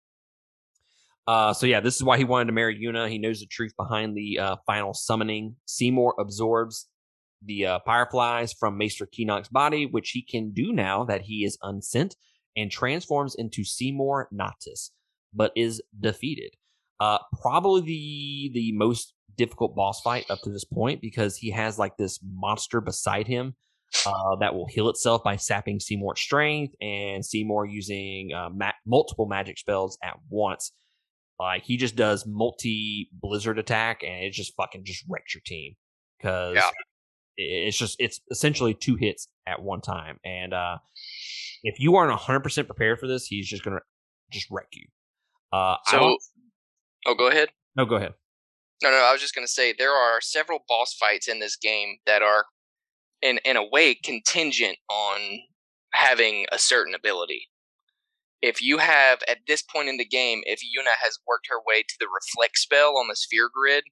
Uh, 1.27 1.53
so 1.53 1.66
yeah, 1.66 1.81
this 1.81 1.97
is 1.97 2.05
why 2.05 2.19
he 2.19 2.24
wanted 2.24 2.47
to 2.47 2.53
marry 2.53 2.78
Yuna. 2.78 3.09
He 3.09 3.19
knows 3.19 3.41
the 3.41 3.47
truth 3.47 3.73
behind 3.77 4.16
the 4.16 4.39
uh, 4.39 4.57
final 4.66 4.95
summoning. 4.95 5.57
Seymour 5.66 6.15
absorbs 6.19 6.89
the 7.45 7.66
uh, 7.66 7.78
fireflies 7.85 8.53
from 8.53 8.78
Maester 8.78 9.07
Kinoc's 9.07 9.49
body, 9.49 9.87
which 9.87 10.11
he 10.11 10.23
can 10.23 10.53
do 10.53 10.73
now 10.73 11.05
that 11.05 11.23
he 11.23 11.45
is 11.45 11.59
unsent, 11.62 12.15
and 12.57 12.70
transforms 12.70 13.35
into 13.35 13.65
Seymour 13.65 14.28
Natus, 14.31 14.93
but 15.35 15.53
is 15.57 15.83
defeated. 15.99 16.55
Uh, 17.01 17.19
probably 17.43 17.81
the 17.81 18.51
the 18.55 18.73
most 18.73 19.15
difficult 19.37 19.74
boss 19.74 20.01
fight 20.01 20.24
up 20.31 20.41
to 20.43 20.51
this 20.51 20.65
point 20.65 21.01
because 21.01 21.37
he 21.37 21.51
has 21.51 21.78
like 21.78 21.97
this 21.97 22.20
monster 22.23 22.81
beside 22.81 23.27
him 23.27 23.55
uh, 24.07 24.37
that 24.41 24.55
will 24.55 24.67
heal 24.67 24.89
itself 24.89 25.23
by 25.25 25.37
sapping 25.37 25.81
Seymour's 25.81 26.21
strength 26.21 26.75
and 26.81 27.25
Seymour 27.25 27.67
using 27.67 28.33
uh, 28.35 28.49
ma- 28.51 28.73
multiple 28.87 29.27
magic 29.27 29.59
spells 29.59 29.99
at 30.03 30.17
once. 30.29 30.73
Like 31.39 31.65
he 31.65 31.77
just 31.77 31.97
does 31.97 32.25
multi 32.27 33.11
blizzard 33.13 33.59
attack 33.59 34.03
and 34.03 34.25
it 34.25 34.33
just 34.33 34.55
fucking 34.57 34.85
just 34.85 35.05
wrecks 35.09 35.35
your 35.35 35.43
team 35.45 35.75
because 36.19 36.55
Yeah. 36.57 36.71
it's 37.37 37.77
just 37.77 37.97
it's 37.99 38.21
essentially 38.31 38.73
two 38.75 38.97
hits 38.97 39.29
at 39.47 39.63
one 39.63 39.81
time. 39.83 40.19
And 40.25 40.55
uh, 40.55 40.79
if 41.63 41.79
you 41.79 41.97
aren't 41.97 42.13
hundred 42.19 42.41
percent 42.41 42.69
prepared 42.69 42.99
for 42.99 43.07
this, 43.07 43.27
he's 43.27 43.47
just 43.49 43.63
gonna 43.65 43.81
just 44.31 44.47
wreck 44.51 44.69
you. 44.73 44.87
Uh, 45.53 45.77
So, 45.87 46.17
oh, 47.07 47.15
go 47.15 47.29
ahead. 47.29 47.51
no, 47.77 47.85
go 47.85 47.97
ahead. 47.97 48.15
No, 48.83 48.91
no, 48.91 48.97
I 48.97 49.13
was 49.13 49.21
just 49.23 49.35
going 49.35 49.47
to 49.47 49.51
say 49.53 49.73
there 49.73 49.93
are 49.95 50.21
several 50.21 50.59
boss 50.69 50.93
fights 50.93 51.29
in 51.29 51.39
this 51.41 51.57
game 51.57 51.97
that 52.05 52.21
are, 52.21 52.45
in 53.22 53.38
in 53.44 53.56
a 53.56 53.68
way, 53.68 53.94
contingent 53.94 54.78
on 54.88 55.40
having 55.93 56.47
a 56.52 56.59
certain 56.59 56.94
ability. 56.94 57.48
If 58.43 58.62
you 58.62 58.78
have 58.78 59.20
at 59.28 59.38
this 59.47 59.62
point 59.62 59.88
in 59.88 59.97
the 59.97 60.05
game, 60.05 60.43
if 60.44 60.60
Yuna 60.60 60.93
has 61.02 61.18
worked 61.26 61.47
her 61.48 61.59
way 61.66 61.82
to 61.82 61.94
the 61.98 62.06
reflect 62.06 62.59
spell 62.59 62.97
on 62.97 63.09
the 63.09 63.16
sphere 63.16 63.48
grid, 63.52 63.84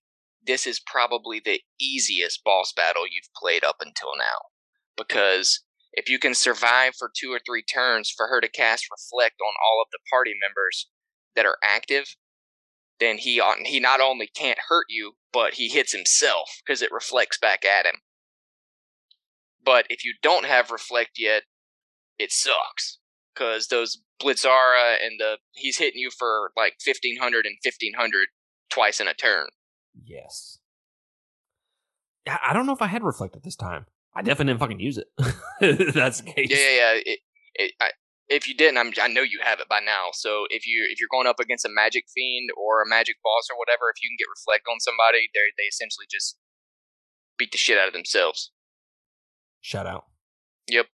this 0.46 0.66
is 0.66 0.80
probably 0.86 1.40
the 1.40 1.60
easiest 1.80 2.44
boss 2.44 2.72
battle 2.72 3.04
you've 3.04 3.32
played 3.34 3.64
up 3.64 3.76
until 3.80 4.10
now. 4.18 4.48
Because 4.96 5.60
if 5.92 6.08
you 6.08 6.18
can 6.18 6.34
survive 6.34 6.94
for 6.96 7.10
two 7.14 7.32
or 7.32 7.40
three 7.44 7.62
turns 7.62 8.12
for 8.14 8.26
her 8.28 8.40
to 8.40 8.48
cast 8.48 8.86
reflect 8.90 9.36
on 9.40 9.54
all 9.64 9.80
of 9.80 9.88
the 9.92 9.98
party 10.10 10.34
members 10.40 10.88
that 11.34 11.46
are 11.46 11.58
active, 11.62 12.16
then 13.00 13.18
he 13.18 13.40
on 13.40 13.64
he 13.64 13.80
not 13.80 14.00
only 14.00 14.28
can't 14.36 14.58
hurt 14.68 14.86
you, 14.88 15.14
but 15.32 15.54
he 15.54 15.68
hits 15.68 15.92
himself 15.92 16.60
because 16.64 16.82
it 16.82 16.92
reflects 16.92 17.38
back 17.38 17.64
at 17.64 17.86
him. 17.86 17.96
But 19.64 19.86
if 19.88 20.04
you 20.04 20.14
don't 20.22 20.44
have 20.44 20.70
reflect 20.70 21.12
yet, 21.18 21.42
it 22.18 22.32
sucks 22.32 22.98
because 23.34 23.68
those 23.68 23.98
Blizzara 24.20 24.96
and 25.02 25.18
the 25.18 25.38
he's 25.52 25.78
hitting 25.78 26.00
you 26.00 26.10
for 26.10 26.52
like 26.56 26.74
1500 26.84 27.46
and 27.46 27.56
1500 27.62 28.28
twice 28.70 29.00
in 29.00 29.08
a 29.08 29.14
turn. 29.14 29.46
Yes. 30.04 30.58
I 32.26 32.52
don't 32.52 32.66
know 32.66 32.72
if 32.72 32.82
I 32.82 32.86
had 32.86 33.02
reflect 33.02 33.36
at 33.36 33.42
this 33.42 33.56
time. 33.56 33.86
I 34.14 34.22
definitely 34.22 34.52
didn't 34.52 34.60
fucking 34.60 34.80
use 34.80 34.98
it. 34.98 35.08
That's 35.94 36.20
the 36.20 36.32
case. 36.32 36.48
Yeah, 36.50 36.56
yeah, 36.56 36.92
yeah. 36.94 37.00
It, 37.04 37.18
it, 37.54 37.72
I, 37.80 37.90
if 38.28 38.48
you 38.48 38.54
didn't, 38.54 38.78
I'm, 38.78 38.92
I 39.00 39.08
know 39.08 39.20
you 39.20 39.40
have 39.42 39.60
it 39.60 39.68
by 39.68 39.80
now. 39.80 40.08
So 40.12 40.46
if 40.48 40.66
you 40.66 40.86
if 40.90 41.00
you're 41.00 41.12
going 41.12 41.26
up 41.26 41.40
against 41.40 41.66
a 41.66 41.68
magic 41.68 42.04
fiend 42.14 42.50
or 42.56 42.80
a 42.80 42.88
magic 42.88 43.16
boss 43.22 43.48
or 43.50 43.58
whatever, 43.58 43.92
if 43.94 44.02
you 44.02 44.08
can 44.08 44.16
get 44.18 44.30
reflect 44.30 44.64
on 44.70 44.80
somebody, 44.80 45.28
they 45.34 45.52
they 45.58 45.68
essentially 45.68 46.06
just 46.10 46.38
beat 47.36 47.52
the 47.52 47.58
shit 47.58 47.78
out 47.78 47.88
of 47.88 47.92
themselves. 47.92 48.50
Shout 49.64 49.86
out. 49.86 50.04
Yep. 50.68 50.84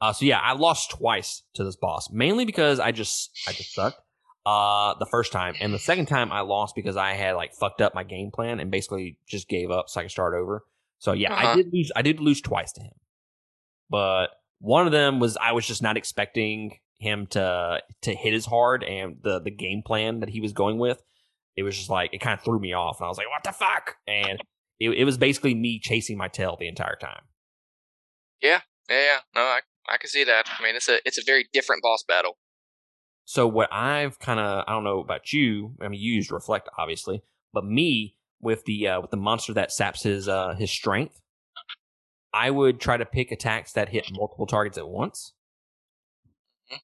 Uh, 0.00 0.12
so 0.12 0.24
yeah, 0.24 0.40
I 0.40 0.54
lost 0.54 0.90
twice 0.90 1.44
to 1.54 1.62
this 1.62 1.76
boss, 1.76 2.10
mainly 2.10 2.44
because 2.44 2.80
I 2.80 2.90
just 2.90 3.30
I 3.46 3.52
just 3.52 3.72
sucked. 3.72 4.00
Uh, 4.44 4.94
the 4.98 5.06
first 5.06 5.30
time, 5.30 5.54
and 5.60 5.72
the 5.72 5.78
second 5.78 6.06
time 6.06 6.32
I 6.32 6.40
lost 6.40 6.74
because 6.74 6.96
I 6.96 7.12
had 7.12 7.32
like 7.34 7.54
fucked 7.54 7.80
up 7.80 7.94
my 7.94 8.02
game 8.02 8.32
plan 8.32 8.58
and 8.58 8.72
basically 8.72 9.18
just 9.28 9.48
gave 9.48 9.70
up 9.70 9.88
so 9.88 10.00
I 10.00 10.02
could 10.02 10.10
start 10.10 10.34
over. 10.34 10.64
So 10.98 11.12
yeah, 11.12 11.32
Uh-huh. 11.32 11.46
I 11.48 11.54
did 11.54 11.72
lose. 11.72 11.92
I 11.94 12.02
did 12.02 12.18
lose 12.18 12.40
twice 12.40 12.72
to 12.72 12.80
him, 12.82 12.92
but 13.88 14.26
one 14.58 14.86
of 14.86 14.92
them 14.92 15.20
was 15.20 15.36
I 15.36 15.52
was 15.52 15.64
just 15.66 15.80
not 15.80 15.96
expecting 15.96 16.78
him 16.98 17.28
to 17.28 17.80
to 18.02 18.14
hit 18.16 18.34
as 18.34 18.46
hard, 18.46 18.82
and 18.82 19.18
the 19.22 19.38
the 19.40 19.52
game 19.52 19.82
plan 19.86 20.18
that 20.20 20.28
he 20.28 20.40
was 20.40 20.52
going 20.52 20.78
with, 20.78 21.00
it 21.56 21.62
was 21.62 21.76
just 21.76 21.88
like 21.88 22.12
it 22.12 22.18
kind 22.20 22.36
of 22.36 22.44
threw 22.44 22.58
me 22.58 22.72
off, 22.72 22.98
and 22.98 23.06
I 23.06 23.08
was 23.08 23.16
like, 23.16 23.30
what 23.30 23.44
the 23.44 23.52
fuck? 23.52 23.94
And 24.08 24.40
it, 24.80 24.90
it 24.90 25.04
was 25.04 25.16
basically 25.16 25.54
me 25.54 25.78
chasing 25.78 26.18
my 26.18 26.26
tail 26.28 26.56
the 26.58 26.66
entire 26.68 26.96
time. 27.00 27.22
Yeah, 28.42 28.60
yeah. 28.88 29.18
No, 29.34 29.40
I 29.42 29.60
I 29.88 29.96
can 29.98 30.08
see 30.08 30.24
that. 30.24 30.46
I 30.58 30.62
mean, 30.62 30.76
it's 30.76 30.88
a 30.88 30.98
it's 31.06 31.18
a 31.18 31.22
very 31.24 31.46
different 31.52 31.82
boss 31.82 32.04
battle. 32.06 32.38
So 33.24 33.46
what 33.46 33.72
I've 33.72 34.18
kind 34.18 34.38
of 34.40 34.64
I 34.66 34.72
don't 34.72 34.84
know 34.84 35.00
about 35.00 35.32
you. 35.32 35.74
I 35.80 35.88
mean, 35.88 36.00
you 36.00 36.12
used 36.12 36.30
reflect 36.30 36.68
obviously, 36.78 37.22
but 37.52 37.64
me 37.64 38.16
with 38.40 38.64
the 38.64 38.88
uh, 38.88 39.00
with 39.00 39.10
the 39.10 39.16
monster 39.16 39.52
that 39.54 39.72
saps 39.72 40.02
his 40.02 40.28
uh, 40.28 40.54
his 40.54 40.70
strength, 40.70 41.20
I 42.32 42.50
would 42.50 42.80
try 42.80 42.96
to 42.96 43.06
pick 43.06 43.32
attacks 43.32 43.72
that 43.72 43.88
hit 43.88 44.10
multiple 44.12 44.46
targets 44.46 44.76
at 44.76 44.88
once. 44.88 45.32
Mhm. 46.70 46.80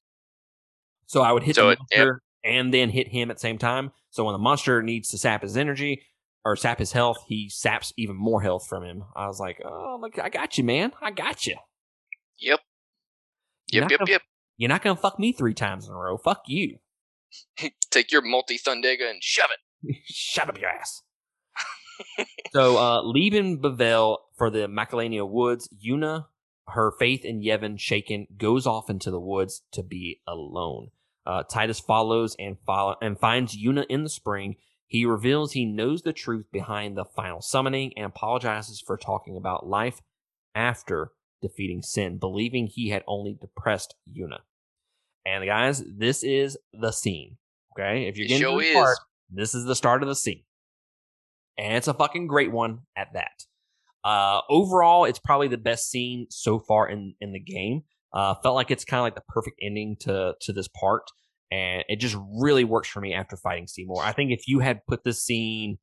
So 1.05 1.21
I 1.21 1.31
would 1.31 1.43
hit 1.43 1.55
So 1.55 1.65
the 1.67 1.71
it- 1.73 1.79
monster 1.79 2.21
and 2.43 2.73
then 2.73 2.89
hit 2.89 3.09
him 3.09 3.29
at 3.29 3.37
the 3.37 3.41
same 3.41 3.59
time. 3.59 3.91
So 4.09 4.25
when 4.25 4.33
the 4.33 4.39
monster 4.39 4.81
needs 4.81 5.09
to 5.09 5.17
sap 5.17 5.43
his 5.43 5.55
energy 5.55 6.03
or 6.43 6.55
sap 6.55 6.79
his 6.79 6.91
health, 6.91 7.17
he 7.27 7.49
saps 7.49 7.93
even 7.97 8.15
more 8.15 8.41
health 8.41 8.67
from 8.67 8.83
him. 8.83 9.03
I 9.15 9.27
was 9.27 9.39
like, 9.39 9.61
oh, 9.63 9.97
look, 10.01 10.17
I 10.19 10.29
got 10.29 10.57
you, 10.57 10.63
man. 10.63 10.91
I 11.01 11.11
got 11.11 11.45
you. 11.45 11.55
Yep. 12.39 12.59
You're 13.71 13.83
Yep. 13.83 13.91
Yep. 13.91 13.99
gonna- 13.99 14.11
Yep. 14.11 14.21
You're 14.57 14.69
not 14.69 14.81
gonna 14.83 14.95
fuck 14.95 15.17
me 15.19 15.31
three 15.33 15.53
times 15.55 15.87
in 15.87 15.93
a 15.93 15.97
row. 15.97 16.17
Fuck 16.17 16.43
you. 16.47 16.77
Take 17.89 18.11
your 18.11 18.21
multi 18.21 18.57
Thundaga 18.57 19.09
and 19.09 19.23
shove 19.23 19.49
it. 19.51 19.95
Shut 20.05 20.49
up 20.49 20.59
your 20.59 20.69
ass. 20.69 21.01
so, 22.51 22.77
uh, 22.77 23.01
leaving 23.03 23.61
Bevelle 23.61 24.17
for 24.37 24.49
the 24.49 24.67
Macalania 24.67 25.27
Woods, 25.27 25.69
Yuna, 25.83 26.25
her 26.67 26.91
faith 26.99 27.23
in 27.25 27.41
Yevon 27.41 27.79
shaken, 27.79 28.27
goes 28.37 28.65
off 28.67 28.89
into 28.89 29.11
the 29.11 29.19
woods 29.19 29.61
to 29.71 29.83
be 29.83 30.21
alone. 30.27 30.89
Uh, 31.25 31.43
Tidus 31.43 31.83
follows 31.83 32.35
and 32.39 32.57
follow 32.65 32.95
and 33.01 33.19
finds 33.19 33.55
Yuna 33.57 33.85
in 33.89 34.03
the 34.03 34.09
spring. 34.09 34.55
He 34.91 35.05
reveals 35.05 35.53
he 35.53 35.63
knows 35.63 36.01
the 36.01 36.11
truth 36.11 36.47
behind 36.51 36.97
the 36.97 37.05
final 37.05 37.41
summoning 37.41 37.93
and 37.95 38.07
apologizes 38.07 38.83
for 38.85 38.97
talking 38.97 39.37
about 39.37 39.65
life 39.65 40.01
after 40.53 41.13
defeating 41.41 41.81
Sin, 41.81 42.17
believing 42.17 42.67
he 42.67 42.89
had 42.89 43.01
only 43.07 43.37
depressed 43.39 43.95
Yuna. 44.13 44.39
And 45.25 45.45
guys, 45.45 45.81
this 45.97 46.25
is 46.25 46.57
the 46.73 46.91
scene. 46.91 47.37
Okay, 47.71 48.09
if 48.09 48.17
you're 48.17 48.27
getting 48.27 48.41
sure 48.41 48.59
this 48.59 48.73
part, 48.73 48.97
this 49.29 49.55
is 49.55 49.63
the 49.63 49.75
start 49.75 50.03
of 50.03 50.09
the 50.09 50.15
scene, 50.15 50.43
and 51.57 51.77
it's 51.77 51.87
a 51.87 51.93
fucking 51.93 52.27
great 52.27 52.51
one 52.51 52.79
at 52.97 53.13
that. 53.13 53.45
Uh, 54.03 54.41
overall, 54.49 55.05
it's 55.05 55.19
probably 55.19 55.47
the 55.47 55.57
best 55.57 55.89
scene 55.89 56.27
so 56.29 56.59
far 56.59 56.89
in 56.89 57.15
in 57.21 57.31
the 57.31 57.39
game. 57.39 57.83
Uh, 58.11 58.35
felt 58.43 58.55
like 58.55 58.71
it's 58.71 58.83
kind 58.83 58.99
of 58.99 59.03
like 59.03 59.15
the 59.15 59.23
perfect 59.29 59.55
ending 59.61 59.95
to 60.01 60.33
to 60.41 60.51
this 60.51 60.67
part, 60.67 61.03
and 61.51 61.83
it 61.87 61.99
just 61.99 62.15
really 62.39 62.63
works 62.63 62.87
for 62.87 63.01
me 63.01 63.13
after 63.13 63.35
fighting 63.35 63.67
Seymour. 63.67 64.01
I 64.01 64.13
think 64.13 64.31
if 64.31 64.47
you 64.47 64.59
had 64.59 64.85
put 64.87 65.03
this 65.03 65.23
scene 65.23 65.77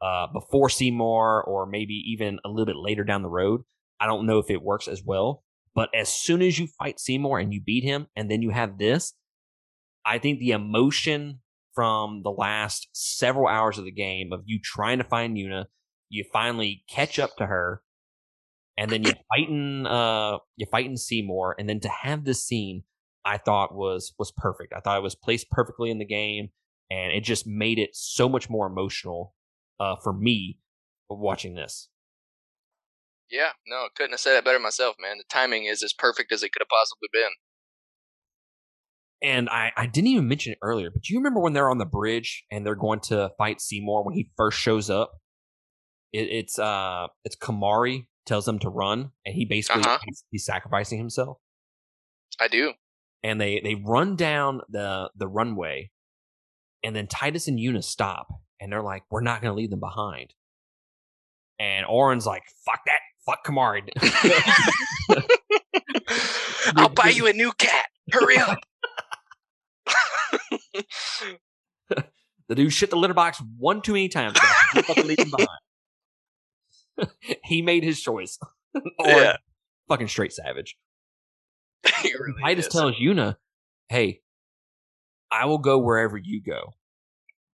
uh, 0.00 0.26
before 0.32 0.68
Seymour, 0.68 1.44
or 1.44 1.66
maybe 1.66 2.02
even 2.06 2.38
a 2.44 2.48
little 2.48 2.66
bit 2.66 2.76
later 2.76 3.04
down 3.04 3.22
the 3.22 3.28
road, 3.28 3.62
I 4.00 4.06
don't 4.06 4.26
know 4.26 4.38
if 4.38 4.50
it 4.50 4.62
works 4.62 4.88
as 4.88 5.02
well. 5.04 5.44
But 5.74 5.90
as 5.94 6.08
soon 6.08 6.42
as 6.42 6.58
you 6.58 6.66
fight 6.66 6.98
Seymour 6.98 7.38
and 7.38 7.52
you 7.52 7.60
beat 7.60 7.84
him, 7.84 8.06
and 8.16 8.30
then 8.30 8.42
you 8.42 8.50
have 8.50 8.78
this, 8.78 9.14
I 10.04 10.18
think 10.18 10.38
the 10.38 10.50
emotion 10.50 11.40
from 11.74 12.22
the 12.22 12.30
last 12.30 12.88
several 12.92 13.48
hours 13.48 13.78
of 13.78 13.84
the 13.84 13.92
game 13.92 14.32
of 14.32 14.42
you 14.44 14.58
trying 14.62 14.98
to 14.98 15.04
find 15.04 15.36
Yuna, 15.36 15.66
you 16.08 16.24
finally 16.32 16.84
catch 16.88 17.18
up 17.18 17.36
to 17.36 17.46
her, 17.46 17.82
and 18.76 18.90
then 18.90 19.02
you're 19.02 19.14
fighting 19.34 19.86
uh 19.86 20.38
you're 20.56 20.68
fighting 20.70 20.96
Seymour, 20.96 21.54
and 21.58 21.68
then 21.68 21.80
to 21.80 21.88
have 21.88 22.24
this 22.24 22.44
scene 22.44 22.82
I 23.24 23.38
thought 23.38 23.74
was 23.74 24.14
was 24.18 24.32
perfect. 24.36 24.72
I 24.76 24.80
thought 24.80 24.98
it 24.98 25.02
was 25.02 25.14
placed 25.14 25.50
perfectly 25.50 25.90
in 25.90 25.98
the 25.98 26.04
game, 26.06 26.48
and 26.90 27.12
it 27.12 27.22
just 27.24 27.46
made 27.46 27.78
it 27.78 27.90
so 27.92 28.28
much 28.28 28.48
more 28.50 28.66
emotional 28.66 29.34
uh 29.80 29.96
for 30.02 30.12
me 30.12 30.58
watching 31.08 31.54
this. 31.54 31.88
Yeah. 33.30 33.50
No, 33.66 33.88
couldn't 33.96 34.12
have 34.12 34.20
said 34.20 34.36
it 34.36 34.44
better 34.44 34.58
myself, 34.58 34.96
man. 35.00 35.18
The 35.18 35.24
timing 35.28 35.64
is 35.64 35.82
as 35.82 35.92
perfect 35.92 36.32
as 36.32 36.42
it 36.42 36.52
could 36.52 36.60
have 36.60 36.68
possibly 36.68 37.08
been. 37.12 37.30
And 39.22 39.48
I, 39.48 39.72
I 39.76 39.86
didn't 39.86 40.08
even 40.08 40.26
mention 40.28 40.52
it 40.52 40.58
earlier, 40.62 40.90
but 40.90 41.02
do 41.02 41.12
you 41.12 41.20
remember 41.20 41.40
when 41.40 41.52
they're 41.52 41.70
on 41.70 41.78
the 41.78 41.86
bridge 41.86 42.44
and 42.50 42.66
they're 42.66 42.74
going 42.74 43.00
to 43.00 43.30
fight 43.38 43.60
Seymour 43.60 44.04
when 44.04 44.14
he 44.14 44.30
first 44.36 44.58
shows 44.58 44.90
up? 44.90 45.12
It, 46.12 46.28
it's 46.28 46.58
uh 46.58 47.06
it's 47.24 47.36
Kimahri 47.36 48.06
tells 48.26 48.44
them 48.44 48.58
to 48.60 48.68
run, 48.68 49.12
and 49.24 49.34
he 49.34 49.44
basically 49.44 49.82
Uh-huh. 49.82 49.98
he's, 50.04 50.24
he's 50.30 50.44
sacrificing 50.44 50.98
himself. 50.98 51.38
I 52.40 52.48
do. 52.48 52.74
And 53.24 53.40
they 53.40 53.60
they 53.62 53.76
run 53.76 54.16
down 54.16 54.60
the 54.68 55.08
the 55.16 55.28
runway, 55.28 55.90
and 56.82 56.94
then 56.96 57.06
Tidus 57.06 57.46
and 57.48 57.58
Eunice 57.60 57.86
stop, 57.86 58.26
and 58.60 58.72
they're 58.72 58.82
like, 58.82 59.04
"We're 59.10 59.20
not 59.20 59.40
going 59.40 59.52
to 59.52 59.56
leave 59.56 59.70
them 59.70 59.78
behind." 59.80 60.34
And 61.60 61.86
Auron's 61.86 62.26
like, 62.26 62.42
"Fuck 62.66 62.80
that, 62.86 62.98
fuck 63.24 63.44
Kimahri." 63.46 63.88
I'll 66.76 66.88
buy 66.88 67.10
you 67.10 67.26
a 67.28 67.32
new 67.32 67.52
cat. 67.52 67.86
Hurry 68.10 68.38
up. 68.38 68.58
The 72.48 72.56
dude 72.56 72.72
shit 72.72 72.90
the 72.90 72.96
litter 72.96 73.14
box 73.14 73.40
one 73.56 73.80
too 73.80 73.92
many 73.92 74.08
times. 74.10 74.38
guys. 74.38 74.52
Don't 74.74 74.84
fucking 74.86 75.06
leave 75.06 75.18
him 75.20 75.30
behind. 75.30 77.08
he 77.44 77.62
made 77.62 77.82
his 77.82 78.02
choice. 78.02 78.38
or 78.74 78.82
Yeah. 79.08 79.36
fucking 79.88 80.08
straight 80.08 80.34
savage. 80.34 80.76
He 82.02 82.12
really 82.14 82.42
Tidus 82.42 82.58
is. 82.58 82.68
tells 82.68 82.96
Yuna, 82.96 83.36
"Hey, 83.88 84.22
I 85.30 85.46
will 85.46 85.58
go 85.58 85.78
wherever 85.78 86.16
you 86.16 86.42
go," 86.42 86.74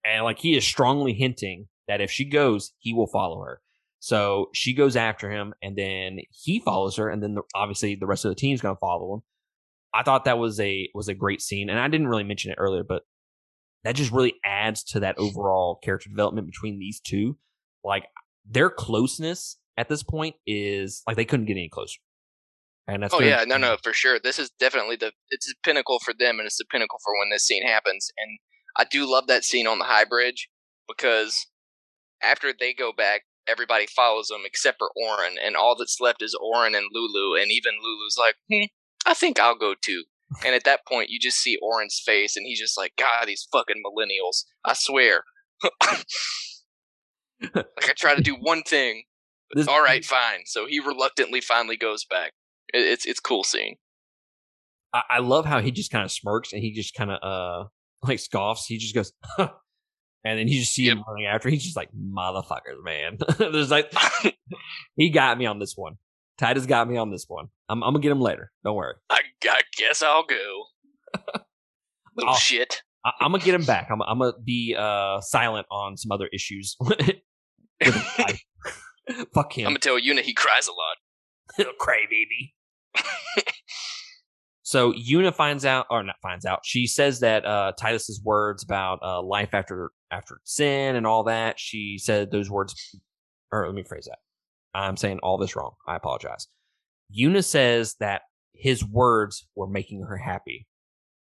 and 0.05 0.25
like 0.25 0.39
he 0.39 0.57
is 0.57 0.65
strongly 0.65 1.13
hinting 1.13 1.69
that 1.87 2.01
if 2.01 2.11
she 2.11 2.25
goes, 2.25 2.73
he 2.79 2.93
will 2.93 3.07
follow 3.07 3.43
her. 3.43 3.61
So 4.01 4.51
she 4.55 4.75
goes 4.75 4.97
after 4.97 5.31
him, 5.31 5.55
and 5.63 5.77
then 5.77 6.21
he 6.31 6.61
follows 6.61 6.97
her, 6.97 7.09
and 7.09 7.23
then 7.23 7.35
the, 7.35 7.43
obviously 7.55 7.95
the 7.95 8.07
rest 8.07 8.25
of 8.25 8.31
the 8.31 8.37
team's 8.37 8.61
going 8.61 8.77
to 8.77 8.81
follow 8.81 9.15
him. 9.15 9.23
I 9.93 10.03
thought 10.03 10.25
that 10.27 10.39
was 10.39 10.61
a 10.61 10.89
was 10.95 11.09
a 11.09 11.15
great 11.15 11.43
scene, 11.43 11.69
and 11.69 11.79
I 11.79 11.89
didn't 11.89 12.09
really 12.09 12.25
mention 12.25 12.53
it 12.53 12.59
earlier, 12.59 12.85
but 12.85 13.03
that 13.85 13.97
just 13.97 14.13
really 14.13 14.35
adds 14.45 14.85
to 14.85 15.01
that 15.01 15.19
overall 15.19 15.79
character 15.83 16.11
development 16.11 16.47
between 16.47 16.79
these 16.79 17.01
two. 17.01 17.37
Like 17.85 18.05
their 18.49 18.71
closeness 18.71 19.57
at 19.77 19.89
this 19.89 20.03
point 20.03 20.37
is 20.47 21.03
like 21.07 21.17
they 21.17 21.25
couldn't 21.25 21.47
get 21.47 21.53
any 21.55 21.69
closer. 21.69 21.99
And 22.89 23.03
that's 23.03 23.13
Oh 23.15 23.21
yeah, 23.21 23.45
no, 23.47 23.59
no, 23.59 23.77
for 23.83 23.93
sure. 23.93 24.19
This 24.19 24.39
is 24.39 24.51
definitely 24.59 24.97
the 24.97 25.13
it's 25.29 25.47
the 25.47 25.55
pinnacle 25.63 25.99
for 26.03 26.15
them, 26.19 26.39
and 26.39 26.47
it's 26.47 26.57
the 26.57 26.65
pinnacle 26.65 26.99
for 27.05 27.13
when 27.19 27.29
this 27.31 27.45
scene 27.45 27.63
happens. 27.67 28.11
And 28.19 28.39
I 28.77 28.85
do 28.91 29.09
love 29.11 29.27
that 29.27 29.45
scene 29.45 29.67
on 29.67 29.79
the 29.79 29.85
high 29.85 30.05
bridge 30.07 30.49
because 30.89 31.47
after 32.23 32.53
they 32.59 32.73
go 32.73 32.93
back, 32.93 33.23
everybody 33.47 33.87
follows 33.87 34.29
them 34.29 34.41
except 34.47 34.79
for 34.79 34.91
Auron, 34.97 35.37
and 35.45 35.55
all 35.55 35.77
that's 35.77 36.01
left 36.01 36.23
is 36.23 36.35
Auron 36.43 36.75
and 36.75 36.87
Lulu, 36.91 37.41
and 37.41 37.51
even 37.51 37.75
Lulu's 37.83 38.17
like, 38.19 38.37
hmm, 38.51 38.65
I 39.07 39.13
think 39.15 39.39
I'll 39.39 39.55
go 39.59 39.75
too. 39.81 40.05
And 40.45 40.55
at 40.55 40.65
that 40.65 40.87
point, 40.87 41.11
you 41.11 41.19
just 41.21 41.39
see 41.41 41.59
Auron's 41.63 42.01
face, 42.05 42.37
and 42.37 42.47
he's 42.47 42.59
just 42.61 42.77
like, 42.79 42.93
God, 42.99 43.27
these 43.27 43.47
fucking 43.53 43.83
millennials! 43.85 44.45
I 44.65 44.73
swear. 44.75 45.25
like 47.55 47.67
I 47.83 47.93
try 47.97 48.15
to 48.15 48.23
do 48.23 48.35
one 48.35 48.63
thing, 48.63 49.05
This- 49.53 49.69
all 49.69 49.83
right, 49.83 50.05
fine. 50.05 50.41
So 50.47 50.67
he 50.67 50.81
reluctantly 50.81 51.41
finally 51.41 51.77
goes 51.77 52.05
back. 52.05 52.33
It, 52.73 52.79
it's 52.79 53.07
it's 53.07 53.21
cool 53.21 53.45
scene. 53.45 53.77
I, 54.95 55.03
I 55.11 55.19
love 55.19 55.45
how 55.45 55.61
he 55.61 55.71
just 55.71 55.91
kind 55.91 56.05
of 56.05 56.11
smirks 56.11 56.53
and 56.53 56.63
he 56.63 56.73
just 56.73 56.95
kind 56.95 57.11
of 57.11 57.19
uh 57.23 57.69
like 58.09 58.19
scoffs. 58.19 58.65
He 58.67 58.79
just 58.79 58.95
goes, 58.95 59.13
huh. 59.23 59.49
and 60.25 60.39
then 60.39 60.49
you 60.49 60.61
just 60.61 60.73
see 60.75 60.87
him 60.89 61.03
running 61.07 61.27
after. 61.27 61.49
He's 61.49 61.65
just 61.65 61.77
like 61.77 61.91
motherfuckers, 61.93 62.83
man. 62.85 63.19
There's 63.39 63.71
like 63.71 63.93
he 64.97 65.11
got 65.11 65.39
me 65.39 65.47
on 65.47 65.59
this 65.59 65.75
one. 65.77 65.95
Tidus 66.41 66.67
got 66.69 66.89
me 66.89 66.97
on 66.97 67.11
this 67.11 67.25
one. 67.29 67.47
I'm, 67.69 67.83
I'm 67.83 67.93
gonna 67.93 68.03
get 68.03 68.13
him 68.13 68.21
later. 68.21 68.53
Don't 68.65 68.77
worry. 68.77 68.95
I, 69.11 69.21
I 69.45 69.63
guess 69.77 70.03
I'll 70.03 70.25
go. 70.25 70.65
Little 72.17 72.35
Oh. 72.35 72.37
shit. 72.37 72.83
I, 73.05 73.13
I'm 73.21 73.33
gonna 73.33 73.43
get 73.45 73.55
him 73.55 73.65
back. 73.65 73.89
I'm, 73.91 74.01
I'm 74.03 74.19
gonna 74.19 74.33
be 74.45 74.75
uh 74.79 75.21
silent 75.21 75.67
on 75.71 75.97
some 75.97 76.13
other 76.13 76.29
issues. 76.33 76.77
with 76.81 77.01
him. 77.01 77.17
Fuck 79.35 79.53
I'm 79.57 79.65
gonna 79.65 79.79
tell 79.79 79.99
Yuna 80.01 80.21
he 80.21 80.35
cries 80.35 80.69
a 80.69 80.73
lot. 80.73 81.77
cray 81.79 82.07
baby. 82.11 82.55
So 84.69 84.93
Yuna 84.93 85.35
finds 85.35 85.65
out, 85.65 85.87
or 85.89 86.03
not 86.03 86.17
finds 86.21 86.45
out. 86.45 86.61
She 86.63 86.87
says 86.87 87.21
that 87.21 87.47
uh, 87.47 87.73
Tidus's 87.81 88.21
words 88.23 88.63
about 88.63 88.99
uh, 89.03 89.23
life 89.23 89.55
after 89.55 89.93
after 90.11 90.43
sin 90.45 90.95
and 90.95 91.07
all 91.07 91.25
that. 91.25 91.59
She 91.59 91.97
said 91.97 92.31
those 92.31 92.51
words, 92.51 92.75
or 93.51 93.65
let 93.65 93.75
me 93.75 93.83
phrase 93.83 94.05
that. 94.11 94.19
I'm 94.79 94.99
saying 94.99 95.21
all 95.23 95.39
this 95.39 95.57
wrong. 95.57 95.73
I 95.87 95.97
apologize. 95.97 96.49
Yuna 97.19 97.43
says 97.43 97.97
that 98.01 98.21
his 98.53 98.85
words 98.85 99.49
were 99.57 99.67
making 99.67 100.03
her 100.03 100.19
happy. 100.19 100.67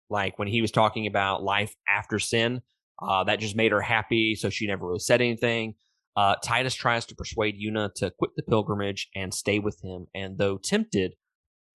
Like 0.09 0.39
when 0.39 0.47
he 0.47 0.61
was 0.61 0.71
talking 0.71 1.05
about 1.05 1.43
life 1.43 1.75
after 1.87 2.17
sin, 2.17 2.61
uh, 2.99 3.25
that 3.25 3.39
just 3.39 3.55
made 3.55 3.71
her 3.71 3.81
happy. 3.81 4.33
So 4.33 4.49
she 4.49 4.65
never 4.65 4.87
really 4.87 4.97
said 4.97 5.21
anything. 5.21 5.75
Uh, 6.17 6.35
Tidus 6.43 6.75
tries 6.75 7.05
to 7.05 7.15
persuade 7.15 7.61
Yuna 7.63 7.93
to 7.97 8.09
quit 8.17 8.31
the 8.35 8.41
pilgrimage 8.41 9.07
and 9.15 9.31
stay 9.31 9.59
with 9.59 9.79
him. 9.83 10.07
And 10.15 10.39
though 10.39 10.57
tempted, 10.57 11.13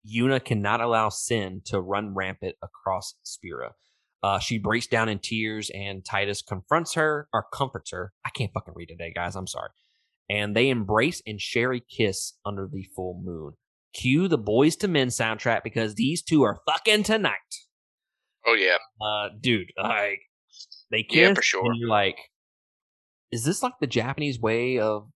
Yuna 0.08 0.44
cannot 0.44 0.82
allow 0.82 1.10
sin 1.10 1.62
to 1.66 1.82
run 1.82 2.14
rampant 2.14 2.56
across 2.62 3.16
Spira. 3.24 3.74
Uh, 4.24 4.40
she 4.40 4.58
breaks 4.58 4.88
down 4.88 5.10
in 5.10 5.20
tears, 5.20 5.70
and 5.74 6.04
Tidus 6.04 6.46
confronts 6.46 6.96
her 6.96 7.28
or 7.34 7.46
comforts 7.54 7.92
her. 7.92 8.14
I 8.26 8.30
can't 8.30 8.52
fucking 8.54 8.74
read 8.76 8.90
today, 8.90 9.12
guys. 9.14 9.36
I'm 9.36 9.48
sorry. 9.48 9.70
And 10.30 10.56
they 10.56 10.70
embrace 10.70 11.22
and 11.26 11.40
share 11.40 11.74
a 11.74 11.80
kiss 11.80 12.34
under 12.46 12.68
the 12.72 12.88
full 12.96 13.22
moon. 13.24 13.54
Cue 13.94 14.28
the 14.28 14.38
Boyz 14.38 14.84
II 14.84 14.90
Men 14.90 15.08
soundtrack 15.08 15.64
because 15.64 15.96
these 15.96 16.22
two 16.22 16.44
are 16.44 16.60
fucking 16.68 17.04
tonight. 17.04 17.34
Oh 18.46 18.54
yeah, 18.54 18.78
uh, 19.02 19.30
dude, 19.40 19.72
like 19.82 20.22
they 20.92 21.04
kiss, 21.04 21.20
yeah, 21.20 21.34
for 21.34 21.42
sure. 21.42 21.74
You're 21.74 21.90
like, 21.90 22.18
is 23.32 23.44
this 23.44 23.64
like 23.64 23.74
the 23.80 23.88
Japanese 23.88 24.40
way 24.40 24.80
of 24.80 25.10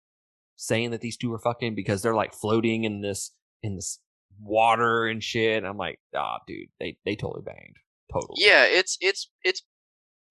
saying 0.55 0.91
that 0.91 1.01
these 1.01 1.17
two 1.17 1.33
are 1.33 1.39
fucking 1.39 1.75
because 1.75 2.01
they're 2.01 2.15
like 2.15 2.33
floating 2.33 2.83
in 2.83 3.01
this 3.01 3.31
in 3.63 3.75
this 3.75 3.99
water 4.43 5.07
and 5.07 5.23
shit? 5.23 5.63
I'm 5.63 5.77
like, 5.77 5.99
ah, 6.15 6.39
dude, 6.47 6.69
they 6.79 6.97
they 7.05 7.15
totally 7.15 7.43
banged, 7.45 7.77
totally. 8.11 8.35
Yeah, 8.37 8.65
it's 8.65 8.97
it's 9.01 9.29
it's 9.43 9.63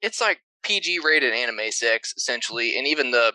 it's 0.02 0.20
like 0.20 0.40
PG 0.62 1.00
rated 1.04 1.32
anime 1.32 1.70
sex 1.70 2.14
essentially, 2.16 2.76
and 2.76 2.86
even 2.86 3.10
the 3.10 3.32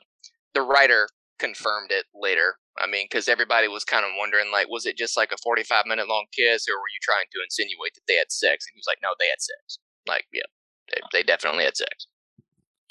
the 0.53 0.61
writer 0.61 1.07
confirmed 1.39 1.91
it 1.91 2.05
later. 2.13 2.55
I 2.77 2.87
mean, 2.87 3.05
because 3.09 3.27
everybody 3.27 3.67
was 3.67 3.85
kind 3.85 4.03
of 4.03 4.11
wondering, 4.17 4.51
like, 4.51 4.67
was 4.69 4.85
it 4.85 4.97
just 4.97 5.15
like 5.15 5.31
a 5.31 5.37
45 5.41 5.85
minute 5.85 6.09
long 6.09 6.25
kiss, 6.35 6.67
or 6.67 6.75
were 6.75 6.91
you 6.91 6.99
trying 7.01 7.25
to 7.31 7.39
insinuate 7.43 7.93
that 7.95 8.01
they 8.07 8.15
had 8.15 8.31
sex? 8.31 8.65
And 8.65 8.73
he 8.75 8.79
was 8.79 8.87
like, 8.87 8.99
no, 9.01 9.15
they 9.19 9.27
had 9.27 9.41
sex. 9.41 9.79
Like, 10.07 10.25
yeah, 10.33 10.47
they, 10.91 11.01
they 11.13 11.23
definitely 11.23 11.63
had 11.63 11.77
sex. 11.77 12.07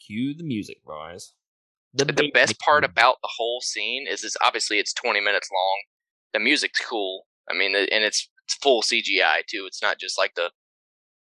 Cue 0.06 0.34
the 0.34 0.44
music, 0.44 0.78
boys. 0.84 1.34
The, 1.92 2.06
the 2.06 2.30
best 2.32 2.58
part 2.58 2.82
about 2.82 3.16
the 3.22 3.30
whole 3.36 3.60
scene 3.60 4.06
is, 4.08 4.24
is 4.24 4.36
obviously 4.40 4.78
it's 4.78 4.92
20 4.92 5.20
minutes 5.20 5.48
long. 5.52 5.82
The 6.32 6.40
music's 6.40 6.80
cool. 6.80 7.26
I 7.48 7.54
mean, 7.54 7.74
and 7.76 8.04
it's, 8.04 8.28
it's 8.44 8.54
full 8.54 8.82
CGI 8.82 9.46
too. 9.46 9.64
It's 9.66 9.82
not 9.82 9.98
just 9.98 10.18
like 10.18 10.34
the 10.34 10.50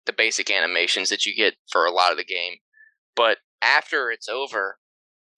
the 0.07 0.13
basic 0.13 0.51
animations 0.51 1.11
that 1.11 1.27
you 1.27 1.35
get 1.35 1.55
for 1.71 1.85
a 1.85 1.91
lot 1.91 2.13
of 2.13 2.17
the 2.17 2.25
game. 2.25 2.55
But 3.17 3.39
after 3.61 4.11
it's 4.11 4.29
over, 4.29 4.79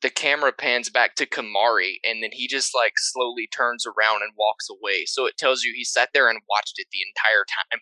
the 0.02 0.10
camera 0.10 0.52
pans 0.52 0.90
back 0.90 1.14
to 1.16 1.26
Kimahri 1.26 1.94
and 2.04 2.22
then 2.22 2.30
he 2.32 2.46
just 2.46 2.74
like 2.74 2.92
slowly 2.96 3.48
turns 3.52 3.84
around 3.86 4.22
and 4.22 4.32
walks 4.38 4.68
away. 4.70 5.04
So 5.06 5.26
it 5.26 5.36
tells 5.38 5.64
you 5.64 5.72
he 5.74 5.84
sat 5.84 6.10
there 6.14 6.28
and 6.28 6.38
watched 6.48 6.74
it 6.76 6.86
the 6.92 6.98
entire 7.08 7.44
time. 7.48 7.80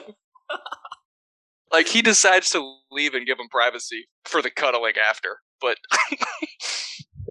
like 1.72 1.88
he 1.88 2.00
decides 2.02 2.50
to 2.50 2.76
leave 2.90 3.14
and 3.14 3.26
give 3.26 3.38
him 3.38 3.48
privacy 3.50 4.08
for 4.24 4.40
the 4.40 4.50
cuddling 4.50 4.94
after. 4.96 5.40
But 5.60 5.78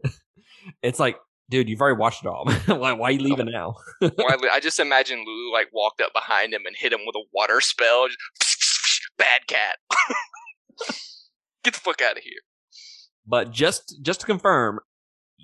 it's 0.81 0.99
like, 0.99 1.17
dude, 1.49 1.69
you've 1.69 1.82
already 1.82 1.98
watched 1.98 2.24
it 2.24 2.28
all. 2.28 2.49
why, 2.65 2.94
why 2.94 3.10
are 3.10 3.11
you 3.11 3.19
leaving 3.19 3.52
now? 3.52 3.76
I 4.02 4.60
just 4.61 4.80
imagine 4.80 5.24
Lulu 5.26 5.53
like 5.53 5.68
walked 5.74 6.02
up 6.02 6.14
behind 6.14 6.53
him 6.53 6.65
and 6.65 6.76
hit 6.76 6.94
him 6.94 7.02
with 7.06 7.15
a 7.15 7.24
water 7.34 7.61
spell. 7.61 8.07
Bad 9.18 9.48
cat. 9.48 9.78
Get 11.64 11.74
the 11.74 11.80
fuck 11.80 12.02
out 12.02 12.18
of 12.18 12.24
here. 12.24 12.40
But 13.26 13.52
just 13.52 13.98
just 14.02 14.22
to 14.22 14.26
confirm, 14.26 14.80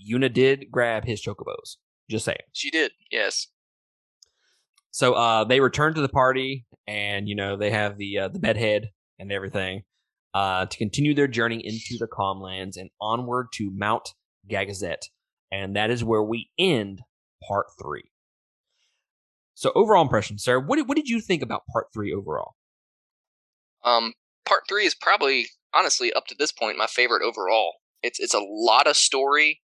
Yuna 0.09 0.31
did 0.31 0.65
grab 0.71 1.05
his 1.05 1.21
chocobos. 1.21 1.77
Just 2.09 2.25
saying. 2.25 2.37
She 2.51 2.69
did, 2.69 2.91
yes. 3.11 3.47
So 4.91 5.13
uh, 5.13 5.43
they 5.43 5.59
return 5.59 5.95
to 5.95 6.01
the 6.01 6.09
party, 6.09 6.65
and 6.87 7.27
you 7.27 7.35
know 7.35 7.57
they 7.57 7.71
have 7.71 7.97
the 7.97 8.19
uh, 8.19 8.27
the 8.27 8.39
bedhead 8.39 8.89
and 9.19 9.31
everything 9.31 9.83
uh, 10.33 10.65
to 10.65 10.77
continue 10.77 11.13
their 11.13 11.27
journey 11.27 11.61
into 11.63 11.97
the 11.99 12.07
Calmlands 12.07 12.77
and 12.77 12.89
onward 13.01 13.47
to 13.53 13.71
Mount 13.73 14.09
Gagazet, 14.49 15.03
and 15.53 15.75
that 15.75 15.91
is 15.91 16.03
where 16.03 16.23
we 16.23 16.49
end 16.57 17.01
part 17.47 17.67
three. 17.79 18.09
So 19.53 19.71
overall 19.75 20.01
impression, 20.01 20.39
sir, 20.39 20.59
what 20.59 20.77
did, 20.77 20.87
what 20.87 20.97
did 20.97 21.07
you 21.07 21.21
think 21.21 21.43
about 21.43 21.67
part 21.71 21.87
three 21.93 22.11
overall? 22.11 22.55
Um, 23.85 24.13
part 24.45 24.63
three 24.67 24.85
is 24.85 24.95
probably 24.95 25.47
honestly 25.71 26.11
up 26.11 26.25
to 26.27 26.35
this 26.37 26.51
point 26.51 26.77
my 26.77 26.87
favorite 26.87 27.21
overall. 27.21 27.75
It's 28.01 28.19
it's 28.19 28.33
a 28.33 28.39
lot 28.39 28.87
of 28.87 28.97
story, 28.97 29.61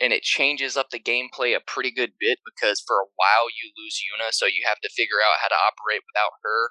and 0.00 0.12
it 0.12 0.22
changes 0.22 0.76
up 0.76 0.90
the 0.90 0.98
gameplay 0.98 1.56
a 1.56 1.60
pretty 1.64 1.92
good 1.92 2.12
bit 2.18 2.38
because 2.44 2.82
for 2.84 2.96
a 2.96 3.10
while 3.14 3.46
you 3.48 3.70
lose 3.78 4.02
Yuna, 4.02 4.32
so 4.32 4.46
you 4.46 4.64
have 4.66 4.80
to 4.82 4.90
figure 4.90 5.22
out 5.24 5.40
how 5.40 5.48
to 5.48 5.54
operate 5.54 6.02
without 6.10 6.32
her. 6.42 6.68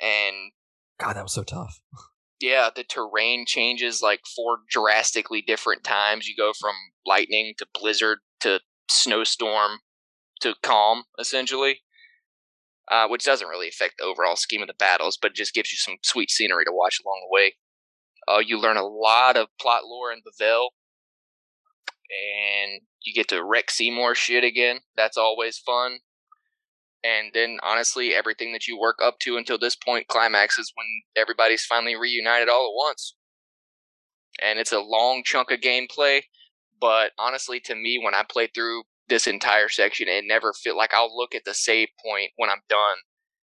And 0.00 0.52
God, 0.98 1.16
that 1.16 1.24
was 1.24 1.32
so 1.32 1.42
tough. 1.42 1.82
yeah, 2.40 2.70
the 2.74 2.84
terrain 2.84 3.44
changes 3.46 4.02
like 4.02 4.20
four 4.34 4.58
drastically 4.68 5.42
different 5.42 5.84
times. 5.84 6.28
You 6.28 6.34
go 6.36 6.52
from 6.58 6.74
lightning 7.06 7.54
to 7.58 7.66
blizzard 7.78 8.18
to 8.40 8.60
snowstorm 8.88 9.78
to 10.40 10.54
calm, 10.62 11.04
essentially 11.18 11.80
uh, 12.90 13.08
which 13.08 13.24
doesn't 13.24 13.48
really 13.48 13.68
affect 13.68 13.94
the 13.98 14.04
overall 14.04 14.36
scheme 14.36 14.62
of 14.62 14.68
the 14.68 14.74
battles, 14.74 15.18
but 15.20 15.34
just 15.34 15.54
gives 15.54 15.72
you 15.72 15.78
some 15.78 15.96
sweet 16.02 16.30
scenery 16.30 16.64
to 16.64 16.72
watch 16.72 17.00
along 17.04 17.22
the 17.22 17.34
way. 17.34 17.54
Uh, 18.26 18.40
you 18.40 18.58
learn 18.58 18.76
a 18.76 18.86
lot 18.86 19.36
of 19.36 19.48
plot 19.60 19.82
lore 19.84 20.12
in 20.12 20.20
Bevelle, 20.20 20.68
and 22.10 22.82
you 23.02 23.14
get 23.14 23.28
to 23.28 23.44
wreck 23.44 23.70
Seymour 23.70 24.14
shit 24.14 24.44
again. 24.44 24.80
That's 24.96 25.16
always 25.16 25.58
fun. 25.58 25.98
And 27.04 27.32
then, 27.34 27.58
honestly, 27.62 28.14
everything 28.14 28.52
that 28.52 28.66
you 28.66 28.80
work 28.80 28.98
up 29.02 29.18
to 29.20 29.36
until 29.36 29.58
this 29.58 29.76
point 29.76 30.08
climaxes 30.08 30.72
when 30.74 30.86
everybody's 31.16 31.64
finally 31.64 31.94
reunited 31.94 32.48
all 32.48 32.70
at 32.70 32.74
once. 32.74 33.14
And 34.42 34.58
it's 34.58 34.72
a 34.72 34.80
long 34.80 35.22
chunk 35.22 35.50
of 35.50 35.60
gameplay, 35.60 36.22
but 36.80 37.12
honestly, 37.18 37.60
to 37.60 37.74
me, 37.74 38.00
when 38.02 38.14
I 38.14 38.24
play 38.28 38.48
through 38.52 38.84
this 39.08 39.26
entire 39.26 39.68
section 39.68 40.08
it 40.08 40.24
never 40.26 40.54
felt 40.54 40.78
like 40.78 40.94
I'll 40.94 41.14
look 41.14 41.34
at 41.34 41.44
the 41.44 41.52
save 41.52 41.88
point 42.02 42.30
when 42.36 42.48
I'm 42.48 42.62
done 42.70 42.96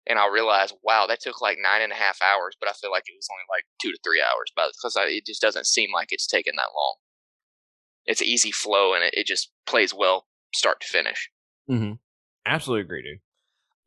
and 0.08 0.18
I'll 0.18 0.32
realize, 0.32 0.74
wow, 0.84 1.06
that 1.08 1.22
took 1.22 1.42
like 1.42 1.58
nine 1.62 1.82
and 1.82 1.92
a 1.92 1.96
half 1.96 2.18
hours, 2.24 2.56
but 2.60 2.68
I 2.68 2.74
feel 2.74 2.92
like 2.92 3.04
it 3.06 3.16
was 3.16 3.30
only 3.32 3.44
like 3.50 3.64
two 3.82 3.92
to 3.92 4.00
three 4.04 4.22
hours, 4.22 4.52
because 4.56 4.98
it 4.98 5.26
just 5.26 5.42
doesn't 5.42 5.68
seem 5.68 5.90
like 5.94 6.08
it's 6.10 6.28
taken 6.28 6.56
that 6.58 6.74
long. 6.76 6.96
It's 8.06 8.22
easy 8.22 8.52
flow 8.52 8.94
and 8.94 9.04
it, 9.04 9.14
it 9.14 9.28
just 9.28 9.52
plays 9.66 9.94
well 9.94 10.26
start 10.54 10.82
to 10.82 10.88
finish. 10.88 11.30
Mm-hmm. 11.70 11.94
Absolutely 12.46 12.82
agree, 12.82 13.04
dude. 13.04 13.20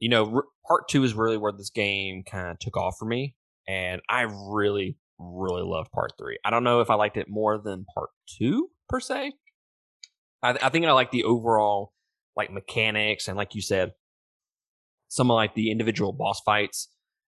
You 0.07 0.11
know, 0.11 0.43
part 0.69 0.87
two 0.89 1.03
is 1.03 1.15
really 1.15 1.37
where 1.37 1.51
this 1.51 1.71
game 1.71 2.23
kind 2.23 2.49
of 2.49 2.61
took 2.61 2.77
off 2.77 2.95
for 2.97 3.07
me, 3.07 3.35
and 3.67 4.01
I 4.09 4.21
really, 4.23 4.97
really 5.19 5.65
loved 5.65 5.91
part 5.91 6.13
three. 6.17 6.39
I 6.45 6.51
don't 6.51 6.63
know 6.63 6.81
if 6.81 6.91
I 6.91 6.95
liked 6.95 7.17
it 7.17 7.27
more 7.29 7.59
than 7.59 7.85
part 7.93 8.11
two 8.39 8.71
per 8.89 9.01
se, 9.01 9.33
I, 10.47 10.51
I 10.63 10.69
think 10.69 10.87
I 10.87 10.93
like 10.93 11.11
the 11.11 11.25
overall 11.25 11.93
like 12.37 12.53
mechanics 12.53 13.29
and 13.29 13.37
like 13.37 13.55
you 13.55 13.63
said, 13.63 13.93
some 15.09 15.31
of 15.31 15.35
like 15.35 15.55
the 15.55 15.71
individual 15.71 16.13
boss 16.13 16.41
fights 16.45 16.89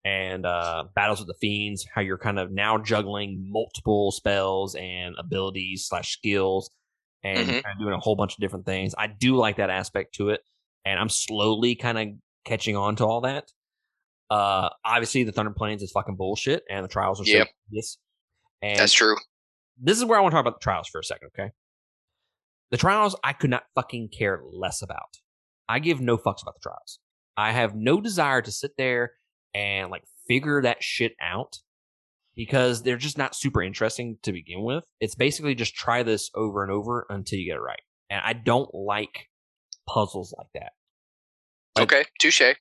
and 0.04 0.44
uh, 0.44 0.84
battles 0.94 1.20
with 1.20 1.28
the 1.28 1.34
fiends. 1.40 1.86
How 1.94 2.02
you're 2.02 2.18
kind 2.18 2.38
of 2.38 2.50
now 2.50 2.78
juggling 2.78 3.48
multiple 3.50 4.12
spells 4.12 4.74
and 4.74 5.14
abilities 5.18 5.86
slash 5.86 6.12
skills, 6.12 6.70
and 7.24 7.38
mm-hmm. 7.38 7.50
kind 7.50 7.66
of 7.66 7.78
doing 7.78 7.94
a 7.94 7.98
whole 7.98 8.16
bunch 8.16 8.34
of 8.34 8.40
different 8.40 8.66
things. 8.66 8.94
I 8.96 9.06
do 9.06 9.36
like 9.36 9.56
that 9.56 9.70
aspect 9.70 10.14
to 10.16 10.30
it, 10.30 10.40
and 10.84 10.98
I'm 10.98 11.08
slowly 11.08 11.74
kind 11.74 11.98
of 11.98 12.08
catching 12.48 12.76
on 12.76 12.96
to 12.96 13.04
all 13.04 13.20
that. 13.22 13.50
Uh, 14.30 14.68
obviously, 14.84 15.24
the 15.24 15.32
Thunder 15.32 15.52
Plains 15.52 15.82
is 15.82 15.90
fucking 15.92 16.16
bullshit, 16.16 16.62
and 16.68 16.84
the 16.84 16.88
trials 16.88 17.20
are 17.20 17.24
yep. 17.24 17.48
yes. 17.70 17.96
And 18.60 18.78
That's 18.78 18.92
true. 18.92 19.16
This 19.80 19.96
is 19.96 20.04
where 20.04 20.18
I 20.18 20.22
want 20.22 20.32
to 20.32 20.36
talk 20.36 20.42
about 20.42 20.60
the 20.60 20.64
trials 20.64 20.88
for 20.88 20.98
a 20.98 21.04
second, 21.04 21.28
okay? 21.28 21.50
The 22.70 22.76
trials 22.76 23.16
I 23.22 23.32
could 23.32 23.50
not 23.50 23.64
fucking 23.74 24.10
care 24.16 24.42
less 24.52 24.82
about. 24.82 25.18
I 25.68 25.78
give 25.78 26.00
no 26.00 26.16
fucks 26.16 26.42
about 26.42 26.54
the 26.54 26.60
trials. 26.62 26.98
I 27.36 27.52
have 27.52 27.74
no 27.74 28.00
desire 28.00 28.42
to 28.42 28.50
sit 28.50 28.72
there 28.76 29.12
and 29.54 29.90
like 29.90 30.02
figure 30.26 30.60
that 30.62 30.82
shit 30.82 31.12
out 31.22 31.58
because 32.34 32.82
they're 32.82 32.96
just 32.96 33.18
not 33.18 33.34
super 33.34 33.62
interesting 33.62 34.18
to 34.22 34.32
begin 34.32 34.62
with. 34.62 34.84
It's 35.00 35.14
basically 35.14 35.54
just 35.54 35.74
try 35.74 36.02
this 36.02 36.30
over 36.34 36.62
and 36.62 36.72
over 36.72 37.06
until 37.08 37.38
you 37.38 37.46
get 37.46 37.56
it 37.56 37.62
right. 37.62 37.80
And 38.10 38.20
I 38.24 38.32
don't 38.32 38.72
like 38.74 39.28
puzzles 39.88 40.34
like 40.36 40.48
that. 40.54 40.72
Like, 41.78 41.92
okay, 41.92 42.04
touche. 42.20 42.54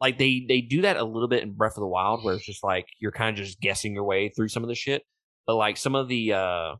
Like 0.00 0.18
they 0.18 0.44
they 0.46 0.60
do 0.60 0.82
that 0.82 0.96
a 0.96 1.04
little 1.04 1.28
bit 1.28 1.42
in 1.42 1.54
Breath 1.54 1.76
of 1.76 1.80
the 1.80 1.86
Wild, 1.86 2.24
where 2.24 2.34
it's 2.34 2.44
just 2.44 2.62
like 2.62 2.86
you're 3.00 3.12
kind 3.12 3.36
of 3.36 3.44
just 3.44 3.60
guessing 3.60 3.94
your 3.94 4.04
way 4.04 4.28
through 4.28 4.48
some 4.48 4.62
of 4.62 4.68
the 4.68 4.74
shit. 4.74 5.02
But 5.46 5.56
like 5.56 5.76
some 5.76 5.94
of 5.94 6.08
the 6.08 6.32
uh 6.34 6.74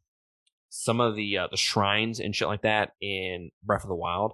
some 0.68 1.00
of 1.00 1.16
the 1.16 1.38
uh, 1.38 1.48
the 1.50 1.56
shrines 1.56 2.20
and 2.20 2.34
shit 2.34 2.48
like 2.48 2.62
that 2.62 2.90
in 3.00 3.50
Breath 3.62 3.84
of 3.84 3.88
the 3.88 3.94
Wild, 3.94 4.32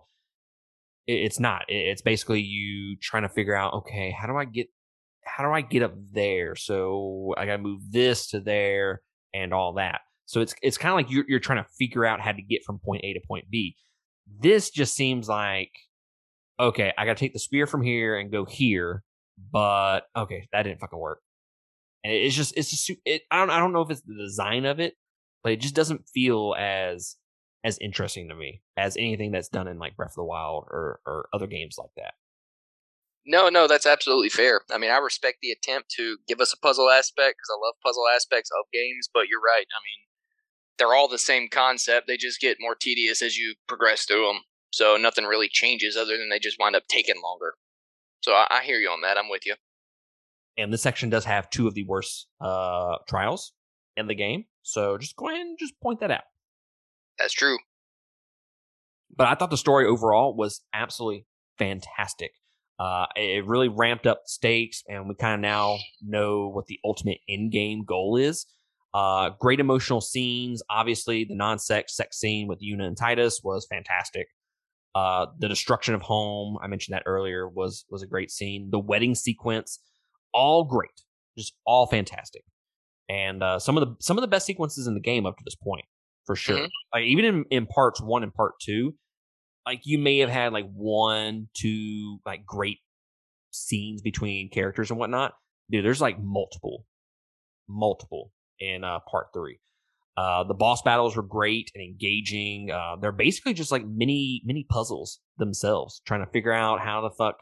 it, 1.06 1.14
it's 1.14 1.38
not. 1.38 1.62
It, 1.68 1.74
it's 1.74 2.02
basically 2.02 2.40
you 2.40 2.96
trying 3.00 3.22
to 3.22 3.28
figure 3.28 3.54
out, 3.54 3.74
okay, 3.74 4.10
how 4.10 4.26
do 4.26 4.36
I 4.36 4.44
get 4.44 4.68
how 5.24 5.44
do 5.44 5.52
I 5.52 5.60
get 5.60 5.82
up 5.82 5.94
there? 6.12 6.56
So 6.56 7.34
I 7.36 7.46
got 7.46 7.56
to 7.56 7.62
move 7.62 7.80
this 7.90 8.28
to 8.28 8.40
there 8.40 9.02
and 9.32 9.54
all 9.54 9.74
that. 9.74 10.00
So 10.26 10.40
it's 10.40 10.54
it's 10.62 10.78
kind 10.78 10.92
of 10.92 10.96
like 10.96 11.10
you're 11.10 11.24
you're 11.28 11.40
trying 11.40 11.62
to 11.62 11.70
figure 11.78 12.04
out 12.04 12.20
how 12.20 12.32
to 12.32 12.42
get 12.42 12.64
from 12.64 12.78
point 12.78 13.04
A 13.04 13.12
to 13.12 13.20
point 13.26 13.46
B. 13.50 13.76
This 14.40 14.70
just 14.70 14.94
seems 14.94 15.28
like 15.28 15.70
okay, 16.62 16.92
I 16.96 17.04
got 17.04 17.16
to 17.16 17.20
take 17.20 17.32
the 17.32 17.38
spear 17.38 17.66
from 17.66 17.82
here 17.82 18.16
and 18.16 18.30
go 18.30 18.44
here, 18.44 19.02
but 19.52 20.02
okay, 20.16 20.48
that 20.52 20.62
didn't 20.62 20.80
fucking 20.80 20.98
work. 20.98 21.20
And 22.04 22.12
it's 22.12 22.34
just 22.34 22.56
it's 22.56 22.70
just 22.70 22.90
it, 23.04 23.22
I 23.30 23.38
don't 23.38 23.50
I 23.50 23.58
don't 23.58 23.72
know 23.72 23.82
if 23.82 23.90
it's 23.90 24.02
the 24.02 24.14
design 24.14 24.64
of 24.64 24.80
it, 24.80 24.94
but 25.42 25.52
it 25.52 25.60
just 25.60 25.74
doesn't 25.74 26.08
feel 26.08 26.54
as 26.58 27.16
as 27.64 27.78
interesting 27.78 28.28
to 28.28 28.34
me 28.34 28.62
as 28.76 28.96
anything 28.96 29.30
that's 29.30 29.48
done 29.48 29.68
in 29.68 29.78
like 29.78 29.96
Breath 29.96 30.12
of 30.12 30.16
the 30.16 30.24
Wild 30.24 30.64
or 30.70 31.00
or 31.06 31.28
other 31.32 31.46
games 31.46 31.76
like 31.78 31.90
that. 31.96 32.14
No, 33.24 33.48
no, 33.48 33.68
that's 33.68 33.86
absolutely 33.86 34.30
fair. 34.30 34.62
I 34.72 34.78
mean, 34.78 34.90
I 34.90 34.98
respect 34.98 35.38
the 35.42 35.52
attempt 35.52 35.90
to 35.96 36.16
give 36.26 36.40
us 36.40 36.52
a 36.52 36.58
puzzle 36.58 36.90
aspect 36.90 37.36
because 37.38 37.50
I 37.52 37.64
love 37.64 37.74
puzzle 37.84 38.04
aspects 38.12 38.50
of 38.50 38.66
games, 38.72 39.08
but 39.12 39.28
you're 39.28 39.40
right. 39.40 39.66
I 39.70 39.78
mean, 39.78 40.02
they're 40.76 40.94
all 40.94 41.06
the 41.06 41.18
same 41.18 41.48
concept. 41.48 42.08
They 42.08 42.16
just 42.16 42.40
get 42.40 42.56
more 42.58 42.74
tedious 42.74 43.22
as 43.22 43.36
you 43.36 43.54
progress 43.68 44.06
through 44.06 44.26
them. 44.26 44.40
So 44.72 44.96
nothing 44.96 45.24
really 45.24 45.48
changes 45.48 45.96
other 45.96 46.16
than 46.16 46.30
they 46.30 46.38
just 46.38 46.58
wind 46.58 46.74
up 46.74 46.84
taking 46.88 47.22
longer. 47.22 47.54
So 48.22 48.32
I, 48.32 48.46
I 48.50 48.62
hear 48.62 48.78
you 48.78 48.88
on 48.88 49.02
that. 49.02 49.18
I'm 49.18 49.28
with 49.28 49.46
you. 49.46 49.54
And 50.56 50.72
this 50.72 50.82
section 50.82 51.10
does 51.10 51.24
have 51.24 51.50
two 51.50 51.66
of 51.66 51.74
the 51.74 51.84
worst 51.84 52.26
uh, 52.40 52.96
trials 53.08 53.52
in 53.96 54.06
the 54.06 54.14
game. 54.14 54.44
So 54.62 54.98
just 54.98 55.16
go 55.16 55.28
ahead 55.28 55.40
and 55.40 55.58
just 55.58 55.78
point 55.80 56.00
that 56.00 56.10
out. 56.10 56.24
That's 57.18 57.32
true. 57.32 57.58
But 59.14 59.26
I 59.28 59.34
thought 59.34 59.50
the 59.50 59.56
story 59.56 59.86
overall 59.86 60.34
was 60.34 60.62
absolutely 60.72 61.26
fantastic. 61.58 62.32
Uh, 62.78 63.06
it 63.14 63.46
really 63.46 63.68
ramped 63.68 64.06
up 64.06 64.22
stakes, 64.26 64.82
and 64.88 65.08
we 65.08 65.14
kind 65.14 65.34
of 65.34 65.40
now 65.40 65.78
know 66.00 66.48
what 66.48 66.66
the 66.66 66.80
ultimate 66.84 67.18
end 67.28 67.52
game 67.52 67.84
goal 67.84 68.16
is. 68.16 68.46
Uh, 68.94 69.30
great 69.38 69.60
emotional 69.60 70.00
scenes. 70.00 70.62
Obviously, 70.70 71.24
the 71.24 71.34
non-sex 71.34 71.94
sex 71.96 72.18
scene 72.18 72.48
with 72.48 72.60
Yuna 72.62 72.86
and 72.86 72.96
Tidus 72.96 73.44
was 73.44 73.66
fantastic. 73.70 74.28
Uh, 74.94 75.26
the 75.38 75.48
destruction 75.48 75.94
of 75.94 76.02
home, 76.02 76.58
I 76.62 76.66
mentioned 76.66 76.94
that 76.94 77.04
earlier, 77.06 77.48
was 77.48 77.84
was 77.90 78.02
a 78.02 78.06
great 78.06 78.30
scene. 78.30 78.68
The 78.70 78.78
wedding 78.78 79.14
sequence, 79.14 79.80
all 80.34 80.64
great, 80.64 80.90
just 81.36 81.54
all 81.66 81.86
fantastic, 81.86 82.42
and 83.08 83.42
uh, 83.42 83.58
some 83.58 83.78
of 83.78 83.86
the 83.86 83.94
some 84.00 84.18
of 84.18 84.22
the 84.22 84.28
best 84.28 84.44
sequences 84.44 84.86
in 84.86 84.94
the 84.94 85.00
game 85.00 85.24
up 85.24 85.38
to 85.38 85.44
this 85.44 85.54
point, 85.56 85.86
for 86.26 86.36
sure. 86.36 86.56
Mm-hmm. 86.56 86.66
Like 86.94 87.04
even 87.04 87.24
in, 87.24 87.44
in 87.50 87.66
parts 87.66 88.02
one 88.02 88.22
and 88.22 88.34
part 88.34 88.54
two, 88.60 88.94
like 89.66 89.80
you 89.84 89.98
may 89.98 90.18
have 90.18 90.30
had 90.30 90.52
like 90.52 90.70
one, 90.74 91.48
two 91.54 92.18
like 92.26 92.44
great 92.44 92.78
scenes 93.50 94.02
between 94.02 94.50
characters 94.50 94.90
and 94.90 94.98
whatnot. 94.98 95.32
Dude, 95.70 95.84
there's 95.84 96.00
like 96.00 96.20
multiple, 96.20 96.84
multiple 97.68 98.32
in 98.60 98.84
uh, 98.84 98.98
part 99.10 99.28
three. 99.32 99.58
Uh, 100.16 100.44
the 100.44 100.54
boss 100.54 100.82
battles 100.82 101.16
were 101.16 101.22
great 101.22 101.70
and 101.74 101.82
engaging. 101.82 102.70
Uh, 102.70 102.96
they're 103.00 103.12
basically 103.12 103.54
just 103.54 103.72
like 103.72 103.86
mini 103.86 104.42
mini 104.44 104.66
puzzles 104.68 105.20
themselves, 105.38 106.02
trying 106.04 106.24
to 106.24 106.30
figure 106.30 106.52
out 106.52 106.80
how 106.80 107.00
the 107.00 107.10
fuck 107.10 107.36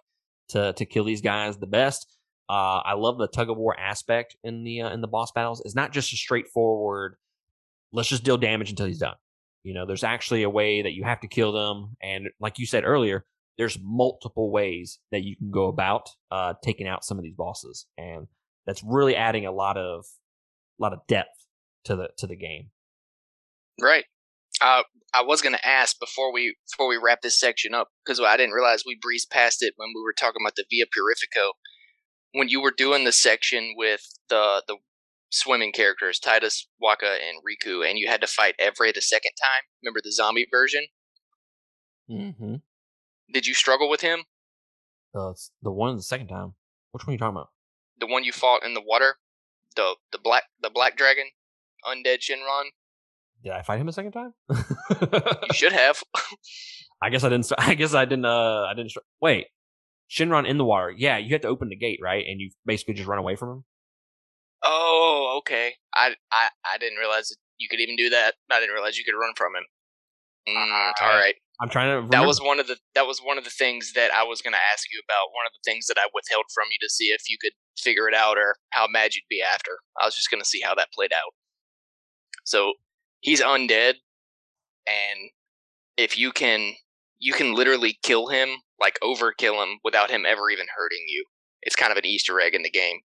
to 0.50 0.72
to 0.74 0.86
kill 0.86 1.04
these 1.04 1.20
guys 1.20 1.58
the 1.58 1.66
best. 1.66 2.16
Uh, 2.48 2.82
I 2.84 2.94
love 2.94 3.18
the 3.18 3.28
tug 3.28 3.50
of 3.50 3.56
war 3.56 3.78
aspect 3.78 4.36
in 4.44 4.62
the 4.64 4.82
uh, 4.82 4.90
in 4.90 5.00
the 5.00 5.08
boss 5.08 5.32
battles. 5.32 5.62
It's 5.64 5.74
not 5.74 5.92
just 5.92 6.12
a 6.12 6.16
straightforward, 6.16 7.16
let's 7.92 8.08
just 8.08 8.24
deal 8.24 8.36
damage 8.36 8.70
until 8.70 8.86
he's 8.86 8.98
done. 8.98 9.16
You 9.64 9.74
know, 9.74 9.84
there's 9.84 10.04
actually 10.04 10.44
a 10.44 10.50
way 10.50 10.82
that 10.82 10.92
you 10.92 11.04
have 11.04 11.20
to 11.20 11.28
kill 11.28 11.52
them, 11.52 11.96
and 12.00 12.28
like 12.40 12.58
you 12.58 12.66
said 12.66 12.84
earlier, 12.84 13.24
there's 13.58 13.78
multiple 13.82 14.50
ways 14.50 15.00
that 15.10 15.22
you 15.22 15.36
can 15.36 15.50
go 15.50 15.66
about 15.66 16.08
uh, 16.30 16.54
taking 16.62 16.86
out 16.86 17.04
some 17.04 17.18
of 17.18 17.24
these 17.24 17.34
bosses, 17.34 17.86
and 17.98 18.28
that's 18.64 18.82
really 18.84 19.16
adding 19.16 19.44
a 19.44 19.52
lot 19.52 19.76
of 19.76 20.04
a 20.78 20.82
lot 20.82 20.92
of 20.92 21.00
depth 21.08 21.39
to 21.84 21.96
the 21.96 22.08
to 22.18 22.26
the 22.26 22.36
game. 22.36 22.70
Right. 23.80 24.04
Uh, 24.60 24.82
I 25.14 25.22
was 25.22 25.40
going 25.40 25.54
to 25.54 25.66
ask 25.66 25.98
before 25.98 26.32
we 26.32 26.56
before 26.70 26.88
we 26.88 26.98
wrap 27.02 27.22
this 27.22 27.38
section 27.38 27.74
up 27.74 27.88
because 28.04 28.20
I 28.20 28.36
didn't 28.36 28.54
realize 28.54 28.82
we 28.84 28.98
breezed 29.00 29.30
past 29.30 29.62
it 29.62 29.74
when 29.76 29.90
we 29.94 30.02
were 30.02 30.12
talking 30.12 30.42
about 30.42 30.54
the 30.56 30.64
Via 30.70 30.84
Purifico. 30.86 31.52
When 32.32 32.48
you 32.48 32.60
were 32.60 32.72
doing 32.76 33.04
the 33.04 33.12
section 33.12 33.74
with 33.76 34.02
the 34.28 34.62
the 34.68 34.76
swimming 35.30 35.72
characters, 35.72 36.20
Tidus, 36.20 36.66
Wakka, 36.82 37.16
and 37.16 37.40
Rikku, 37.42 37.88
and 37.88 37.98
you 37.98 38.08
had 38.08 38.20
to 38.20 38.26
fight 38.26 38.54
Evrae 38.60 38.94
the 38.94 39.00
second 39.00 39.32
time. 39.40 39.62
Remember 39.82 40.00
the 40.02 40.12
zombie 40.12 40.46
version? 40.50 40.86
Mm-hmm. 42.10 42.56
Did 43.32 43.46
you 43.46 43.54
struggle 43.54 43.88
with 43.88 44.00
him? 44.00 44.24
Uh, 45.14 45.32
the 45.62 45.70
one 45.70 45.96
the 45.96 46.02
second 46.02 46.28
time. 46.28 46.54
Which 46.92 47.06
one 47.06 47.12
are 47.12 47.14
you 47.14 47.18
talking 47.18 47.36
about? 47.36 47.50
The 47.98 48.06
one 48.06 48.24
you 48.24 48.32
fought 48.32 48.64
in 48.64 48.74
the 48.74 48.82
water, 48.84 49.16
the 49.76 49.96
the 50.12 50.18
black 50.18 50.44
the 50.60 50.70
black 50.70 50.96
dragon 50.96 51.26
undead 51.84 52.18
Shinron. 52.18 52.64
Did 53.42 53.52
I 53.52 53.62
fight 53.62 53.80
him 53.80 53.88
a 53.88 53.92
second 53.92 54.12
time? 54.12 54.34
you 54.50 54.56
should 55.52 55.72
have. 55.72 56.02
I 57.02 57.08
guess 57.08 57.24
I 57.24 57.30
didn't. 57.30 57.50
I 57.58 57.74
guess 57.74 57.94
I 57.94 58.04
didn't. 58.04 58.26
Uh, 58.26 58.64
I 58.64 58.74
didn't. 58.74 58.92
Wait, 59.20 59.46
Shinron 60.10 60.46
in 60.46 60.58
the 60.58 60.64
water. 60.64 60.92
Yeah, 60.96 61.18
you 61.18 61.30
have 61.30 61.42
to 61.42 61.48
open 61.48 61.68
the 61.68 61.76
gate, 61.76 62.00
right? 62.02 62.24
And 62.26 62.40
you 62.40 62.50
basically 62.66 62.94
just 62.94 63.08
run 63.08 63.18
away 63.18 63.36
from 63.36 63.50
him. 63.50 63.64
Oh, 64.62 65.36
okay. 65.38 65.74
I 65.94 66.14
I 66.30 66.48
I 66.64 66.78
didn't 66.78 66.98
realize 66.98 67.32
you 67.58 67.68
could 67.68 67.80
even 67.80 67.96
do 67.96 68.10
that. 68.10 68.34
I 68.50 68.60
didn't 68.60 68.74
realize 68.74 68.98
you 68.98 69.04
could 69.04 69.18
run 69.18 69.32
from 69.36 69.54
him. 69.56 69.64
Mm, 70.48 70.92
all 71.00 71.08
right. 71.08 71.34
I'm 71.60 71.68
trying 71.68 71.88
to. 71.88 71.96
Remember. 71.96 72.16
That 72.16 72.26
was 72.26 72.40
one 72.40 72.58
of 72.58 72.66
the 72.66 72.76
that 72.94 73.06
was 73.06 73.20
one 73.20 73.38
of 73.38 73.44
the 73.44 73.50
things 73.50 73.92
that 73.92 74.10
I 74.12 74.24
was 74.24 74.40
going 74.40 74.52
to 74.52 74.64
ask 74.72 74.86
you 74.92 75.00
about. 75.04 75.32
One 75.32 75.46
of 75.46 75.52
the 75.52 75.70
things 75.70 75.86
that 75.86 75.96
I 75.98 76.08
withheld 76.12 76.46
from 76.54 76.68
you 76.72 76.78
to 76.80 76.88
see 76.90 77.06
if 77.06 77.22
you 77.28 77.36
could 77.40 77.52
figure 77.78 78.08
it 78.08 78.14
out 78.14 78.36
or 78.38 78.56
how 78.70 78.86
mad 78.88 79.14
you'd 79.14 79.28
be 79.28 79.42
after. 79.42 79.78
I 80.00 80.06
was 80.06 80.14
just 80.14 80.30
going 80.30 80.42
to 80.42 80.48
see 80.48 80.60
how 80.60 80.74
that 80.74 80.92
played 80.92 81.12
out. 81.12 81.32
So 82.44 82.74
he's 83.20 83.42
undead, 83.42 83.94
and 84.86 85.30
if 85.96 86.18
you 86.18 86.32
can, 86.32 86.74
you 87.18 87.32
can 87.32 87.54
literally 87.54 87.98
kill 88.02 88.28
him, 88.28 88.48
like 88.80 88.98
overkill 89.02 89.62
him, 89.62 89.78
without 89.84 90.10
him 90.10 90.24
ever 90.26 90.50
even 90.50 90.66
hurting 90.76 91.04
you. 91.08 91.24
It's 91.62 91.76
kind 91.76 91.92
of 91.92 91.98
an 91.98 92.06
Easter 92.06 92.40
egg 92.40 92.54
in 92.54 92.62
the 92.62 92.70
game. 92.70 93.00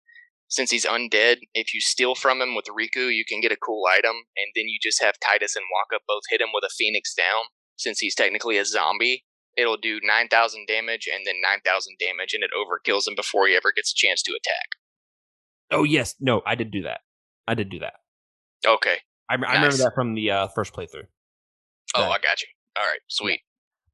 Since 0.49 0.72
he's 0.72 0.86
undead, 0.86 1.38
if 1.53 1.74
you 1.74 1.80
steal 1.80 2.14
from 2.14 2.41
him 2.41 2.56
with 2.56 2.66
Rikku, 2.66 3.16
you 3.16 3.24
can 3.26 3.40
get 3.40 3.53
a 3.53 3.58
cool 3.58 3.84
item, 3.88 4.16
and 4.36 4.52
then 4.53 4.66
you 4.68 4.78
just 4.82 5.02
have 5.02 5.16
Tidus 5.16 5.56
and 5.56 5.64
Wakka 5.72 5.99
both 6.06 6.24
hit 6.30 6.41
him 6.41 6.49
with 6.53 6.66
a 6.66 6.74
Phoenix 6.78 7.14
down. 7.14 7.44
Since 7.78 7.99
he's 7.99 8.16
technically 8.16 8.58
a 8.58 8.66
zombie, 8.66 9.24
it'll 9.58 9.78
do 9.78 10.02
9,000 10.03 10.68
damage 10.68 11.08
and 11.12 11.26
then 11.26 11.36
9,000 11.41 11.95
damage, 11.98 12.34
and 12.34 12.44
it 12.44 12.52
overkills 12.52 13.08
him 13.08 13.16
before 13.16 13.48
he 13.48 13.56
ever 13.56 13.72
gets 13.74 13.94
a 13.94 13.95
chance 13.95 14.22
to 14.24 14.34
attack. 14.34 14.68
Oh, 15.72 15.86
yes. 15.86 16.16
No, 16.20 16.41
I 16.45 16.56
did 16.56 16.70
do 16.70 16.84
that. 16.84 16.99
I 17.48 17.53
did 17.53 17.70
do 17.70 17.80
that. 17.80 17.94
Okay. 18.68 18.98
I, 19.34 19.38
nice. 19.38 19.49
I 19.49 19.53
remember 19.56 19.78
that 19.78 19.95
from 19.95 20.14
the 20.16 20.32
uh, 20.32 20.48
first 20.49 20.74
playthrough. 20.74 21.08
Oh, 21.95 22.03
I 22.03 22.20
got 22.20 22.41
you. 22.41 22.48
All 22.78 22.84
right, 22.84 22.99
sweet. 23.08 23.41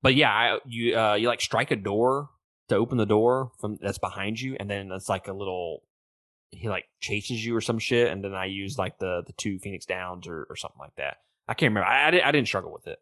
But 0.01 0.15
yeah, 0.15 0.31
I, 0.31 0.59
you 0.65 0.97
uh, 0.97 1.15
you 1.15 1.27
like 1.27 1.41
strike 1.41 1.71
a 1.71 1.75
door 1.75 2.29
to 2.69 2.75
open 2.75 2.97
the 2.97 3.05
door 3.05 3.51
from 3.59 3.77
that's 3.81 3.97
behind 3.97 4.39
you, 4.39 4.55
and 4.59 4.69
then 4.69 4.91
it's 4.91 5.09
like 5.09 5.27
a 5.27 5.33
little 5.33 5.83
he 6.51 6.69
like 6.69 6.85
chases 7.01 7.43
you 7.45 7.55
or 7.55 7.61
some 7.61 7.79
shit, 7.79 8.11
and 8.11 8.23
then 8.23 8.33
I 8.33 8.45
use 8.45 8.77
like 8.77 8.99
the 8.99 9.23
the 9.25 9.33
two 9.33 9.59
Phoenix 9.59 9.85
Downs 9.85 10.27
or, 10.27 10.47
or 10.49 10.55
something 10.55 10.79
like 10.79 10.95
that. 10.97 11.17
I 11.47 11.53
can't 11.53 11.71
remember. 11.71 11.87
I, 11.87 12.07
I, 12.07 12.11
didn't, 12.11 12.25
I 12.25 12.31
didn't 12.31 12.47
struggle 12.47 12.73
with 12.73 12.87
it. 12.87 12.99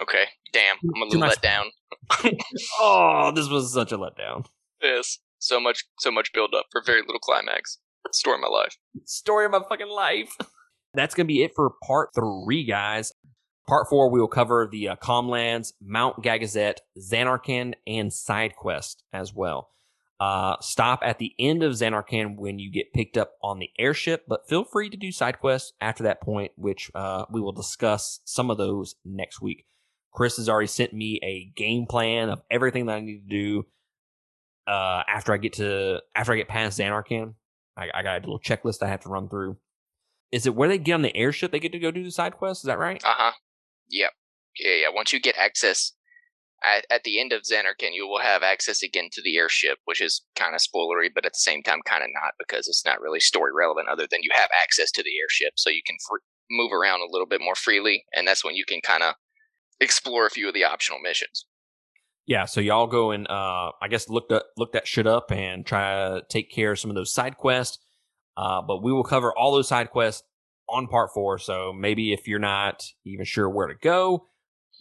Okay, 0.00 0.24
damn, 0.52 0.76
I'm 0.82 1.02
a 1.02 1.04
little 1.04 1.20
let 1.20 1.42
down. 1.42 1.66
oh, 2.80 3.32
this 3.34 3.48
was 3.48 3.72
such 3.72 3.92
a 3.92 3.98
letdown. 3.98 4.46
Yes, 4.82 5.18
so 5.38 5.60
much, 5.60 5.84
so 5.98 6.10
much 6.10 6.32
build 6.32 6.54
up 6.54 6.66
for 6.72 6.82
very 6.84 7.02
little 7.02 7.18
climax. 7.18 7.78
Story 8.10 8.34
of 8.34 8.40
my 8.40 8.48
life. 8.48 8.76
Story 9.04 9.46
of 9.46 9.52
my 9.52 9.60
fucking 9.68 9.88
life. 9.88 10.36
That's 10.94 11.14
going 11.14 11.26
to 11.26 11.32
be 11.32 11.42
it 11.42 11.52
for 11.54 11.70
part 11.86 12.10
three, 12.14 12.64
guys. 12.64 13.12
Part 13.66 13.86
four, 13.88 14.10
we 14.10 14.20
will 14.20 14.28
cover 14.28 14.68
the 14.70 14.88
uh, 14.88 14.96
Calmlands, 14.96 15.72
Mount 15.80 16.22
Gagazet, 16.22 16.78
Zanarkand, 16.98 17.74
and 17.86 18.12
side 18.12 18.56
quest 18.56 19.04
as 19.12 19.32
well. 19.32 19.70
Uh, 20.20 20.56
stop 20.60 21.00
at 21.02 21.18
the 21.18 21.34
end 21.38 21.62
of 21.62 21.72
Zanarkand 21.72 22.36
when 22.36 22.58
you 22.58 22.70
get 22.70 22.92
picked 22.92 23.16
up 23.16 23.32
on 23.42 23.58
the 23.58 23.70
airship, 23.78 24.24
but 24.28 24.48
feel 24.48 24.64
free 24.64 24.90
to 24.90 24.96
do 24.96 25.10
side 25.10 25.40
quests 25.40 25.72
after 25.80 26.04
that 26.04 26.20
point, 26.20 26.52
which 26.56 26.90
uh, 26.94 27.24
we 27.30 27.40
will 27.40 27.52
discuss 27.52 28.20
some 28.24 28.50
of 28.50 28.58
those 28.58 28.94
next 29.04 29.40
week. 29.40 29.64
Chris 30.12 30.36
has 30.36 30.48
already 30.48 30.68
sent 30.68 30.92
me 30.92 31.18
a 31.22 31.50
game 31.56 31.86
plan 31.86 32.28
of 32.28 32.42
everything 32.50 32.86
that 32.86 32.96
I 32.96 33.00
need 33.00 33.28
to 33.28 33.28
do 33.28 33.66
uh, 34.66 35.02
after 35.08 35.32
I 35.32 35.38
get 35.38 35.54
to 35.54 36.00
after 36.14 36.32
I 36.32 36.36
get 36.36 36.48
past 36.48 36.78
Zanarkand. 36.78 37.34
I, 37.76 37.88
I 37.94 38.02
got 38.02 38.18
a 38.18 38.20
little 38.20 38.40
checklist 38.40 38.82
I 38.82 38.88
have 38.88 39.00
to 39.00 39.08
run 39.08 39.28
through. 39.28 39.56
Is 40.30 40.46
it 40.46 40.54
where 40.54 40.68
they 40.68 40.78
get 40.78 40.94
on 40.94 41.02
the 41.02 41.16
airship? 41.16 41.52
They 41.52 41.60
get 41.60 41.72
to 41.72 41.78
go 41.78 41.90
do 41.90 42.04
the 42.04 42.10
side 42.10 42.34
quest. 42.34 42.64
Is 42.64 42.66
that 42.68 42.78
right? 42.78 43.02
Uh 43.04 43.14
huh. 43.14 43.32
Yep. 43.90 44.12
Yeah, 44.58 44.74
yeah. 44.74 44.88
Once 44.92 45.12
you 45.12 45.20
get 45.20 45.36
access 45.36 45.92
at, 46.64 46.86
at 46.90 47.04
the 47.04 47.20
end 47.20 47.32
of 47.32 47.42
Zanarkand, 47.42 47.94
you 47.94 48.06
will 48.06 48.20
have 48.20 48.42
access 48.42 48.82
again 48.82 49.08
to 49.12 49.22
the 49.22 49.36
airship, 49.36 49.78
which 49.84 50.00
is 50.00 50.22
kind 50.36 50.54
of 50.54 50.60
spoilery, 50.60 51.08
but 51.14 51.26
at 51.26 51.32
the 51.32 51.38
same 51.38 51.62
time, 51.62 51.80
kind 51.84 52.02
of 52.02 52.10
not 52.14 52.34
because 52.38 52.68
it's 52.68 52.84
not 52.84 53.00
really 53.00 53.20
story 53.20 53.52
relevant. 53.54 53.88
Other 53.88 54.06
than 54.10 54.20
you 54.22 54.30
have 54.34 54.48
access 54.62 54.90
to 54.92 55.02
the 55.02 55.18
airship, 55.20 55.54
so 55.56 55.70
you 55.70 55.82
can 55.84 55.96
move 56.50 56.72
around 56.72 57.00
a 57.00 57.10
little 57.10 57.26
bit 57.26 57.40
more 57.42 57.54
freely, 57.54 58.04
and 58.14 58.26
that's 58.26 58.44
when 58.44 58.54
you 58.54 58.64
can 58.64 58.80
kind 58.80 59.02
of 59.02 59.14
explore 59.80 60.26
a 60.26 60.30
few 60.30 60.48
of 60.48 60.54
the 60.54 60.64
optional 60.64 61.00
missions. 61.00 61.46
Yeah, 62.26 62.44
so 62.44 62.60
y'all 62.60 62.86
go 62.86 63.10
and 63.10 63.26
uh, 63.28 63.72
I 63.80 63.88
guess 63.90 64.08
look 64.08 64.30
at 64.30 64.44
look 64.56 64.72
that 64.72 64.86
shit 64.86 65.06
up 65.06 65.32
and 65.32 65.66
try 65.66 65.92
to 66.08 66.22
take 66.28 66.50
care 66.52 66.72
of 66.72 66.78
some 66.78 66.90
of 66.90 66.94
those 66.94 67.12
side 67.12 67.36
quests. 67.36 67.78
Uh, 68.36 68.62
but 68.62 68.82
we 68.82 68.92
will 68.92 69.04
cover 69.04 69.36
all 69.36 69.52
those 69.52 69.68
side 69.68 69.90
quests 69.90 70.22
on 70.68 70.86
part 70.86 71.10
four. 71.12 71.38
So 71.38 71.72
maybe 71.72 72.12
if 72.12 72.26
you're 72.28 72.38
not 72.38 72.84
even 73.04 73.24
sure 73.24 73.50
where 73.50 73.66
to 73.66 73.74
go, 73.74 74.28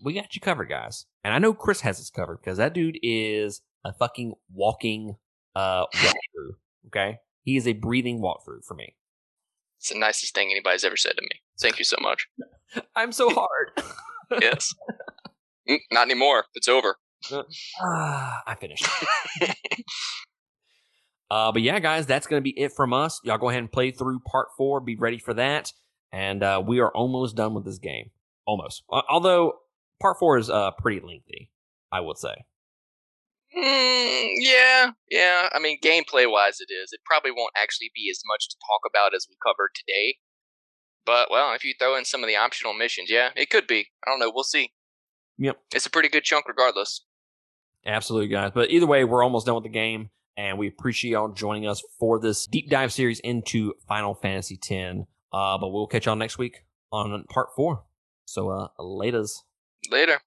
we 0.04 0.14
got 0.14 0.36
you 0.36 0.42
covered, 0.42 0.70
guys. 0.70 1.06
And 1.24 1.34
I 1.34 1.40
know 1.40 1.54
Chris 1.54 1.82
has 1.82 2.00
us 2.00 2.10
covered 2.10 2.38
because 2.42 2.58
that 2.60 2.74
dude 2.74 2.98
is 3.02 3.62
a 3.84 3.92
fucking 3.94 4.34
walking 4.54 5.16
uh 5.56 5.86
walkthrough. 5.96 6.52
Okay, 6.88 7.18
he 7.44 7.58
is 7.58 7.68
a 7.68 7.74
breathing 7.74 8.22
walkthrough 8.22 8.64
for 8.68 8.76
me. 8.76 8.96
It's 9.80 9.90
the 9.90 9.98
nicest 9.98 10.36
thing 10.36 10.50
anybody's 10.52 10.84
ever 10.84 10.96
said 10.98 11.14
to 11.18 11.22
me. 11.24 11.42
Thank 11.60 11.80
you 11.80 11.86
so 11.86 11.98
much. 12.00 12.28
I'm 12.96 13.12
so 13.12 13.30
hard. 13.34 13.72
yes. 14.40 14.74
Mm, 15.68 15.80
Not 15.92 16.04
anymore. 16.10 16.46
It's 16.54 16.68
over. 16.68 16.98
Ah, 17.82 18.44
I 18.48 18.56
finished. 18.56 18.88
uh, 21.32 21.52
but 21.52 21.62
yeah, 21.62 21.80
guys, 21.80 22.06
that's 22.06 22.28
going 22.28 22.40
to 22.40 22.44
be 22.44 22.60
it 22.60 22.74
from 22.74 22.94
us. 22.94 23.20
Y'all 23.24 23.38
go 23.38 23.50
ahead 23.50 23.60
and 23.60 23.72
play 23.72 23.92
through 23.92 24.20
part 24.20 24.48
four. 24.58 24.80
Be 24.80 24.96
ready 24.96 25.18
for 25.18 25.34
that. 25.36 25.72
And 26.12 26.44
uh, 26.44 26.62
we 26.66 26.80
are 26.80 26.92
almost 26.92 27.36
done 27.36 27.54
with 27.54 27.66
this 27.66 27.78
game. 27.78 28.12
Almost. 28.46 28.84
Uh, 28.92 29.02
although 29.10 29.54
part 30.02 30.18
four 30.20 30.38
is 30.38 30.50
uh, 30.50 30.72
pretty 30.72 31.00
lengthy, 31.00 31.52
I 31.92 32.02
would 32.02 32.18
say. 32.18 32.36
Mm, 33.56 34.30
yeah, 34.40 34.92
yeah. 35.10 35.50
I 35.52 35.60
mean, 35.60 35.78
gameplay 35.84 36.30
wise, 36.30 36.60
it 36.60 36.74
is. 36.74 36.92
It 36.92 37.02
probably 37.06 37.32
won't 37.32 37.54
actually 37.62 37.92
be 37.94 38.10
as 38.10 38.22
much 38.26 38.48
to 38.50 38.56
talk 38.56 38.90
about 38.90 39.14
as 39.14 39.28
we 39.30 39.36
covered 39.46 39.72
today. 39.76 40.18
But, 41.06 41.30
well, 41.32 41.54
if 41.54 41.66
you 41.66 41.74
throw 41.78 41.96
in 41.96 42.06
some 42.06 42.24
of 42.24 42.28
the 42.28 42.36
optional 42.38 42.74
missions, 42.74 43.10
yeah, 43.10 43.30
it 43.36 43.50
could 43.50 43.68
be. 43.68 43.88
I 44.06 44.10
don't 44.10 44.20
know. 44.20 44.32
We'll 44.34 44.44
see. 44.44 44.72
Yep. 45.38 45.58
It's 45.74 45.86
a 45.86 45.90
pretty 45.90 46.10
good 46.10 46.24
chunk 46.24 46.48
regardless. 46.48 47.04
Absolutely, 47.86 48.28
guys. 48.28 48.52
But 48.54 48.70
either 48.70 48.86
way, 48.86 49.04
we're 49.04 49.24
almost 49.24 49.46
done 49.46 49.56
with 49.56 49.64
the 49.64 49.70
game, 49.70 50.10
and 50.38 50.58
we 50.58 50.68
appreciate 50.68 51.12
y'all 51.12 51.30
joining 51.30 51.68
us 51.68 51.84
for 52.00 52.20
this 52.20 52.46
deep 52.46 52.70
dive 52.70 52.94
series 52.94 53.20
into 53.20 53.74
Final 53.88 54.14
Fantasy 54.14 54.60
X. 54.70 55.00
Uh, 55.34 55.58
but 55.58 55.70
we'll 55.70 55.88
catch 55.88 56.06
y'all 56.06 56.16
next 56.16 56.38
week 56.38 56.66
on 56.92 57.24
part 57.30 57.50
four. 57.56 57.84
So, 58.26 58.50
uh, 58.50 58.68
laters. 58.80 59.32
Later. 59.90 60.20